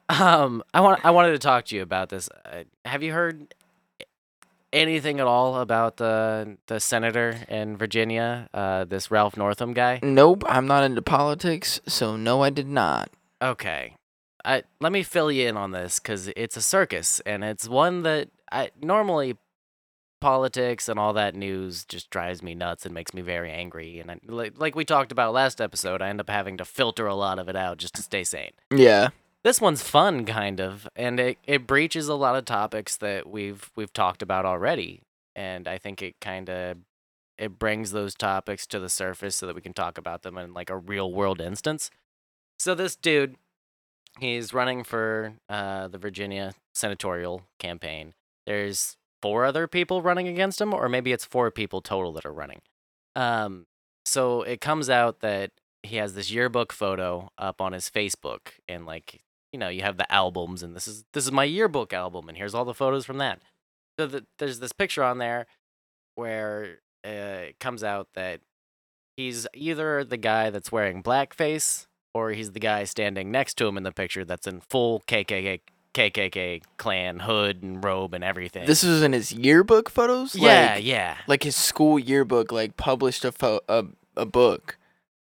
Um, 0.08 0.62
I 0.74 0.82
want 0.82 1.02
I 1.06 1.10
wanted 1.10 1.30
to 1.32 1.38
talk 1.38 1.64
to 1.66 1.76
you 1.76 1.80
about 1.80 2.10
this. 2.10 2.28
Uh, 2.44 2.64
have 2.84 3.02
you 3.02 3.12
heard 3.14 3.54
anything 4.72 5.20
at 5.20 5.26
all 5.26 5.60
about 5.60 5.96
the 5.96 6.56
the 6.66 6.80
senator 6.80 7.38
in 7.48 7.76
Virginia, 7.76 8.48
uh, 8.54 8.84
this 8.84 9.10
Ralph 9.10 9.36
Northam 9.36 9.72
guy? 9.72 10.00
nope, 10.02 10.44
I'm 10.46 10.66
not 10.66 10.84
into 10.84 11.02
politics, 11.02 11.80
so 11.86 12.16
no, 12.16 12.42
I 12.42 12.50
did 12.50 12.68
not. 12.68 13.10
Okay. 13.40 13.94
I 14.44 14.64
let 14.80 14.92
me 14.92 15.02
fill 15.02 15.30
you 15.30 15.46
in 15.48 15.56
on 15.56 15.70
this 15.70 16.00
cuz 16.00 16.28
it's 16.34 16.56
a 16.56 16.62
circus 16.62 17.20
and 17.20 17.44
it's 17.44 17.68
one 17.68 18.02
that 18.02 18.28
I 18.50 18.70
normally 18.80 19.36
politics 20.20 20.88
and 20.88 20.98
all 20.98 21.12
that 21.12 21.34
news 21.34 21.84
just 21.84 22.10
drives 22.10 22.42
me 22.42 22.54
nuts 22.54 22.84
and 22.84 22.94
makes 22.94 23.12
me 23.14 23.22
very 23.22 23.50
angry 23.50 23.98
and 24.00 24.10
I, 24.10 24.18
like 24.26 24.54
like 24.56 24.74
we 24.74 24.84
talked 24.84 25.12
about 25.12 25.32
last 25.32 25.60
episode 25.60 26.02
I 26.02 26.08
end 26.08 26.20
up 26.20 26.28
having 26.28 26.56
to 26.58 26.64
filter 26.64 27.06
a 27.06 27.14
lot 27.14 27.38
of 27.38 27.48
it 27.48 27.56
out 27.56 27.78
just 27.78 27.94
to 27.96 28.02
stay 28.02 28.24
sane. 28.24 28.52
Yeah. 28.72 29.08
This 29.44 29.60
one's 29.60 29.82
fun 29.82 30.24
kind 30.24 30.60
of 30.60 30.88
and 30.94 31.18
it 31.18 31.38
it 31.46 31.66
breaches 31.66 32.08
a 32.08 32.14
lot 32.14 32.36
of 32.36 32.44
topics 32.44 32.96
that 32.96 33.28
we've 33.28 33.70
we've 33.76 33.92
talked 33.92 34.22
about 34.22 34.44
already 34.44 35.02
and 35.34 35.66
I 35.66 35.78
think 35.78 36.02
it 36.02 36.14
kind 36.20 36.48
of 36.48 36.76
it 37.38 37.58
brings 37.58 37.92
those 37.92 38.14
topics 38.14 38.66
to 38.68 38.78
the 38.78 38.88
surface 38.88 39.36
so 39.36 39.46
that 39.46 39.54
we 39.54 39.60
can 39.60 39.72
talk 39.72 39.98
about 39.98 40.22
them 40.22 40.38
in 40.38 40.54
like 40.54 40.70
a 40.70 40.76
real 40.76 41.12
world 41.12 41.40
instance. 41.40 41.90
So 42.58 42.74
this 42.74 42.94
dude, 42.94 43.36
he's 44.20 44.54
running 44.54 44.84
for 44.84 45.34
uh, 45.48 45.88
the 45.88 45.98
Virginia 45.98 46.54
senatorial 46.74 47.42
campaign. 47.58 48.14
There's 48.46 48.96
four 49.20 49.44
other 49.44 49.66
people 49.66 50.02
running 50.02 50.28
against 50.28 50.60
him, 50.60 50.72
or 50.74 50.88
maybe 50.88 51.12
it's 51.12 51.24
four 51.24 51.50
people 51.50 51.80
total 51.80 52.12
that 52.12 52.26
are 52.26 52.32
running. 52.32 52.60
Um, 53.16 53.66
so 54.04 54.42
it 54.42 54.60
comes 54.60 54.90
out 54.90 55.20
that 55.20 55.50
he 55.82 55.96
has 55.96 56.14
this 56.14 56.30
yearbook 56.30 56.72
photo 56.72 57.30
up 57.38 57.60
on 57.60 57.72
his 57.72 57.90
Facebook, 57.90 58.52
and 58.68 58.86
like 58.86 59.22
you 59.52 59.58
know, 59.58 59.68
you 59.68 59.82
have 59.82 59.96
the 59.98 60.10
albums, 60.12 60.62
and 60.62 60.74
this 60.74 60.88
is 60.88 61.04
this 61.12 61.24
is 61.24 61.32
my 61.32 61.44
yearbook 61.44 61.92
album, 61.92 62.28
and 62.28 62.36
here's 62.38 62.54
all 62.54 62.64
the 62.64 62.74
photos 62.74 63.04
from 63.04 63.18
that. 63.18 63.40
So 63.98 64.06
the, 64.06 64.26
there's 64.38 64.58
this 64.60 64.72
picture 64.72 65.02
on 65.04 65.18
there 65.18 65.46
where 66.14 66.78
uh, 67.06 67.08
it 67.48 67.58
comes 67.60 67.84
out 67.84 68.08
that 68.14 68.40
he's 69.16 69.46
either 69.54 70.04
the 70.04 70.16
guy 70.16 70.50
that's 70.50 70.72
wearing 70.72 71.02
blackface 71.02 71.86
or 72.14 72.30
he's 72.30 72.52
the 72.52 72.60
guy 72.60 72.84
standing 72.84 73.30
next 73.30 73.54
to 73.58 73.66
him 73.66 73.76
in 73.76 73.82
the 73.82 73.92
picture 73.92 74.24
that's 74.24 74.46
in 74.46 74.60
full 74.60 75.00
KKK 75.06 75.60
KKK 75.94 76.62
Klan 76.78 77.20
hood 77.20 77.62
and 77.62 77.84
robe 77.84 78.14
and 78.14 78.24
everything. 78.24 78.66
This 78.66 78.82
was 78.82 79.02
in 79.02 79.12
his 79.12 79.30
yearbook 79.32 79.90
photos? 79.90 80.34
yeah, 80.34 80.74
Like, 80.76 80.84
yeah. 80.84 81.16
like 81.26 81.42
his 81.42 81.54
school 81.56 81.98
yearbook, 81.98 82.50
like 82.50 82.78
published 82.78 83.24
a 83.26 83.32
pho- 83.32 83.60
a, 83.68 83.84
a 84.16 84.24
book. 84.24 84.78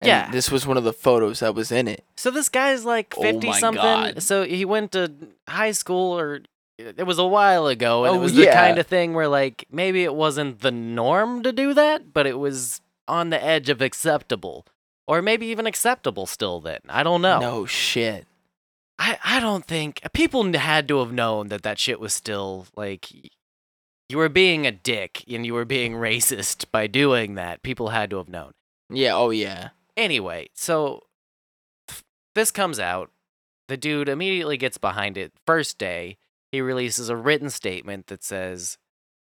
And 0.01 0.09
Yeah. 0.09 0.31
This 0.31 0.51
was 0.51 0.67
one 0.67 0.77
of 0.77 0.85
the 0.85 0.93
photos 0.93 1.41
that 1.41 1.55
was 1.55 1.73
in 1.73 1.89
it. 1.89 2.05
So 2.17 2.31
this 2.31 2.49
guy's 2.49 2.85
like 2.85 3.15
Oh 3.17 3.23
50 3.23 3.47
my 3.49 3.59
something. 3.59 3.83
God. 3.83 4.23
So 4.23 4.45
he 4.45 4.65
went 4.65 4.93
to 4.93 5.13
high 5.49 5.73
school 5.73 6.19
or 6.19 6.41
it 6.79 7.05
was 7.07 7.19
a 7.19 7.27
while 7.27 7.67
ago 7.67 8.05
and 8.05 8.15
Oh, 8.15 8.19
it 8.19 8.23
was 8.23 8.35
the 8.35 8.47
kind 8.47 8.79
of 8.79 8.87
thing 8.87 9.13
where 9.15 9.29
like 9.29 9.65
maybe 9.71 10.05
it 10.05 10.15
wasn't 10.15 10.61
the 10.61 10.71
norm 10.71 11.43
to 11.43 11.53
do 11.53 11.75
that, 11.75 12.13
but 12.13 12.27
it 12.27 12.39
was 12.39 12.81
on 13.09 13.31
the 13.31 13.43
edge 13.43 13.69
of 13.69 13.81
acceptable. 13.81 14.65
Or 15.09 15.23
maybe 15.23 15.47
even 15.47 15.67
acceptable 15.67 16.27
still 16.27 16.61
then. 16.61 16.81
I 16.89 17.03
don't 17.03 17.23
know. 17.23 17.41
No 17.41 17.65
shit. 17.67 18.27
I, 18.99 19.19
I 19.25 19.41
don't 19.41 19.65
think 19.65 20.03
people 20.13 20.53
had 20.53 20.87
to 20.89 20.99
have 20.99 21.13
known 21.13 21.49
that 21.49 21.63
that 21.63 21.79
shit 21.79 21.99
was 21.99 22.13
still 22.13 22.67
like 22.77 23.09
you 24.11 24.19
were 24.19 24.29
being 24.29 24.67
a 24.67 24.71
dick 24.73 25.25
and 25.29 25.47
you 25.47 25.55
were 25.55 25.65
being 25.65 25.93
racist 25.95 26.67
by 26.71 26.87
doing 26.89 27.35
that. 27.37 27.63
People 27.63 27.89
had 27.89 28.11
to 28.11 28.19
have 28.19 28.29
known. 28.29 28.53
Yeah, 28.91 29.15
oh 29.17 29.31
yeah. 29.31 29.71
Anyway, 29.99 30.49
so 30.55 31.03
this 32.37 32.53
comes 32.53 32.79
out. 32.79 33.11
The 33.67 33.77
dude 33.77 34.09
immediately 34.09 34.57
gets 34.57 34.79
behind 34.79 35.17
it. 35.19 35.33
First 35.45 35.77
day, 35.77 36.17
he 36.53 36.61
releases 36.61 37.09
a 37.09 37.17
written 37.17 37.51
statement 37.51 38.07
that 38.07 38.23
says, 38.23 38.79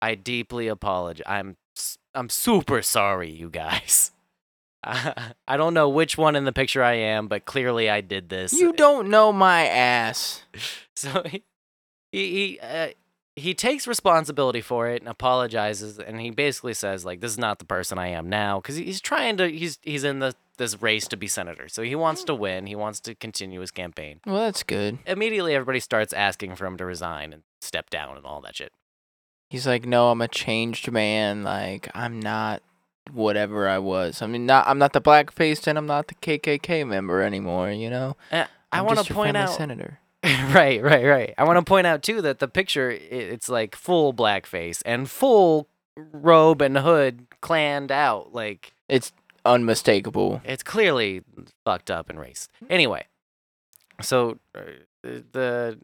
"I 0.02 0.16
deeply 0.16 0.66
apologize. 0.66 1.24
I'm 1.24 1.56
I'm 2.14 2.28
super 2.28 2.82
sorry, 2.82 3.30
you 3.30 3.48
guys. 3.48 4.10
I 4.82 5.56
don't 5.56 5.72
know 5.72 5.88
which 5.88 6.18
one 6.18 6.34
in 6.34 6.44
the 6.44 6.52
picture 6.52 6.82
I 6.82 6.94
am, 6.94 7.28
but 7.28 7.44
clearly 7.44 7.88
I 7.88 8.00
did 8.00 8.28
this. 8.28 8.52
You 8.52 8.72
don't 8.72 9.08
know 9.08 9.32
my 9.32 9.66
ass. 9.66 10.42
So 10.98 11.22
he 11.26 11.44
he 12.10 12.30
he, 12.30 12.60
uh, 12.60 12.88
he 13.36 13.52
takes 13.52 13.86
responsibility 13.86 14.62
for 14.62 14.88
it 14.88 15.02
and 15.02 15.08
apologizes, 15.08 15.98
and 15.98 16.20
he 16.20 16.30
basically 16.30 16.74
says 16.74 17.04
like, 17.04 17.20
"This 17.20 17.32
is 17.32 17.38
not 17.38 17.58
the 17.58 17.66
person 17.66 17.98
I 17.98 18.08
am 18.08 18.28
now," 18.30 18.60
because 18.60 18.76
he's 18.76 19.00
trying 19.00 19.36
to 19.36 19.48
he's 19.48 19.78
he's 19.82 20.04
in 20.04 20.18
the 20.20 20.34
this 20.56 20.80
race 20.80 21.06
to 21.08 21.18
be 21.18 21.28
senator, 21.28 21.68
so 21.68 21.82
he 21.82 21.94
wants 21.94 22.24
to 22.24 22.34
win. 22.34 22.66
He 22.66 22.74
wants 22.74 22.98
to 23.00 23.14
continue 23.14 23.60
his 23.60 23.70
campaign. 23.70 24.20
Well, 24.24 24.38
that's 24.38 24.62
good. 24.62 24.98
Immediately, 25.06 25.54
everybody 25.54 25.80
starts 25.80 26.14
asking 26.14 26.56
for 26.56 26.64
him 26.64 26.78
to 26.78 26.86
resign 26.86 27.34
and 27.34 27.42
step 27.60 27.90
down 27.90 28.16
and 28.16 28.24
all 28.24 28.40
that 28.40 28.56
shit. 28.56 28.72
He's 29.50 29.66
like, 29.66 29.84
"No, 29.84 30.10
I'm 30.10 30.22
a 30.22 30.28
changed 30.28 30.90
man. 30.90 31.44
Like, 31.44 31.90
I'm 31.94 32.18
not 32.18 32.62
whatever 33.12 33.68
I 33.68 33.78
was. 33.78 34.22
I 34.22 34.26
mean, 34.26 34.46
not 34.46 34.66
I'm 34.66 34.78
not 34.78 34.92
the 34.92 35.00
black-faced 35.00 35.66
and 35.66 35.78
I'm 35.78 35.86
not 35.86 36.08
the 36.08 36.14
KKK 36.14 36.86
member 36.86 37.22
anymore, 37.22 37.70
you 37.70 37.90
know? 37.90 38.16
Uh, 38.32 38.46
I 38.72 38.82
want 38.82 38.98
to 38.98 39.14
point 39.14 39.36
out 39.36 39.50
senator. 39.50 40.00
right, 40.24 40.82
right, 40.82 41.04
right. 41.04 41.34
I 41.38 41.44
want 41.44 41.58
to 41.58 41.68
point 41.68 41.86
out 41.86 42.02
too 42.02 42.20
that 42.22 42.38
the 42.38 42.48
picture 42.48 42.90
it's 42.90 43.48
like 43.48 43.76
full 43.76 44.12
blackface 44.12 44.82
and 44.84 45.08
full 45.08 45.68
robe 45.96 46.62
and 46.62 46.78
hood 46.78 47.26
clanned 47.40 47.92
out. 47.92 48.32
Like 48.34 48.72
It's 48.88 49.12
unmistakable. 49.44 50.40
it's 50.44 50.62
clearly 50.62 51.22
fucked 51.64 51.90
up 51.90 52.10
and 52.10 52.18
racist. 52.18 52.48
Anyway, 52.68 53.06
so 54.02 54.38
uh, 54.54 54.62
the 55.02 55.78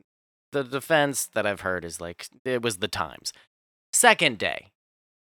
the 0.51 0.65
defense 0.65 1.27
that 1.35 1.47
I've 1.47 1.61
heard 1.61 1.85
is 1.85 2.01
like 2.01 2.27
it 2.45 2.63
was 2.63 2.79
the 2.79 2.89
Times. 2.89 3.33
Second 3.93 4.39
day, 4.39 4.73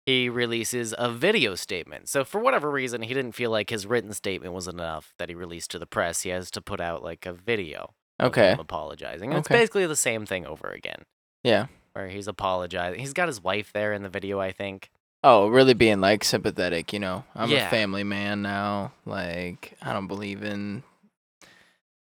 he 0.05 0.29
releases 0.29 0.93
a 0.97 1.09
video 1.11 1.55
statement. 1.55 2.07
So 2.09 2.23
for 2.23 2.39
whatever 2.39 2.69
reason, 2.69 3.01
he 3.01 3.13
didn't 3.13 3.31
feel 3.31 3.49
like 3.51 3.69
his 3.69 3.87
written 3.87 4.13
statement 4.13 4.53
was 4.53 4.67
enough 4.67 5.13
that 5.17 5.29
he 5.29 5.35
released 5.35 5.71
to 5.71 5.79
the 5.79 5.85
press. 5.85 6.21
He 6.21 6.29
has 6.29 6.51
to 6.51 6.61
put 6.61 6.79
out 6.79 7.03
like 7.03 7.25
a 7.25 7.33
video 7.33 7.93
Okay. 8.19 8.51
him 8.51 8.59
apologizing. 8.59 9.31
And 9.31 9.39
It's 9.39 9.47
Okay. 9.47 9.59
basically 9.59 9.85
the 9.85 9.95
same 9.95 10.25
thing 10.25 10.45
over 10.45 10.67
again. 10.69 11.03
Yeah. 11.43 11.67
Where 11.93 12.07
he's 12.09 12.27
apologizing. 12.27 12.99
He's 12.99 13.13
got 13.13 13.27
his 13.27 13.41
wife 13.41 13.71
there 13.73 13.93
in 13.93 14.03
the 14.03 14.09
video, 14.09 14.39
I 14.39 14.51
think. 14.51 14.89
Oh, 15.23 15.47
really 15.47 15.73
being 15.73 15.99
like 16.01 16.23
sympathetic, 16.23 16.93
you 16.93 16.99
know. 16.99 17.23
I'm 17.35 17.49
Yeah. 17.49 17.67
a 17.67 17.69
family 17.69 18.03
man 18.03 18.41
now. 18.41 18.93
Like, 19.05 19.73
I 19.81 19.93
don't 19.93 20.07
believe 20.07 20.43
in 20.43 20.83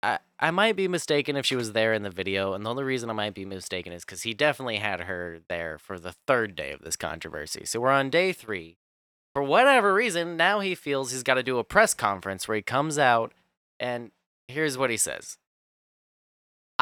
I, 0.05 0.19
I 0.41 0.51
might 0.51 0.75
be 0.75 0.89
mistaken 0.89 1.37
if 1.37 1.47
she 1.47 1.55
was 1.55 1.73
there 1.73 1.93
in 1.93 2.03
the 2.03 2.11
video, 2.11 2.55
and 2.55 2.67
the 2.67 2.71
only 2.71 2.83
reason 2.83 3.09
I 3.09 3.13
might 3.13 3.35
be 3.35 3.45
mistaken 3.45 3.93
is 3.93 4.05
because 4.05 4.23
he 4.23 4.35
definitely 4.35 4.79
had 4.79 5.03
her 5.03 5.39
there 5.49 5.79
for 5.79 5.97
the 5.99 6.13
third 6.27 6.57
day 6.57 6.73
of 6.73 6.81
this 6.81 6.97
controversy. 6.97 7.65
So 7.65 7.81
we're 7.81 7.91
on 7.93 8.11
day 8.11 8.33
three. 8.33 8.79
For 9.33 9.45
whatever 9.45 9.95
reason, 9.95 10.37
now 10.37 10.59
he 10.59 10.75
feels 10.75 11.13
he's 11.13 11.23
got 11.23 11.35
to 11.35 11.43
do 11.45 11.59
a 11.59 11.65
press 11.65 11.95
conference 11.95 12.49
where 12.49 12.57
he 12.57 12.63
comes 12.63 12.99
out, 12.99 13.33
and 13.79 14.11
here's 14.49 14.77
what 14.77 14.91
he 14.91 14.97
says 14.97 15.39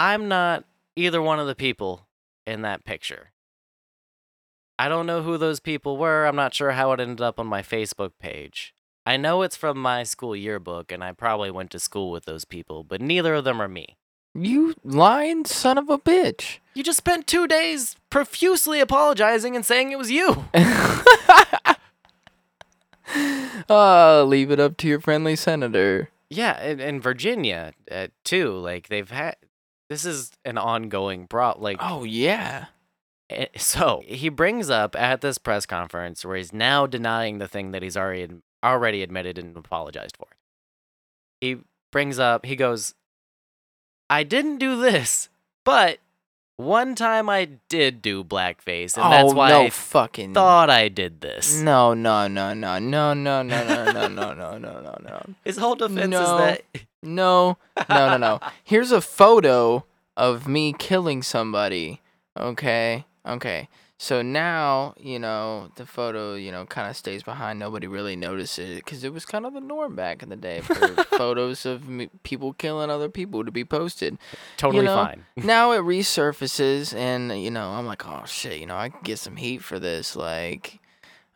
I'm 0.00 0.28
not 0.28 0.64
either 0.96 1.20
one 1.20 1.38
of 1.38 1.46
the 1.46 1.54
people 1.54 2.06
in 2.46 2.62
that 2.62 2.86
picture. 2.86 3.32
I 4.78 4.88
don't 4.88 5.04
know 5.04 5.22
who 5.22 5.36
those 5.36 5.60
people 5.60 5.98
were. 5.98 6.24
I'm 6.24 6.36
not 6.36 6.54
sure 6.54 6.70
how 6.70 6.92
it 6.92 7.00
ended 7.00 7.20
up 7.20 7.38
on 7.38 7.46
my 7.46 7.60
Facebook 7.60 8.12
page. 8.18 8.72
I 9.04 9.18
know 9.18 9.42
it's 9.42 9.56
from 9.56 9.76
my 9.76 10.04
school 10.04 10.34
yearbook, 10.34 10.90
and 10.90 11.04
I 11.04 11.12
probably 11.12 11.50
went 11.50 11.70
to 11.72 11.78
school 11.78 12.10
with 12.10 12.24
those 12.24 12.46
people, 12.46 12.82
but 12.82 13.02
neither 13.02 13.34
of 13.34 13.44
them 13.44 13.60
are 13.60 13.68
me. 13.68 13.98
you 14.34 14.74
lying 14.82 15.44
son 15.44 15.76
of 15.76 15.90
a 15.90 15.98
bitch. 15.98 16.60
You 16.72 16.82
just 16.82 16.96
spent 16.96 17.26
two 17.26 17.46
days 17.46 17.96
profusely 18.08 18.80
apologizing 18.80 19.54
and 19.54 19.66
saying 19.66 19.92
it 19.92 19.98
was 19.98 20.10
you. 20.10 20.46
uh, 23.68 24.24
leave 24.26 24.50
it 24.50 24.60
up 24.60 24.78
to 24.78 24.88
your 24.88 25.00
friendly 25.00 25.36
senator. 25.36 26.08
Yeah, 26.30 26.58
in, 26.64 26.80
in 26.80 27.00
Virginia 27.02 27.74
uh, 27.90 28.06
too. 28.24 28.52
Like 28.52 28.88
they've 28.88 29.10
had. 29.10 29.36
This 29.90 30.06
is 30.06 30.30
an 30.44 30.56
ongoing 30.56 31.26
problem. 31.26 31.62
Like 31.62 31.78
Oh 31.80 32.04
yeah. 32.04 32.66
Eh, 33.28 33.46
So 33.56 34.02
he 34.06 34.28
brings 34.30 34.70
up 34.70 34.96
at 34.96 35.20
this 35.20 35.36
press 35.36 35.66
conference 35.66 36.24
where 36.24 36.36
he's 36.36 36.52
now 36.52 36.86
denying 36.86 37.38
the 37.38 37.48
thing 37.48 37.72
that 37.72 37.82
he's 37.82 37.96
already 37.96 38.28
already 38.64 39.02
admitted 39.02 39.36
and 39.36 39.56
apologized 39.56 40.16
for. 40.16 40.28
He 41.40 41.58
brings 41.90 42.18
up, 42.18 42.46
he 42.46 42.56
goes, 42.56 42.94
"I 44.08 44.22
didn't 44.22 44.58
do 44.58 44.80
this, 44.80 45.28
but 45.64 45.98
one 46.60 46.94
time 46.94 47.28
I 47.28 47.48
did 47.68 48.02
do 48.02 48.22
blackface, 48.22 48.96
and 48.96 49.06
oh 49.06 49.10
that's 49.10 49.34
why 49.34 49.48
no 49.48 49.62
I 49.64 49.70
fucking 49.70 50.34
thought 50.34 50.70
I 50.70 50.88
did 50.88 51.20
this." 51.20 51.60
No, 51.60 51.94
no, 51.94 52.28
no, 52.28 52.54
no, 52.54 52.78
no, 52.78 53.14
no, 53.14 53.42
no, 53.42 53.62
no, 53.62 53.92
no, 53.92 54.08
no, 54.08 54.34
no, 54.34 54.58
no, 54.58 54.80
no, 54.80 54.96
no. 55.02 55.22
His 55.44 55.56
whole 55.56 55.74
defense 55.74 56.10
No. 56.10 56.22
is 56.22 56.28
that 56.28 56.62
No, 57.02 57.56
no, 57.88 58.08
no, 58.08 58.16
no. 58.16 58.40
Here's 58.62 58.92
a 58.92 59.00
photo 59.00 59.84
of 60.16 60.46
me 60.46 60.74
killing 60.78 61.22
somebody. 61.22 62.00
Okay. 62.38 63.04
Okay. 63.26 63.68
So 64.02 64.22
now, 64.22 64.94
you 64.98 65.18
know, 65.18 65.70
the 65.74 65.84
photo, 65.84 66.32
you 66.32 66.50
know, 66.50 66.64
kind 66.64 66.88
of 66.88 66.96
stays 66.96 67.22
behind. 67.22 67.58
Nobody 67.58 67.86
really 67.86 68.16
notices 68.16 68.70
it 68.70 68.76
because 68.76 69.04
it 69.04 69.12
was 69.12 69.26
kind 69.26 69.44
of 69.44 69.52
the 69.52 69.60
norm 69.60 69.94
back 69.94 70.22
in 70.22 70.30
the 70.30 70.36
day 70.36 70.62
for 70.62 70.74
photos 71.18 71.66
of 71.66 71.86
me- 71.86 72.08
people 72.22 72.54
killing 72.54 72.88
other 72.88 73.10
people 73.10 73.44
to 73.44 73.50
be 73.50 73.62
posted. 73.62 74.16
Totally 74.56 74.86
know, 74.86 74.94
fine. 74.94 75.26
now 75.36 75.72
it 75.72 75.82
resurfaces, 75.82 76.94
and, 76.94 77.42
you 77.42 77.50
know, 77.50 77.72
I'm 77.72 77.84
like, 77.84 78.08
oh, 78.08 78.22
shit, 78.24 78.58
you 78.58 78.64
know, 78.64 78.78
I 78.78 78.88
can 78.88 79.02
get 79.02 79.18
some 79.18 79.36
heat 79.36 79.62
for 79.62 79.78
this. 79.78 80.16
Like, 80.16 80.78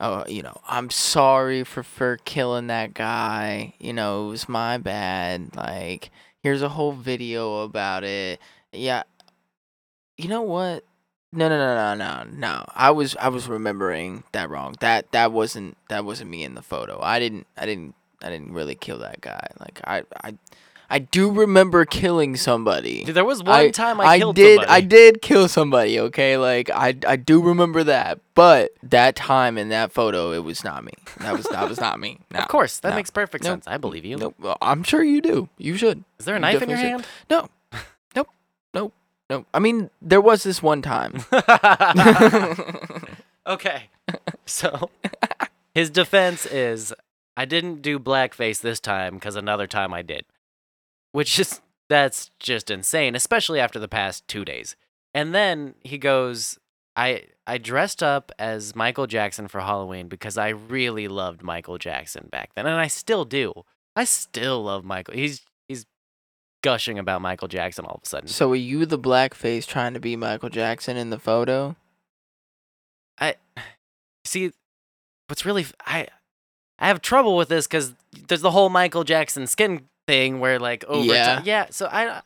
oh, 0.01 0.25
you 0.27 0.43
know, 0.43 0.59
I'm 0.67 0.89
sorry 0.89 1.65
for, 1.65 1.83
for 1.83 2.17
killing 2.25 2.69
that 2.69 2.95
guy. 2.95 3.75
You 3.79 3.93
know, 3.93 4.29
it 4.29 4.31
was 4.31 4.49
my 4.49 4.79
bad. 4.79 5.55
Like, 5.55 6.09
here's 6.43 6.63
a 6.63 6.71
whole 6.71 6.93
video 6.93 7.61
about 7.61 8.05
it. 8.05 8.41
Yeah. 8.73 9.03
You 10.17 10.29
know 10.29 10.43
what? 10.43 10.83
No, 11.35 11.49
no, 11.49 11.59
no, 11.59 11.95
no, 11.95 12.25
no, 12.25 12.31
no. 12.31 12.65
I 12.75 12.91
was 12.91 13.17
I 13.17 13.29
was 13.29 13.49
remembering 13.49 14.25
that 14.33 14.51
wrong. 14.51 14.77
That 14.81 15.11
that 15.13 15.33
wasn't 15.33 15.77
that 15.89 16.05
wasn't 16.05 16.31
me 16.31 16.45
in 16.45 16.55
the 16.55 16.63
photo. 16.63 17.01
I 17.03 17.19
didn't 17.19 17.47
I 17.57 17.67
didn't 17.67 17.95
I 18.23 18.31
didn't 18.31 18.53
really 18.53 18.75
kill 18.75 18.99
that 18.99 19.21
guy. 19.21 19.47
Like 19.59 19.81
I 19.85 20.05
I 20.23 20.35
I 20.89 21.01
do 21.01 21.31
remember 21.31 21.85
killing 21.85 22.37
somebody. 22.37 23.05
Dude, 23.05 23.17
there 23.17 23.25
was 23.25 23.43
one 23.43 23.73
time 23.73 24.01
I, 24.01 24.19
killed 24.19 24.37
did 24.37 24.61
somebody. 24.61 24.73
I 24.73 24.81
did 24.81 25.23
kill 25.23 25.49
somebody, 25.49 25.99
okay? 25.99 26.37
Like 26.37 26.71
I 26.71 26.97
I 27.07 27.17
do 27.17 27.43
remember 27.43 27.83
that. 27.85 28.21
But 28.35 28.73
that 28.83 29.17
time 29.17 29.59
in 29.59 29.71
that 29.71 29.93
photo 29.93 30.33
it 30.33 30.45
was 30.45 30.63
not 30.63 30.85
me. 30.85 30.93
That 31.19 31.37
was 31.37 31.47
that 31.47 31.69
was 31.69 31.81
not 31.81 31.99
me. 31.99 32.19
No. 32.31 32.41
Of 32.41 32.49
course, 32.49 32.81
that 32.81 32.91
no, 32.91 32.97
makes 32.97 33.11
perfect 33.11 33.45
no, 33.45 33.51
sense. 33.51 33.67
I 33.69 33.77
believe 33.77 34.05
you. 34.05 34.17
No, 34.17 34.35
well, 34.41 34.59
I'm 34.61 34.83
sure 34.83 35.05
you 35.05 35.21
do. 35.21 35.49
You 35.57 35.77
should. 35.77 36.03
Is 36.19 36.25
there 36.25 36.35
a 36.35 36.39
You 36.39 36.43
knife 36.43 36.63
in 36.63 36.69
your 36.69 36.79
definitely 36.79 36.91
hand? 36.91 37.07
No. 37.31 37.49
Nope. 39.31 39.47
I 39.55 39.59
mean, 39.59 39.91
there 40.03 40.21
was 40.21 40.43
this 40.43 40.63
one 40.63 40.83
time. 40.83 41.25
okay. 43.47 43.85
So 44.45 44.91
his 45.75 45.91
defense 45.91 46.47
is 46.47 46.93
I 47.37 47.45
didn't 47.45 47.83
do 47.83 47.99
blackface 47.99 48.61
this 48.61 48.81
time 48.81 49.15
because 49.15 49.37
another 49.37 49.67
time 49.67 49.95
I 49.95 50.03
did. 50.03 50.25
Which 51.13 51.39
is 51.39 51.61
that's 51.89 52.31
just 52.39 52.71
insane, 52.71 53.15
especially 53.15 53.61
after 53.61 53.79
the 53.79 53.89
past 53.89 54.27
two 54.29 54.45
days. 54.45 54.77
And 55.13 55.35
then 55.35 55.75
he 55.81 55.99
goes, 55.99 56.59
I 56.97 57.25
I 57.47 57.59
dressed 57.59 58.03
up 58.03 58.33
as 58.39 58.75
Michael 58.75 59.07
Jackson 59.07 59.49
for 59.49 59.61
Halloween 59.61 60.09
because 60.09 60.37
I 60.37 60.49
really 60.49 61.09
loved 61.09 61.43
Michael 61.43 61.79
Jackson 61.79 62.29
back 62.31 62.51
then. 62.55 62.67
And 62.67 62.77
I 62.77 62.89
still 62.89 63.25
do. 63.25 63.65
I 63.97 64.05
still 64.05 64.65
love 64.65 64.85
Michael. 64.85 65.15
He's 65.15 65.43
gushing 66.65 66.99
about 66.99 67.21
Michael 67.21 67.47
Jackson 67.47 67.85
all 67.85 67.97
of 67.97 68.01
a 68.03 68.07
sudden. 68.09 68.27
So 68.29 68.49
were 68.49 68.55
you 68.57 68.87
the 68.87 68.99
blackface 68.99 69.67
trying 69.67 69.93
to 69.93 70.01
be 70.01 70.17
Michael 70.17 70.49
Jackson 70.49 70.97
in 70.97 71.11
the 71.11 71.19
photo? 71.19 71.77
I 73.21 73.35
see. 74.25 74.51
What's 75.29 75.45
really 75.45 75.67
I 75.87 76.09
I 76.79 76.89
have 76.89 77.03
trouble 77.03 77.37
with 77.37 77.49
this 77.51 77.67
because 77.67 77.93
there's 78.29 78.41
the 78.41 78.51
whole 78.51 78.71
Michael 78.71 79.05
Jackson 79.05 79.47
skin 79.47 79.83
thing 80.09 80.41
where 80.41 80.59
like 80.59 80.85
over 80.85 81.05
Yeah. 81.05 81.37
time, 81.37 81.43
yeah. 81.45 81.67
So 81.71 81.87
I 81.87 82.23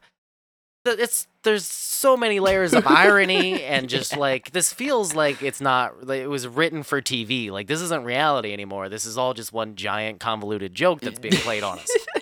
it's 0.87 1.27
there's 1.43 1.67
so 1.67 2.17
many 2.17 2.41
layers 2.41 2.73
of 2.73 2.87
irony 2.87 3.63
and 3.63 3.89
just 3.89 4.17
like 4.17 4.53
this 4.53 4.73
feels 4.73 5.15
like 5.15 5.43
it's 5.43 5.61
not 5.61 6.07
like 6.07 6.21
it 6.23 6.29
was 6.29 6.47
written 6.49 6.83
for 6.83 7.03
TV. 7.03 7.51
Like 7.51 7.67
this 7.67 7.81
isn't 7.83 8.05
reality 8.05 8.53
anymore. 8.53 8.89
This 8.89 9.05
is 9.05 9.19
all 9.19 9.35
just 9.35 9.53
one 9.53 9.75
giant 9.75 10.21
convoluted 10.21 10.75
joke 10.75 11.01
that's 11.01 11.19
being 11.19 11.35
played 11.35 11.63
on 11.63 11.79
us. 11.79 11.91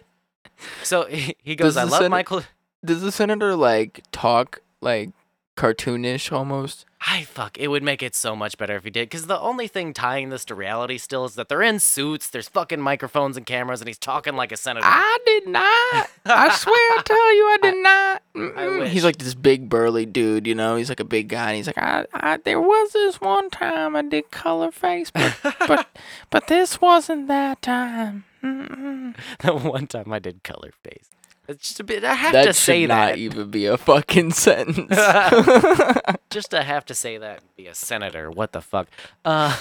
So 0.82 1.04
he, 1.06 1.36
he 1.42 1.54
goes, 1.56 1.74
Does 1.74 1.76
I 1.76 1.84
the 1.84 1.90
love 1.90 1.98
Senate- 1.98 2.10
Michael. 2.10 2.42
Does 2.84 3.02
the 3.02 3.12
senator 3.12 3.54
like 3.56 4.02
talk 4.12 4.60
like 4.80 5.10
cartoonish 5.56 6.30
almost? 6.32 6.84
I 7.08 7.22
fuck. 7.24 7.58
It 7.58 7.68
would 7.68 7.82
make 7.82 8.02
it 8.02 8.14
so 8.14 8.34
much 8.34 8.56
better 8.58 8.76
if 8.76 8.84
he 8.84 8.90
did. 8.90 9.08
Because 9.08 9.26
the 9.26 9.38
only 9.40 9.68
thing 9.68 9.92
tying 9.92 10.30
this 10.30 10.44
to 10.46 10.54
reality 10.54 10.98
still 10.98 11.24
is 11.24 11.34
that 11.34 11.48
they're 11.48 11.62
in 11.62 11.78
suits. 11.78 12.28
There's 12.30 12.48
fucking 12.48 12.80
microphones 12.80 13.36
and 13.36 13.44
cameras, 13.46 13.80
and 13.80 13.86
he's 13.88 13.98
talking 13.98 14.34
like 14.34 14.50
a 14.50 14.56
senator. 14.56 14.86
I 14.88 15.18
did 15.24 15.46
not. 15.46 16.10
I 16.24 16.54
swear 16.56 16.74
I 16.74 17.02
tell 17.04 17.34
you, 17.34 17.44
I 17.44 17.58
did 17.62 17.76
not. 17.82 18.22
Mm-mm. 18.34 18.78
wish. 18.80 18.92
He's 18.92 19.04
like 19.04 19.18
this 19.18 19.34
big 19.34 19.68
burly 19.68 20.06
dude, 20.06 20.46
you 20.46 20.54
know. 20.54 20.76
He's 20.76 20.88
like 20.88 21.00
a 21.00 21.04
big 21.04 21.28
guy, 21.28 21.48
and 21.50 21.56
he's 21.56 21.66
like, 21.66 21.78
I, 21.78 22.06
I 22.14 22.38
there 22.38 22.60
was 22.60 22.92
this 22.92 23.20
one 23.20 23.50
time 23.50 23.94
I 23.94 24.02
did 24.02 24.30
color 24.30 24.70
face, 24.72 25.10
but 25.10 25.36
but 25.66 25.88
but 26.30 26.46
this 26.48 26.80
wasn't 26.80 27.28
that 27.28 27.62
time. 27.62 28.24
That 29.40 29.62
one 29.62 29.86
time 29.86 30.12
I 30.12 30.18
did 30.18 30.42
color 30.44 30.70
face. 30.84 31.08
It's 31.48 31.62
just 31.68 31.80
a 31.80 31.84
bit. 31.84 32.04
I 32.04 32.14
have 32.14 32.32
That 32.32 32.44
to 32.46 32.52
say 32.52 32.86
not 32.86 32.94
that. 32.94 33.18
Should 33.18 33.32
not 33.32 33.36
even 33.36 33.50
be 33.50 33.66
a 33.66 33.76
fucking 33.76 34.32
sentence. 34.32 34.94
just 36.30 36.50
to 36.50 36.62
have 36.62 36.84
to 36.86 36.94
say 36.94 37.18
that 37.18 37.38
and 37.40 37.56
be 37.56 37.66
a 37.66 37.74
senator. 37.74 38.30
What 38.30 38.52
the 38.52 38.60
fuck? 38.60 38.88
Uh, 39.24 39.56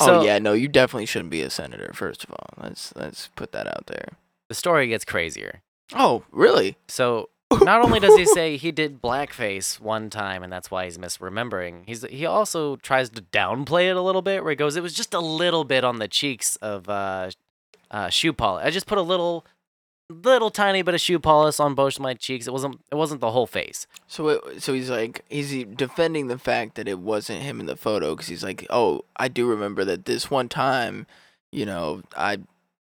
oh 0.00 0.22
yeah, 0.24 0.38
no, 0.38 0.52
you 0.52 0.68
definitely 0.68 1.06
shouldn't 1.06 1.30
be 1.30 1.42
a 1.42 1.50
senator. 1.50 1.90
First 1.94 2.24
of 2.24 2.30
all, 2.32 2.50
let's 2.62 2.94
let's 2.96 3.28
put 3.34 3.52
that 3.52 3.66
out 3.66 3.86
there. 3.86 4.08
The 4.48 4.54
story 4.54 4.88
gets 4.88 5.04
crazier. 5.04 5.62
Oh 5.94 6.24
really? 6.30 6.76
So 6.88 7.30
not 7.62 7.82
only 7.82 8.00
does 8.00 8.16
he 8.16 8.26
say 8.26 8.56
he 8.56 8.70
did 8.72 9.00
blackface 9.00 9.80
one 9.80 10.10
time 10.10 10.42
and 10.42 10.52
that's 10.52 10.70
why 10.70 10.84
he's 10.84 10.98
misremembering, 10.98 11.84
he's 11.86 12.02
he 12.10 12.26
also 12.26 12.76
tries 12.76 13.08
to 13.10 13.22
downplay 13.22 13.88
it 13.88 13.96
a 13.96 14.02
little 14.02 14.22
bit 14.22 14.42
where 14.42 14.50
he 14.50 14.56
goes, 14.56 14.76
it 14.76 14.82
was 14.82 14.92
just 14.94 15.14
a 15.14 15.20
little 15.20 15.64
bit 15.64 15.82
on 15.84 15.98
the 15.98 16.08
cheeks 16.08 16.56
of 16.56 16.88
uh, 16.88 17.30
uh, 17.90 18.08
shoe 18.08 18.32
polish. 18.32 18.64
I 18.64 18.70
just 18.70 18.86
put 18.86 18.98
a 18.98 19.02
little, 19.02 19.44
little 20.08 20.50
tiny 20.50 20.82
bit 20.82 20.94
of 20.94 21.00
shoe 21.00 21.18
polish 21.18 21.60
on 21.60 21.74
both 21.74 21.96
of 21.96 22.00
my 22.00 22.14
cheeks. 22.14 22.46
It 22.46 22.52
wasn't 22.52 22.80
it 22.90 22.94
wasn't 22.96 23.20
the 23.20 23.30
whole 23.30 23.46
face. 23.46 23.86
So 24.06 24.28
it, 24.28 24.62
so 24.62 24.72
he's 24.72 24.90
like 24.90 25.24
he's 25.28 25.64
defending 25.74 26.28
the 26.28 26.38
fact 26.38 26.74
that 26.76 26.88
it 26.88 26.98
wasn't 26.98 27.42
him 27.42 27.60
in 27.60 27.66
the 27.66 27.76
photo 27.76 28.14
because 28.14 28.28
he's 28.28 28.44
like, 28.44 28.66
oh, 28.70 29.02
I 29.16 29.28
do 29.28 29.48
remember 29.48 29.84
that 29.84 30.04
this 30.04 30.30
one 30.30 30.48
time, 30.48 31.06
you 31.52 31.66
know, 31.66 32.02
I 32.16 32.38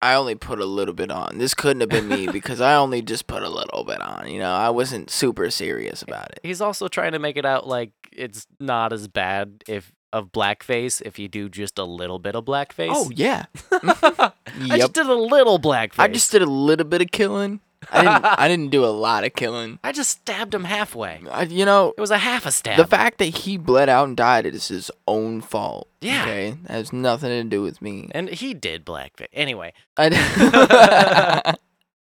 I 0.03 0.15
only 0.15 0.35
put 0.35 0.61
a 0.61 0.67
little 0.67 0.95
bit 0.95 1.11
on. 1.11 1.39
This 1.39 1.55
couldn't 1.55 1.81
have 1.81 1.89
been 1.89 2.09
me 2.09 2.27
because 2.33 2.61
I 2.61 2.77
only 2.77 3.03
just 3.03 3.27
put 3.27 3.43
a 3.43 3.49
little 3.49 3.85
bit 3.85 4.01
on. 4.01 4.29
You 4.29 4.39
know, 4.39 4.53
I 4.53 4.71
wasn't 4.71 5.11
super 5.11 5.51
serious 5.51 6.03
about 6.03 6.33
it. 6.33 6.41
He's 6.43 6.61
also 6.61 6.89
trying 6.89 7.13
to 7.13 7.19
make 7.19 7.37
it 7.37 7.47
out 7.47 7.67
like 7.67 7.93
it's 8.13 8.47
not 8.61 8.93
as 8.93 9.09
bad 9.09 9.65
if 9.67 9.93
of 10.17 10.33
blackface 10.33 11.03
if 11.05 11.19
you 11.19 11.29
do 11.29 11.49
just 11.49 11.79
a 11.79 11.85
little 11.85 12.19
bit 12.19 12.35
of 12.35 12.45
blackface. 12.45 12.91
Oh 12.93 13.11
yeah, 13.15 13.47
I 13.73 14.33
yep. 14.61 14.79
just 14.81 14.93
did 14.95 15.07
a 15.07 15.15
little 15.15 15.59
blackface. 15.59 15.99
I 15.99 16.09
just 16.09 16.33
did 16.33 16.43
a 16.43 16.47
little 16.47 16.87
bit 16.87 17.03
of 17.03 17.11
killing. 17.11 17.61
I 17.93 17.99
didn't. 18.03 18.25
I 18.41 18.49
didn't 18.49 18.71
do 18.71 18.85
a 18.85 18.91
lot 18.91 19.23
of 19.25 19.35
killing. 19.35 19.79
I 19.85 19.93
just 19.93 20.11
stabbed 20.11 20.55
him 20.55 20.65
halfway. 20.65 21.21
I, 21.31 21.43
you 21.43 21.65
know, 21.65 21.93
It 21.97 22.01
was 22.01 22.11
a 22.11 22.19
half 22.19 22.47
a 22.47 22.51
stab. 22.51 22.79
the 22.79 22.87
fact 22.87 23.19
that 23.19 23.27
he 23.27 23.59
bled 23.59 23.89
out 23.89 24.09
and 24.09 24.17
died 24.17 24.47
is 24.47 24.69
his 24.69 24.91
own 25.07 25.41
fault. 25.43 25.89
Yeah. 26.01 26.23
Okay, 26.23 26.51
that 26.65 26.71
has 26.73 26.93
nothing 26.93 27.29
to 27.31 27.45
do 27.45 27.63
with 27.63 27.81
me. 27.83 28.09
and 28.13 28.29
he 28.31 28.55
did 28.55 28.85
blackface. 28.87 29.29
Anyway, 29.33 29.73
I 29.97 31.55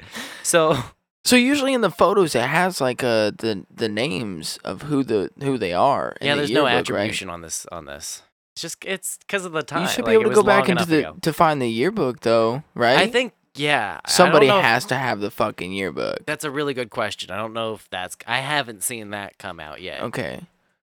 so 0.43 0.77
so 1.25 1.37
usually 1.37 1.73
in 1.75 1.81
the 1.81 1.91
photos 1.91 2.35
it 2.35 2.43
has 2.43 2.81
like 2.81 3.03
uh 3.03 3.31
the 3.39 3.65
the 3.75 3.89
names 3.89 4.59
of 4.65 4.83
who 4.83 5.03
the 5.05 5.31
who 5.43 5.59
they 5.59 5.73
are. 5.73 6.17
yeah, 6.21 6.35
the 6.35 6.41
there's 6.41 6.51
no 6.51 6.67
yearbook, 6.67 6.91
right? 6.91 7.01
attribution 7.01 7.29
on 7.31 7.41
this 7.43 7.67
on 7.73 7.85
this. 7.87 8.23
It's 8.55 8.63
just 8.63 8.85
it's 8.85 9.19
because 9.19 9.45
of 9.45 9.53
the 9.53 9.63
time. 9.63 9.83
You 9.83 9.89
should 9.89 10.05
like, 10.05 10.13
be 10.17 10.21
able 10.21 10.31
to 10.31 10.35
go 10.35 10.43
back 10.43 10.69
into 10.69 10.85
the 10.85 10.99
ago. 10.99 11.17
to 11.23 11.33
find 11.33 11.61
the 11.63 11.69
yearbook 11.69 12.21
though, 12.21 12.63
right? 12.75 12.99
I 12.99 13.07
think 13.07 13.33
yeah. 13.55 14.01
Somebody 14.07 14.47
know 14.49 14.59
if- 14.59 14.65
has 14.65 14.85
to 14.87 14.95
have 14.95 15.21
the 15.21 15.31
fucking 15.31 15.73
yearbook. 15.73 16.25
That's 16.27 16.45
a 16.45 16.51
really 16.51 16.75
good 16.75 16.91
question. 16.91 17.31
I 17.31 17.37
don't 17.37 17.53
know 17.53 17.75
if 17.75 17.89
that's. 17.91 18.17
I 18.27 18.39
haven't 18.39 18.83
seen 18.83 19.11
that 19.11 19.39
come 19.39 19.61
out 19.61 19.81
yet. 19.81 20.03
Okay. 20.03 20.43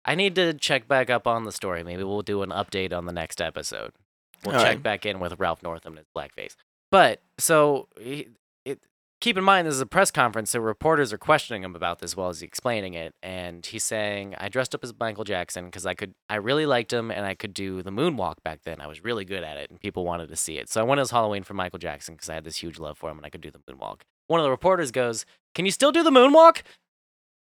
I 0.06 0.16
need 0.16 0.36
to 0.36 0.54
check 0.54 0.88
back 0.88 1.10
up 1.10 1.28
on 1.28 1.44
the 1.44 1.52
story. 1.52 1.84
Maybe 1.84 2.04
we'll 2.04 2.22
do 2.22 2.42
an 2.42 2.50
update 2.50 2.94
on 2.94 3.06
the 3.06 3.12
next 3.12 3.42
episode. 3.42 3.92
We'll 4.46 4.56
All 4.56 4.62
check 4.62 4.76
right. 4.76 4.84
back 4.84 5.06
in 5.06 5.20
with 5.20 5.40
Ralph 5.40 5.62
Northam 5.62 5.98
and 5.98 6.00
his 6.00 6.08
blackface. 6.16 6.56
But 6.92 7.22
so 7.38 7.90
he, 8.00 8.30
keep 9.20 9.38
in 9.38 9.44
mind 9.44 9.68
this 9.68 9.76
is 9.76 9.82
a 9.82 9.86
press 9.86 10.12
conference, 10.12 10.52
so 10.52 10.60
reporters 10.60 11.12
are 11.12 11.18
questioning 11.18 11.64
him 11.64 11.76
about 11.76 12.00
this 12.00 12.16
while 12.16 12.30
he's 12.30 12.42
explaining 12.42 12.94
it, 12.94 13.14
and 13.24 13.66
he's 13.66 13.84
saying, 13.84 14.36
"I 14.38 14.50
dressed 14.50 14.76
up 14.76 14.84
as 14.84 14.94
Michael 15.00 15.24
Jackson 15.24 15.66
because 15.66 15.86
I 15.86 15.94
could, 15.94 16.14
I 16.30 16.36
really 16.36 16.66
liked 16.66 16.94
him, 16.94 17.12
and 17.12 17.26
I 17.26 17.34
could 17.34 17.54
do 17.54 17.82
the 17.82 17.92
moonwalk 17.92 18.36
back 18.44 18.62
then. 18.64 18.82
I 18.82 18.88
was 18.88 19.04
really 19.04 19.26
good 19.26 19.44
at 19.44 19.58
it, 19.58 19.70
and 19.70 19.80
people 19.80 20.06
wanted 20.06 20.30
to 20.30 20.36
see 20.36 20.58
it. 20.58 20.70
So 20.70 20.82
I 20.82 20.84
went 20.84 21.02
as 21.02 21.12
Halloween 21.12 21.44
for 21.44 21.54
Michael 21.54 21.80
Jackson 21.80 22.16
because 22.16 22.30
I 22.30 22.36
had 22.36 22.44
this 22.44 22.58
huge 22.58 22.80
love 22.80 22.98
for 22.98 23.10
him, 23.10 23.18
and 23.18 23.26
I 23.26 23.30
could 23.30 23.42
do 23.42 23.52
the 23.52 23.60
moonwalk." 23.60 24.02
One 24.28 24.40
of 24.40 24.44
the 24.44 24.52
reporters 24.52 24.92
goes, 24.92 25.26
"Can 25.56 25.66
you 25.66 25.72
still 25.72 25.92
do 25.92 26.04
the 26.04 26.12
moonwalk?" 26.12 26.62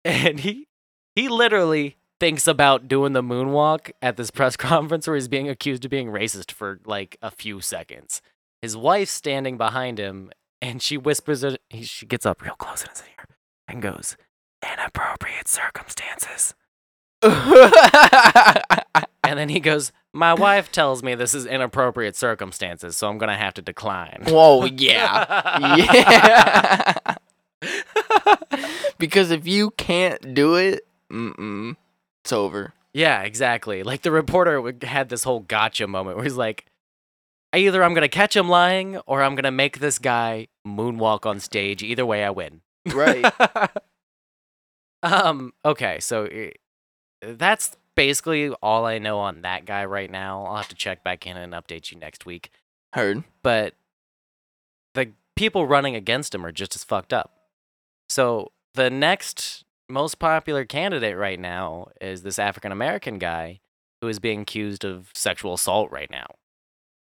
And 0.05 0.41
he 0.41 0.67
he 1.15 1.29
literally 1.29 1.97
thinks 2.19 2.49
about 2.49 2.89
doing 2.89 3.13
the 3.13 3.23
moonwalk 3.23 3.93
at 4.01 4.17
this 4.17 4.33
press 4.33 4.57
conference 4.69 5.07
where 5.07 5.15
he's 5.15 5.29
being 5.29 5.49
accused 5.49 5.85
of 5.85 5.91
being 5.91 6.09
racist 6.09 6.51
for 6.51 6.81
like 6.85 7.17
a 7.23 7.31
few 7.31 7.61
seconds. 7.61 8.21
His 8.61 8.77
wife's 8.77 9.13
standing 9.13 9.57
behind 9.57 9.99
him 9.99 10.31
and 10.63 10.81
she 10.81 10.97
whispers 10.97 11.45
it. 11.45 11.61
He, 11.69 11.83
she 11.83 12.07
gets 12.07 12.25
up 12.25 12.41
real 12.41 12.55
close 12.55 12.83
in 12.83 12.89
his 12.89 13.03
ear 13.03 13.27
and 13.69 13.83
goes, 13.83 14.17
Inappropriate 14.63 15.49
circumstances. 15.49 16.55
And 19.25 19.39
then 19.39 19.49
he 19.49 19.61
goes, 19.61 19.93
My 20.13 20.35
wife 20.35 20.73
tells 20.73 21.03
me 21.03 21.15
this 21.15 21.35
is 21.35 21.47
inappropriate 21.47 22.17
circumstances, 22.17 22.97
so 22.97 23.09
I'm 23.09 23.19
going 23.19 23.31
to 23.31 23.37
have 23.37 23.55
to 23.55 23.63
decline. 23.63 24.25
Whoa, 24.27 24.67
yeah. 24.67 25.77
yeah. 27.63 28.35
because 28.99 29.31
if 29.31 29.47
you 29.47 29.71
can't 29.71 30.35
do 30.35 30.57
it, 30.57 30.87
mm-mm. 31.11 31.77
it's 32.23 32.33
over. 32.33 32.75
Yeah, 32.93 33.23
exactly. 33.23 33.83
Like 33.83 34.03
the 34.03 34.11
reporter 34.11 34.75
had 34.83 35.09
this 35.09 35.25
whole 35.25 35.41
gotcha 35.41 35.87
moment 35.87 36.17
where 36.17 36.25
he's 36.25 36.37
like, 36.37 36.67
either 37.55 37.83
I'm 37.83 37.95
gonna 37.95 38.09
catch 38.09 38.37
him 38.37 38.49
lying 38.49 38.99
or 39.07 39.23
I'm 39.23 39.35
gonna 39.35 39.51
make 39.51 39.79
this 39.79 39.99
guy 39.99 40.49
moonwalk 40.67 41.27
on 41.27 41.41
stage. 41.41 41.83
Either 41.83 42.07
way, 42.07 42.25
I 42.25 42.31
win. 42.31 42.63
Right. 42.93 43.33
um. 45.03 45.53
Okay. 45.65 46.01
So 46.01 46.25
eh, 46.25 46.51
that's 47.23 47.77
basically 47.95 48.51
all 48.63 48.87
I 48.87 48.99
know 48.99 49.19
on 49.19 49.43
that 49.43 49.65
guy 49.65 49.85
right 49.85 50.11
now. 50.11 50.45
I'll 50.45 50.57
have 50.57 50.69
to 50.69 50.75
check 50.75 51.05
back 51.05 51.27
in 51.27 51.37
and 51.37 51.53
update 51.53 51.91
you 51.91 51.99
next 51.99 52.27
week. 52.27 52.51
Heard. 52.93 53.25
But 53.43 53.75
the 54.95 55.13
people 55.37 55.67
running 55.67 55.97
against 55.97 56.35
him 56.35 56.45
are 56.45 56.53
just 56.53 56.75
as 56.75 56.85
fucked 56.85 57.13
up. 57.13 57.33
So 58.09 58.53
the 58.75 58.91
next 58.91 59.65
most 59.89 60.19
popular 60.19 60.65
candidate 60.65 61.17
right 61.17 61.39
now 61.39 61.89
is 62.01 62.23
this 62.23 62.39
African 62.39 62.73
American 62.73 63.19
guy 63.19 63.61
who 64.01 64.09
is 64.09 64.19
being 64.19 64.41
accused 64.41 64.85
of 64.85 65.11
sexual 65.15 65.55
assault 65.55 65.91
right 65.91 66.11
now. 66.11 66.27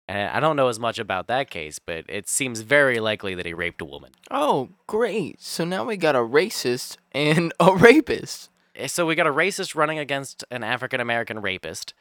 And 0.06 0.30
I 0.30 0.38
don't 0.40 0.56
know 0.56 0.68
as 0.68 0.78
much 0.78 0.98
about 0.98 1.28
that 1.28 1.48
case, 1.48 1.78
but 1.78 2.04
it 2.08 2.28
seems 2.28 2.60
very 2.60 3.00
likely 3.00 3.34
that 3.34 3.46
he 3.46 3.54
raped 3.54 3.80
a 3.80 3.86
woman. 3.86 4.12
Oh, 4.30 4.68
great. 4.86 5.40
So 5.40 5.64
now 5.64 5.84
we 5.84 5.96
got 5.96 6.14
a 6.14 6.18
racist 6.18 6.98
and 7.12 7.52
a 7.60 7.74
rapist. 7.74 8.50
Eh, 8.74 8.86
So 8.86 9.06
we 9.06 9.14
got 9.14 9.26
a 9.26 9.32
racist 9.32 9.74
running 9.74 9.98
against 9.98 10.44
an 10.50 10.62
African 10.62 11.00
American 11.00 11.40
rapist. 11.40 11.94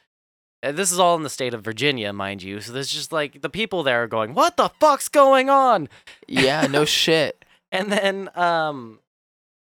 Uh, 0.62 0.72
This 0.72 0.92
is 0.92 0.98
all 0.98 1.16
in 1.16 1.22
the 1.22 1.30
state 1.30 1.54
of 1.54 1.62
Virginia, 1.64 2.12
mind 2.12 2.42
you. 2.42 2.60
So 2.60 2.72
there's 2.72 2.92
just 2.92 3.10
like 3.12 3.40
the 3.40 3.48
people 3.50 3.82
there 3.82 4.02
are 4.02 4.06
going, 4.06 4.34
"What 4.34 4.56
the 4.58 4.68
fuck's 4.80 5.08
going 5.08 5.48
on?" 5.48 5.88
Yeah, 6.28 6.66
no 6.66 6.84
shit. 7.02 7.42
And 7.72 7.90
then 7.90 8.28
um 8.34 8.98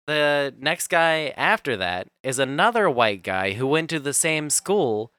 the 0.08 0.54
next 0.60 0.88
guy 0.88 1.34
after 1.38 1.76
that 1.78 2.08
is 2.24 2.38
another 2.40 2.90
white 2.90 3.22
guy 3.24 3.54
who 3.54 3.66
went 3.68 3.90
to 3.92 4.00
the 4.00 4.14
same 4.14 4.50
school 4.50 5.12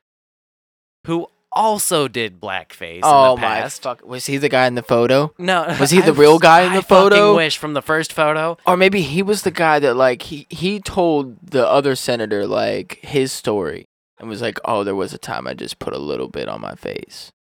who 1.06 1.28
also 1.52 2.08
did 2.08 2.40
blackface 2.40 3.00
Oh 3.02 3.34
in 3.34 3.40
the 3.40 3.46
oh, 3.46 3.48
my 3.50 3.68
fuck! 3.68 4.04
Was 4.06 4.26
he 4.26 4.36
the 4.36 4.48
guy 4.48 4.66
in 4.66 4.74
the 4.74 4.82
photo? 4.82 5.32
No, 5.38 5.74
Was 5.80 5.90
he 5.90 6.00
the 6.00 6.12
I- 6.12 6.16
real 6.16 6.38
guy 6.38 6.62
in 6.62 6.72
the 6.72 6.78
I 6.78 6.82
photo? 6.82 7.34
wish 7.36 7.58
from 7.58 7.74
the 7.74 7.82
first 7.82 8.12
photo. 8.12 8.56
Or 8.66 8.76
maybe 8.76 9.02
he 9.02 9.22
was 9.22 9.42
the 9.42 9.50
guy 9.50 9.78
that 9.80 9.94
like 9.96 10.22
he 10.22 10.46
he 10.50 10.80
told 10.80 11.36
the 11.50 11.66
other 11.66 11.94
senator 11.96 12.46
like 12.46 12.98
his 13.02 13.32
story 13.32 13.84
and 14.18 14.28
was 14.28 14.42
like, 14.42 14.58
"Oh, 14.64 14.84
there 14.84 14.94
was 14.94 15.12
a 15.14 15.18
time 15.18 15.46
I 15.46 15.54
just 15.54 15.78
put 15.78 15.92
a 15.94 15.98
little 15.98 16.28
bit 16.28 16.48
on 16.48 16.60
my 16.60 16.74
face." 16.74 17.32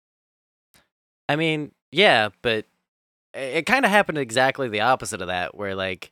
I 1.27 1.35
mean, 1.35 1.71
yeah, 1.91 2.29
but 2.41 2.65
it, 3.33 3.57
it 3.57 3.65
kind 3.65 3.85
of 3.85 3.91
happened 3.91 4.17
exactly 4.17 4.67
the 4.69 4.81
opposite 4.81 5.21
of 5.21 5.27
that, 5.27 5.55
where 5.55 5.75
like 5.75 6.11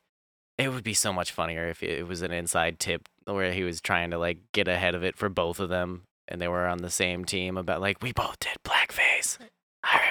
it 0.58 0.70
would 0.72 0.84
be 0.84 0.94
so 0.94 1.14
much 1.14 1.32
funnier 1.32 1.68
if 1.70 1.84
it 1.84 2.08
was 2.08 2.22
an 2.22 2.32
inside 2.32 2.80
tip 2.80 3.08
where 3.26 3.52
he 3.52 3.64
was 3.64 3.80
trying 3.82 4.10
to 4.12 4.18
like 4.18 4.38
get 4.54 4.68
ahead 4.68 4.96
of 4.96 5.04
it 5.04 5.16
for 5.18 5.30
both 5.30 5.60
of 5.60 5.70
them, 5.70 6.04
and 6.28 6.42
they 6.42 6.48
were 6.48 6.68
on 6.68 6.80
the 6.80 6.90
same 6.90 7.26
team 7.26 7.58
about 7.58 7.82
like 7.82 8.02
we 8.02 8.12
both 8.12 8.40
did 8.40 8.58
blackface. 8.64 9.38
I 9.84 10.02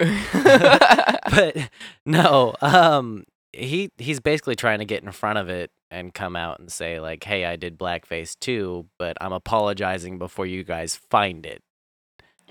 remember, 0.00 1.18
but 1.30 1.70
no, 2.06 2.54
um, 2.60 3.24
he 3.52 3.90
he's 3.98 4.20
basically 4.20 4.54
trying 4.54 4.78
to 4.78 4.84
get 4.84 5.02
in 5.02 5.10
front 5.12 5.38
of 5.38 5.48
it 5.48 5.70
and 5.90 6.12
come 6.14 6.36
out 6.36 6.60
and 6.60 6.70
say 6.70 7.00
like, 7.00 7.24
hey, 7.24 7.44
I 7.44 7.56
did 7.56 7.78
blackface 7.78 8.38
too, 8.38 8.86
but 8.98 9.16
I'm 9.20 9.32
apologizing 9.32 10.18
before 10.18 10.46
you 10.46 10.62
guys 10.62 10.96
find 11.10 11.44
it. 11.46 11.62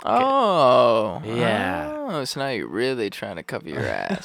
oh, 0.06 1.22
Yeah. 1.26 1.94
Oh, 2.10 2.24
so 2.26 2.40
now 2.40 2.50
you're 2.50 2.68
really 2.68 3.10
trying 3.10 3.36
to 3.36 3.44
cover 3.44 3.70
your 3.70 3.80
ass. 3.86 4.24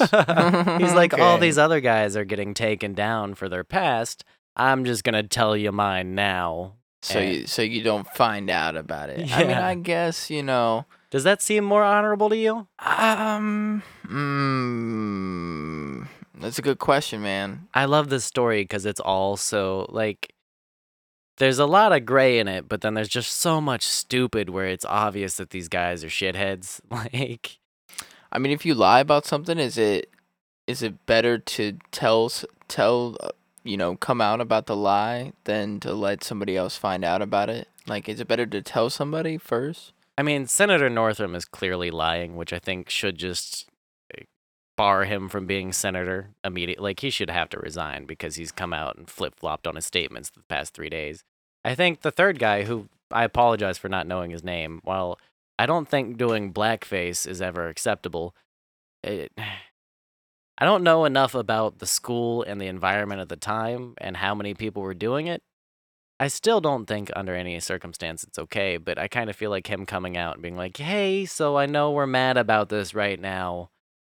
He's 0.81 0.95
like, 0.95 1.19
all 1.19 1.39
these 1.39 1.59
other 1.59 1.81
guys 1.81 2.17
are 2.17 2.25
getting 2.25 2.55
taken 2.55 2.95
down 2.95 3.35
for 3.35 3.49
their 3.49 3.65
past. 3.65 4.25
I'm 4.57 4.85
just 4.85 5.05
gonna 5.05 5.23
tell 5.23 5.57
you 5.57 5.73
mine 5.73 6.15
now. 6.15 6.75
So 7.03 7.19
Eh. 7.19 7.31
you 7.31 7.47
so 7.47 7.63
you 7.63 7.83
don't 7.83 8.07
find 8.15 8.49
out 8.49 8.77
about 8.77 9.11
it. 9.11 9.31
I 9.37 9.45
mean, 9.45 9.57
I 9.57 9.75
guess 9.75 10.31
you 10.31 10.43
know. 10.43 10.87
Does 11.11 11.25
that 11.25 11.43
seem 11.43 11.65
more 11.65 11.83
honorable 11.85 12.31
to 12.31 12.37
you? 12.37 12.67
Um, 12.79 13.83
mm, 14.07 16.07
that's 16.41 16.59
a 16.59 16.63
good 16.63 16.79
question, 16.79 17.21
man. 17.23 17.69
I 17.75 17.85
love 17.85 18.09
this 18.09 18.25
story 18.25 18.63
because 18.63 18.87
it's 18.87 19.01
all 19.01 19.37
so 19.37 19.87
like. 19.91 20.33
There's 21.39 21.59
a 21.59 21.67
lot 21.67 21.93
of 21.93 22.05
gray 22.05 22.39
in 22.39 22.47
it, 22.47 22.69
but 22.69 22.83
then 22.83 22.95
there's 22.95 23.09
just 23.09 23.33
so 23.39 23.61
much 23.61 23.85
stupid 23.85 24.51
where 24.51 24.67
it's 24.67 24.85
obvious 24.85 25.39
that 25.39 25.51
these 25.51 25.69
guys 25.69 26.05
are 26.05 26.09
shitheads. 26.09 26.81
Like, 26.91 27.59
I 28.31 28.39
mean, 28.39 28.53
if 28.53 28.65
you 28.65 28.75
lie 28.75 29.01
about 29.01 29.27
something, 29.27 29.59
is 29.59 29.77
it 29.77 30.11
is 30.67 30.83
it 30.83 31.05
better 31.07 31.39
to 31.39 31.79
tell 31.91 32.31
tell 32.69 33.17
uh, 33.21 33.31
you 33.65 33.77
know 33.77 33.97
come 33.97 34.21
out 34.21 34.41
about 34.41 34.67
the 34.67 34.77
lie 34.77 35.33
than 35.45 35.81
to 35.81 35.93
let 35.95 36.25
somebody 36.25 36.57
else 36.57 36.77
find 36.77 37.05
out 37.05 37.23
about 37.23 37.49
it? 37.49 37.69
Like, 37.87 38.09
is 38.09 38.21
it 38.21 38.29
better 38.29 38.47
to 38.47 38.63
tell 38.63 38.91
somebody 38.91 39.39
first? 39.39 39.93
I 40.17 40.23
mean, 40.23 40.47
Senator 40.47 40.91
Northam 40.91 41.35
is 41.35 41.45
clearly 41.45 41.91
lying, 41.91 42.37
which 42.37 42.53
I 42.53 42.59
think 42.59 42.91
should 42.91 43.19
just 43.19 43.67
eh, 44.17 44.25
bar 44.77 45.05
him 45.05 45.29
from 45.29 45.47
being 45.47 45.73
senator 45.73 46.31
immediately. 46.45 46.83
Like 46.83 47.01
he 47.01 47.11
should 47.11 47.31
have 47.31 47.49
to 47.51 47.59
resign 47.59 48.05
because 48.05 48.37
he's 48.37 48.53
come 48.53 48.73
out 48.73 48.97
and 48.97 49.09
flip 49.09 49.35
flopped 49.39 49.67
on 49.67 49.77
his 49.77 49.87
statements 49.87 50.31
the 50.31 50.43
past 50.49 50.75
three 50.75 50.91
days. 50.91 51.25
I 51.65 51.75
think 51.75 52.03
the 52.03 52.11
third 52.11 52.39
guy, 52.39 52.65
who 52.65 52.89
I 53.11 53.25
apologize 53.25 53.79
for 53.79 53.89
not 53.89 54.07
knowing 54.07 54.31
his 54.31 54.45
name, 54.45 54.81
while 54.85 55.19
I 55.59 55.67
don't 55.67 55.89
think 55.89 56.17
doing 56.17 56.53
blackface 56.53 57.27
is 57.27 57.41
ever 57.41 57.69
acceptable, 57.69 58.35
it, 59.03 59.33
I 60.63 60.65
don't 60.65 60.85
know 60.85 61.05
enough 61.07 61.35
about 61.35 61.81
the 61.81 61.89
school 61.89 62.45
and 62.45 62.61
the 62.61 62.69
environment 62.69 63.21
at 63.21 63.29
the 63.29 63.35
time 63.35 63.95
and 63.99 64.17
how 64.17 64.33
many 64.33 64.55
people 64.55 64.81
were 64.81 64.95
doing 64.95 65.27
it. 65.27 65.43
I 66.21 66.29
still 66.29 66.61
don't 66.61 66.87
think 66.87 67.11
under 67.17 67.35
any 67.35 67.59
circumstance 67.59 68.23
it's 68.23 68.39
okay, 68.39 68.77
but 68.77 68.97
I 68.97 69.09
kind 69.09 69.29
of 69.29 69.35
feel 69.35 69.51
like 69.51 69.67
him 69.67 69.87
coming 69.87 70.17
out 70.17 70.35
and 70.35 70.43
being 70.43 70.57
like, 70.57 70.77
"Hey, 70.77 71.27
so 71.27 71.57
I 71.57 71.67
know 71.67 71.91
we're 71.91 72.07
mad 72.07 72.37
about 72.37 72.69
this 72.69 72.95
right 72.95 73.19
now. 73.19 73.71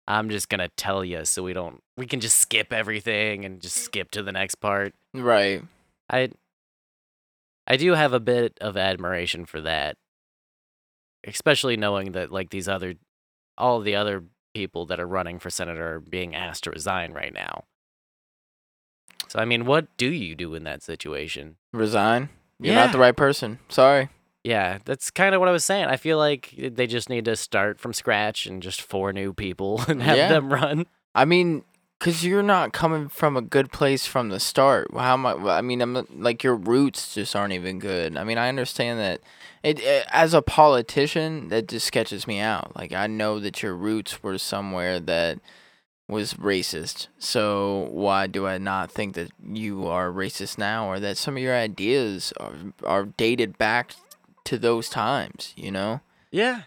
I'm 0.08 0.30
just 0.30 0.48
going 0.48 0.60
to 0.60 0.70
tell 0.78 1.04
you 1.04 1.26
so 1.26 1.44
we 1.44 1.52
don't 1.52 1.84
we 1.98 2.06
can 2.06 2.22
just 2.22 2.38
skip 2.38 2.72
everything 2.72 3.44
and 3.44 3.60
just 3.60 3.80
mm. 3.80 3.82
skip 3.82 4.12
to 4.12 4.24
the 4.24 4.32
next 4.32 4.56
part." 4.56 4.94
Right. 5.14 5.62
I 6.10 6.30
I 7.68 7.76
do 7.76 7.92
have 7.92 8.14
a 8.14 8.22
bit 8.22 8.58
of 8.62 8.78
admiration 8.78 9.46
for 9.46 9.60
that. 9.64 9.98
Especially 11.26 11.76
knowing 11.76 12.14
that 12.14 12.32
like 12.32 12.52
these 12.52 12.70
other 12.70 12.94
all 13.58 13.82
the 13.82 13.96
other 13.96 14.24
people 14.58 14.88
that 14.88 15.00
are 15.00 15.06
running 15.08 15.38
for 15.38 15.52
senator 15.52 15.96
are 15.96 16.00
being 16.00 16.34
asked 16.34 16.64
to 16.64 16.72
resign 16.72 17.14
right 17.14 17.34
now. 17.34 17.66
So 19.28 19.40
I 19.40 19.46
mean, 19.46 19.66
what 19.66 19.86
do 19.98 20.08
you 20.08 20.34
do 20.36 20.56
in 20.56 20.64
that 20.64 20.82
situation? 20.82 21.58
Resign. 21.74 22.30
You're 22.60 22.74
Yeah. 22.74 22.86
not 22.86 22.92
the 22.92 22.98
right 22.98 23.16
person. 23.16 23.60
Sorry. 23.70 24.10
Yeah, 24.44 24.80
that's 24.86 25.12
kind 25.12 25.36
of 25.36 25.40
what 25.40 25.50
I 25.50 25.52
was 25.52 25.66
saying. 25.66 25.86
I 25.86 25.98
feel 25.98 26.18
like 26.18 26.54
they 26.58 26.88
just 26.88 27.10
need 27.10 27.26
to 27.26 27.36
start 27.36 27.80
from 27.80 27.94
scratch 27.94 28.46
and 28.48 28.64
just 28.64 28.82
four 28.82 29.12
new 29.14 29.32
people 29.34 29.82
and 29.88 30.02
have 30.02 30.18
Yeah. 30.18 30.30
them 30.30 30.52
run. 30.52 30.86
I 31.14 31.26
mean, 31.26 31.64
cause 32.00 32.24
you're 32.24 32.44
not 32.44 32.74
coming 32.74 33.10
from 33.10 33.36
a 33.36 33.42
good 33.42 33.72
place 33.72 34.06
from 34.06 34.30
the 34.30 34.40
start. 34.40 34.90
How 34.94 35.14
am 35.14 35.26
I? 35.26 35.58
I 35.58 35.62
mean, 35.62 35.82
I'm 35.82 36.06
like 36.12 36.44
your 36.44 36.56
roots 36.56 37.16
just 37.16 37.36
aren't 37.36 37.54
even 37.54 37.80
good. 37.80 38.18
I 38.18 38.24
mean, 38.24 38.38
I 38.38 38.50
understand 38.50 39.00
that. 39.00 39.22
It, 39.64 39.80
it 39.80 40.06
as 40.12 40.34
a 40.34 40.42
politician, 40.42 41.50
that 41.50 41.68
just 41.68 41.88
sketches 41.88 42.28
me 42.28 42.40
out. 42.40 42.76
Like 42.76 42.94
I 42.94 43.08
know 43.08 43.40
that 43.40 43.64
your 43.64 43.76
roots 43.76 44.22
were 44.24 44.38
somewhere 44.38 45.00
that 45.00 45.40
was 46.08 46.36
racist. 46.36 47.08
So 47.20 47.90
why 47.92 48.28
do 48.28 48.48
I 48.48 48.58
not 48.58 48.92
think 48.92 49.16
that 49.16 49.32
you 49.44 49.88
are 49.88 50.10
racist 50.10 50.58
now, 50.58 50.88
or 50.88 51.00
that 51.00 51.18
some 51.18 51.36
of 51.36 51.44
your 51.44 51.56
ideas 51.56 52.34
are 52.38 52.54
are 52.84 53.06
dated 53.06 53.58
back 53.58 53.96
to 54.46 54.58
those 54.58 54.90
times? 54.90 55.54
You 55.58 55.72
know. 55.72 56.02
Yeah. 56.32 56.64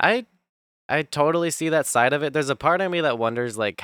I 0.00 0.26
I 0.88 1.02
totally 1.02 1.50
see 1.50 1.68
that 1.68 1.86
side 1.86 2.12
of 2.12 2.22
it. 2.22 2.32
There's 2.32 2.48
a 2.48 2.56
part 2.56 2.80
of 2.80 2.90
me 2.90 3.00
that 3.00 3.18
wonders 3.18 3.58
like 3.58 3.82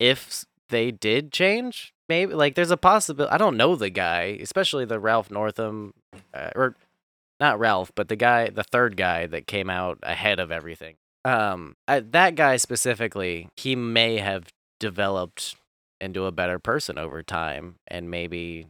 if 0.00 0.44
they 0.70 0.90
did 0.90 1.30
change, 1.30 1.92
maybe 2.08 2.34
like 2.34 2.56
there's 2.56 2.70
a 2.72 2.76
possibility. 2.76 3.32
I 3.32 3.38
don't 3.38 3.56
know 3.56 3.76
the 3.76 3.90
guy, 3.90 4.38
especially 4.40 4.84
the 4.84 4.98
Ralph 4.98 5.30
Northam 5.30 5.92
uh, 6.34 6.50
or 6.56 6.74
not 7.38 7.58
Ralph, 7.58 7.92
but 7.94 8.08
the 8.08 8.16
guy, 8.16 8.48
the 8.48 8.64
third 8.64 8.96
guy 8.96 9.26
that 9.26 9.46
came 9.46 9.70
out 9.70 9.98
ahead 10.02 10.40
of 10.40 10.50
everything. 10.50 10.96
Um 11.24 11.76
I, 11.86 12.00
that 12.00 12.34
guy 12.34 12.56
specifically, 12.56 13.48
he 13.56 13.76
may 13.76 14.18
have 14.18 14.48
developed 14.80 15.54
into 16.00 16.24
a 16.24 16.32
better 16.32 16.58
person 16.58 16.98
over 16.98 17.22
time 17.22 17.74
and 17.86 18.10
maybe 18.10 18.66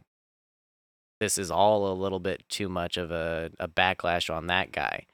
this 1.21 1.37
is 1.37 1.49
all 1.49 1.89
a 1.89 1.93
little 1.93 2.19
bit 2.19 2.43
too 2.49 2.67
much 2.67 2.97
of 2.97 3.11
a, 3.11 3.51
a 3.59 3.67
backlash 3.69 4.33
on 4.33 4.47
that 4.47 4.71
guy. 4.71 5.05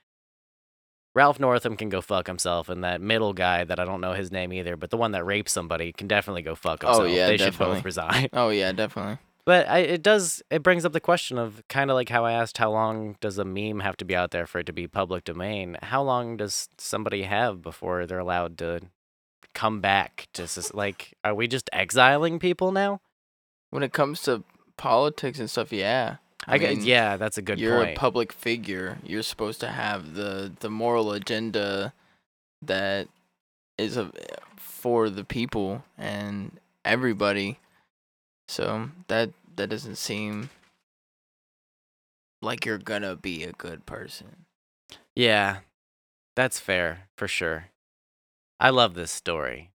Ralph 1.17 1.39
Northam 1.39 1.75
can 1.75 1.89
go 1.89 1.99
fuck 1.99 2.27
himself, 2.27 2.69
and 2.69 2.83
that 2.83 3.01
middle 3.01 3.33
guy 3.33 3.63
that 3.63 3.79
I 3.79 3.85
don't 3.85 4.01
know 4.01 4.13
his 4.13 4.31
name 4.31 4.53
either, 4.53 4.77
but 4.77 4.91
the 4.91 4.97
one 4.97 5.13
that 5.13 5.25
raped 5.25 5.49
somebody 5.49 5.91
can 5.91 6.07
definitely 6.07 6.43
go 6.43 6.53
fuck 6.53 6.83
oh, 6.83 6.89
himself. 6.89 7.07
Oh, 7.07 7.11
yeah, 7.11 7.25
they 7.25 7.37
should 7.37 7.45
definitely. 7.53 7.75
both 7.77 7.85
resign. 7.85 8.29
Oh 8.33 8.49
yeah, 8.49 8.71
definitely. 8.71 9.17
But 9.43 9.67
I, 9.67 9.79
it 9.79 10.03
does 10.03 10.43
it 10.51 10.61
brings 10.61 10.85
up 10.85 10.93
the 10.93 10.99
question 10.99 11.39
of 11.39 11.63
kind 11.69 11.89
of 11.89 11.95
like 11.95 12.09
how 12.09 12.23
I 12.23 12.33
asked 12.33 12.59
how 12.59 12.69
long 12.69 13.15
does 13.19 13.39
a 13.39 13.45
meme 13.45 13.79
have 13.79 13.97
to 13.97 14.05
be 14.05 14.15
out 14.15 14.29
there 14.29 14.45
for 14.45 14.59
it 14.59 14.67
to 14.67 14.73
be 14.73 14.87
public 14.87 15.23
domain? 15.23 15.77
How 15.81 16.03
long 16.03 16.37
does 16.37 16.69
somebody 16.77 17.23
have 17.23 17.63
before 17.63 18.05
they're 18.05 18.19
allowed 18.19 18.59
to 18.59 18.81
come 19.55 19.81
back 19.81 20.27
to 20.33 20.47
soc- 20.47 20.75
like 20.75 21.15
are 21.23 21.33
we 21.33 21.47
just 21.47 21.67
exiling 21.73 22.37
people 22.37 22.71
now? 22.71 23.01
When 23.71 23.81
it 23.81 23.91
comes 23.91 24.21
to 24.23 24.43
politics 24.77 25.39
and 25.39 25.49
stuff, 25.49 25.73
yeah. 25.73 26.17
I, 26.47 26.57
gue- 26.57 26.67
mean, 26.69 26.85
yeah, 26.85 27.17
that's 27.17 27.37
a 27.37 27.41
good 27.41 27.59
you're 27.59 27.77
point. 27.83 27.97
a 27.97 27.99
public 27.99 28.31
figure. 28.31 28.97
You're 29.03 29.23
supposed 29.23 29.59
to 29.61 29.67
have 29.67 30.13
the 30.15 30.51
the 30.59 30.69
moral 30.69 31.11
agenda 31.11 31.93
that 32.61 33.07
is 33.77 33.97
a, 33.97 34.11
for 34.57 35.09
the 35.09 35.23
people 35.23 35.83
and 35.97 36.59
everybody. 36.85 37.59
So 38.47 38.89
that 39.07 39.31
that 39.57 39.67
doesn't 39.69 39.97
seem 39.97 40.49
like 42.41 42.65
you're 42.65 42.77
gonna 42.77 43.15
be 43.15 43.43
a 43.43 43.51
good 43.51 43.85
person. 43.85 44.45
yeah, 45.15 45.57
that's 46.35 46.59
fair 46.59 47.09
for 47.17 47.27
sure. 47.27 47.65
I 48.59 48.69
love 48.69 48.93
this 48.93 49.11
story. 49.11 49.71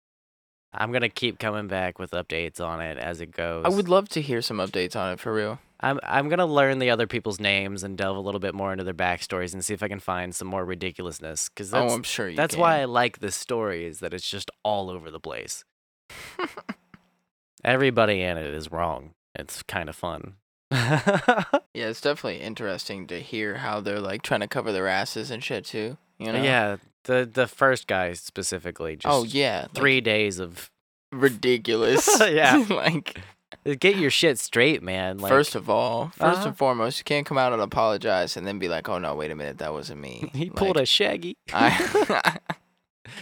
I'm 0.74 0.92
gonna 0.92 1.10
keep 1.10 1.40
coming 1.40 1.68
back 1.68 2.00
with 2.00 2.12
updates 2.12 2.60
on 2.62 2.82
it 2.82 2.98
as 2.98 3.22
it 3.22 3.32
goes. 3.32 3.66
I 3.66 3.70
would 3.70 3.90
love 3.90 4.10
to 4.10 4.22
hear 4.22 4.42
some 4.42 4.58
updates 4.58 4.96
on 4.96 5.14
it 5.14 5.20
for 5.20 5.34
real. 5.34 5.60
I'm 5.80 6.00
I'm 6.04 6.30
gonna 6.30 6.46
learn 6.46 6.80
the 6.80 6.90
other 6.90 7.08
people's 7.08 7.40
names 7.40 7.84
and 7.84 7.98
delve 7.98 8.18
a 8.18 8.22
little 8.22 8.40
bit 8.40 8.54
more 8.54 8.72
into 8.72 8.84
their 8.84 8.94
backstories 8.94 9.54
and 9.54 9.64
see 9.64 9.74
if 9.74 9.84
I 9.84 9.88
can 9.88 10.00
find 10.00 10.36
some 10.36 10.48
more 10.48 10.66
ridiculousness. 10.66 11.50
Because 11.50 11.74
oh, 11.74 11.82
that's 11.82 11.92
oh, 11.92 11.96
I'm 11.96 12.04
sure 12.04 12.30
you. 12.30 12.36
that's 12.36 12.56
can. 12.56 12.62
why 12.62 12.82
I 12.82 12.86
like 12.86 13.20
this 13.20 13.36
story 13.36 13.86
is 13.86 14.00
that 14.00 14.14
it's 14.14 14.28
just 14.30 14.52
all 14.64 14.90
over 14.90 15.10
the 15.12 15.20
place. 15.20 15.64
Everybody 17.64 18.22
in 18.22 18.38
it 18.38 18.54
is 18.54 18.72
wrong. 18.72 19.14
It's 19.36 19.64
kind 19.64 19.90
of 19.90 19.96
fun. 19.96 20.36
Yeah, 21.78 21.90
it's 21.90 22.02
definitely 22.02 22.42
interesting 22.42 23.06
to 23.06 23.20
hear 23.20 23.58
how 23.58 23.82
they're 23.82 24.00
like 24.00 24.24
trying 24.24 24.40
to 24.40 24.48
cover 24.48 24.72
their 24.72 24.88
asses 24.88 25.30
and 25.30 25.44
shit 25.44 25.64
too. 25.64 25.96
You 26.18 26.34
know? 26.34 26.42
Yeah, 26.42 26.78
the 27.08 27.30
the 27.32 27.48
first 27.48 27.88
guy 27.88 28.14
specifically. 28.14 28.96
Just 28.96 29.12
oh 29.14 29.24
yeah. 29.24 29.64
like, 29.64 29.74
three 29.74 30.02
days 30.02 30.40
of 30.40 30.70
ridiculous. 31.12 32.08
Yeah. 32.30 32.64
like 32.70 33.20
get 33.80 33.96
your 33.98 34.12
shit 34.12 34.38
straight, 34.40 34.84
man. 34.84 35.18
Like, 35.18 35.30
first 35.32 35.56
of 35.56 35.70
all, 35.70 36.12
1st 36.20 36.22
Uh-huh. 36.22 36.48
and 36.48 36.58
foremost, 36.58 37.00
you 37.00 37.04
can't 37.04 37.26
come 37.26 37.38
out 37.38 37.54
and 37.54 37.62
apologize 37.62 38.38
and 38.38 38.46
then 38.46 38.60
be 38.60 38.68
like, 38.70 38.88
"Oh 38.88 39.00
no, 39.00 39.16
wait 39.16 39.32
a 39.32 39.36
minute, 39.36 39.58
that 39.58 39.74
wasn't 39.74 40.02
me." 40.02 40.30
he 40.36 40.50
pulled 40.50 40.78
a 40.78 40.86
shaggy. 40.86 41.36
I 41.54 42.38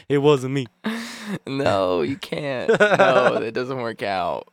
it 0.10 0.18
wasn't 0.18 0.53
me. 0.53 0.68
no, 1.48 2.02
you 2.02 2.18
can't. 2.18 2.70
No, 2.70 3.40
that 3.40 3.53
doesn't 3.53 3.82
work 3.82 4.03
out. 4.03 4.48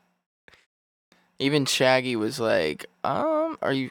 Even 1.39 1.65
Shaggy 1.65 2.15
was 2.17 2.39
like, 2.39 2.87
"Um, 3.03 3.59
are 3.63 3.73
you, 3.73 3.91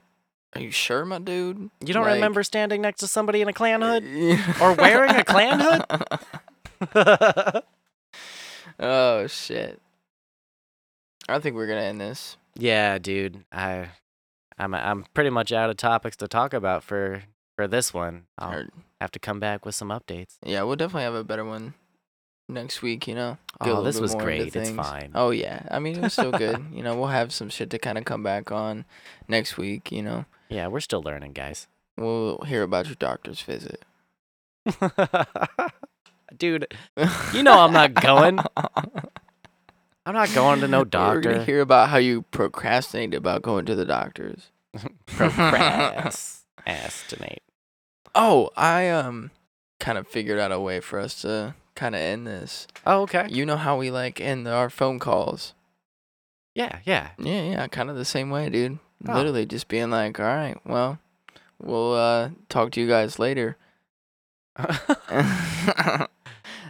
are 0.55 0.61
you 0.61 0.71
sure, 0.71 1.05
my 1.05 1.19
dude?" 1.19 1.69
You 1.85 1.93
don't 1.93 2.03
Like- 2.03 2.15
remember 2.15 2.43
standing 2.43 2.81
next 2.81 2.99
to 3.01 3.07
somebody 3.07 3.41
in 3.41 3.47
a 3.47 3.53
Klan 3.53 3.81
hood? 3.81 4.03
Yeah. 4.03 4.53
Or 4.61 4.73
wearing 4.73 5.11
a 5.15 5.23
Klan 5.23 5.59
hood? 5.59 5.85
oh 8.79 9.27
shit! 9.27 9.79
I 11.29 11.39
think 11.39 11.55
we're 11.55 11.67
gonna 11.67 11.81
end 11.81 12.01
this. 12.01 12.37
yeah, 12.55 12.97
dude. 12.97 13.43
I, 13.51 13.89
I'm 14.57 14.73
I'm 14.73 15.05
pretty 15.13 15.29
much 15.29 15.51
out 15.51 15.69
of 15.69 15.77
topics 15.77 16.17
to 16.17 16.27
talk 16.27 16.53
about 16.53 16.83
for 16.83 17.23
for 17.55 17.67
this 17.67 17.93
one. 17.93 18.25
I'll 18.37 18.59
Or- 18.59 18.69
have 18.99 19.11
to 19.11 19.19
come 19.19 19.39
back 19.39 19.65
with 19.65 19.73
some 19.75 19.89
updates. 19.89 20.37
yeah, 20.45 20.63
we'll 20.63 20.75
definitely 20.75 21.03
have 21.03 21.15
a 21.15 21.23
better 21.23 21.45
one 21.45 21.73
next 22.49 22.81
week. 22.81 23.07
You 23.07 23.15
know. 23.15 23.37
Get 23.63 23.73
Oh, 23.73 23.83
this 23.83 23.99
was 23.99 24.15
great. 24.15 24.55
It's 24.55 24.69
fine. 24.71 25.11
Oh 25.15 25.31
yeah, 25.31 25.63
I 25.71 25.79
mean 25.79 25.95
it 25.97 26.01
was 26.01 26.13
still 26.13 26.31
good. 26.31 26.65
you 26.73 26.83
know, 26.83 26.95
we'll 26.95 27.07
have 27.07 27.31
some 27.33 27.49
shit 27.49 27.69
to 27.71 27.79
kind 27.79 27.97
of 27.97 28.05
come 28.05 28.23
back 28.23 28.51
on 28.51 28.85
next 29.27 29.57
week. 29.57 29.91
You 29.91 30.01
know, 30.03 30.25
Yeah, 30.51 30.67
we're 30.67 30.79
still 30.81 31.01
learning, 31.01 31.33
guys. 31.33 31.67
we'll 31.97 32.39
hear 32.45 32.63
about 32.63 32.87
your 32.87 32.95
doctor's 32.95 33.41
visit. 33.41 33.83
Dude, 36.37 36.67
you 37.33 37.43
know 37.43 37.59
I'm 37.59 37.73
not 37.73 37.93
going. 37.93 38.39
I'm 40.05 40.13
not 40.13 40.33
going 40.33 40.61
to 40.61 40.67
no 40.67 40.83
doctor. 40.83 41.15
We're 41.15 41.21
gonna 41.21 41.45
hear 41.45 41.61
about 41.61 41.89
how 41.89 41.97
you 41.97 42.23
procrastinate 42.23 43.13
about 43.13 43.43
going 43.43 43.65
to 43.65 43.75
the 43.75 43.85
doctors. 43.85 44.49
Procrastinate. 45.05 47.43
Oh, 48.13 48.49
I 48.57 48.89
um 48.89 49.31
kind 49.79 49.97
of 49.97 50.07
figured 50.07 50.39
out 50.39 50.51
a 50.51 50.59
way 50.59 50.79
for 50.79 50.99
us 50.99 51.21
to 51.21 51.55
kind 51.75 51.95
of 51.95 52.01
end 52.01 52.27
this. 52.27 52.67
Oh, 52.85 53.01
okay. 53.03 53.27
You 53.29 53.45
know 53.45 53.57
how 53.57 53.77
we 53.77 53.91
like 53.91 54.19
end 54.19 54.47
our 54.47 54.69
phone 54.69 54.99
calls? 54.99 55.53
Yeah, 56.55 56.79
yeah. 56.85 57.09
Yeah, 57.17 57.43
yeah, 57.43 57.67
kind 57.67 57.89
of 57.89 57.95
the 57.95 58.05
same 58.05 58.29
way, 58.29 58.49
dude. 58.49 58.79
Oh. 59.07 59.13
Literally 59.13 59.45
just 59.45 59.67
being 59.67 59.89
like, 59.89 60.19
"All 60.19 60.25
right, 60.25 60.57
well, 60.65 60.99
we'll 61.61 61.93
uh 61.93 62.29
talk 62.49 62.71
to 62.71 62.81
you 62.81 62.87
guys 62.87 63.17
later." 63.19 63.57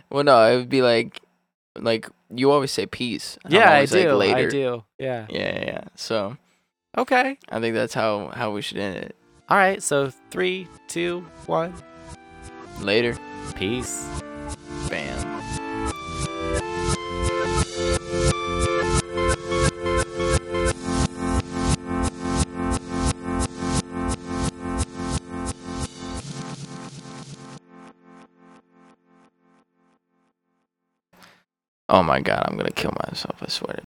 well, 0.10 0.24
no, 0.24 0.52
it 0.52 0.58
would 0.58 0.70
be 0.70 0.82
like, 0.82 1.20
like 1.76 2.08
you 2.34 2.52
always 2.52 2.72
say 2.72 2.86
peace. 2.86 3.38
yeah, 3.48 3.70
I 3.70 3.76
always 3.76 3.92
like, 3.94 4.04
do. 4.04 4.22
I 4.22 4.46
do. 4.50 4.84
Yeah. 4.98 5.26
Yeah, 5.30 5.40
yeah, 5.40 5.64
yeah. 5.66 5.84
So 5.96 6.38
Okay. 6.98 7.38
I 7.50 7.60
think 7.60 7.74
that's 7.76 7.94
how 7.94 8.28
how 8.34 8.52
we 8.52 8.62
should 8.62 8.78
end 8.78 8.98
it. 8.98 9.16
All 9.50 9.58
right. 9.58 9.82
So 9.82 10.12
three, 10.30 10.68
two, 10.88 11.26
one. 11.46 11.74
Later, 12.80 13.18
Peace. 13.56 14.08
bam. 14.90 15.31
Oh 31.92 32.02
my 32.02 32.22
god, 32.22 32.46
I'm 32.48 32.56
gonna 32.56 32.72
kill 32.72 32.94
myself. 33.06 33.44
I 33.44 33.48
swear 33.50 33.76
to 33.76 33.84